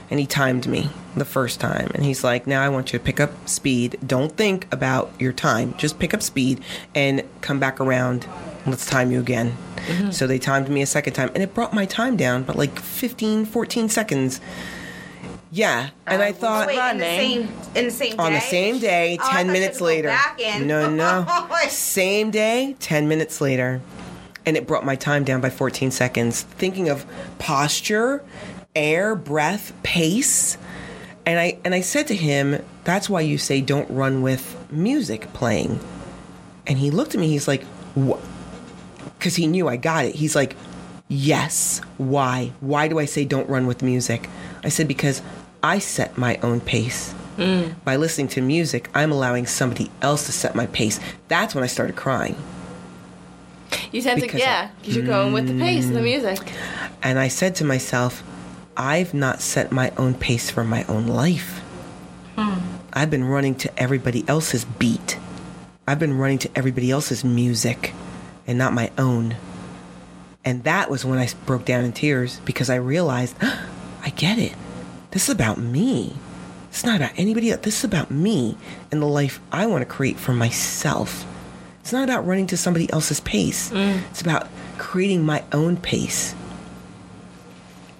and 0.09 0.19
he 0.19 0.25
timed 0.25 0.67
me 0.67 0.89
the 1.15 1.25
first 1.25 1.59
time. 1.59 1.91
And 1.93 2.03
he's 2.05 2.23
like, 2.23 2.47
"Now 2.47 2.61
I 2.61 2.69
want 2.69 2.93
you 2.93 2.99
to 2.99 3.03
pick 3.05 3.19
up 3.19 3.31
speed. 3.47 3.97
Don't 4.05 4.35
think 4.35 4.67
about 4.71 5.11
your 5.19 5.33
time. 5.33 5.73
Just 5.77 5.99
pick 5.99 6.13
up 6.13 6.21
speed 6.21 6.61
and 6.95 7.23
come 7.41 7.59
back 7.59 7.79
around. 7.79 8.25
Let's 8.65 8.85
time 8.85 9.11
you 9.11 9.19
again." 9.19 9.57
Mm-hmm. 9.87 10.11
So 10.11 10.27
they 10.27 10.39
timed 10.39 10.69
me 10.69 10.81
a 10.81 10.85
second 10.85 11.13
time 11.13 11.29
and 11.33 11.41
it 11.41 11.53
brought 11.53 11.73
my 11.73 11.85
time 11.85 12.17
down 12.17 12.43
by 12.43 12.53
like 12.53 12.77
15 12.79 13.45
14 13.45 13.87
seconds 13.87 14.41
Yeah, 15.49 15.91
and 16.05 16.21
I 16.21 16.31
uh, 16.31 16.33
thought 16.33 16.67
Wait, 16.67 16.77
in 16.77 16.97
the 16.97 17.03
same 17.05 17.41
in 17.73 17.85
the 17.85 17.91
same 17.91 18.11
day. 18.11 18.17
on 18.17 18.33
the 18.33 18.41
same 18.41 18.79
day, 18.79 19.17
Oh, 19.21 19.29
10 19.31 19.47
minutes 19.47 19.79
you 19.79 19.85
had 19.85 20.03
to 20.03 20.39
later. 20.43 20.65
No, 20.65 20.89
no. 20.89 21.25
Oh, 21.29 21.67
same 21.69 22.31
day, 22.31 22.75
10 22.79 23.07
minutes 23.07 23.39
later. 23.39 23.79
And 24.45 24.57
it 24.57 24.67
brought 24.67 24.85
my 24.85 24.95
time 24.97 25.23
down 25.23 25.39
by 25.39 25.49
14 25.49 25.91
seconds. 25.91 26.41
Thinking 26.41 26.89
of 26.89 27.05
posture, 27.39 28.23
air, 28.77 29.15
breath, 29.15 29.73
pace. 29.83 30.57
And 31.25 31.39
I 31.39 31.57
and 31.65 31.73
I 31.73 31.81
said 31.81 32.07
to 32.07 32.15
him, 32.15 32.63
that's 32.83 33.09
why 33.09 33.21
you 33.21 33.37
say 33.37 33.61
don't 33.61 33.89
run 33.89 34.21
with 34.21 34.55
music 34.71 35.33
playing. 35.33 35.79
And 36.65 36.77
he 36.77 36.91
looked 36.91 37.15
at 37.15 37.21
me, 37.21 37.27
he's 37.27 37.47
like, 37.47 37.63
what? 37.95 38.19
Because 39.17 39.35
he 39.35 39.47
knew 39.47 39.67
I 39.67 39.77
got 39.77 40.05
it. 40.05 40.15
He's 40.15 40.35
like, 40.35 40.55
yes. 41.07 41.81
Why? 41.97 42.53
Why 42.59 42.87
do 42.87 42.99
I 42.99 43.05
say 43.05 43.25
don't 43.25 43.49
run 43.49 43.67
with 43.67 43.81
music? 43.81 44.29
I 44.63 44.69
said, 44.69 44.87
because 44.87 45.21
I 45.63 45.79
set 45.79 46.17
my 46.17 46.37
own 46.43 46.61
pace. 46.61 47.13
Mm. 47.37 47.75
By 47.83 47.95
listening 47.95 48.27
to 48.29 48.41
music, 48.41 48.89
I'm 48.93 49.11
allowing 49.11 49.45
somebody 49.45 49.91
else 50.01 50.25
to 50.25 50.31
set 50.31 50.55
my 50.55 50.65
pace. 50.67 50.99
That's 51.27 51.53
when 51.53 51.63
I 51.63 51.67
started 51.67 51.95
crying. 51.95 52.35
You 53.91 54.01
Because 54.01 54.31
to, 54.31 54.37
yeah, 54.39 54.69
because 54.79 54.95
you're 54.95 55.05
going 55.05 55.33
with 55.33 55.47
the 55.47 55.57
pace 55.57 55.85
of 55.87 55.93
the 55.93 55.99
mm. 55.99 56.03
music. 56.03 56.39
And 57.03 57.19
I 57.19 57.27
said 57.27 57.55
to 57.55 57.65
myself, 57.65 58.23
I've 58.77 59.15
not 59.15 59.41
set 59.41 59.71
my 59.71 59.91
own 59.97 60.13
pace 60.13 60.51
for 60.51 60.63
my 60.63 60.83
own 60.83 61.07
life. 61.07 61.59
Hmm. 62.35 62.59
I've 62.93 63.09
been 63.09 63.25
running 63.25 63.55
to 63.55 63.79
everybody 63.79 64.23
else's 64.27 64.65
beat. 64.65 65.17
I've 65.87 65.97
been 65.97 66.17
running 66.17 66.37
to 66.39 66.49
everybody 66.55 66.91
else's 66.91 67.23
music 67.23 67.93
and 68.45 68.57
not 68.57 68.73
my 68.73 68.91
own. 68.97 69.35
And 70.45 70.63
that 70.63 70.91
was 70.91 71.03
when 71.03 71.17
I 71.17 71.27
broke 71.47 71.65
down 71.65 71.83
in 71.83 71.91
tears 71.91 72.39
because 72.45 72.69
I 72.69 72.75
realized, 72.75 73.35
I 73.41 74.09
get 74.11 74.37
it. 74.37 74.53
This 75.09 75.23
is 75.23 75.33
about 75.33 75.57
me. 75.57 76.15
It's 76.69 76.85
not 76.85 76.97
about 76.97 77.17
anybody 77.17 77.51
else. 77.51 77.61
This 77.61 77.79
is 77.79 77.83
about 77.83 78.11
me 78.11 78.57
and 78.91 79.01
the 79.01 79.07
life 79.07 79.39
I 79.51 79.65
want 79.65 79.81
to 79.81 79.85
create 79.85 80.17
for 80.17 80.33
myself. 80.33 81.25
It's 81.81 81.91
not 81.91 82.03
about 82.03 82.27
running 82.27 82.47
to 82.47 82.57
somebody 82.57 82.91
else's 82.91 83.21
pace. 83.21 83.71
Mm. 83.71 84.01
It's 84.11 84.21
about 84.21 84.47
creating 84.77 85.25
my 85.25 85.43
own 85.51 85.77
pace. 85.77 86.35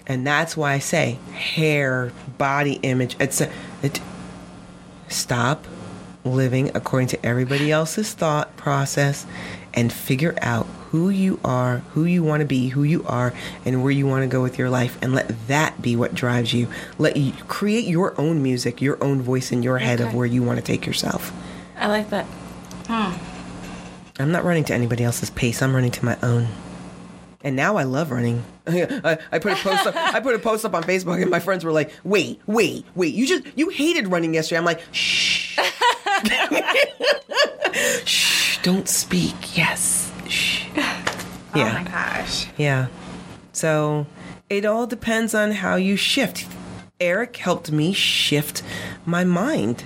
And 0.08 0.26
that's 0.26 0.56
why 0.58 0.74
I 0.74 0.80
say 0.80 1.20
hair, 1.34 2.12
body 2.38 2.80
image, 2.82 3.18
it's 3.20 3.42
a, 3.42 3.52
it, 3.84 4.00
stop 5.10 5.66
living 6.24 6.72
according 6.74 7.10
to 7.10 7.26
everybody 7.26 7.72
else's 7.72 8.14
thought 8.14 8.56
process 8.58 9.26
and 9.74 9.92
figure 9.92 10.36
out 10.42 10.66
who 10.92 11.10
you 11.10 11.40
are, 11.44 11.80
who 11.94 12.06
you 12.06 12.24
want 12.24 12.40
to 12.40 12.46
be, 12.46 12.70
who 12.70 12.84
you 12.84 13.04
are, 13.06 13.34
and 13.66 13.84
where 13.84 13.92
you 13.92 14.08
want 14.08 14.24
to 14.24 14.28
go 14.28 14.42
with 14.42 14.58
your 14.58 14.70
life 14.70 14.98
and 15.02 15.14
let 15.14 15.48
that 15.48 15.82
be 15.82 15.96
what 15.96 16.14
drives 16.16 16.54
you. 16.54 16.70
Let 16.98 17.18
you 17.18 17.34
create 17.48 17.86
your 17.86 18.20
own 18.20 18.42
music, 18.42 18.82
your 18.82 19.02
own 19.04 19.22
voice 19.22 19.52
in 19.52 19.64
your 19.64 19.80
head 19.80 20.00
of 20.00 20.14
where 20.14 20.26
you 20.26 20.42
want 20.42 20.58
to 20.58 20.64
take 20.64 20.86
yourself. 20.86 21.34
I 21.78 21.88
like 21.88 22.10
that. 22.10 22.26
Hmm. 22.88 23.14
I'm 24.20 24.32
not 24.32 24.46
running 24.46 24.64
to 24.66 24.74
anybody 24.74 25.04
else's 25.04 25.30
pace. 25.30 25.62
I'm 25.62 25.76
running 25.76 25.92
to 25.92 26.06
my 26.06 26.18
own. 26.24 26.48
And 27.44 27.56
now 27.56 27.78
I 27.78 27.84
love 27.84 28.12
running. 28.12 28.44
I, 28.68 29.18
I 29.32 29.40
put 29.40 29.54
a 29.54 29.56
post 29.56 29.86
up. 29.86 29.96
I 29.96 30.20
put 30.20 30.34
a 30.36 30.40
post 30.40 30.66
up 30.66 30.74
on 30.74 30.84
Facebook, 30.84 31.22
and 31.22 31.30
my 31.30 31.40
friends 31.40 31.64
were 31.64 31.72
like, 31.72 31.92
"Wait, 32.04 32.42
wait, 32.48 32.86
wait! 32.96 33.14
You 33.14 33.28
just 33.28 33.44
you 33.56 33.70
hated 33.70 34.08
running 34.08 34.34
yesterday." 34.34 34.58
I'm 34.58 34.66
like, 34.66 34.82
"Shh, 34.92 35.60
shh, 38.06 38.58
don't 38.64 38.88
speak." 38.90 39.56
Yes, 39.56 40.12
shh. 40.28 40.66
Oh 40.76 41.64
my 41.64 41.84
gosh. 41.84 42.48
yeah. 42.58 42.88
So 43.54 44.06
it 44.50 44.66
all 44.66 44.88
depends 44.88 45.34
on 45.34 45.52
how 45.52 45.76
you 45.76 45.96
shift. 45.96 46.48
Eric 47.00 47.38
helped 47.38 47.72
me 47.72 47.94
shift 47.94 48.64
my 49.06 49.24
mind, 49.24 49.84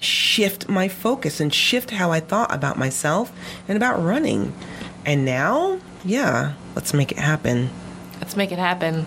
shift 0.00 0.68
my 0.68 0.88
focus, 0.88 1.40
and 1.40 1.52
shift 1.52 1.90
how 1.90 2.10
I 2.10 2.20
thought 2.20 2.52
about 2.54 2.78
myself 2.78 3.32
and 3.68 3.76
about 3.76 4.02
running. 4.02 4.54
And 5.04 5.24
now, 5.24 5.78
yeah, 6.04 6.54
let's 6.74 6.92
make 6.94 7.12
it 7.12 7.18
happen. 7.18 7.70
Let's 8.20 8.36
make 8.36 8.52
it 8.52 8.58
happen. 8.58 9.06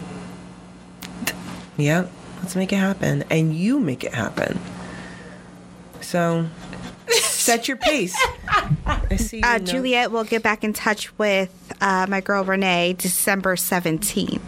Yeah, 1.78 2.08
let's 2.42 2.56
make 2.56 2.74
it 2.74 2.78
happen. 2.78 3.24
And 3.30 3.56
you 3.56 3.80
make 3.80 4.04
it 4.04 4.14
happen. 4.14 4.60
So 6.02 6.48
set 7.08 7.68
your 7.68 7.78
pace. 7.78 8.16
I 8.86 9.16
see 9.18 9.38
you 9.38 9.44
Uh, 9.46 9.60
Juliet 9.60 10.12
will 10.12 10.24
get 10.24 10.44
back 10.44 10.64
in 10.64 10.74
touch 10.74 11.16
with 11.18 11.74
uh, 11.82 12.06
my 12.10 12.22
girl 12.22 12.44
Renee 12.44 12.94
December 12.98 13.56
17th. 13.56 14.42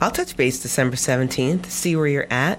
I'll 0.00 0.10
touch 0.10 0.36
base 0.36 0.60
December 0.60 0.96
17th, 0.96 1.66
see 1.66 1.96
where 1.96 2.06
you're 2.06 2.26
at. 2.30 2.58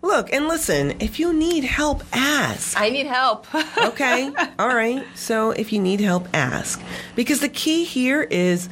Look, 0.00 0.32
and 0.32 0.46
listen, 0.46 0.94
if 1.00 1.18
you 1.18 1.32
need 1.32 1.64
help, 1.64 2.04
ask. 2.12 2.80
I 2.80 2.90
need 2.90 3.06
help. 3.06 3.46
Okay. 3.88 4.30
All 4.58 4.68
right. 4.68 5.04
So 5.14 5.50
if 5.50 5.72
you 5.72 5.80
need 5.80 6.00
help, 6.00 6.28
ask. 6.34 6.80
Because 7.16 7.40
the 7.40 7.48
key 7.48 7.84
here 7.84 8.22
is, 8.22 8.68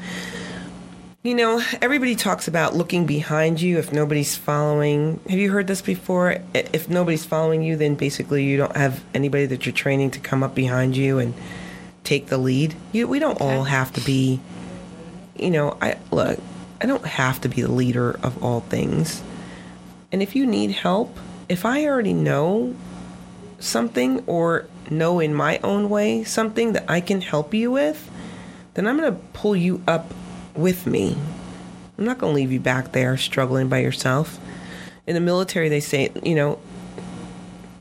you 1.22 1.34
know, 1.34 1.60
everybody 1.82 2.14
talks 2.14 2.46
about 2.46 2.76
looking 2.76 3.06
behind 3.06 3.60
you 3.60 3.78
if 3.78 3.92
nobody's 3.92 4.36
following. 4.36 5.18
Have 5.28 5.38
you 5.38 5.50
heard 5.50 5.66
this 5.66 5.82
before? 5.82 6.38
If 6.54 6.88
nobody's 6.88 7.24
following 7.24 7.62
you, 7.62 7.76
then 7.76 7.94
basically 7.96 8.44
you 8.44 8.56
don't 8.56 8.76
have 8.76 9.02
anybody 9.14 9.46
that 9.46 9.66
you're 9.66 9.72
training 9.72 10.12
to 10.12 10.20
come 10.20 10.42
up 10.44 10.54
behind 10.54 10.96
you 10.96 11.18
and 11.18 11.34
take 12.04 12.26
the 12.26 12.38
lead. 12.38 12.74
You, 12.92 13.08
we 13.08 13.18
don't 13.18 13.40
all 13.40 13.64
have 13.64 13.92
to 13.94 14.00
be, 14.02 14.38
you 15.36 15.50
know, 15.50 15.76
I 15.80 15.96
look, 16.12 16.38
I 16.80 16.86
don't 16.86 17.06
have 17.06 17.40
to 17.40 17.48
be 17.48 17.62
the 17.62 17.72
leader 17.72 18.18
of 18.22 18.42
all 18.44 18.60
things. 18.60 19.22
And 20.16 20.22
if 20.22 20.34
you 20.34 20.46
need 20.46 20.70
help, 20.70 21.14
if 21.46 21.66
I 21.66 21.84
already 21.84 22.14
know 22.14 22.74
something 23.58 24.24
or 24.26 24.66
know 24.88 25.20
in 25.20 25.34
my 25.34 25.58
own 25.58 25.90
way 25.90 26.24
something 26.24 26.72
that 26.72 26.86
I 26.88 27.02
can 27.02 27.20
help 27.20 27.52
you 27.52 27.70
with, 27.70 28.10
then 28.72 28.86
I'm 28.86 28.96
going 28.96 29.12
to 29.12 29.20
pull 29.34 29.54
you 29.54 29.82
up 29.86 30.14
with 30.54 30.86
me. 30.86 31.18
I'm 31.98 32.06
not 32.06 32.16
going 32.16 32.32
to 32.32 32.34
leave 32.34 32.50
you 32.50 32.60
back 32.60 32.92
there 32.92 33.18
struggling 33.18 33.68
by 33.68 33.80
yourself. 33.80 34.40
In 35.06 35.12
the 35.12 35.20
military, 35.20 35.68
they 35.68 35.80
say, 35.80 36.10
you 36.22 36.34
know, 36.34 36.60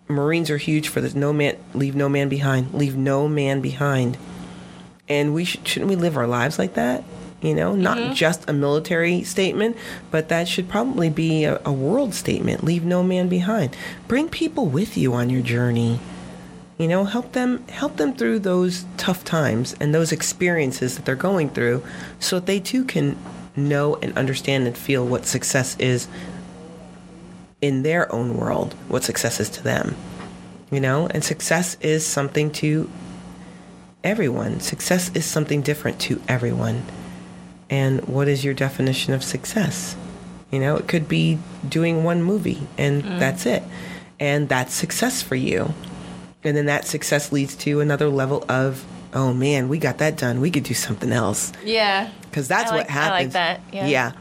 Marines 0.10 0.50
are 0.50 0.58
huge 0.58 0.90
for 0.90 1.00
this. 1.00 1.16
No 1.16 1.32
man, 1.32 1.56
leave 1.74 1.96
no 1.96 2.10
man 2.10 2.28
behind. 2.28 2.74
Leave 2.74 2.98
no 2.98 3.30
man 3.30 3.62
behind. 3.62 4.18
And 5.08 5.34
we 5.34 5.46
should, 5.46 5.66
shouldn't 5.66 5.90
we 5.90 5.96
live 5.96 6.18
our 6.18 6.28
lives 6.28 6.60
like 6.60 6.74
that? 6.74 7.06
You 7.42 7.54
know, 7.54 7.76
not 7.76 7.98
mm-hmm. 7.98 8.14
just 8.14 8.50
a 8.50 8.54
military 8.54 9.24
statement, 9.24 9.78
but 10.10 10.30
that 10.30 10.48
should 10.48 10.68
probably 10.68 11.10
be 11.10 11.44
a, 11.44 11.62
a 11.64 11.72
world 11.72 12.14
statement. 12.14 12.64
Leave 12.64 12.84
no 12.84 13.04
man 13.04 13.28
behind. 13.28 13.76
Bring 14.08 14.30
people 14.30 14.66
with 14.66 14.98
you 14.98 15.14
on 15.14 15.30
your 15.30 15.44
journey. 15.44 16.00
You 16.78 16.88
know, 16.88 17.04
help 17.04 17.34
them 17.34 17.66
help 17.68 17.98
them 17.98 18.16
through 18.16 18.40
those 18.40 18.86
tough 18.98 19.24
times 19.24 19.76
and 19.80 19.94
those 19.94 20.12
experiences 20.12 20.96
that 20.96 21.06
they're 21.06 21.16
going 21.16 21.50
through, 21.50 21.84
so 22.20 22.40
that 22.40 22.48
they 22.48 22.60
too 22.60 22.84
can 22.84 23.18
know 23.56 23.96
and 23.98 24.18
understand 24.18 24.66
and 24.68 24.78
feel 24.78 25.06
what 25.06 25.26
success 25.26 25.78
is 25.78 26.08
in 27.62 27.84
their 27.84 28.12
own 28.14 28.38
world. 28.38 28.74
What 28.88 29.04
success 29.04 29.40
is 29.40 29.50
to 29.52 29.64
them. 29.64 29.96
You 30.72 30.80
know, 30.80 31.08
and 31.08 31.24
success 31.24 31.78
is 31.80 32.06
something 32.06 32.50
to 32.54 32.90
everyone. 34.04 34.60
Success 34.60 35.12
is 35.14 35.26
something 35.26 35.62
different 35.62 36.00
to 36.02 36.22
everyone. 36.28 36.84
And 37.76 38.08
what 38.08 38.30
is 38.30 38.46
your 38.46 38.54
definition 38.54 39.14
of 39.14 39.22
success? 39.22 39.98
You 40.50 40.60
know, 40.60 40.78
it 40.78 40.88
could 40.88 41.10
be 41.10 41.40
doing 41.68 42.06
one 42.06 42.24
movie 42.24 42.66
and 42.78 43.04
mm. 43.04 43.20
that's 43.20 43.46
it. 43.46 43.64
And 44.18 44.48
that's 44.48 44.74
success 44.74 45.22
for 45.22 45.36
you. 45.36 45.74
And 46.42 46.56
then 46.56 46.68
that 46.68 46.86
success 46.86 47.34
leads 47.34 47.54
to 47.58 47.82
another 47.82 48.08
level 48.08 48.46
of, 48.48 48.86
oh 49.14 49.34
man, 49.34 49.68
we 49.68 49.78
got 49.78 49.98
that 49.98 50.16
done. 50.16 50.40
We 50.40 50.52
could 50.52 50.64
do 50.64 50.74
something 50.74 51.12
else. 51.12 51.52
yeah. 51.66 52.12
Because 52.22 52.48
that's 52.48 52.72
I 52.72 52.76
what 52.78 52.88
like- 52.88 52.96
I 52.96 53.10
like 53.10 53.14
happens. 53.14 53.34
that, 53.34 53.62
yeah. 53.74 53.88
Yeah. 53.88 54.12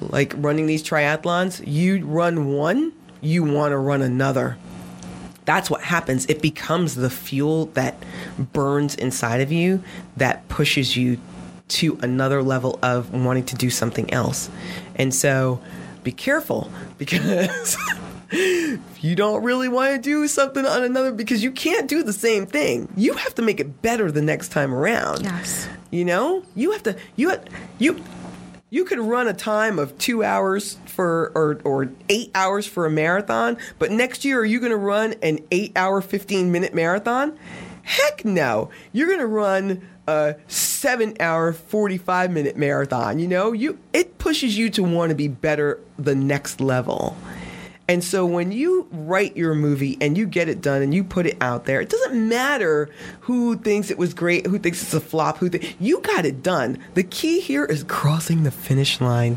Like 0.00 0.34
running 0.36 0.66
these 0.66 0.84
triathlons, 0.84 1.60
you 1.66 2.06
run 2.06 2.52
one, 2.52 2.92
you 3.20 3.42
want 3.42 3.72
to 3.72 3.78
run 3.78 4.02
another. 4.02 4.58
That's 5.44 5.68
what 5.68 5.80
happens. 5.82 6.24
It 6.26 6.40
becomes 6.40 6.94
the 6.94 7.10
fuel 7.10 7.66
that 7.74 7.96
burns 8.52 8.94
inside 8.94 9.40
of 9.40 9.50
you 9.50 9.82
that 10.16 10.48
pushes 10.48 10.96
you 10.96 11.18
to 11.74 11.98
another 12.02 12.42
level 12.42 12.78
of 12.82 13.12
wanting 13.12 13.44
to 13.46 13.56
do 13.56 13.70
something 13.70 14.12
else. 14.12 14.50
And 14.96 15.14
so 15.14 15.60
be 16.02 16.12
careful 16.12 16.70
because 16.98 17.76
if 18.30 19.04
you 19.04 19.14
don't 19.14 19.42
really 19.42 19.68
want 19.68 19.94
to 19.94 20.00
do 20.00 20.26
something 20.26 20.64
on 20.64 20.82
another 20.82 21.12
because 21.12 21.42
you 21.42 21.52
can't 21.52 21.88
do 21.88 22.02
the 22.02 22.12
same 22.12 22.46
thing. 22.46 22.88
You 22.96 23.14
have 23.14 23.34
to 23.36 23.42
make 23.42 23.60
it 23.60 23.82
better 23.82 24.10
the 24.10 24.22
next 24.22 24.48
time 24.48 24.74
around. 24.74 25.22
Yes. 25.22 25.68
You 25.90 26.04
know, 26.04 26.42
you 26.54 26.72
have 26.72 26.82
to 26.84 26.96
you 27.16 27.30
have, 27.30 27.44
you 27.78 28.02
you 28.70 28.86
could 28.86 28.98
run 28.98 29.28
a 29.28 29.34
time 29.34 29.78
of 29.78 29.96
two 29.98 30.24
hours 30.24 30.78
for 30.86 31.30
or 31.34 31.60
or 31.64 31.90
eight 32.08 32.30
hours 32.34 32.66
for 32.66 32.86
a 32.86 32.90
marathon, 32.90 33.58
but 33.78 33.90
next 33.90 34.24
year 34.24 34.40
are 34.40 34.44
you 34.44 34.60
going 34.60 34.72
to 34.72 34.78
run 34.78 35.14
an 35.22 35.40
eight 35.50 35.72
hour 35.76 36.00
fifteen 36.00 36.50
minute 36.50 36.74
marathon? 36.74 37.38
Heck 37.82 38.24
no! 38.24 38.70
You're 38.92 39.08
going 39.08 39.18
to 39.18 39.26
run 39.26 39.86
a 40.06 40.36
seven 40.48 41.16
hour 41.20 41.52
forty 41.52 41.98
five 41.98 42.30
minute 42.30 42.56
marathon. 42.56 43.18
You 43.18 43.28
know, 43.28 43.52
you 43.52 43.78
it 43.92 44.18
pushes 44.18 44.56
you 44.56 44.70
to 44.70 44.82
want 44.82 45.10
to 45.10 45.14
be 45.14 45.28
better 45.28 45.80
the 45.98 46.14
next 46.14 46.60
level. 46.60 47.16
And 47.88 48.02
so 48.02 48.24
when 48.24 48.52
you 48.52 48.86
write 48.92 49.36
your 49.36 49.54
movie 49.54 49.98
and 50.00 50.16
you 50.16 50.24
get 50.24 50.48
it 50.48 50.62
done 50.62 50.82
and 50.82 50.94
you 50.94 51.02
put 51.02 51.26
it 51.26 51.36
out 51.40 51.64
there, 51.64 51.80
it 51.80 51.90
doesn't 51.90 52.28
matter 52.28 52.88
who 53.22 53.56
thinks 53.56 53.90
it 53.90 53.98
was 53.98 54.14
great, 54.14 54.46
who 54.46 54.58
thinks 54.58 54.82
it's 54.82 54.94
a 54.94 55.00
flop, 55.00 55.38
who 55.38 55.50
th- 55.50 55.76
you 55.80 56.00
got 56.00 56.24
it 56.24 56.42
done. 56.42 56.78
The 56.94 57.02
key 57.02 57.40
here 57.40 57.64
is 57.64 57.82
crossing 57.84 58.44
the 58.44 58.52
finish 58.52 59.00
line. 59.00 59.36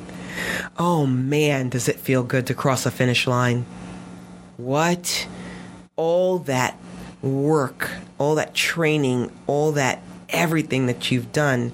Oh 0.77 1.05
man, 1.05 1.69
does 1.69 1.89
it 1.89 1.99
feel 1.99 2.23
good 2.23 2.47
to 2.47 2.53
cross 2.53 2.85
a 2.85 2.91
finish 2.91 3.25
line? 3.27 3.65
What? 4.57 5.27
All 5.95 6.39
that 6.39 6.79
work, 7.21 7.89
all 8.19 8.35
that 8.35 8.53
training, 8.53 9.31
all 9.47 9.73
that 9.73 10.01
everything 10.29 10.87
that 10.87 11.11
you've 11.11 11.31
done 11.31 11.71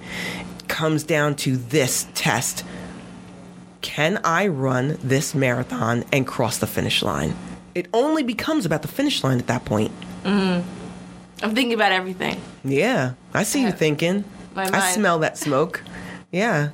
comes 0.68 1.04
down 1.04 1.36
to 1.36 1.58
this 1.58 2.08
test. 2.14 2.64
Can 3.82 4.20
I 4.24 4.48
run 4.48 4.98
this 5.04 5.34
marathon 5.34 6.06
and 6.12 6.26
cross 6.26 6.60
the 6.60 6.68
finish 6.68 7.02
line? 7.02 7.36
It 7.74 7.88
only 7.94 8.24
becomes 8.24 8.66
about 8.66 8.82
the 8.82 8.88
finish 8.88 9.24
line 9.24 9.40
at 9.40 9.48
that 9.48 9.66
point. 9.66 9.92
Mm-hmm. 10.24 10.68
I'm 11.44 11.56
thinking 11.56 11.74
about 11.74 11.92
everything. 11.92 12.40
Yeah, 12.64 13.14
I 13.34 13.44
see 13.44 13.64
you 13.64 13.72
thinking. 13.72 14.24
I 14.56 14.92
smell 14.92 15.20
that 15.20 15.38
smoke. 15.38 15.82
Yeah. 16.32 16.70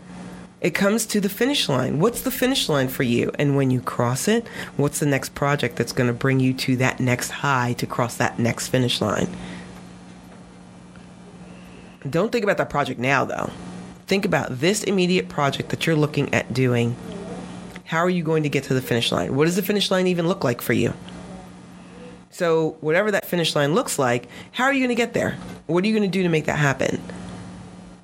It 0.59 0.71
comes 0.71 1.05
to 1.07 1.21
the 1.21 1.29
finish 1.29 1.69
line. 1.69 1.99
What's 1.99 2.21
the 2.21 2.31
finish 2.31 2.67
line 2.67 2.87
for 2.87 3.03
you? 3.03 3.31
And 3.37 3.55
when 3.55 3.69
you 3.69 3.79
cross 3.79 4.27
it, 4.27 4.47
what's 4.75 4.99
the 4.99 5.05
next 5.05 5.35
project 5.35 5.75
that's 5.75 5.93
going 5.93 6.07
to 6.07 6.13
bring 6.13 6.39
you 6.39 6.53
to 6.55 6.75
that 6.77 6.99
next 6.99 7.29
high 7.29 7.73
to 7.73 7.85
cross 7.85 8.17
that 8.17 8.39
next 8.39 8.69
finish 8.69 8.99
line? 8.99 9.27
Don't 12.09 12.31
think 12.31 12.43
about 12.43 12.57
that 12.57 12.69
project 12.69 12.99
now, 12.99 13.25
though. 13.25 13.49
Think 14.07 14.25
about 14.25 14.59
this 14.59 14.83
immediate 14.83 15.29
project 15.29 15.69
that 15.69 15.85
you're 15.85 15.95
looking 15.95 16.33
at 16.33 16.53
doing. 16.53 16.95
How 17.85 17.99
are 17.99 18.09
you 18.09 18.23
going 18.23 18.43
to 18.43 18.49
get 18.49 18.65
to 18.65 18.73
the 18.73 18.81
finish 18.81 19.11
line? 19.11 19.35
What 19.35 19.45
does 19.45 19.55
the 19.55 19.63
finish 19.63 19.91
line 19.91 20.07
even 20.07 20.27
look 20.27 20.43
like 20.43 20.61
for 20.61 20.73
you? 20.73 20.93
So, 22.29 22.77
whatever 22.81 23.11
that 23.11 23.25
finish 23.25 23.55
line 23.55 23.73
looks 23.73 23.97
like, 23.97 24.27
how 24.51 24.65
are 24.65 24.73
you 24.73 24.79
going 24.79 24.89
to 24.89 24.95
get 24.95 25.13
there? 25.13 25.37
What 25.65 25.83
are 25.83 25.87
you 25.87 25.93
going 25.93 26.09
to 26.09 26.17
do 26.17 26.23
to 26.23 26.29
make 26.29 26.45
that 26.45 26.59
happen? 26.59 27.01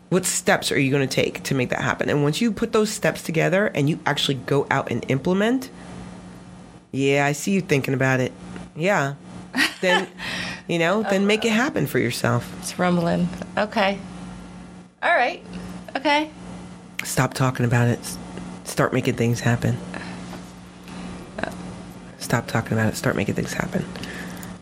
What 0.10 0.26
steps 0.26 0.72
are 0.72 0.80
you 0.80 0.92
going 0.92 1.08
to 1.08 1.14
take 1.14 1.44
to 1.44 1.56
make 1.56 1.70
that 1.70 1.82
happen? 1.82 2.10
And 2.10 2.24
once 2.24 2.42
you 2.42 2.52
put 2.52 2.72
those 2.72 2.90
steps 2.90 3.22
together 3.22 3.68
and 3.68 3.90
you 3.90 4.00
actually 4.06 4.36
go 4.36 4.66
out 4.72 4.92
and 4.92 5.06
implement, 5.10 5.70
yeah, 6.92 7.26
I 7.26 7.32
see 7.32 7.52
you 7.52 7.62
thinking 7.62 7.94
about 7.94 8.20
it. 8.20 8.32
Yeah. 8.76 9.16
Then, 9.82 10.08
you 10.68 10.80
know, 10.80 11.04
then 11.04 11.28
make 11.28 11.46
it 11.46 11.52
happen 11.52 11.88
for 11.88 12.00
yourself. 12.00 12.52
It's 12.60 12.78
rumbling. 12.80 13.28
Okay. 13.58 14.00
All 15.02 15.14
right. 15.16 15.44
Okay. 15.96 16.30
Stop 17.04 17.34
talking 17.34 17.66
about 17.66 17.88
it. 17.88 18.00
Start 18.64 18.94
making 18.94 19.16
things 19.16 19.42
happen. 19.42 19.78
Stop 22.18 22.48
talking 22.48 22.74
about 22.74 22.88
it. 22.88 22.96
Start 22.96 23.16
making 23.16 23.36
things 23.36 23.54
happen. 23.54 23.86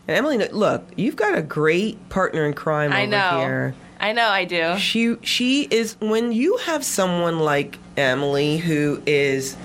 And 0.07 0.17
Emily, 0.17 0.39
look, 0.49 0.83
you've 0.95 1.15
got 1.15 1.37
a 1.37 1.43
great 1.43 2.09
partner 2.09 2.45
in 2.45 2.53
crime 2.53 2.91
I 2.91 3.03
over 3.03 3.11
know. 3.11 3.39
here. 3.39 3.75
I 3.99 4.13
know 4.13 4.27
I 4.27 4.45
do. 4.45 4.77
She 4.77 5.15
she 5.21 5.67
is 5.69 5.95
when 5.99 6.31
you 6.31 6.57
have 6.57 6.83
someone 6.83 7.39
like 7.39 7.77
Emily 7.95 8.57
who 8.57 9.01
is 9.05 9.55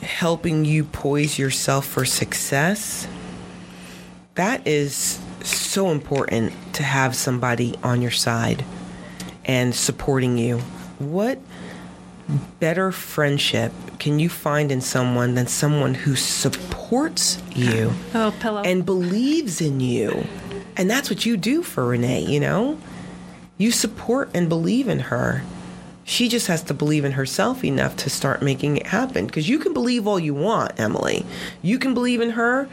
helping 0.00 0.64
you 0.64 0.84
poise 0.84 1.38
yourself 1.38 1.84
for 1.86 2.06
success. 2.06 3.06
That 4.34 4.66
is 4.66 5.20
so 5.42 5.90
important 5.90 6.52
to 6.74 6.82
have 6.82 7.14
somebody 7.14 7.74
on 7.82 8.02
your 8.02 8.10
side 8.10 8.64
and 9.44 9.74
supporting 9.74 10.38
you. 10.38 10.58
What 10.98 11.38
better 12.58 12.90
friendship 12.90 13.72
can 13.98 14.18
you 14.18 14.28
find 14.28 14.72
in 14.72 14.80
someone 14.80 15.34
than 15.34 15.46
someone 15.46 15.94
who 15.94 16.16
supports 16.16 17.40
you? 17.54 17.92
Oh, 18.14 18.34
pillow. 18.40 18.62
and 18.62 18.84
believes 18.84 19.60
in 19.60 19.80
you. 19.80 20.26
And 20.76 20.90
that's 20.90 21.10
what 21.10 21.24
you 21.24 21.36
do 21.36 21.62
for 21.62 21.86
Renee, 21.86 22.24
you 22.24 22.40
know? 22.40 22.78
You 23.56 23.70
support 23.70 24.30
and 24.34 24.48
believe 24.48 24.88
in 24.88 24.98
her. 24.98 25.44
She 26.02 26.28
just 26.28 26.48
has 26.48 26.62
to 26.64 26.74
believe 26.74 27.04
in 27.04 27.12
herself 27.12 27.64
enough 27.64 27.96
to 27.98 28.10
start 28.10 28.42
making 28.42 28.78
it 28.78 28.86
happen. 28.88 29.26
Because 29.26 29.48
you 29.48 29.58
can 29.58 29.72
believe 29.72 30.06
all 30.06 30.18
you 30.18 30.34
want, 30.34 30.78
Emily. 30.78 31.24
You 31.62 31.78
can 31.78 31.94
believe 31.94 32.20
in 32.20 32.30
her. 32.30 32.68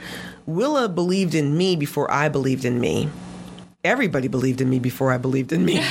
Willa 0.45 0.89
believed 0.89 1.35
in 1.35 1.57
me 1.57 1.75
before 1.75 2.11
I 2.11 2.29
believed 2.29 2.65
in 2.65 2.79
me. 2.79 3.09
Everybody 3.83 4.27
believed 4.27 4.61
in 4.61 4.69
me 4.69 4.77
before 4.77 5.11
I 5.11 5.17
believed 5.17 5.51
in 5.51 5.65
me. 5.65 5.83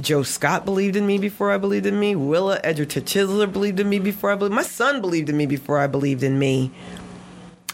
Joe 0.00 0.22
Scott 0.22 0.64
believed 0.64 0.96
in 0.96 1.06
me 1.06 1.18
before 1.18 1.50
I 1.50 1.58
believed 1.58 1.84
in 1.84 2.00
me. 2.00 2.16
Willa 2.16 2.60
Edgerton 2.64 3.04
Chisler 3.04 3.52
believed 3.52 3.78
in 3.78 3.88
me 3.88 3.98
before 3.98 4.30
I 4.30 4.36
believed. 4.36 4.54
My 4.54 4.62
son 4.62 5.00
believed 5.02 5.28
in 5.28 5.36
me 5.36 5.44
before 5.44 5.78
I 5.78 5.86
believed 5.86 6.22
in 6.22 6.38
me. 6.38 6.70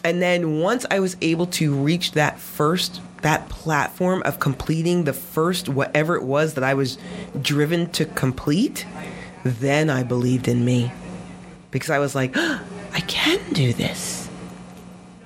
And 0.03 0.21
then 0.21 0.59
once 0.59 0.85
I 0.91 0.99
was 0.99 1.15
able 1.21 1.47
to 1.47 1.73
reach 1.73 2.11
that 2.11 2.39
first 2.39 2.99
that 3.23 3.47
platform 3.47 4.21
of 4.23 4.39
completing 4.39 5.05
the 5.05 5.13
first 5.13 5.69
whatever 5.69 6.15
it 6.17 6.23
was 6.23 6.55
that 6.55 6.63
I 6.63 6.73
was 6.73 6.97
driven 7.41 7.89
to 7.91 8.05
complete, 8.05 8.85
then 9.43 9.89
I 9.89 10.03
believed 10.03 10.47
in 10.47 10.63
me. 10.63 10.91
Because 11.71 11.89
I 11.89 11.99
was 11.99 12.13
like, 12.13 12.35
I 12.35 13.03
can 13.07 13.39
do 13.53 13.73
this. 13.73 14.22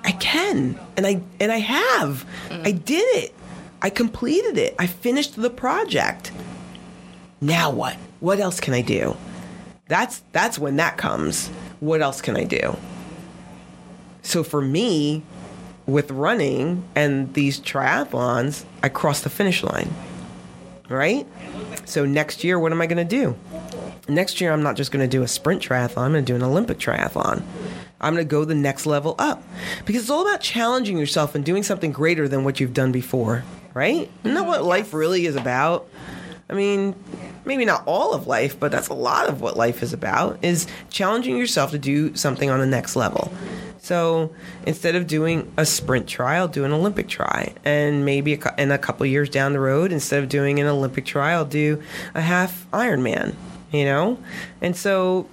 I 0.08 0.12
can. 0.12 0.80
And 0.96 1.06
I 1.06 1.22
and 1.42 1.52
I 1.52 1.58
have. 1.58 2.26
Mm. 2.48 2.66
I 2.66 2.72
did 2.72 3.04
it. 3.18 3.36
I 3.82 3.90
completed 3.90 4.58
it. 4.58 4.74
I 4.80 4.88
finished 4.88 5.36
the 5.36 5.50
project. 5.50 6.32
Now 7.42 7.70
what? 7.72 7.98
What 8.22 8.40
else 8.40 8.62
can 8.62 8.74
I 8.74 8.82
do? 8.82 9.18
That's 9.90 10.24
that's 10.32 10.58
when 10.58 10.78
that 10.78 10.96
comes. 10.96 11.50
What 11.82 12.02
else 12.02 12.22
can 12.22 12.38
I 12.38 12.46
do? 12.46 12.78
So 14.22 14.46
for 14.46 14.62
me, 14.62 15.24
with 15.86 16.10
running 16.10 16.86
and 16.96 17.34
these 17.34 17.60
triathlons, 17.60 18.64
I 18.82 18.88
crossed 18.88 19.26
the 19.26 19.30
finish 19.30 19.62
line. 19.62 19.94
Right? 20.88 21.28
So 21.84 22.06
next 22.06 22.46
year, 22.46 22.58
what 22.58 22.72
am 22.72 22.82
I 22.82 22.88
going 22.88 23.06
to 23.06 23.16
do? 23.16 23.36
Next 24.08 24.40
year, 24.40 24.54
I'm 24.54 24.64
not 24.64 24.78
just 24.78 24.92
going 24.92 25.04
to 25.04 25.18
do 25.18 25.22
a 25.22 25.28
sprint 25.28 25.62
triathlon, 25.62 26.04
I'm 26.04 26.12
going 26.14 26.24
to 26.24 26.32
do 26.32 26.36
an 26.36 26.44
Olympic 26.44 26.78
triathlon. 26.78 27.44
I'm 27.99 28.14
going 28.14 28.26
to 28.26 28.30
go 28.30 28.45
the 28.45 28.56
next 28.56 28.86
level 28.86 29.15
up 29.18 29.44
because 29.86 30.03
it's 30.03 30.10
all 30.10 30.28
about 30.28 30.41
challenging 30.41 30.98
yourself 30.98 31.36
and 31.36 31.44
doing 31.44 31.64
something 31.64 31.91
greater 31.91 32.28
than 32.28 32.44
what 32.44 32.60
you've 32.60 32.74
done 32.74 32.91
before, 32.91 33.44
right? 33.74 34.10
Isn't 34.24 34.36
that 34.36 34.45
what 34.45 34.60
mm-hmm, 34.60 34.68
life 34.68 34.94
really 34.94 35.26
is 35.26 35.36
about? 35.36 35.88
I 36.49 36.53
mean, 36.53 36.95
maybe 37.44 37.65
not 37.65 37.84
all 37.86 38.14
of 38.14 38.28
life, 38.28 38.60
but 38.60 38.72
that's 38.72 38.88
a 38.88 38.94
lot 38.94 39.28
of 39.28 39.41
what 39.41 39.57
life 39.57 39.84
is 39.84 39.94
about 39.94 40.40
is 40.44 40.68
challenging 40.90 41.38
yourself 41.38 41.72
to 41.72 41.80
do 41.80 42.15
something 42.15 42.49
on 42.49 42.60
the 42.60 42.65
next 42.65 42.95
level. 42.95 43.32
So 43.80 44.34
instead 44.65 44.95
of 44.95 45.07
doing 45.07 45.52
a 45.57 45.65
sprint 45.65 46.07
try, 46.07 46.36
I'll 46.36 46.48
do 46.48 46.65
an 46.65 46.74
Olympic 46.74 47.07
try. 47.07 47.53
And 47.65 48.06
maybe 48.06 48.34
a, 48.34 48.56
in 48.57 48.72
a 48.72 48.78
couple 48.78 49.06
years 49.06 49.30
down 49.30 49.53
the 49.53 49.60
road, 49.60 49.91
instead 49.91 50.22
of 50.22 50.30
doing 50.30 50.60
an 50.60 50.68
Olympic 50.68 51.06
try, 51.06 51.32
I'll 51.32 51.45
do 51.45 51.82
a 52.14 52.22
half 52.22 52.69
Ironman, 52.72 53.36
you 53.72 53.86
know? 53.86 54.19
And 54.61 54.76
so 54.76 55.30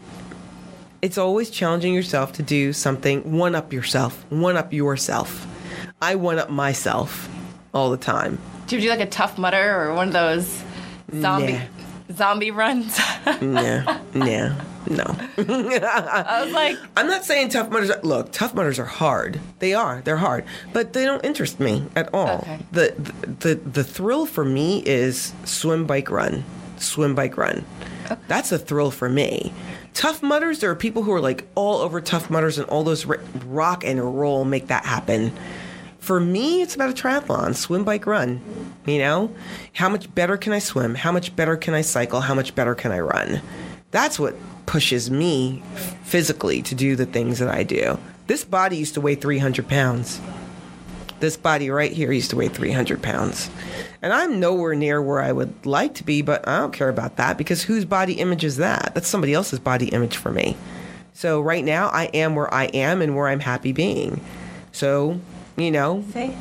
it's 1.04 1.18
always 1.18 1.50
challenging 1.50 1.92
yourself 1.92 2.32
to 2.32 2.42
do 2.42 2.72
something, 2.72 3.36
one 3.36 3.54
up 3.54 3.74
yourself, 3.74 4.24
one 4.30 4.56
up 4.56 4.72
yourself. 4.72 5.46
I 6.00 6.14
one 6.14 6.38
up 6.38 6.48
myself 6.48 7.28
all 7.74 7.90
the 7.90 7.98
time. 7.98 8.38
Do 8.66 8.76
you 8.76 8.82
do 8.82 8.88
like 8.88 9.00
a 9.00 9.06
Tough 9.06 9.36
Mudder 9.36 9.82
or 9.82 9.94
one 9.94 10.08
of 10.08 10.14
those 10.14 10.64
zombie 11.12 11.60
zombie 12.10 12.50
runs? 12.50 12.98
Nah, 13.42 13.98
nah, 14.14 14.54
no. 14.86 15.04
I 15.36 16.42
was 16.42 16.54
like, 16.54 16.78
I'm 16.96 17.06
not 17.06 17.26
saying 17.26 17.50
Tough 17.50 17.68
Mudders. 17.68 17.90
Are, 17.90 18.00
look, 18.02 18.32
Tough 18.32 18.54
Mudders 18.54 18.78
are 18.78 18.86
hard. 18.86 19.38
They 19.58 19.74
are. 19.74 20.00
They're 20.00 20.16
hard, 20.16 20.46
but 20.72 20.94
they 20.94 21.04
don't 21.04 21.22
interest 21.22 21.60
me 21.60 21.84
at 21.94 22.14
all. 22.14 22.38
Okay. 22.38 22.60
The, 22.72 22.94
the 23.40 23.56
the 23.56 23.84
thrill 23.84 24.24
for 24.24 24.46
me 24.46 24.82
is 24.86 25.34
swim, 25.44 25.86
bike, 25.86 26.10
run, 26.10 26.44
swim, 26.78 27.14
bike, 27.14 27.36
run. 27.36 27.66
Okay. 28.06 28.16
That's 28.26 28.52
a 28.52 28.58
thrill 28.58 28.90
for 28.90 29.10
me. 29.10 29.52
Tough 29.94 30.22
Mudders. 30.22 30.58
There 30.58 30.70
are 30.70 30.76
people 30.76 31.04
who 31.04 31.12
are 31.12 31.20
like 31.20 31.46
all 31.54 31.78
over 31.78 32.00
Tough 32.00 32.28
Mudders 32.28 32.58
and 32.58 32.68
all 32.68 32.82
those 32.82 33.06
rock 33.06 33.84
and 33.84 34.18
roll 34.18 34.44
make 34.44 34.66
that 34.66 34.84
happen. 34.84 35.32
For 36.00 36.20
me, 36.20 36.60
it's 36.60 36.74
about 36.74 36.90
a 36.90 36.92
triathlon, 36.92 37.54
swim, 37.54 37.84
bike, 37.84 38.04
run. 38.04 38.42
You 38.84 38.98
know, 38.98 39.34
how 39.72 39.88
much 39.88 40.12
better 40.14 40.36
can 40.36 40.52
I 40.52 40.58
swim? 40.58 40.96
How 40.96 41.12
much 41.12 41.34
better 41.34 41.56
can 41.56 41.72
I 41.72 41.80
cycle? 41.80 42.20
How 42.20 42.34
much 42.34 42.54
better 42.54 42.74
can 42.74 42.92
I 42.92 43.00
run? 43.00 43.40
That's 43.92 44.18
what 44.18 44.34
pushes 44.66 45.10
me 45.10 45.62
physically 46.02 46.60
to 46.62 46.74
do 46.74 46.96
the 46.96 47.06
things 47.06 47.38
that 47.38 47.48
I 47.48 47.62
do. 47.62 47.98
This 48.26 48.44
body 48.44 48.76
used 48.76 48.94
to 48.94 49.00
weigh 49.00 49.14
300 49.14 49.68
pounds. 49.68 50.20
This 51.20 51.36
body 51.36 51.70
right 51.70 51.92
here 51.92 52.12
used 52.12 52.30
to 52.30 52.36
weigh 52.36 52.48
300 52.48 53.02
pounds. 53.02 53.50
And 54.02 54.12
I'm 54.12 54.40
nowhere 54.40 54.74
near 54.74 55.00
where 55.00 55.22
I 55.22 55.32
would 55.32 55.64
like 55.64 55.94
to 55.94 56.04
be, 56.04 56.22
but 56.22 56.46
I 56.46 56.58
don't 56.58 56.72
care 56.72 56.88
about 56.88 57.16
that 57.16 57.38
because 57.38 57.62
whose 57.62 57.84
body 57.84 58.14
image 58.14 58.44
is 58.44 58.56
that? 58.58 58.92
That's 58.94 59.08
somebody 59.08 59.32
else's 59.32 59.58
body 59.58 59.88
image 59.88 60.16
for 60.16 60.30
me. 60.30 60.56
So 61.14 61.40
right 61.40 61.64
now, 61.64 61.88
I 61.88 62.06
am 62.06 62.34
where 62.34 62.52
I 62.52 62.64
am 62.66 63.00
and 63.00 63.16
where 63.16 63.28
I'm 63.28 63.40
happy 63.40 63.72
being. 63.72 64.20
So, 64.72 65.20
you 65.56 65.70
know, 65.70 66.04
see? 66.12 66.36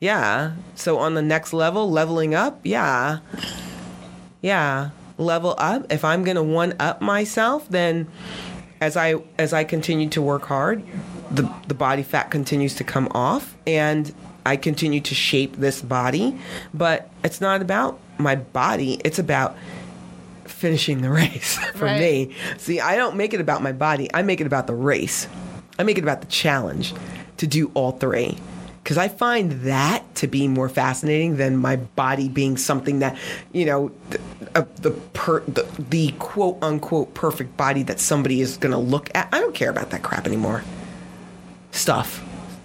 yeah. 0.00 0.54
So 0.74 0.98
on 0.98 1.14
the 1.14 1.22
next 1.22 1.52
level, 1.52 1.90
leveling 1.90 2.34
up, 2.34 2.60
yeah. 2.64 3.18
Yeah. 4.40 4.90
Level 5.18 5.54
up. 5.58 5.92
If 5.92 6.02
I'm 6.04 6.24
gonna 6.24 6.42
one 6.42 6.74
up 6.80 7.02
myself, 7.02 7.68
then 7.68 8.08
as 8.80 8.96
I 8.96 9.16
as 9.36 9.52
I 9.52 9.64
continue 9.64 10.08
to 10.08 10.22
work 10.22 10.46
hard, 10.46 10.82
the 11.30 11.52
the 11.68 11.74
body 11.74 12.02
fat 12.02 12.30
continues 12.30 12.74
to 12.76 12.84
come 12.84 13.08
off, 13.12 13.56
and 13.66 14.12
I 14.44 14.56
continue 14.56 15.00
to 15.00 15.14
shape 15.14 15.56
this 15.56 15.82
body. 15.82 16.38
But 16.74 17.10
it's 17.24 17.40
not 17.40 17.62
about 17.62 17.98
my 18.18 18.36
body; 18.36 19.00
it's 19.04 19.18
about 19.18 19.56
finishing 20.44 21.02
the 21.02 21.10
race 21.22 21.58
for 21.74 21.86
Right. 21.86 22.00
me. 22.00 22.36
See, 22.58 22.80
I 22.80 22.96
don't 22.96 23.16
make 23.16 23.34
it 23.34 23.40
about 23.40 23.62
my 23.62 23.72
body; 23.72 24.08
I 24.12 24.22
make 24.22 24.40
it 24.40 24.46
about 24.46 24.66
the 24.66 24.74
race. 24.74 25.28
I 25.78 25.82
make 25.82 25.98
it 25.98 26.04
about 26.04 26.20
the 26.20 26.26
challenge 26.26 26.92
to 27.38 27.46
do 27.46 27.70
all 27.74 27.92
three. 27.92 28.36
Because 28.82 28.96
I 28.98 29.08
find 29.08 29.52
that 29.62 30.02
to 30.16 30.26
be 30.26 30.48
more 30.48 30.68
fascinating 30.68 31.36
than 31.36 31.56
my 31.58 31.76
body 31.76 32.28
being 32.28 32.56
something 32.56 33.00
that, 33.00 33.16
you 33.52 33.66
know, 33.66 33.92
the, 34.08 34.18
the, 34.80 34.90
per, 35.12 35.40
the, 35.40 35.62
the 35.78 36.12
quote 36.18 36.58
unquote 36.62 37.12
perfect 37.14 37.56
body 37.58 37.82
that 37.84 38.00
somebody 38.00 38.40
is 38.40 38.56
going 38.56 38.72
to 38.72 38.78
look 38.78 39.10
at. 39.14 39.28
I 39.32 39.38
don't 39.40 39.54
care 39.54 39.70
about 39.70 39.90
that 39.90 40.02
crap 40.02 40.26
anymore. 40.26 40.64
Stuff. 41.70 42.24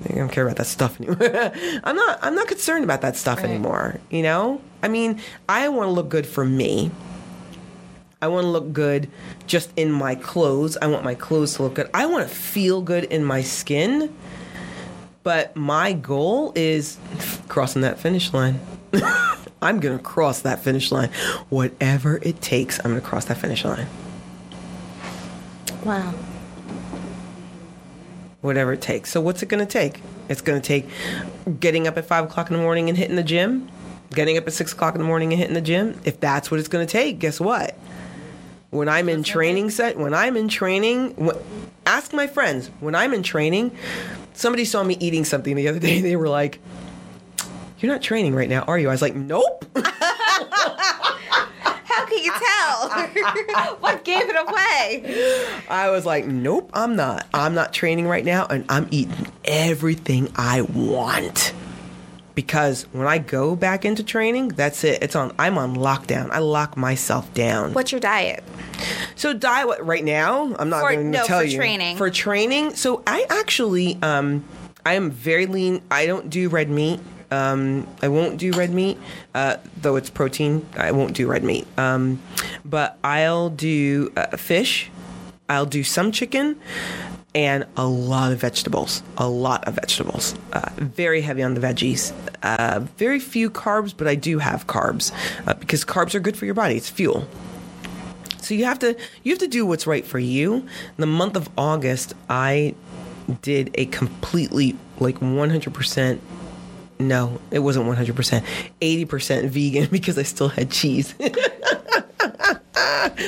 I 0.09 0.13
don't 0.13 0.29
care 0.29 0.45
about 0.45 0.57
that 0.57 0.67
stuff 0.67 0.99
anymore. 0.99 1.17
I'm 1.83 1.95
not. 1.95 2.19
I'm 2.21 2.35
not 2.35 2.47
concerned 2.47 2.83
about 2.83 3.01
that 3.01 3.15
stuff 3.15 3.43
anymore. 3.43 3.99
You 4.09 4.23
know. 4.23 4.61
I 4.83 4.87
mean, 4.87 5.19
I 5.49 5.69
want 5.69 5.87
to 5.87 5.91
look 5.91 6.09
good 6.09 6.27
for 6.27 6.45
me. 6.45 6.91
I 8.21 8.27
want 8.27 8.43
to 8.45 8.49
look 8.49 8.71
good 8.71 9.09
just 9.47 9.71
in 9.75 9.91
my 9.91 10.15
clothes. 10.15 10.77
I 10.77 10.87
want 10.87 11.03
my 11.03 11.15
clothes 11.15 11.55
to 11.55 11.63
look 11.63 11.75
good. 11.75 11.89
I 11.93 12.05
want 12.05 12.27
to 12.27 12.33
feel 12.33 12.81
good 12.81 13.05
in 13.05 13.23
my 13.23 13.41
skin. 13.41 14.15
But 15.23 15.55
my 15.55 15.93
goal 15.93 16.53
is 16.55 16.99
crossing 17.47 17.81
that 17.81 17.99
finish 17.99 18.31
line. 18.31 18.59
I'm 19.61 19.79
going 19.79 19.97
to 19.97 20.03
cross 20.03 20.41
that 20.41 20.59
finish 20.59 20.91
line. 20.91 21.09
Whatever 21.49 22.17
it 22.21 22.41
takes, 22.41 22.79
I'm 22.79 22.91
going 22.91 23.01
to 23.01 23.07
cross 23.07 23.25
that 23.25 23.37
finish 23.37 23.65
line. 23.65 23.87
Wow. 25.83 26.13
Whatever 28.45 28.73
it 28.73 28.81
takes. 28.81 29.11
So, 29.11 29.21
what's 29.21 29.43
it 29.43 29.49
going 29.49 29.65
to 29.65 29.71
take? 29.71 30.01
It's 30.29 30.41
going 30.41 30.61
to 30.61 30.65
take 30.65 30.89
getting 31.59 31.87
up 31.87 31.97
at 31.97 32.05
5 32.05 32.25
o'clock 32.25 32.49
in 32.49 32.55
the 32.55 32.61
morning 32.61 32.89
and 32.89 32.97
hitting 32.97 33.15
the 33.15 33.23
gym, 33.23 33.69
getting 34.11 34.37
up 34.37 34.47
at 34.47 34.53
6 34.53 34.73
o'clock 34.73 34.95
in 34.95 35.01
the 35.01 35.07
morning 35.07 35.31
and 35.31 35.39
hitting 35.39 35.55
the 35.55 35.61
gym. 35.61 35.99
If 36.05 36.19
that's 36.19 36.51
what 36.51 36.59
it's 36.59 36.69
going 36.69 36.85
to 36.85 36.91
take, 36.91 37.19
guess 37.19 37.39
what? 37.39 37.77
when 38.75 38.89
I'm 38.89 39.09
in 39.09 39.23
training 39.23 39.69
set, 39.69 39.97
when 39.97 40.13
I'm 40.13 40.37
in 40.37 40.47
training, 40.47 41.31
ask 41.85 42.13
my 42.13 42.27
friends. 42.27 42.69
When 42.79 42.93
I'm 42.93 43.13
in 43.13 43.23
training, 43.23 43.75
somebody 44.33 44.65
saw 44.65 44.83
me 44.83 44.97
eating 44.99 45.25
something 45.25 45.55
the 45.55 45.67
other 45.67 45.79
day. 45.79 46.01
They 46.01 46.15
were 46.15 46.29
like, 46.29 46.59
"You're 47.79 47.91
not 47.91 48.01
training 48.01 48.35
right 48.35 48.49
now, 48.49 48.61
are 48.63 48.77
you?" 48.77 48.89
I 48.89 48.91
was 48.91 49.01
like, 49.01 49.15
"Nope." 49.15 49.65
How 49.75 49.81
can 52.05 52.23
you 52.23 52.31
tell? 52.31 52.54
what 53.79 54.03
gave 54.03 54.23
it 54.27 54.35
away? 54.35 55.45
I 55.69 55.89
was 55.89 56.05
like, 56.05 56.25
"Nope, 56.25 56.69
I'm 56.73 56.95
not. 56.95 57.27
I'm 57.33 57.53
not 57.53 57.73
training 57.73 58.07
right 58.07 58.25
now, 58.25 58.45
and 58.45 58.65
I'm 58.69 58.87
eating 58.91 59.27
everything 59.43 60.31
I 60.35 60.61
want." 60.61 61.53
Because 62.35 62.83
when 62.91 63.07
I 63.07 63.17
go 63.17 63.55
back 63.55 63.85
into 63.85 64.03
training, 64.03 64.49
that's 64.49 64.83
it. 64.83 65.01
It's 65.01 65.15
on. 65.15 65.33
I'm 65.39 65.57
on 65.57 65.75
lockdown. 65.75 66.29
I 66.31 66.39
lock 66.39 66.75
myself 66.75 67.33
down. 67.33 67.73
What's 67.73 67.91
your 67.93 68.01
diet? 68.01 68.43
So 69.15 69.33
diet 69.33 69.67
what 69.67 69.85
right 69.85 70.03
now? 70.03 70.53
I'm 70.59 70.69
not 70.69 70.81
going 70.81 70.99
to 71.11 71.17
no, 71.19 71.23
tell 71.25 71.39
for 71.39 71.45
you. 71.45 71.57
training. 71.57 71.97
For 71.97 72.09
training, 72.09 72.75
so 72.75 73.03
I 73.07 73.25
actually 73.29 73.97
um 74.01 74.43
I 74.85 74.93
am 74.93 75.09
very 75.11 75.45
lean. 75.45 75.81
I 75.89 76.05
don't 76.05 76.29
do 76.29 76.49
red 76.49 76.69
meat. 76.69 76.99
Um, 77.35 77.87
I 78.01 78.07
won't 78.07 78.37
do 78.37 78.51
red 78.51 78.71
meat, 78.71 78.97
uh, 79.33 79.57
though 79.81 79.97
it's 79.97 80.09
protein. 80.09 80.65
I 80.77 80.91
won't 80.91 81.15
do 81.15 81.27
red 81.27 81.43
meat. 81.43 81.67
Um, 81.77 82.21
but 82.63 82.97
I'll 83.03 83.49
do 83.49 84.13
uh, 84.15 84.37
fish. 84.37 84.89
I'll 85.49 85.65
do 85.65 85.83
some 85.83 86.11
chicken 86.11 86.59
and 87.35 87.65
a 87.75 87.85
lot 87.85 88.31
of 88.31 88.39
vegetables. 88.39 89.03
A 89.17 89.27
lot 89.27 89.67
of 89.67 89.75
vegetables. 89.75 90.33
Uh, 90.53 90.69
very 90.77 91.21
heavy 91.21 91.43
on 91.43 91.53
the 91.53 91.61
veggies. 91.61 92.13
Uh, 92.41 92.79
very 92.97 93.19
few 93.19 93.49
carbs, 93.49 93.93
but 93.95 94.07
I 94.07 94.15
do 94.15 94.39
have 94.39 94.65
carbs 94.65 95.11
uh, 95.45 95.53
because 95.55 95.83
carbs 95.83 96.15
are 96.15 96.21
good 96.21 96.37
for 96.37 96.45
your 96.45 96.55
body. 96.55 96.77
It's 96.77 96.89
fuel. 96.89 97.27
So 98.39 98.53
you 98.53 98.65
have 98.65 98.79
to 98.79 98.95
you 99.23 99.31
have 99.31 99.39
to 99.39 99.47
do 99.47 99.65
what's 99.65 99.85
right 99.85 100.05
for 100.05 100.19
you. 100.19 100.53
In 100.55 100.67
the 100.97 101.07
month 101.07 101.35
of 101.35 101.49
August, 101.57 102.13
I 102.29 102.75
did 103.41 103.71
a 103.73 103.87
completely 103.87 104.75
like 104.99 105.19
100% 105.19 106.19
no, 106.99 107.39
it 107.51 107.59
wasn't 107.59 107.85
100%. 107.87 108.43
80% 108.81 109.49
vegan 109.49 109.87
because 109.91 110.17
I 110.17 110.23
still 110.23 110.49
had 110.49 110.71
cheese. 110.71 111.13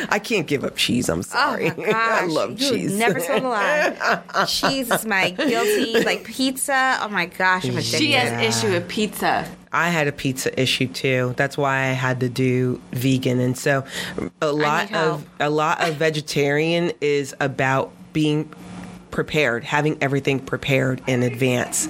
I 0.10 0.19
can't 0.19 0.48
give 0.48 0.64
up 0.64 0.76
cheese. 0.76 1.10
I'm 1.10 1.23
sorry. 1.23 1.72
Oh 1.72 1.76
my 1.77 1.85
gosh. 1.91 2.22
I 2.23 2.26
love 2.26 2.60
you 2.60 2.69
cheese. 2.69 2.98
Never 2.98 3.19
told 3.19 3.44
a 3.44 3.48
lie. 3.48 4.45
cheese 4.48 4.91
is 4.91 5.06
my 5.06 5.30
guilty. 5.31 6.03
Like 6.03 6.23
pizza. 6.26 6.98
Oh 7.02 7.07
my 7.10 7.26
gosh, 7.27 7.65
I'm 7.65 7.72
addicted. 7.72 7.98
She 7.98 8.11
has 8.14 8.57
issue 8.64 8.72
with 8.72 8.88
pizza. 8.88 9.48
I 9.72 9.89
had 9.89 10.07
a 10.07 10.11
pizza 10.11 10.60
issue 10.60 10.88
too. 10.88 11.34
That's 11.38 11.57
why 11.57 11.84
I 11.84 11.91
had 11.91 12.19
to 12.22 12.30
do 12.30 12.81
vegan. 12.91 13.39
And 13.39 13.57
so 13.57 13.85
a 14.41 14.52
lot 14.52 14.94
of 14.94 15.27
a 15.39 15.49
lot 15.49 15.88
of 15.88 15.95
vegetarian 15.95 16.91
is 17.02 17.35
about 17.39 17.91
being 18.14 18.52
prepared, 19.22 19.64
having 19.64 19.98
everything 19.99 20.39
prepared 20.39 21.02
in 21.07 21.23
advance. 21.23 21.89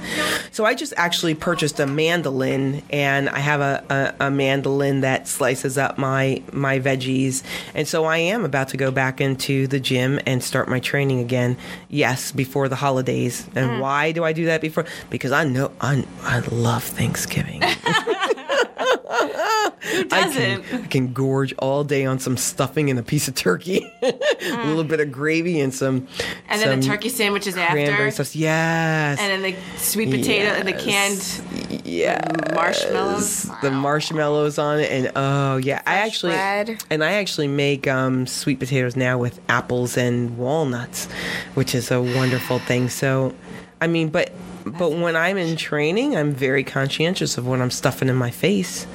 So 0.54 0.64
I 0.64 0.76
just 0.76 0.94
actually 0.96 1.36
purchased 1.36 1.78
a 1.78 1.86
mandolin 1.86 2.82
and 2.90 3.28
I 3.28 3.40
have 3.40 3.60
a, 3.60 3.84
a, 4.20 4.28
a 4.28 4.32
mandolin 4.32 5.02
that 5.02 5.28
slices 5.28 5.78
up 5.78 5.98
my 5.98 6.42
my 6.54 6.80
veggies. 6.80 7.44
And 7.76 7.86
so 7.86 8.06
I 8.06 8.16
am 8.20 8.46
about 8.46 8.70
to 8.70 8.78
go 8.78 8.92
back 8.92 9.20
into 9.20 9.68
the 9.68 9.78
gym 9.78 10.22
and 10.26 10.42
start 10.42 10.70
my 10.70 10.80
training 10.80 11.20
again. 11.20 11.58
Yes, 11.90 12.32
before 12.32 12.70
the 12.70 12.78
holidays. 12.78 13.46
And 13.56 13.68
Mm. 13.72 13.80
why 13.82 14.14
do 14.14 14.24
I 14.24 14.32
do 14.32 14.46
that 14.46 14.62
before? 14.62 14.86
Because 15.10 15.34
I 15.34 15.44
know 15.44 15.72
I 15.82 16.06
I 16.24 16.40
love 16.50 16.86
Thanksgiving. 16.86 17.62
Who 19.92 20.04
doesn't? 20.06 20.74
I 20.74 20.88
can 20.88 21.14
gorge 21.14 21.54
all 21.60 21.84
day 21.84 22.06
on 22.06 22.20
some 22.20 22.38
stuffing 22.38 22.90
and 22.90 23.00
a 23.00 23.04
piece 23.04 23.28
of 23.28 23.36
turkey, 23.36 23.92
a 24.02 24.66
little 24.66 24.84
bit 24.84 25.00
of 25.00 25.12
gravy 25.12 25.60
and 25.60 25.74
some. 25.74 26.02
Mm. 26.02 26.26
and 26.50 26.62
then 26.62 26.80
the 26.80 26.86
turkey 26.86 27.10
sandwiches 27.10 27.58
after. 27.58 28.12
sauce. 28.12 28.36
Yes. 28.36 29.20
And 29.20 29.44
then 29.44 29.54
the 29.54 29.78
sweet 29.78 30.10
potato 30.12 30.50
and 30.50 30.68
the 30.68 30.74
canned 30.74 31.86
yeah. 31.86 32.22
marshmallows. 32.54 33.50
The 33.62 33.72
marshmallows 33.72 34.58
on 34.58 34.80
it, 34.80 34.92
and 34.92 35.12
oh 35.16 35.58
yeah, 35.58 35.82
I 35.86 35.96
actually 36.00 36.34
bread. 36.34 36.84
and 36.90 37.04
I 37.04 37.14
actually 37.14 37.48
make 37.48 37.88
um, 37.88 38.28
sweet 38.28 38.60
potatoes 38.60 38.96
now 38.96 39.18
with 39.18 39.40
apples 39.50 39.98
and 39.98 40.38
walnuts, 40.38 41.06
which 41.54 41.74
is 41.74 41.92
a 41.92 42.02
wonderful 42.02 42.60
thing. 42.60 42.90
So, 42.90 43.34
I 43.82 43.88
mean, 43.88 44.10
but 44.10 44.32
but 44.72 44.92
when 44.92 45.16
I'm 45.16 45.38
in 45.38 45.56
training, 45.56 46.16
I'm 46.16 46.34
very 46.34 46.64
conscientious 46.64 47.38
of 47.38 47.48
what 47.48 47.62
I'm 47.62 47.72
stuffing 47.72 48.10
in 48.10 48.16
my 48.16 48.32
face, 48.32 48.88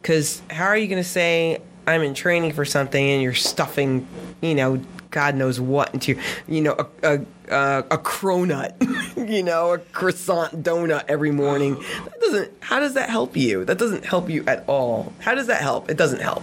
because 0.00 0.42
how 0.50 0.64
are 0.66 0.76
you 0.76 0.88
going 0.88 1.02
to 1.02 1.08
say 1.08 1.60
I'm 1.86 2.02
in 2.02 2.14
training 2.14 2.52
for 2.52 2.64
something 2.64 3.10
and 3.10 3.22
you're 3.22 3.34
stuffing, 3.34 4.06
you 4.40 4.54
know, 4.54 4.80
God 5.10 5.36
knows 5.36 5.60
what 5.60 5.94
into 5.94 6.12
your, 6.12 6.22
you 6.48 6.60
know, 6.60 6.74
a 7.02 7.14
a, 7.14 7.24
a, 7.48 7.84
a 7.90 7.98
cronut, 7.98 8.74
you 9.30 9.42
know, 9.42 9.74
a 9.74 9.78
croissant 9.78 10.62
donut 10.62 11.04
every 11.08 11.30
morning. 11.30 11.74
That 11.74 12.20
doesn't. 12.20 12.52
How 12.60 12.80
does 12.80 12.94
that 12.94 13.10
help 13.10 13.36
you? 13.36 13.64
That 13.64 13.78
doesn't 13.78 14.04
help 14.04 14.30
you 14.30 14.44
at 14.46 14.64
all. 14.68 15.12
How 15.20 15.34
does 15.34 15.46
that 15.48 15.60
help? 15.60 15.90
It 15.90 15.96
doesn't 15.96 16.20
help. 16.20 16.42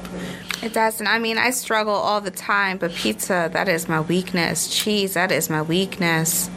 It 0.62 0.74
doesn't. 0.74 1.08
I 1.08 1.20
mean, 1.20 1.38
I 1.38 1.52
struggle 1.52 1.94
all 1.94 2.22
the 2.22 2.32
time, 2.32 2.78
but 2.78 2.92
pizza, 2.92 3.50
that 3.54 3.68
is 3.68 3.90
my 3.90 4.02
weakness. 4.02 4.68
Cheese, 4.68 5.16
that 5.16 5.32
is 5.32 5.50
my 5.50 5.62
weakness. 5.62 6.50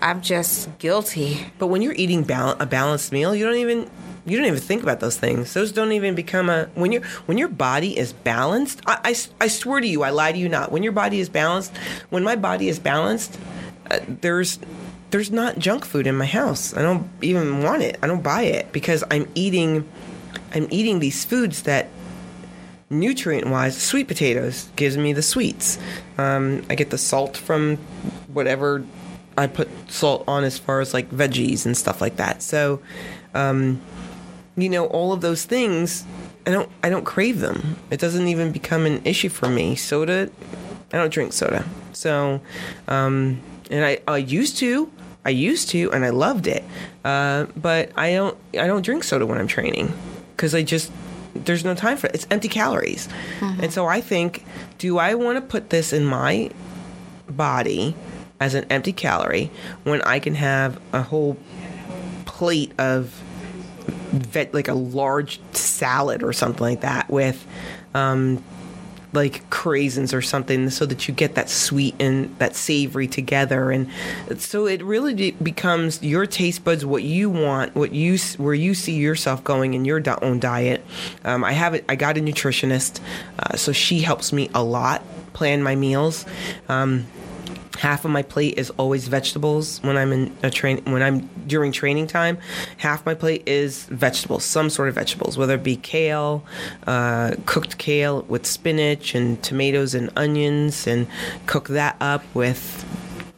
I'm 0.00 0.20
just 0.20 0.78
guilty. 0.78 1.46
But 1.58 1.68
when 1.68 1.82
you're 1.82 1.94
eating 1.94 2.22
bal- 2.22 2.56
a 2.60 2.66
balanced 2.66 3.12
meal, 3.12 3.34
you 3.34 3.44
don't 3.44 3.56
even 3.56 3.90
you 4.24 4.36
don't 4.36 4.46
even 4.46 4.60
think 4.60 4.82
about 4.82 5.00
those 5.00 5.16
things. 5.16 5.52
Those 5.52 5.72
don't 5.72 5.92
even 5.92 6.14
become 6.14 6.48
a 6.48 6.66
when 6.74 6.92
your 6.92 7.02
when 7.26 7.38
your 7.38 7.48
body 7.48 7.98
is 7.98 8.12
balanced. 8.12 8.80
I, 8.86 8.98
I, 9.04 9.44
I 9.44 9.48
swear 9.48 9.80
to 9.80 9.86
you, 9.86 10.02
I 10.02 10.10
lie 10.10 10.32
to 10.32 10.38
you 10.38 10.48
not. 10.48 10.70
When 10.70 10.82
your 10.82 10.92
body 10.92 11.18
is 11.18 11.28
balanced, 11.28 11.76
when 12.10 12.22
my 12.22 12.36
body 12.36 12.68
is 12.68 12.78
balanced, 12.78 13.38
uh, 13.92 14.00
there's 14.08 14.58
there's 15.10 15.30
not 15.30 15.58
junk 15.58 15.84
food 15.84 16.06
in 16.06 16.16
my 16.16 16.26
house. 16.26 16.74
I 16.74 16.82
don't 16.82 17.08
even 17.20 17.62
want 17.62 17.82
it. 17.82 17.98
I 18.02 18.06
don't 18.06 18.22
buy 18.22 18.42
it 18.42 18.72
because 18.72 19.04
I'm 19.10 19.28
eating 19.34 19.88
I'm 20.54 20.66
eating 20.70 20.98
these 20.98 21.24
foods 21.24 21.62
that 21.62 21.88
nutrient 22.92 23.48
wise, 23.48 23.76
sweet 23.76 24.06
potatoes 24.06 24.68
gives 24.76 24.96
me 24.96 25.12
the 25.12 25.22
sweets. 25.22 25.78
Um, 26.18 26.64
I 26.68 26.74
get 26.74 26.90
the 26.90 26.98
salt 26.98 27.36
from 27.36 27.76
whatever 28.32 28.84
I 29.36 29.46
put 29.46 29.68
salt 29.90 30.24
on 30.28 30.44
as 30.44 30.58
far 30.58 30.80
as 30.80 30.92
like 30.92 31.10
veggies 31.10 31.64
and 31.66 31.76
stuff 31.76 32.00
like 32.00 32.16
that. 32.16 32.42
So, 32.42 32.80
um, 33.34 33.80
you 34.56 34.68
know, 34.68 34.86
all 34.86 35.12
of 35.12 35.22
those 35.22 35.44
things, 35.44 36.04
I 36.46 36.50
don't, 36.50 36.68
I 36.82 36.90
don't 36.90 37.04
crave 37.04 37.40
them. 37.40 37.76
It 37.90 37.98
doesn't 37.98 38.28
even 38.28 38.52
become 38.52 38.84
an 38.84 39.00
issue 39.04 39.30
for 39.30 39.48
me. 39.48 39.74
Soda, 39.74 40.30
I 40.92 40.98
don't 40.98 41.12
drink 41.12 41.32
soda. 41.32 41.64
So, 41.92 42.42
um, 42.88 43.40
and 43.72 43.84
I, 43.84 43.98
I 44.06 44.18
used 44.18 44.58
to, 44.58 44.90
I 45.24 45.30
used 45.30 45.70
to, 45.70 45.90
and 45.92 46.04
I 46.04 46.10
loved 46.10 46.46
it. 46.46 46.62
Uh, 47.04 47.46
but 47.56 47.90
I 47.96 48.12
don't, 48.12 48.38
I 48.52 48.66
don't 48.66 48.82
drink 48.82 49.02
soda 49.02 49.26
when 49.26 49.38
I'm 49.38 49.48
training 49.48 49.92
because 50.36 50.54
I 50.54 50.62
just, 50.62 50.92
there's 51.34 51.64
no 51.64 51.74
time 51.74 51.96
for 51.96 52.06
it. 52.06 52.14
It's 52.14 52.26
empty 52.30 52.48
calories. 52.48 53.08
And 53.40 53.72
so 53.72 53.86
I 53.86 54.00
think, 54.00 54.44
do 54.78 54.98
I 54.98 55.14
want 55.14 55.38
to 55.38 55.40
put 55.40 55.70
this 55.70 55.92
in 55.92 56.04
my 56.04 56.50
body 57.28 57.96
as 58.38 58.54
an 58.54 58.66
empty 58.70 58.92
calorie 58.92 59.50
when 59.84 60.02
I 60.02 60.18
can 60.18 60.34
have 60.34 60.80
a 60.92 61.02
whole 61.02 61.36
plate 62.26 62.72
of 62.78 63.06
vet, 64.12 64.52
like 64.52 64.68
a 64.68 64.74
large 64.74 65.40
salad 65.52 66.22
or 66.22 66.32
something 66.32 66.62
like 66.62 66.80
that 66.82 67.08
with 67.08 67.46
um, 67.94 68.42
like 69.12 69.48
craisins 69.50 70.14
or 70.14 70.22
something 70.22 70.70
so 70.70 70.86
that 70.86 71.06
you 71.06 71.14
get 71.14 71.34
that 71.34 71.50
sweet 71.50 71.94
and 72.00 72.36
that 72.38 72.56
savory 72.56 73.06
together. 73.06 73.70
And 73.70 73.88
so 74.38 74.66
it 74.66 74.82
really 74.82 75.32
becomes 75.32 76.02
your 76.02 76.26
taste 76.26 76.64
buds 76.64 76.84
what 76.84 77.02
you 77.02 77.30
want 77.30 77.74
what 77.74 77.92
you 77.92 78.18
where 78.38 78.54
you 78.54 78.74
see 78.74 78.94
yourself 78.94 79.42
going 79.44 79.74
in 79.74 79.84
your 79.84 80.02
own 80.22 80.40
diet. 80.40 80.84
Um, 81.24 81.44
i 81.44 81.52
have 81.52 81.74
it 81.74 81.84
i 81.88 81.96
got 81.96 82.16
a 82.16 82.20
nutritionist 82.20 83.00
uh, 83.38 83.56
so 83.56 83.72
she 83.72 84.00
helps 84.00 84.32
me 84.32 84.50
a 84.54 84.62
lot 84.62 85.02
plan 85.32 85.62
my 85.62 85.74
meals. 85.74 86.24
Um, 86.68 87.06
half 87.78 88.04
of 88.04 88.10
my 88.10 88.22
plate 88.22 88.58
is 88.58 88.70
always 88.70 89.08
vegetables 89.08 89.82
when 89.82 89.96
I'm 89.96 90.12
in 90.12 90.36
a 90.42 90.50
train 90.50 90.82
when 90.84 91.02
I'm 91.02 91.28
during 91.46 91.72
training 91.72 92.06
time. 92.06 92.38
Half 92.78 93.06
my 93.06 93.14
plate 93.14 93.42
is 93.46 93.84
vegetables, 93.86 94.44
some 94.44 94.70
sort 94.70 94.88
of 94.88 94.94
vegetables, 94.94 95.38
whether 95.38 95.54
it 95.54 95.62
be 95.62 95.76
kale, 95.76 96.44
uh, 96.86 97.34
cooked 97.46 97.78
kale 97.78 98.22
with 98.22 98.46
spinach 98.46 99.14
and 99.14 99.42
tomatoes 99.42 99.94
and 99.94 100.10
onions, 100.16 100.86
and 100.86 101.06
cook 101.46 101.68
that 101.68 101.96
up 102.00 102.22
with 102.34 102.84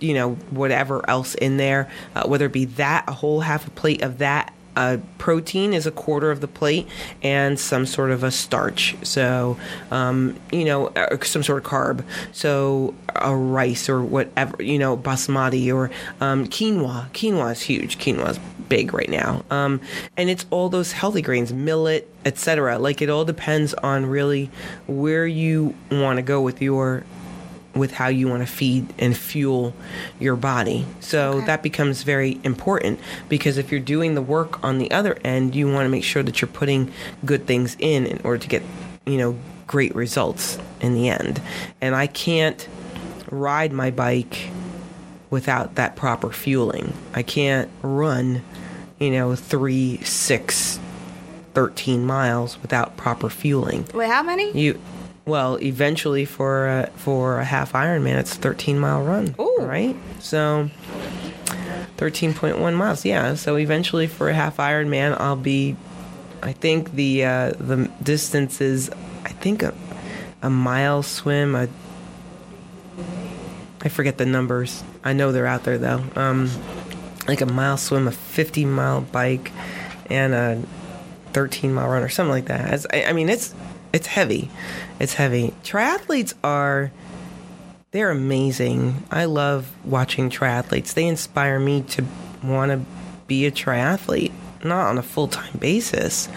you 0.01 0.15
know 0.15 0.35
whatever 0.51 1.09
else 1.09 1.35
in 1.35 1.57
there. 1.57 1.91
Uh, 2.15 2.27
whether 2.27 2.47
it 2.47 2.53
be 2.53 2.65
that 2.65 3.05
a 3.09 3.13
whole 3.13 3.41
half 3.41 3.67
a 3.67 3.71
plate 3.71 4.03
of 4.03 4.19
that 4.19 4.54
uh, 4.77 4.99
protein 5.19 5.73
is 5.73 5.87
a 5.87 5.91
quarter 5.91 6.31
of 6.31 6.41
the 6.41 6.49
plate 6.49 6.87
and 7.23 7.59
some 7.59 7.87
sort 7.87 8.11
of 8.11 8.23
a 8.23 8.31
starch. 8.31 8.97
So, 9.03 9.57
um, 9.91 10.39
you 10.53 10.65
know, 10.65 10.89
uh, 10.89 11.23
some 11.23 11.43
sort 11.43 11.65
of 11.65 11.71
carb. 11.71 12.05
So, 12.33 12.95
a 13.17 13.35
rice 13.35 13.89
or 13.89 14.03
whatever, 14.03 14.63
you 14.63 14.79
know, 14.79 14.97
basmati 14.97 15.73
or 15.73 15.91
um, 16.21 16.47
quinoa. 16.47 17.11
Quinoa 17.11 17.53
is 17.53 17.63
huge. 17.63 17.99
Quinoa 17.99 18.31
is 18.31 18.41
big 18.69 18.93
right 18.93 19.09
now. 19.09 19.45
Um, 19.51 19.81
and 20.17 20.31
it's 20.31 20.47
all 20.51 20.69
those 20.69 20.93
healthy 20.93 21.23
grains, 21.23 21.53
millet, 21.53 22.09
etc. 22.25 22.79
Like 22.79 23.03
it 23.03 23.11
all 23.11 23.25
depends 23.25 23.75
on 23.75 24.07
really 24.07 24.51
where 24.87 25.27
you 25.27 25.75
want 25.91 26.17
to 26.17 26.23
go 26.23 26.41
with 26.41 26.61
your 26.63 27.05
with 27.75 27.93
how 27.93 28.09
you 28.09 28.29
want 28.29 28.47
to 28.47 28.53
feed 28.53 28.93
and 28.99 29.17
fuel 29.17 29.75
your 30.21 30.37
body. 30.37 30.87
So 31.01 31.41
that 31.43 31.63
becomes 31.63 32.03
very 32.03 32.41
important 32.45 33.01
because 33.29 33.59
if 33.59 33.71
you're 33.71 33.81
doing 33.81 34.15
the 34.15 34.23
work 34.23 34.63
on 34.63 34.79
the 34.79 34.91
other 34.91 35.19
end, 35.25 35.55
you 35.55 35.71
want 35.71 35.87
to 35.87 35.91
make 35.91 36.05
sure 36.05 36.23
that 36.23 36.41
you're 36.41 36.49
putting 36.49 36.93
good 37.25 37.47
things 37.47 37.77
in 37.79 38.07
in 38.07 38.21
order 38.25 38.39
to 38.39 38.49
get, 38.49 38.63
you 39.07 39.19
know, 39.19 39.37
great 39.67 39.95
results 39.95 40.59
in 40.81 40.95
the 40.95 41.09
end. 41.09 41.41
And 41.81 41.95
I 41.95 42.07
can't 42.07 42.69
ride 43.31 43.73
my 43.73 43.91
bike 43.91 44.51
without 45.31 45.75
that 45.75 45.97
proper 45.97 46.31
fueling. 46.31 46.93
I 47.13 47.23
can't 47.23 47.69
run, 47.83 48.43
you 48.99 49.11
know, 49.11 49.35
3, 49.35 49.99
6, 49.99 50.81
13 51.55 52.07
miles 52.07 52.61
without 52.63 52.97
proper 52.97 53.29
fueling. 53.29 53.87
Wait, 53.95 54.09
how 54.09 54.23
many? 54.23 54.57
You, 54.57 54.81
well, 55.27 55.57
eventually 55.63 56.25
for 56.25 56.67
a, 56.69 56.87
for 56.97 57.41
a 57.41 57.45
half 57.45 57.73
Ironman, 57.73 58.19
it's 58.19 58.37
a 58.37 58.39
13 58.39 58.79
mile 58.79 59.03
run. 59.03 59.35
Ooh. 59.39 59.59
Right? 59.61 59.97
So 60.21 60.71
13.1 61.97 62.75
miles. 62.75 63.05
Yeah. 63.05 63.35
So 63.35 63.57
eventually 63.57 64.07
for 64.07 64.29
a 64.29 64.35
half 64.35 64.59
Ironman, 64.59 65.19
I'll 65.19 65.37
be. 65.37 65.77
I 66.43 66.53
think 66.53 66.93
the 66.93 67.25
uh, 67.25 67.53
the 67.53 67.91
distance 68.03 68.61
is, 68.61 68.91
I 69.25 69.31
think 69.31 69.63
a, 69.63 69.73
a 70.43 70.51
mile 70.51 71.03
swim. 71.03 71.55
A, 71.55 71.69
I 73.81 73.89
forget 73.89 74.19
the 74.19 74.27
numbers. 74.27 74.85
I 75.03 75.15
know 75.15 75.33
they're 75.33 75.47
out 75.47 75.65
there 75.65 75.79
though. 75.79 76.05
Um, 76.17 76.51
like 77.27 77.41
a 77.41 77.47
mile 77.47 77.79
swim, 77.79 78.07
a 78.07 78.13
50 78.13 78.67
mile 78.67 79.01
bike, 79.01 79.53
and 80.11 80.35
a 80.35 80.63
13 81.33 81.73
mile 81.73 81.89
run 81.89 82.03
or 82.03 82.11
something 82.11 82.31
like 82.31 82.47
that. 82.47 82.75
It's, 82.75 82.87
I, 82.93 83.05
I 83.05 83.13
mean, 83.15 83.31
it's 83.31 83.55
it's 83.95 84.09
heavy. 84.09 84.51
It's 84.99 85.15
heavy. 85.15 85.55
Triathletes 85.63 86.35
are 86.43 86.91
they're 87.93 88.11
amazing. 88.11 89.05
I 89.09 89.27
love 89.27 89.71
watching 89.85 90.31
triathletes. 90.31 90.95
They 90.95 91.07
inspire 91.07 91.61
me 91.61 91.83
to 91.83 92.05
want 92.43 92.73
to 92.73 92.81
be 93.29 93.47
a 93.47 93.53
triathlete, 93.53 94.33
not 94.65 94.89
on 94.89 94.99
a 94.99 95.03
full 95.03 95.29
time 95.29 95.57
basis, 95.59 96.29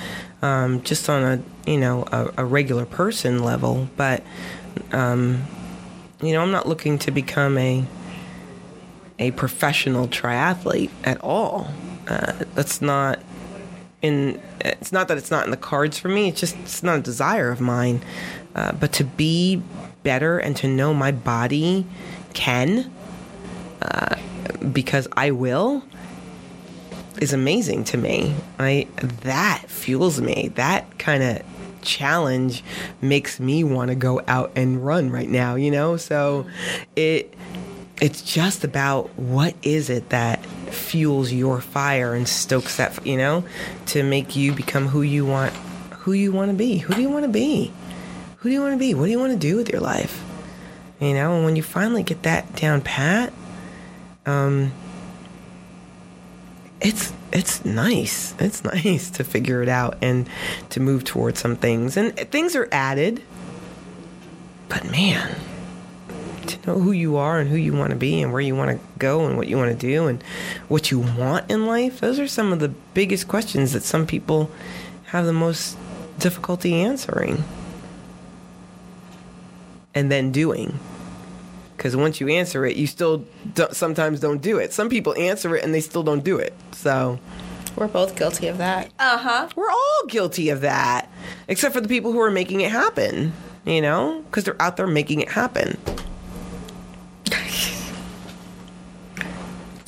um, 0.44 0.84
just 0.84 1.10
on 1.10 1.24
a 1.24 1.70
you 1.70 1.80
know 1.80 2.04
a, 2.12 2.32
a 2.38 2.46
regular 2.46 2.86
person 2.86 3.44
level. 3.44 3.90
But 3.98 4.24
um, 4.92 5.44
you 6.22 6.34
know, 6.34 6.44
I'm 6.44 6.52
not 6.52 6.68
looking 6.68 7.00
to 7.00 7.12
become 7.12 7.58
a 7.58 7.84
a 9.18 9.32
professional 9.32 10.08
triathlete 10.08 10.92
at 11.04 11.20
all. 11.24 11.72
Uh, 12.08 12.34
that's 12.54 12.84
not 12.84 13.20
in. 14.02 14.42
It's 14.62 14.92
not 14.92 15.08
that 15.08 15.18
it's 15.18 15.32
not 15.32 15.46
in 15.46 15.52
the 15.52 15.58
cards 15.58 15.98
for 15.98 16.10
me. 16.10 16.30
It's 16.30 16.40
just 16.40 16.56
it's 16.58 16.84
not 16.84 17.00
a 17.00 17.02
desire 17.02 17.50
of 17.50 17.62
mine. 17.62 18.02
Uh, 18.56 18.72
but 18.74 18.94
to 18.94 19.04
be 19.04 19.62
better 20.04 20.40
and 20.40 20.56
to 20.58 20.68
know 20.68 20.94
my 20.94 21.12
body 21.12 21.86
can, 22.34 22.92
uh, 23.82 24.16
because 24.72 25.08
I 25.16 25.32
will, 25.32 25.84
is 27.22 27.34
amazing 27.34 27.84
to 27.86 27.98
me. 27.98 28.36
I 28.60 28.88
that 29.22 29.66
fuels 29.68 30.22
me. 30.22 30.50
That 30.56 30.98
kind 30.98 31.24
of 31.24 31.44
challenge 31.82 32.64
makes 33.02 33.40
me 33.40 33.64
want 33.64 33.90
to 33.90 33.96
go 33.96 34.22
out 34.28 34.52
and 34.56 34.86
run 34.86 35.10
right 35.10 35.30
now. 35.30 35.56
You 35.56 35.72
know, 35.72 35.98
so 35.98 36.46
it 36.96 37.34
it's 38.02 38.22
just 38.22 38.64
about 38.64 39.18
what 39.18 39.56
is 39.64 39.90
it 39.90 40.10
that 40.10 40.46
fuels 40.74 41.32
your 41.32 41.62
fire 41.62 42.14
and 42.14 42.28
stokes 42.28 42.78
that 42.78 43.06
you 43.06 43.18
know 43.18 43.44
to 43.88 44.04
make 44.04 44.36
you 44.36 44.54
become 44.54 44.88
who 44.88 45.02
you 45.02 45.26
want 45.26 45.54
who 46.00 46.14
you 46.14 46.32
want 46.32 46.50
to 46.50 46.56
be. 46.56 46.78
Who 46.78 46.94
do 46.94 47.02
you 47.02 47.10
want 47.10 47.26
to 47.26 47.32
be? 47.32 47.74
Who 48.38 48.50
do 48.50 48.54
you 48.54 48.62
want 48.62 48.74
to 48.74 48.80
be? 48.80 48.94
What 48.94 49.06
do 49.06 49.12
you 49.12 49.20
want 49.20 49.34
to 49.34 49.38
do 49.38 49.58
with 49.58 49.70
your 49.70 49.82
life? 49.82 50.24
You 51.00 51.14
know 51.14 51.36
and 51.36 51.46
when 51.46 51.56
you 51.56 51.64
finally 51.64 52.04
get 52.04 52.24
that 52.24 52.56
down 52.56 52.82
pat 52.82 53.34
um 54.26 54.72
it's 56.80 57.14
it's 57.32 57.66
nice. 57.66 58.36
It's 58.40 58.64
nice 58.86 59.10
to 59.12 59.24
figure 59.24 59.62
it 59.62 59.70
out 59.70 59.98
and 60.02 60.30
to 60.70 60.80
move 60.80 61.04
towards 61.04 61.40
some 61.40 61.56
things. 61.56 61.98
And 61.98 62.16
things 62.16 62.56
are 62.56 62.70
added 62.72 63.22
but 64.70 64.90
man 64.92 65.36
to 66.50 66.68
know 66.68 66.80
who 66.80 66.92
you 66.92 67.18
are 67.18 67.40
and 67.40 67.50
who 67.50 67.56
you 67.56 67.74
want 67.74 67.92
to 67.92 67.96
be 67.96 68.22
and 68.22 68.32
where 68.32 68.42
you 68.42 68.56
want 68.56 68.72
to 68.72 68.88
go 68.98 69.26
and 69.26 69.38
what 69.38 69.48
you 69.48 69.58
want 69.58 69.72
to 69.72 69.78
do 69.78 70.08
and 70.08 70.22
what 70.68 70.92
you 70.92 71.00
want 71.00 71.50
in 71.50 71.66
life. 71.66 72.00
Those 72.00 72.20
are 72.20 72.28
some 72.28 72.52
of 72.54 72.60
the 72.60 72.70
biggest 72.94 73.28
questions 73.28 73.74
that 73.74 73.84
some 73.84 74.06
people 74.06 74.52
have 75.08 75.26
the 75.26 75.34
most 75.34 75.78
difficulty 76.20 76.74
answering 76.76 77.44
and 79.94 80.12
then 80.12 80.32
doing. 80.32 80.80
Because 81.76 81.96
once 81.96 82.20
you 82.20 82.28
answer 82.28 82.66
it 82.66 82.76
you 82.76 82.88
still 82.88 83.26
don't, 83.54 83.76
sometimes 83.76 84.20
don't 84.20 84.42
do 84.42 84.58
it. 84.58 84.74
Some 84.74 84.90
people 84.90 85.16
answer 85.16 85.56
it 85.56 85.64
and 85.64 85.74
they 85.74 85.82
still 85.82 86.04
don't 86.04 86.24
do 86.24 86.38
it. 86.38 86.54
So 86.72 87.20
We're 87.76 87.88
both 87.88 88.16
guilty 88.16 88.48
of 88.48 88.58
that. 88.58 88.92
Uh 88.98 89.18
huh. 89.18 89.50
We're 89.56 89.70
all 89.70 90.06
guilty 90.08 90.50
of 90.50 90.62
that 90.62 91.12
except 91.48 91.74
for 91.74 91.82
the 91.82 91.88
people 91.88 92.12
who 92.12 92.20
are 92.20 92.32
making 92.32 92.62
it 92.62 92.72
happen 92.72 93.34
you 93.68 93.82
know? 93.82 94.24
Because 94.26 94.46
they're 94.46 94.62
out 94.62 94.78
there 94.78 94.88
making 94.88 95.22
it 95.22 95.30
happen 95.30 95.78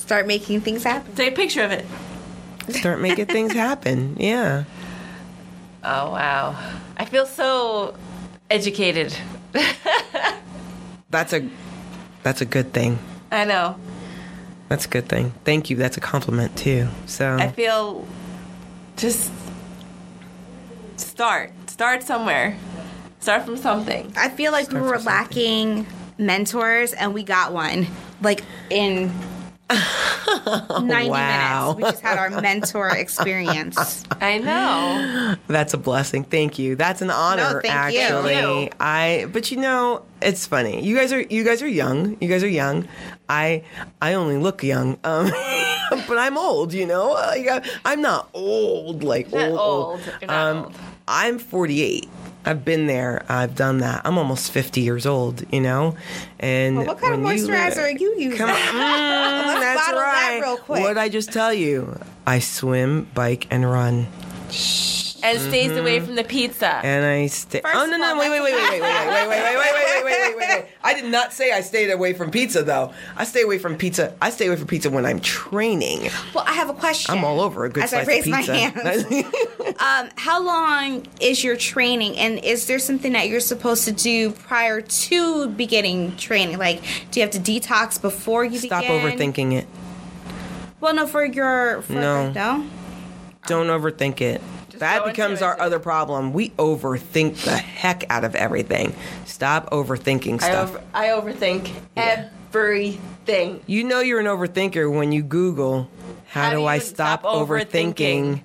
Start 0.09 0.25
making 0.25 0.61
things 0.61 0.83
happen. 0.83 1.13
Take 1.13 1.33
a 1.33 1.35
picture 1.35 1.61
of 1.61 1.71
it. 1.71 1.85
start 2.69 2.99
making 2.99 3.25
things 3.37 3.53
happen 3.53 4.15
yeah 4.19 4.63
Oh 5.83 6.11
wow. 6.11 6.55
I 6.97 7.05
feel 7.05 7.27
so 7.27 7.93
educated. 8.49 9.15
That's 11.11 11.31
a 11.33 11.47
that's 12.23 12.41
a 12.41 12.45
good 12.45 12.73
thing. 12.73 12.97
I 13.31 13.45
know. 13.45 13.75
That's 14.67 14.85
a 14.85 14.89
good 14.89 15.07
thing. 15.07 15.31
Thank 15.45 15.69
you. 15.69 15.75
That's 15.75 15.97
a 15.97 16.01
compliment 16.01 16.57
too. 16.57 16.87
So 17.05 17.37
I 17.37 17.49
feel 17.49 18.07
just 18.97 19.31
start. 20.97 21.51
Start 21.69 22.01
somewhere. 22.01 22.57
Start 23.19 23.45
from 23.45 23.57
something. 23.57 24.11
I 24.17 24.29
feel 24.29 24.51
like 24.51 24.71
we 24.71 24.81
were 24.81 24.97
lacking 24.97 25.85
mentors, 26.17 26.93
and 26.93 27.13
we 27.13 27.21
got 27.21 27.53
one. 27.53 27.85
Like 28.21 28.43
in 28.71 29.11
90 30.81 31.09
Wow. 31.09 31.73
minutes, 31.73 31.77
we 31.77 31.83
just 31.83 32.01
had 32.01 32.17
our 32.17 32.41
mentor 32.41 32.89
experience. 32.95 34.03
I 34.19 34.37
know. 34.39 35.35
that's 35.47 35.73
a 35.73 35.77
blessing. 35.77 36.23
Thank 36.23 36.57
you. 36.59 36.75
That's 36.75 37.01
an 37.01 37.11
honor. 37.11 37.61
thank 37.61 37.73
actually, 37.73 38.37
you. 38.37 38.69
I. 38.79 39.27
But 39.31 39.51
you 39.51 39.57
know, 39.57 40.03
it's 40.21 40.45
funny. 40.47 40.83
You 40.83 40.95
guys 40.95 41.13
are 41.13 41.21
you 41.21 41.43
guys 41.43 41.61
are 41.61 41.67
young. 41.67 42.17
You 42.19 42.27
guys 42.27 42.43
are 42.43 42.47
young. 42.49 42.87
I 43.29 43.63
I 44.01 44.13
only 44.13 44.37
look 44.37 44.63
young. 44.63 44.97
Um, 45.03 45.27
but 46.07 46.17
I'm 46.17 46.37
old. 46.37 46.73
You 46.73 46.85
know, 46.87 47.11
Like, 47.11 47.47
I- 47.47 47.69
I'm 47.85 48.01
not 48.01 48.29
old. 48.33 49.03
Like 49.03 49.31
You're 49.31 49.41
old, 49.41 49.53
not 49.53 49.61
old. 49.61 50.01
You're 50.21 50.27
not 50.31 50.47
um, 50.51 50.63
old. 50.65 50.75
I'm 51.07 51.39
48. 51.39 52.07
I've 52.45 52.63
been 52.65 52.87
there. 52.87 53.23
I've 53.29 53.53
done 53.55 53.79
that. 53.79 54.01
I'm 54.05 54.17
almost 54.17 54.51
50 54.51 54.81
years 54.81 55.05
old, 55.05 55.43
you 55.53 55.59
know? 55.61 55.95
And 56.39 56.77
Well, 56.77 56.85
what 56.87 56.99
kind 56.99 57.13
of 57.15 57.21
when 57.21 57.37
you- 57.37 57.47
moisturizer 57.47 57.77
are 57.79 57.89
you 57.89 58.15
using? 58.17 58.37
Come 58.37 58.49
on. 58.49 58.55
Mm, 58.59 59.45
Let's 59.47 59.59
that's 59.61 59.85
bottle 59.87 59.99
that 59.99 60.39
real 60.41 60.57
quick. 60.57 60.81
What 60.81 60.87
did 60.89 60.97
I 60.97 61.09
just 61.09 61.31
tell 61.33 61.53
you? 61.53 61.99
I 62.25 62.39
swim, 62.39 63.07
bike, 63.13 63.47
and 63.51 63.69
run. 63.69 64.07
And 65.23 65.39
stays 65.39 65.75
away 65.77 65.99
from 65.99 66.15
the 66.15 66.23
pizza. 66.23 66.67
And 66.83 67.05
I 67.05 67.27
stay. 67.27 67.61
First 67.61 67.75
Oh 67.75 67.85
no 67.85 67.93
of 67.95 67.99
no 67.99 68.13
all, 68.13 68.19
wait 68.19 68.29
wait 68.29 68.41
wait 68.41 68.51
that's- 68.51 68.71
wait 68.71 68.81
wait 68.81 69.29
wait 69.29 69.29
wait 69.29 69.29
wait 69.29 69.55
wait 69.57 69.73
wait 69.73 70.03
wait 70.03 70.03
wait 70.05 70.21
wait 70.21 70.37
wait 70.37 70.49
wait. 70.61 70.65
I 70.83 70.93
did 70.93 71.05
not 71.11 71.33
say 71.33 71.51
I 71.51 71.61
stayed 71.61 71.91
away 71.91 72.13
from 72.13 72.31
pizza 72.31 72.63
though. 72.63 72.93
I 73.17 73.23
stay 73.25 73.41
away 73.43 73.57
from 73.59 73.77
pizza. 73.77 74.13
I 74.21 74.29
stay 74.29 74.47
away 74.47 74.55
from 74.55 74.67
pizza 74.67 74.89
when 74.89 75.05
I'm 75.05 75.19
training. 75.19 76.09
Well, 76.33 76.43
I 76.47 76.53
have 76.53 76.69
a 76.69 76.73
question. 76.73 77.13
I'm 77.15 77.23
all 77.23 77.41
over 77.41 77.65
a 77.65 77.69
good 77.69 77.83
As 77.83 77.89
slice 77.91 78.07
I 78.07 78.11
raise 78.11 78.25
of 78.25 78.31
my 78.31 78.37
pizza. 78.39 78.55
hands. 78.55 79.75
um, 79.79 80.09
how 80.15 80.41
long 80.43 81.05
is 81.19 81.43
your 81.43 81.55
training, 81.57 82.17
and 82.17 82.39
is 82.43 82.65
there 82.67 82.79
something 82.79 83.13
that 83.13 83.27
you're 83.29 83.39
supposed 83.39 83.83
to 83.85 83.91
do 83.91 84.31
prior 84.31 84.81
to 84.81 85.47
beginning 85.49 86.15
training? 86.17 86.57
Like, 86.57 86.81
do 87.11 87.19
you 87.19 87.25
have 87.25 87.31
to 87.33 87.39
detox 87.39 88.01
before 88.01 88.45
you 88.45 88.57
Stop 88.59 88.81
begin? 88.83 89.01
overthinking 89.01 89.53
it. 89.53 89.67
Well, 90.79 90.93
no, 90.93 91.05
for 91.07 91.25
your 91.25 91.81
for 91.81 91.93
No. 91.93 92.31
no. 92.31 92.65
Don't 93.47 93.67
overthink 93.67 94.21
it. 94.21 94.41
That 94.79 95.05
becomes 95.05 95.41
it. 95.41 95.45
our 95.45 95.59
other 95.59 95.79
problem. 95.79 96.33
We 96.33 96.49
overthink 96.51 97.43
the 97.43 97.57
heck 97.57 98.03
out 98.09 98.23
of 98.23 98.35
everything. 98.35 98.95
Stop 99.25 99.69
overthinking 99.71 100.41
I, 100.41 100.49
stuff. 100.49 100.69
over, 100.69 100.83
I 100.93 101.07
overthink 101.07 101.71
everything. 101.95 103.61
You 103.67 103.83
know 103.83 103.99
you're 103.99 104.19
an 104.19 104.25
overthinker 104.25 104.93
when 104.93 105.11
you 105.11 105.23
Google 105.23 105.89
how, 106.27 106.43
How 106.43 106.49
do, 106.51 106.57
do 106.57 106.65
I 106.65 106.77
stop, 106.79 107.21
stop 107.21 107.23
overthinking? 107.23 107.95
overthinking? 107.95 108.41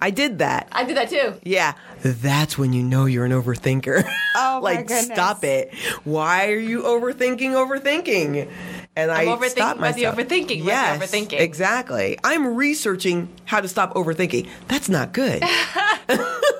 I 0.00 0.10
did 0.10 0.38
that. 0.38 0.68
I 0.70 0.84
did 0.84 0.96
that 0.96 1.10
too. 1.10 1.34
Yeah, 1.42 1.74
that's 2.02 2.56
when 2.56 2.72
you 2.72 2.84
know 2.84 3.06
you're 3.06 3.24
an 3.24 3.32
overthinker. 3.32 4.04
Oh, 4.06 4.10
my 4.36 4.58
like 4.60 4.86
goodness. 4.86 5.06
stop 5.06 5.42
it. 5.42 5.74
Why 6.04 6.50
are 6.52 6.58
you 6.58 6.82
overthinking 6.82 7.50
overthinking? 7.50 8.48
And 8.98 9.12
I'm 9.12 9.28
I 9.28 9.36
overthinking 9.36 9.50
stopped 9.50 9.78
about 9.78 9.94
the 9.94 10.02
myself. 10.06 10.16
overthinking, 10.16 10.62
about 10.62 10.98
the 10.98 11.06
overthinking. 11.06 11.38
exactly. 11.40 12.18
I'm 12.24 12.56
researching 12.56 13.28
how 13.44 13.60
to 13.60 13.68
stop 13.68 13.94
overthinking. 13.94 14.48
That's 14.66 14.88
not 14.88 15.12
good. 15.12 15.44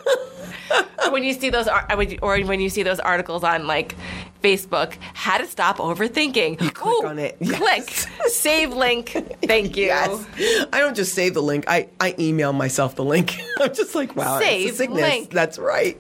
when 1.11 1.25
you 1.25 1.33
see 1.33 1.51
those 1.51 1.69
ar- 1.69 1.87
I 1.89 1.95
would- 1.95 2.19
or 2.23 2.39
when 2.41 2.61
you 2.61 2.69
see 2.69 2.83
those 2.83 3.01
articles 3.01 3.45
on 3.45 3.67
like 3.67 3.95
Facebook, 4.43 4.95
how 5.15 5.37
to 5.39 5.47
stop 5.47 5.79
overthinking. 5.79 6.61
You 6.61 6.71
click 6.71 7.05
on 7.05 7.19
it. 7.19 7.37
Yes. 7.41 7.59
Click. 8.07 8.31
Save 8.31 8.73
link. 8.73 9.09
Thank 9.43 9.77
you. 9.77 9.87
Yes. 9.87 10.69
I 10.73 10.79
don't 10.79 10.95
just 10.95 11.13
save 11.15 11.35
the 11.35 11.43
link. 11.43 11.65
I, 11.67 11.89
I 12.01 12.15
email 12.21 12.53
myself 12.53 12.95
the 12.95 13.05
link. 13.05 13.37
I'm 13.61 13.75
just 13.75 13.95
like, 13.97 14.15
wow, 14.15 14.39
Save 14.39 14.69
it's 14.69 14.75
a 14.75 14.79
sickness. 14.79 15.01
link. 15.03 15.31
That's 15.31 15.59
right. 15.59 15.99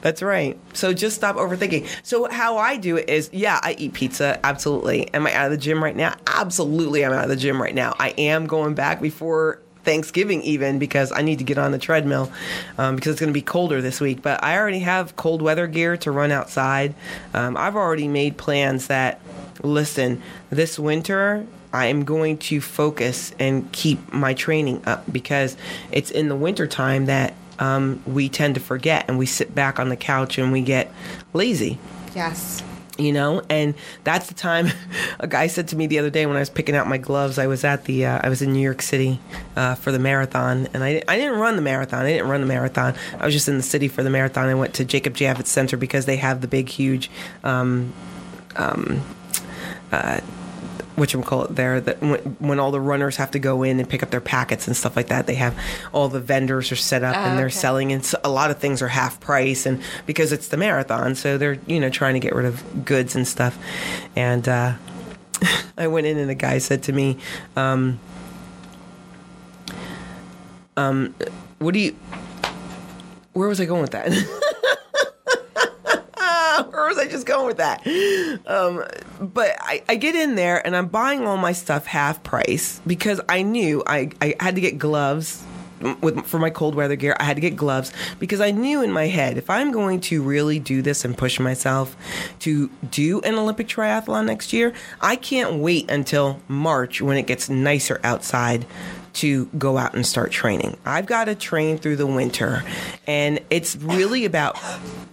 That's 0.00 0.22
right. 0.22 0.58
So 0.72 0.94
just 0.94 1.14
stop 1.16 1.36
overthinking. 1.36 1.86
So 2.02 2.26
how 2.30 2.56
I 2.56 2.76
do 2.78 2.96
it 2.96 3.08
is, 3.10 3.28
yeah, 3.34 3.60
I 3.62 3.74
eat 3.78 3.92
pizza. 3.92 4.40
Absolutely. 4.44 5.12
Am 5.12 5.26
I 5.26 5.34
out 5.34 5.46
of 5.46 5.50
the 5.50 5.58
gym 5.58 5.84
right 5.84 5.94
now? 5.96 6.14
Absolutely, 6.26 7.04
I'm 7.04 7.12
out 7.12 7.24
of 7.24 7.30
the 7.30 7.36
gym 7.36 7.60
right 7.60 7.74
now. 7.74 7.94
I 7.98 8.10
am 8.10 8.46
going 8.46 8.74
back 8.74 9.02
before 9.02 9.60
Thanksgiving 9.84 10.42
even 10.42 10.78
because 10.78 11.12
I 11.12 11.22
need 11.22 11.38
to 11.38 11.44
get 11.44 11.58
on 11.58 11.72
the 11.72 11.78
treadmill 11.78 12.30
um, 12.78 12.96
because 12.96 13.12
it's 13.12 13.20
going 13.20 13.30
to 13.30 13.34
be 13.34 13.42
colder 13.42 13.80
this 13.80 14.00
week. 14.00 14.22
But 14.22 14.42
I 14.42 14.58
already 14.58 14.80
have 14.80 15.16
cold 15.16 15.42
weather 15.42 15.66
gear 15.66 15.96
to 15.98 16.10
run 16.10 16.32
outside. 16.32 16.94
Um, 17.32 17.56
I've 17.56 17.76
already 17.76 18.08
made 18.08 18.36
plans 18.36 18.86
that, 18.88 19.20
listen, 19.62 20.22
this 20.50 20.78
winter 20.78 21.46
I 21.72 21.86
am 21.86 22.04
going 22.04 22.38
to 22.38 22.60
focus 22.60 23.34
and 23.38 23.70
keep 23.72 24.12
my 24.12 24.32
training 24.34 24.82
up 24.86 25.04
because 25.12 25.56
it's 25.90 26.10
in 26.10 26.28
the 26.28 26.36
wintertime 26.36 27.06
that 27.06 27.34
um, 27.58 28.00
we 28.06 28.28
tend 28.28 28.54
to 28.54 28.60
forget 28.60 29.04
and 29.08 29.18
we 29.18 29.26
sit 29.26 29.54
back 29.54 29.80
on 29.80 29.88
the 29.88 29.96
couch 29.96 30.38
and 30.38 30.52
we 30.52 30.62
get 30.62 30.92
lazy 31.32 31.78
Yes. 32.14 32.62
You 32.98 33.12
know? 33.12 33.42
And 33.50 33.74
that's 34.04 34.28
the 34.28 34.34
time 34.34 34.68
a 35.20 35.26
guy 35.26 35.46
said 35.46 35.68
to 35.68 35.76
me 35.76 35.86
the 35.86 35.98
other 35.98 36.10
day 36.10 36.26
when 36.26 36.36
i 36.36 36.40
was 36.40 36.50
picking 36.50 36.74
out 36.74 36.86
my 36.86 36.98
gloves 36.98 37.38
i 37.38 37.46
was 37.46 37.64
at 37.64 37.84
the 37.84 38.06
uh, 38.06 38.20
i 38.22 38.28
was 38.28 38.42
in 38.42 38.52
new 38.52 38.60
york 38.60 38.82
city 38.82 39.18
uh, 39.56 39.74
for 39.74 39.92
the 39.92 39.98
marathon 39.98 40.68
and 40.74 40.82
I, 40.84 41.02
I 41.08 41.16
didn't 41.16 41.38
run 41.38 41.56
the 41.56 41.62
marathon 41.62 42.04
i 42.04 42.10
didn't 42.10 42.28
run 42.28 42.40
the 42.40 42.46
marathon. 42.46 42.94
I 43.18 43.24
was 43.24 43.34
just 43.34 43.48
in 43.48 43.56
the 43.56 43.62
city 43.62 43.88
for 43.88 44.02
the 44.02 44.10
marathon. 44.10 44.48
I 44.48 44.54
went 44.54 44.74
to 44.74 44.84
jacob 44.84 45.14
javits 45.14 45.46
center 45.46 45.76
because 45.76 46.06
they 46.06 46.16
have 46.16 46.40
the 46.40 46.48
big 46.48 46.68
huge 46.68 47.10
um, 47.42 47.92
um, 48.56 49.02
uh, 49.92 50.20
what 50.96 51.12
you 51.12 51.20
call 51.22 51.44
it 51.44 51.56
there 51.56 51.80
that 51.80 52.00
when, 52.00 52.18
when 52.38 52.60
all 52.60 52.70
the 52.70 52.80
runners 52.80 53.16
have 53.16 53.30
to 53.30 53.38
go 53.38 53.62
in 53.62 53.80
and 53.80 53.88
pick 53.88 54.02
up 54.02 54.10
their 54.10 54.20
packets 54.20 54.66
and 54.66 54.76
stuff 54.76 54.96
like 54.96 55.08
that 55.08 55.26
they 55.26 55.34
have 55.34 55.56
all 55.92 56.08
the 56.08 56.20
vendors 56.20 56.70
are 56.70 56.76
set 56.76 57.02
up 57.02 57.16
and 57.16 57.38
they're 57.38 57.50
selling 57.50 57.92
and 57.92 58.04
so 58.04 58.18
a 58.22 58.30
lot 58.30 58.50
of 58.50 58.58
things 58.58 58.80
are 58.80 58.88
half 58.88 59.18
price 59.20 59.66
and 59.66 59.82
because 60.06 60.32
it's 60.32 60.48
the 60.48 60.56
marathon 60.56 61.14
so 61.14 61.36
they're 61.36 61.58
you 61.66 61.80
know 61.80 61.90
trying 61.90 62.14
to 62.14 62.20
get 62.20 62.34
rid 62.34 62.46
of 62.46 62.84
goods 62.84 63.16
and 63.16 63.26
stuff. 63.26 63.58
And 64.16 64.48
uh, 64.48 64.74
i 65.78 65.86
went 65.86 66.06
in 66.06 66.18
and 66.18 66.30
the 66.30 66.34
guy 66.34 66.58
said 66.58 66.82
to 66.84 66.92
me 66.92 67.18
um, 67.56 67.98
um, 70.76 71.14
what 71.58 71.74
do 71.74 71.80
you 71.80 71.96
where 73.32 73.48
was 73.48 73.60
i 73.60 73.64
going 73.64 73.82
with 73.82 73.92
that 73.92 74.12
was 76.88 76.98
I 76.98 77.06
just 77.06 77.26
going 77.26 77.46
with 77.46 77.56
that? 77.58 77.86
Um, 78.46 78.84
but 79.20 79.56
I, 79.60 79.82
I 79.88 79.96
get 79.96 80.14
in 80.14 80.34
there 80.34 80.64
and 80.64 80.76
I'm 80.76 80.88
buying 80.88 81.26
all 81.26 81.36
my 81.36 81.52
stuff 81.52 81.86
half 81.86 82.22
price 82.22 82.80
because 82.86 83.20
I 83.28 83.42
knew 83.42 83.82
I, 83.86 84.10
I 84.20 84.34
had 84.40 84.54
to 84.56 84.60
get 84.60 84.78
gloves 84.78 85.42
with 86.00 86.24
for 86.26 86.38
my 86.38 86.50
cold 86.50 86.74
weather 86.74 86.96
gear. 86.96 87.16
I 87.18 87.24
had 87.24 87.36
to 87.36 87.40
get 87.40 87.56
gloves 87.56 87.92
because 88.18 88.40
I 88.40 88.50
knew 88.50 88.82
in 88.82 88.92
my 88.92 89.06
head 89.06 89.36
if 89.36 89.50
I'm 89.50 89.70
going 89.70 90.00
to 90.02 90.22
really 90.22 90.58
do 90.58 90.82
this 90.82 91.04
and 91.04 91.16
push 91.16 91.38
myself 91.38 91.96
to 92.40 92.70
do 92.90 93.20
an 93.20 93.34
Olympic 93.34 93.68
triathlon 93.68 94.26
next 94.26 94.52
year, 94.52 94.72
I 95.00 95.16
can't 95.16 95.54
wait 95.54 95.90
until 95.90 96.40
March 96.48 97.00
when 97.00 97.16
it 97.16 97.26
gets 97.26 97.48
nicer 97.48 98.00
outside 98.02 98.66
to 99.14 99.46
go 99.58 99.78
out 99.78 99.94
and 99.94 100.06
start 100.06 100.32
training. 100.32 100.76
I've 100.84 101.06
got 101.06 101.24
to 101.24 101.34
train 101.34 101.78
through 101.78 101.96
the 101.96 102.06
winter. 102.06 102.64
And 103.06 103.40
it's 103.48 103.76
really 103.76 104.24
about 104.24 104.56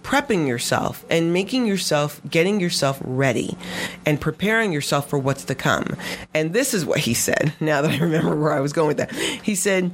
prepping 0.02 0.46
yourself 0.46 1.04
and 1.08 1.32
making 1.32 1.66
yourself, 1.66 2.20
getting 2.28 2.60
yourself 2.60 3.00
ready 3.02 3.56
and 4.04 4.20
preparing 4.20 4.72
yourself 4.72 5.08
for 5.08 5.18
what's 5.18 5.44
to 5.44 5.54
come. 5.54 5.96
And 6.34 6.52
this 6.52 6.74
is 6.74 6.84
what 6.84 7.00
he 7.00 7.14
said, 7.14 7.54
now 7.60 7.82
that 7.82 7.92
I 7.92 7.98
remember 7.98 8.36
where 8.36 8.52
I 8.52 8.60
was 8.60 8.72
going 8.72 8.88
with 8.88 8.98
that. 8.98 9.12
He 9.14 9.54
said, 9.54 9.90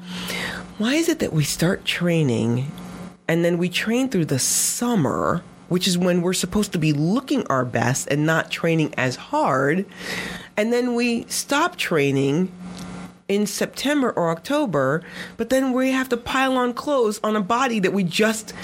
Why 0.79 0.95
is 0.95 1.09
it 1.09 1.19
that 1.21 1.33
we 1.33 1.45
start 1.45 1.85
training 1.85 2.71
and 3.29 3.45
then 3.45 3.59
we 3.59 3.69
train 3.69 4.09
through 4.09 4.27
the 4.27 4.39
summer? 4.39 5.43
Which 5.69 5.87
is 5.87 5.99
when 5.99 6.23
we're 6.23 6.33
supposed 6.33 6.73
to 6.73 6.79
be 6.79 6.95
looking 6.95 7.47
our 7.49 7.67
best 7.67 8.09
and 8.11 8.25
not 8.25 8.51
training 8.51 8.95
as 8.97 9.17
hard. 9.17 9.85
And 10.57 10.73
then 10.73 10.95
we 10.95 11.25
stop 11.25 11.77
training 11.77 12.51
in 13.29 13.47
September 13.47 14.11
or 14.11 14.31
October, 14.31 15.03
but 15.37 15.51
then 15.51 15.73
we 15.73 15.93
have 15.93 16.09
to 16.09 16.17
pile 16.17 16.57
on 16.57 16.73
clothes 16.73 17.21
on 17.23 17.37
a 17.37 17.41
body 17.41 17.79
that 17.79 17.93
we 17.93 18.03
just 18.03 18.55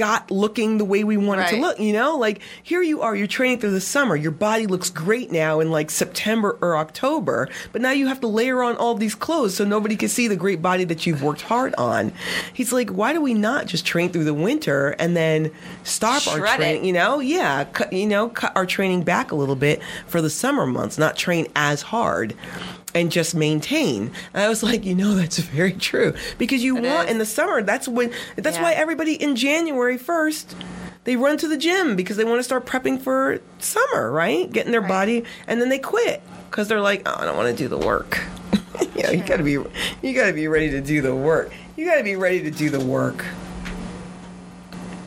got 0.00 0.30
looking 0.30 0.78
the 0.78 0.84
way 0.84 1.04
we 1.04 1.18
want 1.18 1.42
it 1.42 1.48
to 1.48 1.56
look, 1.56 1.78
you 1.78 1.92
know? 1.92 2.16
Like 2.16 2.40
here 2.62 2.80
you 2.80 3.02
are, 3.02 3.14
you're 3.14 3.26
training 3.26 3.58
through 3.58 3.72
the 3.72 3.82
summer. 3.82 4.16
Your 4.16 4.30
body 4.30 4.66
looks 4.66 4.88
great 4.88 5.30
now 5.30 5.60
in 5.60 5.70
like 5.70 5.90
September 5.90 6.56
or 6.62 6.78
October, 6.78 7.50
but 7.72 7.82
now 7.82 7.90
you 7.90 8.06
have 8.06 8.18
to 8.22 8.26
layer 8.26 8.62
on 8.62 8.76
all 8.76 8.94
these 8.94 9.14
clothes 9.14 9.56
so 9.56 9.64
nobody 9.66 9.96
can 9.96 10.08
see 10.08 10.26
the 10.26 10.36
great 10.36 10.62
body 10.62 10.84
that 10.84 11.04
you've 11.04 11.22
worked 11.22 11.42
hard 11.42 11.74
on. 11.74 12.12
He's 12.54 12.72
like, 12.72 12.88
why 12.88 13.12
do 13.12 13.20
we 13.20 13.34
not 13.34 13.66
just 13.66 13.84
train 13.84 14.10
through 14.10 14.24
the 14.24 14.32
winter 14.32 14.90
and 14.98 15.14
then 15.14 15.50
stop 15.84 16.26
our 16.28 16.38
Shred 16.38 16.54
it. 16.54 16.56
training, 16.62 16.84
you 16.86 16.94
know? 16.94 17.20
Yeah, 17.20 17.64
cut, 17.64 17.92
you 17.92 18.06
know, 18.06 18.30
cut 18.30 18.56
our 18.56 18.64
training 18.64 19.02
back 19.02 19.32
a 19.32 19.34
little 19.34 19.56
bit 19.56 19.82
for 20.06 20.22
the 20.22 20.30
summer 20.30 20.64
months, 20.64 20.96
not 20.96 21.14
train 21.14 21.46
as 21.54 21.82
hard 21.82 22.34
and 22.94 23.10
just 23.12 23.34
maintain. 23.34 24.10
And 24.34 24.42
I 24.42 24.48
was 24.48 24.62
like, 24.62 24.84
you 24.84 24.94
know, 24.94 25.14
that's 25.20 25.38
very 25.38 25.72
true 25.72 26.14
because 26.38 26.62
you 26.64 26.74
want 26.74 27.06
is. 27.06 27.12
in 27.12 27.18
the 27.18 27.26
summer. 27.26 27.62
That's 27.62 27.86
when. 27.88 28.12
That's 28.36 28.56
Yeah. 28.56 28.62
why 28.62 28.72
everybody 28.72 29.14
in 29.14 29.36
January 29.36 29.98
first. 29.98 30.54
They 31.04 31.16
run 31.16 31.38
to 31.38 31.48
the 31.48 31.56
gym 31.56 31.96
because 31.96 32.18
they 32.18 32.24
want 32.24 32.40
to 32.40 32.44
start 32.44 32.66
prepping 32.66 33.00
for 33.00 33.40
summer, 33.58 34.10
right? 34.12 34.52
Getting 34.52 34.70
their 34.70 34.82
body, 34.82 35.24
and 35.46 35.58
then 35.60 35.70
they 35.70 35.78
quit 35.78 36.22
because 36.50 36.68
they're 36.68 36.80
like, 36.82 37.02
oh, 37.06 37.16
I 37.18 37.24
don't 37.24 37.38
want 37.38 37.56
to 37.56 37.56
do 37.56 37.68
the 37.68 37.78
work. 37.78 38.20
you 38.94 39.02
know, 39.04 39.10
you 39.10 39.22
gotta 39.24 39.42
be, 39.42 39.52
you 39.52 40.12
gotta 40.14 40.34
be 40.34 40.46
ready 40.46 40.70
to 40.72 40.80
do 40.82 41.00
the 41.00 41.14
work. 41.16 41.52
You 41.76 41.86
gotta 41.86 42.04
be 42.04 42.16
ready 42.16 42.42
to 42.42 42.50
do 42.50 42.68
the 42.68 42.80
work. 42.80 43.24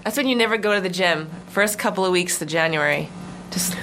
That's 0.03 0.17
when 0.17 0.27
you 0.27 0.35
never 0.35 0.57
go 0.57 0.73
to 0.73 0.81
the 0.81 0.89
gym. 0.89 1.29
First 1.49 1.77
couple 1.79 2.03
of 2.05 2.11
weeks 2.11 2.41
of 2.41 2.47
January. 2.47 3.07
Just 3.51 3.75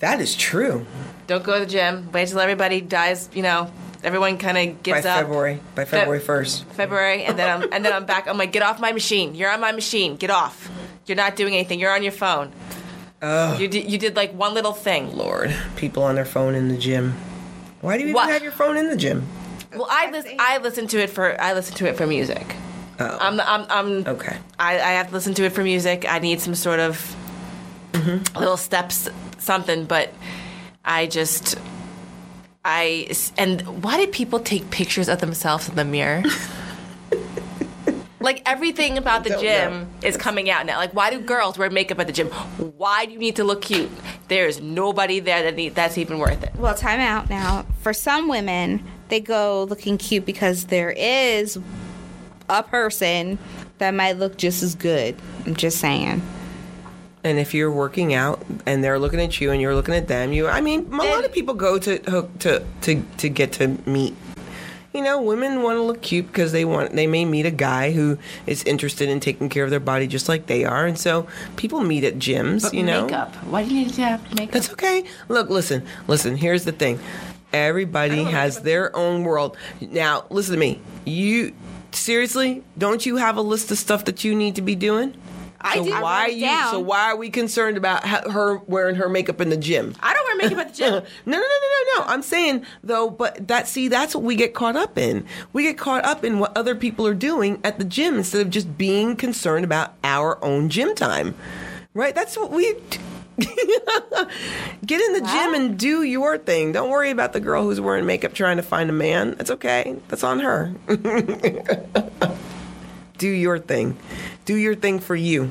That 0.00 0.20
is 0.20 0.36
true. 0.36 0.86
Don't 1.28 1.44
go 1.44 1.54
to 1.54 1.60
the 1.64 1.70
gym. 1.70 2.10
Wait 2.10 2.26
till 2.28 2.40
everybody 2.40 2.80
dies, 2.80 3.28
you 3.32 3.42
know, 3.42 3.70
everyone 4.02 4.38
kind 4.38 4.58
of 4.58 4.82
gives 4.82 5.02
By 5.04 5.10
up. 5.10 5.18
February, 5.20 5.60
by 5.76 5.84
February 5.84 6.20
first. 6.20 6.64
February, 6.64 7.22
and 7.22 7.38
then 7.38 7.48
I'm 7.48 7.72
and 7.72 7.84
then 7.84 7.92
I'm 7.92 8.06
back. 8.06 8.26
I'm 8.26 8.36
like, 8.36 8.50
get 8.50 8.62
off 8.62 8.80
my 8.80 8.90
machine. 8.92 9.36
You're 9.36 9.50
on 9.50 9.60
my 9.60 9.70
machine. 9.72 10.16
Get 10.16 10.30
off. 10.30 10.68
You're 11.06 11.16
not 11.16 11.36
doing 11.36 11.54
anything. 11.54 11.78
You're 11.78 11.94
on 11.94 12.02
your 12.02 12.12
phone. 12.12 12.50
You 13.22 13.68
did 13.68 13.90
you 13.90 13.98
did 13.98 14.16
like 14.16 14.32
one 14.32 14.54
little 14.54 14.72
thing. 14.72 15.16
Lord, 15.16 15.54
people 15.76 16.02
on 16.02 16.14
their 16.14 16.24
phone 16.24 16.54
in 16.54 16.68
the 16.68 16.76
gym. 16.76 17.14
Why 17.80 17.96
do 17.96 18.02
you 18.02 18.10
even 18.10 18.14
What? 18.14 18.30
have 18.30 18.42
your 18.42 18.52
phone 18.52 18.76
in 18.76 18.88
the 18.88 18.96
gym? 18.96 19.26
Well, 19.72 19.86
I 19.88 20.10
listen. 20.10 20.36
I 20.38 20.58
listen 20.58 20.86
to 20.88 20.98
it 20.98 21.10
for 21.10 21.40
I 21.40 21.52
listen 21.52 21.76
to 21.76 21.86
it 21.86 21.96
for 21.96 22.06
music. 22.06 22.56
Oh. 23.00 23.16
I'm, 23.20 23.40
I'm, 23.40 23.66
I'm, 23.70 24.06
Okay. 24.08 24.36
I, 24.58 24.72
I 24.74 24.92
have 24.94 25.08
to 25.08 25.12
listen 25.14 25.32
to 25.34 25.44
it 25.44 25.52
for 25.52 25.62
music. 25.62 26.04
I 26.08 26.18
need 26.18 26.40
some 26.40 26.56
sort 26.56 26.80
of 26.80 27.16
mm-hmm. 27.92 28.36
little 28.36 28.56
steps, 28.56 29.08
something. 29.38 29.84
But 29.84 30.12
I 30.84 31.06
just, 31.06 31.58
I 32.64 33.10
and 33.36 33.82
why 33.82 33.98
did 33.98 34.12
people 34.12 34.40
take 34.40 34.70
pictures 34.70 35.08
of 35.08 35.20
themselves 35.20 35.68
in 35.68 35.74
the 35.74 35.84
mirror? 35.84 36.22
like 38.20 38.42
everything 38.46 38.98
about 38.98 39.24
the 39.24 39.30
gym 39.30 39.72
know. 39.72 39.88
is 40.02 40.16
coming 40.16 40.50
out 40.50 40.66
now. 40.66 40.76
Like 40.76 40.94
why 40.94 41.10
do 41.10 41.20
girls 41.20 41.58
wear 41.58 41.70
makeup 41.70 41.98
at 41.98 42.06
the 42.06 42.12
gym? 42.12 42.28
Why 42.28 43.06
do 43.06 43.12
you 43.12 43.18
need 43.18 43.36
to 43.36 43.44
look 43.44 43.62
cute? 43.62 43.90
There's 44.28 44.60
nobody 44.60 45.20
there 45.20 45.42
that 45.42 45.54
need, 45.54 45.74
that's 45.74 45.98
even 45.98 46.18
worth 46.18 46.42
it. 46.42 46.54
Well, 46.56 46.74
time 46.74 47.00
out 47.00 47.30
now. 47.30 47.64
For 47.80 47.92
some 47.92 48.28
women, 48.28 48.84
they 49.08 49.20
go 49.20 49.64
looking 49.64 49.98
cute 49.98 50.26
because 50.26 50.66
there 50.66 50.90
is 50.90 51.58
a 52.48 52.62
person 52.62 53.38
that 53.78 53.94
might 53.94 54.18
look 54.18 54.36
just 54.36 54.62
as 54.62 54.74
good. 54.74 55.16
I'm 55.46 55.54
just 55.54 55.78
saying. 55.78 56.22
And 57.24 57.38
if 57.38 57.52
you're 57.52 57.70
working 57.70 58.14
out 58.14 58.44
and 58.64 58.82
they're 58.82 58.98
looking 58.98 59.20
at 59.20 59.40
you 59.40 59.50
and 59.50 59.60
you're 59.60 59.74
looking 59.74 59.94
at 59.94 60.08
them, 60.08 60.32
you 60.32 60.46
I 60.48 60.60
mean, 60.60 60.92
a 60.92 60.96
lot 60.96 61.24
of 61.24 61.32
people 61.32 61.54
go 61.54 61.78
to 61.78 61.98
to 61.98 62.64
to 62.82 63.02
to 63.16 63.28
get 63.28 63.52
to 63.54 63.68
meet. 63.86 64.14
You 64.94 65.02
know, 65.02 65.20
women 65.20 65.62
want 65.62 65.76
to 65.76 65.82
look 65.82 66.00
cute 66.00 66.28
because 66.28 66.52
they 66.52 66.64
want 66.64 66.92
they 66.94 67.06
may 67.06 67.24
meet 67.24 67.44
a 67.44 67.50
guy 67.50 67.92
who 67.92 68.18
is 68.46 68.62
interested 68.64 69.08
in 69.08 69.20
taking 69.20 69.48
care 69.48 69.64
of 69.64 69.70
their 69.70 69.80
body 69.80 70.06
just 70.06 70.28
like 70.28 70.46
they 70.46 70.64
are, 70.64 70.86
and 70.86 70.98
so 70.98 71.26
people 71.56 71.80
meet 71.80 72.04
at 72.04 72.14
gyms. 72.14 72.62
But 72.62 72.74
you 72.74 72.82
know, 72.82 73.04
makeup. 73.04 73.34
Why 73.44 73.64
do 73.64 73.74
you 73.74 73.84
need 73.84 73.94
to 73.94 74.02
have 74.02 74.34
makeup? 74.34 74.52
That's 74.52 74.72
okay. 74.72 75.04
Look, 75.28 75.50
listen, 75.50 75.84
listen. 76.06 76.36
Here's 76.36 76.64
the 76.64 76.72
thing. 76.72 76.98
Everybody 77.52 78.24
has 78.24 78.60
their 78.60 78.94
own 78.96 79.24
world. 79.24 79.56
Now, 79.80 80.24
listen 80.30 80.54
to 80.54 80.60
me. 80.60 80.80
You 81.04 81.54
seriously 81.92 82.62
don't 82.76 83.04
you 83.04 83.16
have 83.16 83.36
a 83.36 83.42
list 83.42 83.70
of 83.70 83.78
stuff 83.78 84.04
that 84.06 84.24
you 84.24 84.34
need 84.34 84.56
to 84.56 84.62
be 84.62 84.74
doing? 84.74 85.14
I 85.60 85.76
so 85.76 85.84
do. 85.84 85.90
Why 85.90 86.22
are 86.22 86.30
you? 86.30 86.46
down. 86.46 86.70
So 86.70 86.80
why 86.80 87.10
are 87.10 87.16
we 87.16 87.30
concerned 87.30 87.76
about 87.76 88.06
her 88.06 88.58
wearing 88.66 88.96
her 88.96 89.08
makeup 89.08 89.40
in 89.40 89.50
the 89.50 89.56
gym? 89.56 89.94
I 90.00 90.14
don't 90.14 90.24
wear 90.24 90.36
makeup 90.36 90.58
at 90.58 90.74
the 90.74 90.76
gym. 90.76 90.92
no, 91.26 91.36
no, 91.36 91.38
no, 91.38 91.38
no, 91.38 91.40
no, 91.40 92.04
no. 92.04 92.12
I'm 92.12 92.22
saying 92.22 92.64
though, 92.82 93.10
but 93.10 93.48
that 93.48 93.66
see, 93.66 93.88
that's 93.88 94.14
what 94.14 94.24
we 94.24 94.36
get 94.36 94.54
caught 94.54 94.76
up 94.76 94.96
in. 94.96 95.26
We 95.52 95.64
get 95.64 95.78
caught 95.78 96.04
up 96.04 96.24
in 96.24 96.38
what 96.38 96.56
other 96.56 96.74
people 96.74 97.06
are 97.06 97.14
doing 97.14 97.60
at 97.64 97.78
the 97.78 97.84
gym 97.84 98.16
instead 98.16 98.40
of 98.40 98.50
just 98.50 98.78
being 98.78 99.16
concerned 99.16 99.64
about 99.64 99.94
our 100.04 100.42
own 100.44 100.68
gym 100.68 100.94
time. 100.94 101.34
Right? 101.94 102.14
That's 102.14 102.36
what 102.36 102.50
we. 102.50 102.76
Get 104.84 105.00
in 105.00 105.12
the 105.12 105.20
gym 105.20 105.54
and 105.54 105.78
do 105.78 106.02
your 106.02 106.38
thing. 106.38 106.72
Don't 106.72 106.90
worry 106.90 107.10
about 107.10 107.32
the 107.32 107.38
girl 107.38 107.62
who's 107.62 107.80
wearing 107.80 108.04
makeup 108.04 108.34
trying 108.34 108.56
to 108.56 108.64
find 108.64 108.90
a 108.90 108.92
man. 108.92 109.36
That's 109.36 109.52
okay. 109.52 109.96
That's 110.08 110.24
on 110.24 110.40
her. 110.40 110.74
do 113.18 113.28
your 113.28 113.58
thing. 113.58 113.98
Do 114.44 114.54
your 114.54 114.74
thing 114.74 115.00
for 115.00 115.16
you. 115.16 115.50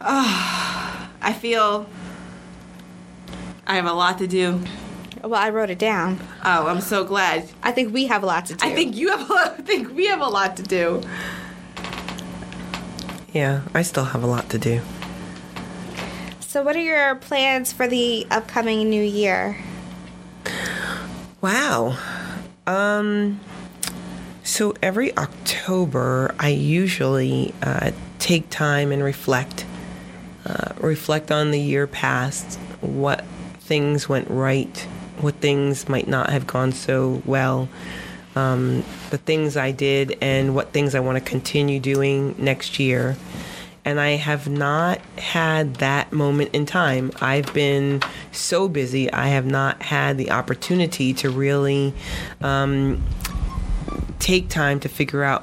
I 0.00 1.36
feel 1.40 1.88
I 3.66 3.74
have 3.76 3.86
a 3.86 3.92
lot 3.92 4.18
to 4.18 4.26
do. 4.26 4.60
Well, 5.22 5.34
I 5.34 5.50
wrote 5.50 5.70
it 5.70 5.78
down. 5.78 6.20
Oh, 6.44 6.68
I'm 6.68 6.80
so 6.80 7.02
glad. 7.04 7.48
I 7.62 7.72
think 7.72 7.92
we 7.92 8.06
have 8.06 8.22
a 8.22 8.26
lot 8.26 8.46
to 8.46 8.54
do. 8.54 8.64
I 8.64 8.74
think 8.74 8.94
you 8.94 9.08
have 9.10 9.28
a 9.28 9.32
lot. 9.32 9.54
I 9.58 9.62
think 9.62 9.92
we 9.96 10.06
have 10.06 10.20
a 10.20 10.28
lot 10.28 10.56
to 10.58 10.62
do. 10.62 11.02
Yeah, 13.32 13.62
I 13.74 13.82
still 13.82 14.04
have 14.04 14.22
a 14.22 14.26
lot 14.26 14.48
to 14.50 14.58
do. 14.58 14.80
So, 16.38 16.62
what 16.62 16.76
are 16.76 16.80
your 16.80 17.16
plans 17.16 17.72
for 17.72 17.88
the 17.88 18.26
upcoming 18.30 18.88
new 18.88 19.02
year? 19.02 19.58
Wow. 21.40 21.98
Um 22.66 23.40
so 24.56 24.72
every 24.82 25.14
October 25.18 26.34
I 26.38 26.48
usually 26.48 27.52
uh, 27.62 27.90
take 28.18 28.48
time 28.48 28.90
and 28.90 29.04
reflect. 29.04 29.66
Uh, 30.46 30.72
reflect 30.78 31.30
on 31.30 31.50
the 31.50 31.60
year 31.60 31.86
past, 31.86 32.58
what 32.80 33.22
things 33.60 34.08
went 34.08 34.30
right, 34.30 34.78
what 35.20 35.34
things 35.34 35.90
might 35.90 36.08
not 36.08 36.30
have 36.30 36.46
gone 36.46 36.72
so 36.72 37.20
well, 37.26 37.68
um, 38.34 38.82
the 39.10 39.18
things 39.18 39.58
I 39.58 39.72
did, 39.72 40.16
and 40.22 40.54
what 40.54 40.72
things 40.72 40.94
I 40.94 41.00
want 41.00 41.22
to 41.22 41.30
continue 41.30 41.78
doing 41.78 42.34
next 42.38 42.78
year. 42.78 43.18
And 43.84 44.00
I 44.00 44.12
have 44.12 44.48
not 44.48 45.00
had 45.18 45.74
that 45.76 46.12
moment 46.12 46.50
in 46.54 46.64
time. 46.64 47.12
I've 47.20 47.52
been 47.52 48.00
so 48.32 48.68
busy, 48.68 49.12
I 49.12 49.26
have 49.28 49.44
not 49.44 49.82
had 49.82 50.16
the 50.16 50.30
opportunity 50.30 51.12
to 51.14 51.28
really 51.28 51.92
um, 52.40 53.02
take 54.18 54.48
time 54.48 54.80
to 54.80 54.88
figure 54.88 55.22
out 55.22 55.42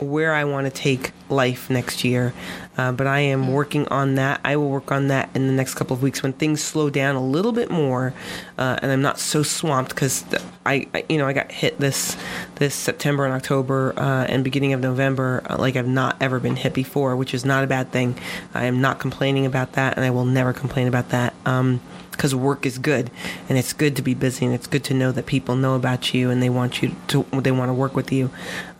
where 0.00 0.32
I 0.34 0.44
want 0.44 0.66
to 0.66 0.70
take 0.70 1.12
life 1.28 1.68
next 1.68 2.04
year. 2.04 2.32
Uh, 2.76 2.92
but 2.92 3.08
I 3.08 3.18
am 3.20 3.52
working 3.52 3.88
on 3.88 4.14
that. 4.14 4.40
I 4.44 4.56
will 4.56 4.70
work 4.70 4.92
on 4.92 5.08
that 5.08 5.30
in 5.34 5.48
the 5.48 5.52
next 5.52 5.74
couple 5.74 5.96
of 5.96 6.02
weeks 6.02 6.22
when 6.22 6.32
things 6.32 6.62
slow 6.62 6.90
down 6.90 7.16
a 7.16 7.22
little 7.22 7.50
bit 7.50 7.72
more, 7.72 8.14
uh, 8.56 8.78
and 8.80 8.92
I'm 8.92 9.02
not 9.02 9.18
so 9.18 9.42
swamped 9.42 9.90
because 9.90 10.24
I, 10.64 10.86
I, 10.94 11.04
you 11.08 11.18
know, 11.18 11.26
I 11.26 11.32
got 11.32 11.50
hit 11.50 11.78
this 11.80 12.16
this 12.54 12.76
September 12.76 13.24
and 13.24 13.34
October 13.34 13.94
uh, 13.96 14.26
and 14.26 14.44
beginning 14.44 14.74
of 14.74 14.80
November 14.80 15.42
uh, 15.50 15.56
like 15.58 15.74
I've 15.74 15.88
not 15.88 16.16
ever 16.20 16.38
been 16.38 16.54
hit 16.54 16.72
before, 16.72 17.16
which 17.16 17.34
is 17.34 17.44
not 17.44 17.64
a 17.64 17.66
bad 17.66 17.90
thing. 17.90 18.16
I 18.54 18.66
am 18.66 18.80
not 18.80 19.00
complaining 19.00 19.44
about 19.44 19.72
that, 19.72 19.96
and 19.96 20.04
I 20.04 20.10
will 20.10 20.24
never 20.24 20.52
complain 20.52 20.86
about 20.86 21.08
that. 21.08 21.34
Um, 21.44 21.80
because 22.18 22.34
work 22.34 22.66
is 22.66 22.78
good 22.78 23.12
and 23.48 23.56
it's 23.56 23.72
good 23.72 23.94
to 23.94 24.02
be 24.02 24.12
busy 24.12 24.44
and 24.44 24.52
it's 24.52 24.66
good 24.66 24.82
to 24.82 24.92
know 24.92 25.12
that 25.12 25.24
people 25.24 25.54
know 25.54 25.76
about 25.76 26.12
you 26.12 26.30
and 26.30 26.42
they 26.42 26.50
want 26.50 26.82
you 26.82 26.94
to 27.06 27.24
they 27.32 27.52
want 27.52 27.68
to 27.68 27.72
work 27.72 27.94
with 27.94 28.10
you. 28.10 28.28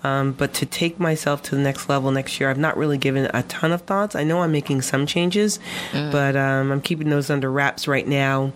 Um, 0.03 0.33
but 0.33 0.53
to 0.55 0.67
take 0.67 0.99
myself 1.01 1.43
to 1.45 1.55
the 1.55 1.61
next 1.61 1.89
level 1.89 2.13
next 2.13 2.39
year 2.39 2.51
i've 2.51 2.59
not 2.59 2.77
really 2.77 2.99
given 2.99 3.29
a 3.35 3.43
ton 3.45 3.73
of 3.73 3.83
thoughts. 3.83 4.15
I 4.15 4.23
know 4.25 4.43
i'm 4.43 4.53
making 4.53 4.83
some 4.83 5.07
changes 5.07 5.59
but 5.93 6.37
um, 6.37 6.71
i'm 6.71 6.81
keeping 6.81 7.09
those 7.11 7.31
under 7.31 7.51
wraps 7.51 7.89
right 7.89 8.07
now 8.07 8.53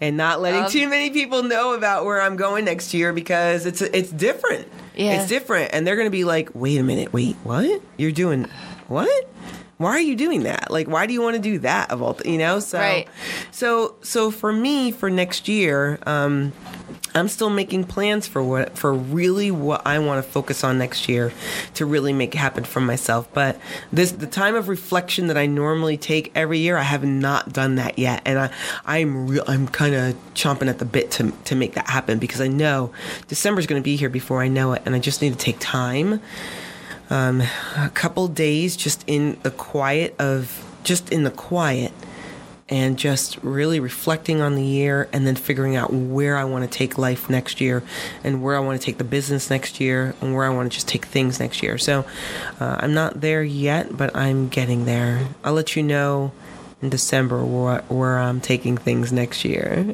and 0.00 0.16
not 0.16 0.40
letting 0.40 0.70
too 0.70 0.88
many 0.88 1.10
people 1.10 1.42
know 1.42 1.74
about 1.74 2.04
where 2.04 2.20
i'm 2.20 2.36
going 2.36 2.64
next 2.64 2.94
year 2.94 3.12
because 3.12 3.66
it's 3.66 3.82
it's 3.82 4.10
different. 4.10 4.68
Yeah. 4.94 5.20
it's 5.20 5.28
different 5.28 5.70
and 5.72 5.84
they're 5.84 5.96
gonna 5.96 6.10
be 6.10 6.24
like 6.24 6.50
wait 6.54 6.78
a 6.78 6.84
minute 6.84 7.12
wait 7.12 7.34
what? 7.42 7.82
You're 7.96 8.12
doing 8.12 8.44
what 8.86 9.28
why 9.76 9.90
are 9.90 10.00
you 10.00 10.16
doing 10.16 10.44
that? 10.44 10.70
Like, 10.70 10.88
why 10.88 11.06
do 11.06 11.12
you 11.12 11.20
want 11.22 11.36
to 11.36 11.42
do 11.42 11.58
that 11.60 11.90
of 11.90 12.00
all, 12.02 12.14
th- 12.14 12.30
you 12.30 12.38
know? 12.38 12.60
So, 12.60 12.78
Right. 12.78 13.08
so, 13.50 13.96
so 14.02 14.30
for 14.30 14.52
me, 14.52 14.90
for 14.90 15.10
next 15.10 15.48
year, 15.48 15.98
um, 16.06 16.52
I'm 17.16 17.28
still 17.28 17.50
making 17.50 17.84
plans 17.84 18.26
for 18.26 18.42
what, 18.42 18.76
for 18.76 18.92
really 18.92 19.50
what 19.52 19.86
I 19.86 20.00
want 20.00 20.24
to 20.24 20.28
focus 20.28 20.64
on 20.64 20.78
next 20.78 21.08
year 21.08 21.32
to 21.74 21.86
really 21.86 22.12
make 22.12 22.34
happen 22.34 22.64
for 22.64 22.80
myself. 22.80 23.28
But 23.32 23.58
this, 23.92 24.10
the 24.10 24.26
time 24.26 24.56
of 24.56 24.68
reflection 24.68 25.28
that 25.28 25.36
I 25.36 25.46
normally 25.46 25.96
take 25.96 26.32
every 26.34 26.58
year, 26.58 26.76
I 26.76 26.82
have 26.82 27.04
not 27.04 27.52
done 27.52 27.76
that 27.76 27.98
yet, 28.00 28.22
and 28.24 28.38
I, 28.38 28.50
I'm 28.84 29.28
real, 29.28 29.44
I'm 29.46 29.68
kind 29.68 29.94
of 29.94 30.16
chomping 30.34 30.68
at 30.68 30.78
the 30.80 30.84
bit 30.84 31.12
to 31.12 31.30
to 31.44 31.54
make 31.54 31.74
that 31.74 31.88
happen 31.88 32.18
because 32.18 32.40
I 32.40 32.48
know 32.48 32.90
December's 33.28 33.66
going 33.66 33.80
to 33.80 33.84
be 33.84 33.94
here 33.94 34.08
before 34.08 34.42
I 34.42 34.48
know 34.48 34.72
it, 34.72 34.82
and 34.84 34.94
I 34.96 34.98
just 34.98 35.22
need 35.22 35.32
to 35.32 35.38
take 35.38 35.56
time 35.60 36.20
um, 37.14 37.42
a 37.76 37.90
couple 37.94 38.26
days 38.26 38.76
just 38.76 39.04
in 39.06 39.38
the 39.44 39.50
quiet 39.52 40.16
of 40.18 40.64
just 40.82 41.12
in 41.12 41.22
the 41.22 41.30
quiet 41.30 41.92
and 42.68 42.98
just 42.98 43.36
really 43.40 43.78
reflecting 43.78 44.40
on 44.40 44.56
the 44.56 44.64
year 44.64 45.08
and 45.12 45.24
then 45.24 45.36
figuring 45.36 45.76
out 45.76 45.92
where 45.92 46.36
I 46.36 46.42
want 46.42 46.68
to 46.68 46.78
take 46.78 46.98
life 46.98 47.30
next 47.30 47.60
year 47.60 47.84
and 48.24 48.42
where 48.42 48.56
I 48.56 48.58
want 48.58 48.80
to 48.80 48.84
take 48.84 48.98
the 48.98 49.04
business 49.04 49.48
next 49.48 49.78
year 49.78 50.16
and 50.20 50.34
where 50.34 50.44
I 50.44 50.48
want 50.48 50.72
to 50.72 50.74
just 50.74 50.88
take 50.88 51.04
things 51.04 51.38
next 51.38 51.62
year. 51.62 51.78
So 51.78 52.04
uh, 52.58 52.78
I'm 52.80 52.94
not 52.94 53.20
there 53.20 53.44
yet, 53.44 53.96
but 53.96 54.16
I'm 54.16 54.48
getting 54.48 54.84
there. 54.84 55.28
I'll 55.44 55.52
let 55.52 55.76
you 55.76 55.84
know 55.84 56.32
in 56.84 56.90
December 56.90 57.42
where, 57.44 57.80
where 57.88 58.18
I'm 58.18 58.36
um, 58.36 58.40
taking 58.40 58.76
things 58.76 59.12
next 59.12 59.44
year. 59.44 59.84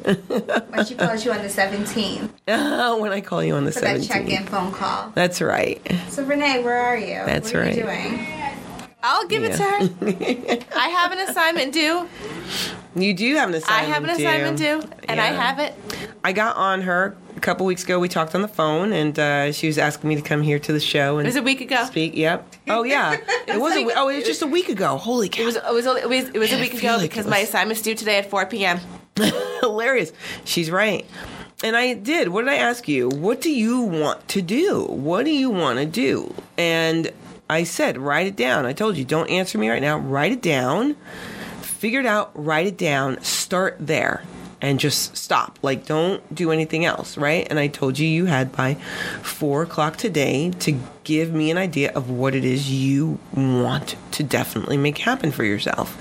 When 0.69 0.85
she 0.85 0.95
calls 0.95 1.25
you 1.25 1.31
on 1.31 1.41
the 1.41 1.47
17th 1.47 2.29
when 2.99 3.11
I 3.11 3.21
call 3.21 3.43
you 3.43 3.55
on 3.55 3.65
the 3.65 3.71
for 3.71 3.79
that 3.81 4.01
17th. 4.01 4.07
check-in 4.07 4.45
phone 4.45 4.71
call. 4.71 5.11
That's 5.15 5.41
right. 5.41 5.81
So 6.09 6.23
Renee, 6.23 6.63
where 6.63 6.77
are 6.77 6.97
you? 6.97 7.23
That's 7.25 7.53
what 7.53 7.63
are 7.63 7.71
you 7.71 7.85
right. 7.85 8.09
doing? 8.09 8.87
I'll 9.03 9.25
give 9.25 9.43
it 9.43 9.55
to 9.55 9.63
her. 9.63 10.77
I 10.77 10.89
have 10.89 11.11
an 11.11 11.29
assignment 11.29 11.73
due. 11.73 12.07
You 12.95 13.13
do 13.13 13.35
have 13.35 13.49
an 13.49 13.55
assignment. 13.55 13.89
I 13.89 13.93
have 13.93 14.03
an 14.03 14.09
assignment 14.11 14.57
due, 14.57 14.83
and 15.07 15.19
I 15.19 15.27
have 15.27 15.59
it. 15.59 15.73
I 16.23 16.33
got 16.33 16.55
on 16.57 16.81
her 16.81 17.15
a 17.30 17.30
couple 17.41 17.65
weeks 17.65 17.83
ago. 17.83 17.99
We 17.99 18.07
talked 18.07 18.33
on 18.35 18.41
the 18.41 18.47
phone, 18.47 18.93
and 18.93 19.17
uh, 19.19 19.51
she 19.51 19.67
was 19.67 19.77
asking 19.77 20.07
me 20.09 20.15
to 20.15 20.21
come 20.21 20.41
here 20.41 20.59
to 20.59 20.71
the 20.73 20.79
show 20.79 21.17
and 21.17 21.25
It 21.27 21.29
was 21.29 21.35
a 21.35 21.41
week 21.43 21.61
ago. 21.61 21.83
speak. 21.85 22.15
Yep. 22.15 22.55
Oh 22.69 22.83
yeah. 22.83 23.17
It 23.47 23.59
was. 23.59 23.75
A, 23.75 23.83
we- 23.83 23.93
oh, 23.93 24.07
it 24.09 24.15
was 24.17 24.25
just 24.25 24.41
a 24.41 24.47
week 24.47 24.69
ago. 24.69 24.97
Holy 24.97 25.27
cow! 25.27 25.41
It 25.41 25.45
was, 25.45 25.55
it 25.57 25.63
was, 25.73 25.87
only- 25.87 26.01
it 26.01 26.09
was, 26.09 26.29
it 26.29 26.37
was 26.39 26.51
Man, 26.51 26.59
a 26.59 26.61
week 26.63 26.73
ago 26.75 26.93
like 26.97 27.01
because 27.09 27.25
it 27.25 27.29
my 27.29 27.39
was- 27.41 27.49
assignment's 27.49 27.81
due 27.81 27.95
today 27.95 28.17
at 28.19 28.29
4 28.29 28.45
p.m. 28.45 28.79
hilarious. 29.61 30.13
She's 30.45 30.71
right. 30.71 31.05
And 31.63 31.75
I 31.75 31.93
did. 31.93 32.29
What 32.29 32.41
did 32.45 32.49
I 32.53 32.55
ask 32.55 32.87
you? 32.87 33.09
What 33.09 33.41
do 33.41 33.51
you 33.51 33.81
want 33.81 34.27
to 34.29 34.41
do? 34.41 34.85
What 34.85 35.25
do 35.25 35.31
you 35.31 35.49
want 35.49 35.77
to 35.79 35.85
do? 35.85 36.33
And 36.57 37.11
I 37.49 37.65
said, 37.65 37.97
write 37.99 38.25
it 38.25 38.35
down. 38.35 38.65
I 38.65 38.73
told 38.73 38.97
you, 38.97 39.03
don't 39.05 39.29
answer 39.29 39.57
me 39.59 39.69
right 39.69 39.81
now. 39.81 39.97
Write 39.99 40.31
it 40.31 40.41
down. 40.41 40.95
Figure 41.61 41.99
it 41.99 42.05
out. 42.07 42.31
Write 42.33 42.65
it 42.65 42.77
down. 42.77 43.21
Start 43.21 43.75
there. 43.79 44.23
And 44.61 44.79
just 44.79 45.17
stop. 45.17 45.57
Like, 45.61 45.85
don't 45.85 46.33
do 46.33 46.51
anything 46.51 46.85
else, 46.85 47.17
right? 47.17 47.47
And 47.49 47.59
I 47.59 47.67
told 47.67 47.97
you 47.97 48.07
you 48.07 48.25
had 48.25 48.51
by 48.51 48.75
four 49.23 49.63
o'clock 49.63 49.97
today 49.97 50.51
to 50.59 50.77
give 51.03 51.33
me 51.33 51.49
an 51.49 51.57
idea 51.57 51.91
of 51.93 52.09
what 52.09 52.35
it 52.35 52.45
is 52.45 52.71
you 52.71 53.17
want 53.35 53.95
to 54.11 54.23
definitely 54.23 54.77
make 54.77 54.99
happen 54.99 55.31
for 55.31 55.43
yourself. 55.43 55.99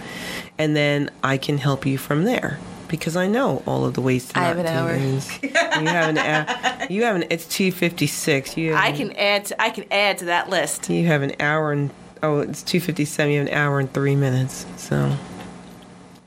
And 0.58 0.76
then 0.76 1.10
I 1.24 1.38
can 1.38 1.58
help 1.58 1.86
you 1.86 1.96
from 1.96 2.24
there. 2.24 2.58
Because 2.86 3.14
I 3.14 3.28
know 3.28 3.62
all 3.66 3.84
of 3.84 3.94
the 3.94 4.00
ways 4.00 4.28
to 4.30 4.38
I 4.40 4.42
have 4.42 4.58
an 4.58 4.66
do 4.66 4.70
hour. 4.72 4.96
You 4.96 5.88
have 5.88 6.08
an 6.08 6.18
hour. 6.18 6.86
You 6.90 7.04
have 7.04 7.14
an. 7.14 7.24
It's 7.30 7.46
two 7.46 7.70
fifty 7.70 8.08
six. 8.08 8.56
You. 8.56 8.74
I 8.74 8.88
an- 8.88 8.96
can 8.96 9.12
add. 9.12 9.44
To, 9.44 9.62
I 9.62 9.70
can 9.70 9.84
add 9.92 10.18
to 10.18 10.24
that 10.24 10.50
list. 10.50 10.90
You 10.90 11.06
have 11.06 11.22
an 11.22 11.36
hour 11.38 11.70
and 11.70 11.90
oh, 12.20 12.40
it's 12.40 12.64
two 12.64 12.80
fifty 12.80 13.04
seven. 13.04 13.32
You 13.32 13.38
have 13.38 13.46
an 13.46 13.54
hour 13.54 13.78
and 13.78 13.92
three 13.94 14.16
minutes. 14.16 14.66
So, 14.76 15.16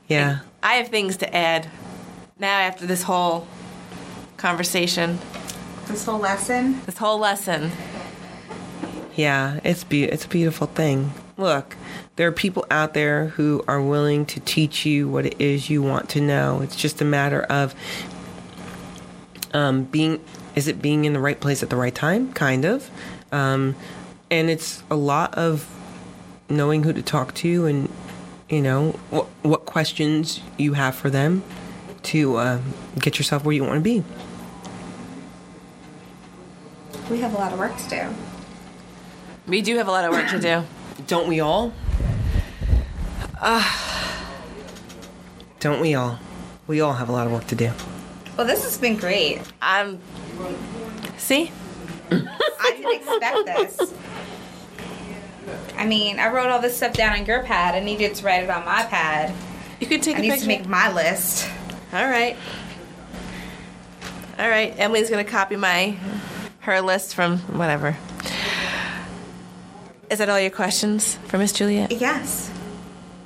yeah. 0.08 0.38
I 0.62 0.74
have 0.76 0.88
things 0.88 1.18
to 1.18 1.36
add. 1.36 1.68
Now 2.38 2.58
after 2.60 2.86
this 2.86 3.02
whole 3.04 3.46
conversation, 4.36 5.18
This 5.86 6.04
whole 6.04 6.18
lesson. 6.18 6.80
this 6.86 6.98
whole 6.98 7.18
lesson. 7.18 7.70
Yeah, 9.14 9.60
it's 9.62 9.84
be- 9.84 10.04
it's 10.04 10.24
a 10.24 10.28
beautiful 10.28 10.66
thing. 10.66 11.12
Look, 11.36 11.76
there 12.16 12.26
are 12.28 12.32
people 12.32 12.66
out 12.70 12.94
there 12.94 13.26
who 13.28 13.62
are 13.68 13.80
willing 13.80 14.26
to 14.26 14.40
teach 14.40 14.84
you 14.84 15.08
what 15.08 15.26
it 15.26 15.36
is 15.40 15.70
you 15.70 15.82
want 15.82 16.08
to 16.10 16.20
know. 16.20 16.60
It's 16.62 16.74
just 16.76 17.00
a 17.00 17.04
matter 17.04 17.42
of 17.42 17.74
um, 19.52 19.84
being. 19.84 20.20
Is 20.56 20.68
it 20.68 20.80
being 20.82 21.04
in 21.04 21.12
the 21.12 21.20
right 21.20 21.38
place 21.38 21.62
at 21.62 21.70
the 21.70 21.76
right 21.76 21.94
time? 21.94 22.32
Kind 22.32 22.64
of, 22.64 22.90
um, 23.32 23.74
and 24.30 24.48
it's 24.50 24.82
a 24.90 24.96
lot 24.96 25.34
of 25.34 25.68
knowing 26.48 26.82
who 26.84 26.92
to 26.92 27.02
talk 27.02 27.34
to 27.34 27.66
and 27.66 27.88
you 28.48 28.60
know 28.60 28.90
what 29.10 29.26
what 29.42 29.64
questions 29.64 30.40
you 30.58 30.74
have 30.74 30.94
for 30.94 31.08
them 31.10 31.42
to 32.04 32.36
uh, 32.36 32.60
get 32.98 33.18
yourself 33.18 33.44
where 33.44 33.54
you 33.54 33.64
want 33.64 33.76
to 33.76 33.80
be. 33.80 34.04
We 37.10 37.18
have 37.20 37.34
a 37.34 37.36
lot 37.36 37.52
of 37.52 37.58
work 37.58 37.76
to 37.76 37.88
do. 37.90 38.14
We 39.46 39.60
do 39.60 39.76
have 39.76 39.88
a 39.88 39.90
lot 39.90 40.04
of 40.04 40.12
work 40.12 40.28
to 40.30 40.40
do. 40.40 40.64
Don't 41.06 41.28
we 41.28 41.40
all? 41.40 41.72
Don't 45.60 45.80
we 45.80 45.94
all? 45.94 46.18
We 46.66 46.80
all 46.80 46.94
have 46.94 47.08
a 47.08 47.12
lot 47.12 47.26
of 47.26 47.32
work 47.32 47.46
to 47.48 47.54
do. 47.54 47.72
Well, 48.36 48.46
this 48.46 48.64
has 48.64 48.78
been 48.78 48.96
great. 48.96 49.40
I'm. 49.60 49.98
See, 51.18 51.50
I 52.10 52.74
didn't 52.76 52.94
expect 52.96 53.46
this. 53.46 53.94
I 55.76 55.86
mean, 55.86 56.18
I 56.18 56.28
wrote 56.32 56.48
all 56.48 56.60
this 56.60 56.76
stuff 56.76 56.94
down 56.94 57.18
on 57.18 57.26
your 57.26 57.42
pad. 57.42 57.74
I 57.74 57.80
needed 57.80 58.14
to 58.14 58.24
write 58.24 58.42
it 58.42 58.50
on 58.50 58.64
my 58.64 58.84
pad. 58.84 59.34
you 59.78 59.86
could 59.86 60.02
take 60.02 60.16
I 60.16 60.20
a 60.20 60.22
need 60.22 60.30
picture. 60.30 60.42
to 60.42 60.48
make 60.48 60.66
my 60.66 60.90
list. 60.92 61.48
All 61.94 62.08
right. 62.08 62.36
All 64.38 64.48
right. 64.48 64.74
Emily's 64.78 65.08
gonna 65.10 65.22
copy 65.22 65.54
my 65.54 65.96
her 66.60 66.80
list 66.80 67.14
from 67.14 67.38
whatever. 67.56 67.96
Is 70.10 70.18
that 70.18 70.28
all 70.28 70.40
your 70.40 70.50
questions 70.50 71.14
for 71.28 71.38
Miss 71.38 71.52
Juliet? 71.52 71.92
Yes. 71.92 72.50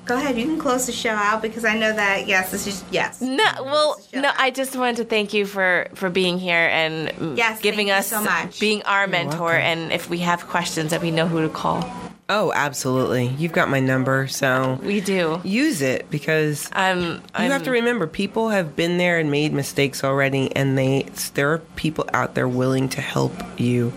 Go 0.05 0.17
ahead. 0.17 0.39
You 0.39 0.45
can 0.47 0.59
close 0.59 0.87
the 0.87 0.93
show 0.93 1.11
out 1.11 1.43
because 1.43 1.65
I 1.65 1.77
know 1.79 1.93
that. 1.93 2.27
Yes, 2.27 2.51
this 2.51 2.67
is 2.67 2.85
yes. 2.91 3.21
No, 3.21 3.45
well, 3.63 4.01
no. 4.15 4.29
out. 4.29 4.35
I 4.39 4.51
just 4.51 4.77
wanted 4.77 4.97
to 4.97 5.05
thank 5.05 5.33
you 5.33 5.47
for 5.47 5.89
for 5.95 6.11
being 6.11 6.39
here 6.39 6.69
and 6.71 7.37
Yes, 7.39 7.61
giving 7.61 7.89
thank 7.89 7.89
you 7.89 7.95
us 7.95 8.07
so 8.07 8.23
much. 8.23 8.61
being 8.61 8.83
our 8.83 9.07
mentor. 9.07 9.41
welcome. 9.45 9.61
And 9.63 9.93
if 9.93 10.09
we 10.11 10.19
have 10.19 10.47
questions, 10.47 10.91
that 10.91 11.01
we 11.01 11.11
know 11.11 11.27
who 11.27 11.41
to 11.43 11.49
call. 11.49 11.85
Oh, 12.31 12.53
absolutely. 12.55 13.29
You've 13.39 13.53
got 13.53 13.71
my 13.71 13.81
number, 13.81 14.27
so 14.29 14.79
We 14.83 15.01
do. 15.01 15.41
use 15.45 15.81
it 15.81 16.11
because 16.11 16.69
I'm. 16.75 17.23
you 17.39 17.51
have 17.51 17.63
to 17.63 17.71
remember 17.71 18.07
people 18.07 18.51
have 18.51 18.77
been 18.77 18.99
there 18.99 19.19
and 19.19 19.31
made 19.31 19.55
mistakes 19.55 20.05
already, 20.05 20.55
and 20.55 20.77
they 20.77 21.07
there 21.35 21.51
are 21.53 21.59
people 21.77 22.07
out 22.13 22.35
there 22.35 22.47
willing 22.47 22.91
to 22.91 23.01
help 23.01 23.33
you 23.59 23.95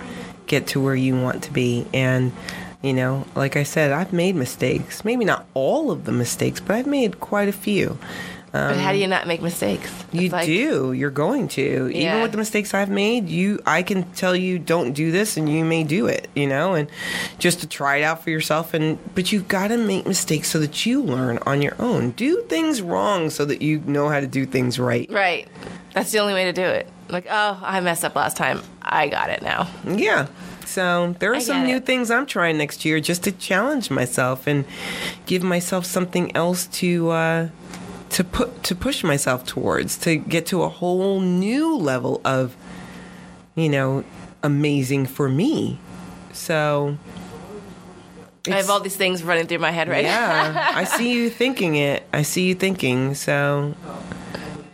get 0.47 0.67
to 0.67 0.79
where 0.81 0.95
you 0.95 1.19
want 1.19 1.43
to 1.43 1.51
be. 1.51 1.85
And 1.93 2.31
you 2.81 2.93
know, 2.93 3.25
like 3.35 3.57
I 3.57 3.63
said, 3.63 3.91
I've 3.91 4.13
made 4.13 4.35
mistakes. 4.35 5.03
Maybe 5.03 5.25
not 5.25 5.45
all 5.53 5.91
of 5.91 6.05
the 6.05 6.11
mistakes, 6.13 6.61
but 6.61 6.77
I've 6.77 6.87
made 6.87 7.19
quite 7.19 7.49
a 7.49 7.53
few. 7.53 7.97
But 8.52 8.78
how 8.78 8.91
do 8.91 8.98
you 8.98 9.07
not 9.07 9.28
make 9.28 9.41
mistakes? 9.41 9.90
You 10.11 10.30
like- 10.30 10.45
do. 10.45 10.91
You're 10.91 11.10
going 11.10 11.48
to. 11.49 11.90
Even 11.95 12.22
with 12.22 12.32
the 12.32 12.38
mistakes 12.38 12.73
I've 12.73 12.90
made, 12.90 13.30
you 13.30 13.60
I 13.65 13.82
can 13.82 14.03
tell 14.11 14.36
you 14.36 14.60
don't 14.60 14.91
do 14.94 15.11
this 15.11 15.38
and 15.38 15.48
you 15.49 15.64
may 15.64 15.84
do 15.84 16.07
it, 16.07 16.28
you 16.36 16.48
know, 16.48 16.73
and 16.73 16.90
just 17.40 17.61
to 17.61 17.68
try 17.68 17.98
it 17.98 18.03
out 18.03 18.23
for 18.23 18.30
yourself 18.30 18.73
and 18.73 18.98
but 19.15 19.32
you've 19.32 19.48
got 19.48 19.69
to 19.69 19.78
make 19.78 20.06
mistakes 20.06 20.49
so 20.49 20.60
that 20.60 20.86
you 20.86 21.02
learn 21.02 21.40
on 21.45 21.61
your 21.61 21.76
own. 21.80 22.11
Do 22.11 22.41
things 22.49 22.82
wrong 22.82 23.30
so 23.30 23.45
that 23.45 23.61
you 23.61 23.80
know 23.86 24.10
how 24.10 24.19
to 24.19 24.28
do 24.28 24.45
things 24.45 24.78
right. 24.80 25.10
Right. 25.10 25.48
That's 25.94 26.11
the 26.11 26.19
only 26.19 26.34
way 26.34 26.45
to 26.45 26.53
do 26.53 26.64
it. 26.64 26.88
Like, 27.10 27.28
oh, 27.30 27.60
I 27.61 27.80
messed 27.82 28.03
up 28.06 28.15
last 28.15 28.38
time. 28.38 28.61
I 28.82 29.07
got 29.10 29.30
it 29.30 29.41
now. 29.41 29.68
Yeah. 29.86 30.28
So 30.65 31.15
there 31.19 31.32
are 31.32 31.36
I 31.36 31.40
some 31.40 31.65
new 31.65 31.78
it. 31.78 31.86
things 31.86 32.10
I'm 32.10 32.26
trying 32.26 32.57
next 32.57 32.86
year 32.86 33.02
just 33.02 33.23
to 33.23 33.32
challenge 33.34 33.90
myself 33.90 34.48
and 34.48 34.64
give 35.26 35.44
myself 35.44 35.86
something 35.86 36.34
else 36.36 36.68
to 36.68 37.10
uh, 37.10 37.48
to 38.11 38.23
put 38.23 38.63
to 38.63 38.75
push 38.75 39.03
myself 39.03 39.45
towards 39.45 39.97
to 39.99 40.15
get 40.17 40.45
to 40.47 40.63
a 40.63 40.69
whole 40.69 41.19
new 41.21 41.75
level 41.77 42.21
of 42.25 42.55
you 43.55 43.69
know 43.69 44.03
amazing 44.43 45.05
for 45.05 45.29
me. 45.29 45.79
So 46.33 46.97
I 48.47 48.51
have 48.51 48.69
all 48.69 48.79
these 48.79 48.95
things 48.95 49.23
running 49.23 49.47
through 49.47 49.59
my 49.59 49.71
head 49.71 49.88
right 49.88 50.03
now. 50.03 50.09
yeah, 50.51 50.71
I 50.75 50.83
see 50.85 51.11
you 51.13 51.29
thinking 51.29 51.75
it. 51.75 52.03
I 52.13 52.23
see 52.23 52.47
you 52.47 52.55
thinking. 52.55 53.13
So 53.15 53.75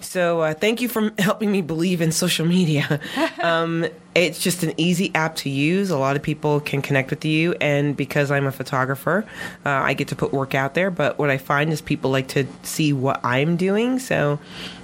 So 0.00 0.40
uh, 0.40 0.54
thank 0.54 0.80
you 0.80 0.88
for 0.88 1.10
helping 1.18 1.50
me 1.50 1.62
believe 1.62 2.00
in 2.00 2.12
social 2.12 2.46
media. 2.46 3.00
um, 3.42 3.86
it's 4.14 4.38
just 4.40 4.62
an 4.62 4.72
easy 4.76 5.14
app 5.14 5.36
to 5.36 5.50
use. 5.50 5.90
A 5.90 5.98
lot 5.98 6.16
of 6.16 6.22
people 6.22 6.60
can 6.60 6.82
connect 6.82 7.10
with 7.10 7.24
you, 7.24 7.54
and 7.60 7.96
because 7.96 8.30
I'm 8.30 8.46
a 8.46 8.52
photographer, 8.52 9.24
uh, 9.64 9.70
I 9.70 9.94
get 9.94 10.08
to 10.08 10.16
put 10.16 10.32
work 10.32 10.54
out 10.54 10.74
there. 10.74 10.90
But 10.90 11.18
what 11.18 11.30
I 11.30 11.38
find 11.38 11.72
is 11.72 11.80
people 11.80 12.10
like 12.10 12.28
to 12.28 12.46
see 12.62 12.92
what 12.92 13.20
I'm 13.24 13.56
doing. 13.56 13.98
So 13.98 14.38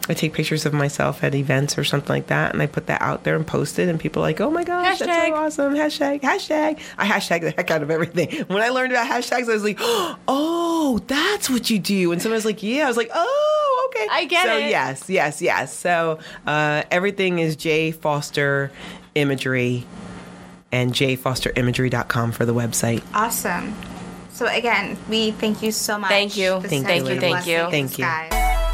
I 0.06 0.14
take 0.14 0.34
pictures 0.34 0.66
of 0.66 0.74
myself 0.74 1.24
at 1.24 1.34
events 1.34 1.78
or 1.78 1.84
something 1.84 2.10
like 2.10 2.26
that, 2.26 2.52
and 2.52 2.60
I 2.60 2.66
put 2.66 2.86
that 2.88 3.00
out 3.00 3.24
there 3.24 3.36
and 3.36 3.46
post 3.46 3.78
it, 3.78 3.88
and 3.88 3.98
people 3.98 4.22
are 4.22 4.26
like, 4.26 4.40
"Oh 4.40 4.50
my 4.50 4.62
gosh, 4.62 4.98
that's 4.98 5.28
so 5.28 5.34
awesome!" 5.34 5.74
Hashtag, 5.74 6.20
hashtag. 6.20 6.78
I 6.98 7.06
hashtag 7.06 7.40
the 7.40 7.50
heck 7.52 7.70
out 7.70 7.82
of 7.82 7.90
everything. 7.90 8.44
When 8.54 8.62
I 8.62 8.68
learned 8.68 8.92
about 8.92 9.10
hashtags, 9.10 9.48
I 9.48 9.54
was 9.54 9.64
like, 9.64 9.78
"Oh, 10.28 11.00
that's 11.06 11.48
what 11.48 11.70
you 11.70 11.78
do." 11.78 12.12
And 12.12 12.20
someone 12.20 12.36
was 12.36 12.44
like, 12.44 12.62
"Yeah," 12.62 12.84
I 12.84 12.88
was 12.88 12.98
like, 12.98 13.10
"Oh, 13.14 13.90
okay." 13.90 14.06
I 14.10 14.24
get 14.26 14.44
so, 14.44 14.58
it. 14.58 14.70
Yes, 14.70 15.08
yes, 15.08 15.40
yes. 15.40 15.74
So 15.74 16.18
uh, 16.46 16.82
everything 16.90 17.38
is 17.38 17.56
J 17.56 17.90
Foster 17.92 18.70
Imagery 19.14 19.86
and 20.70 20.92
jfosterimagery.com 20.92 22.32
for 22.32 22.44
the 22.44 22.54
website. 22.54 23.02
Awesome. 23.14 23.74
So 24.32 24.46
again, 24.46 24.98
we 25.08 25.30
thank 25.30 25.62
you 25.62 25.70
so 25.70 25.96
much. 25.96 26.10
Thank 26.10 26.36
you. 26.36 26.60
Thank 26.60 26.88
you. 26.88 27.04
been 27.04 27.18
a 27.18 27.20
Thank 27.20 27.46
you. 27.46 27.58
blessing 27.58 27.82
in 27.82 27.88
Thank 27.88 27.98
you. 27.98 28.73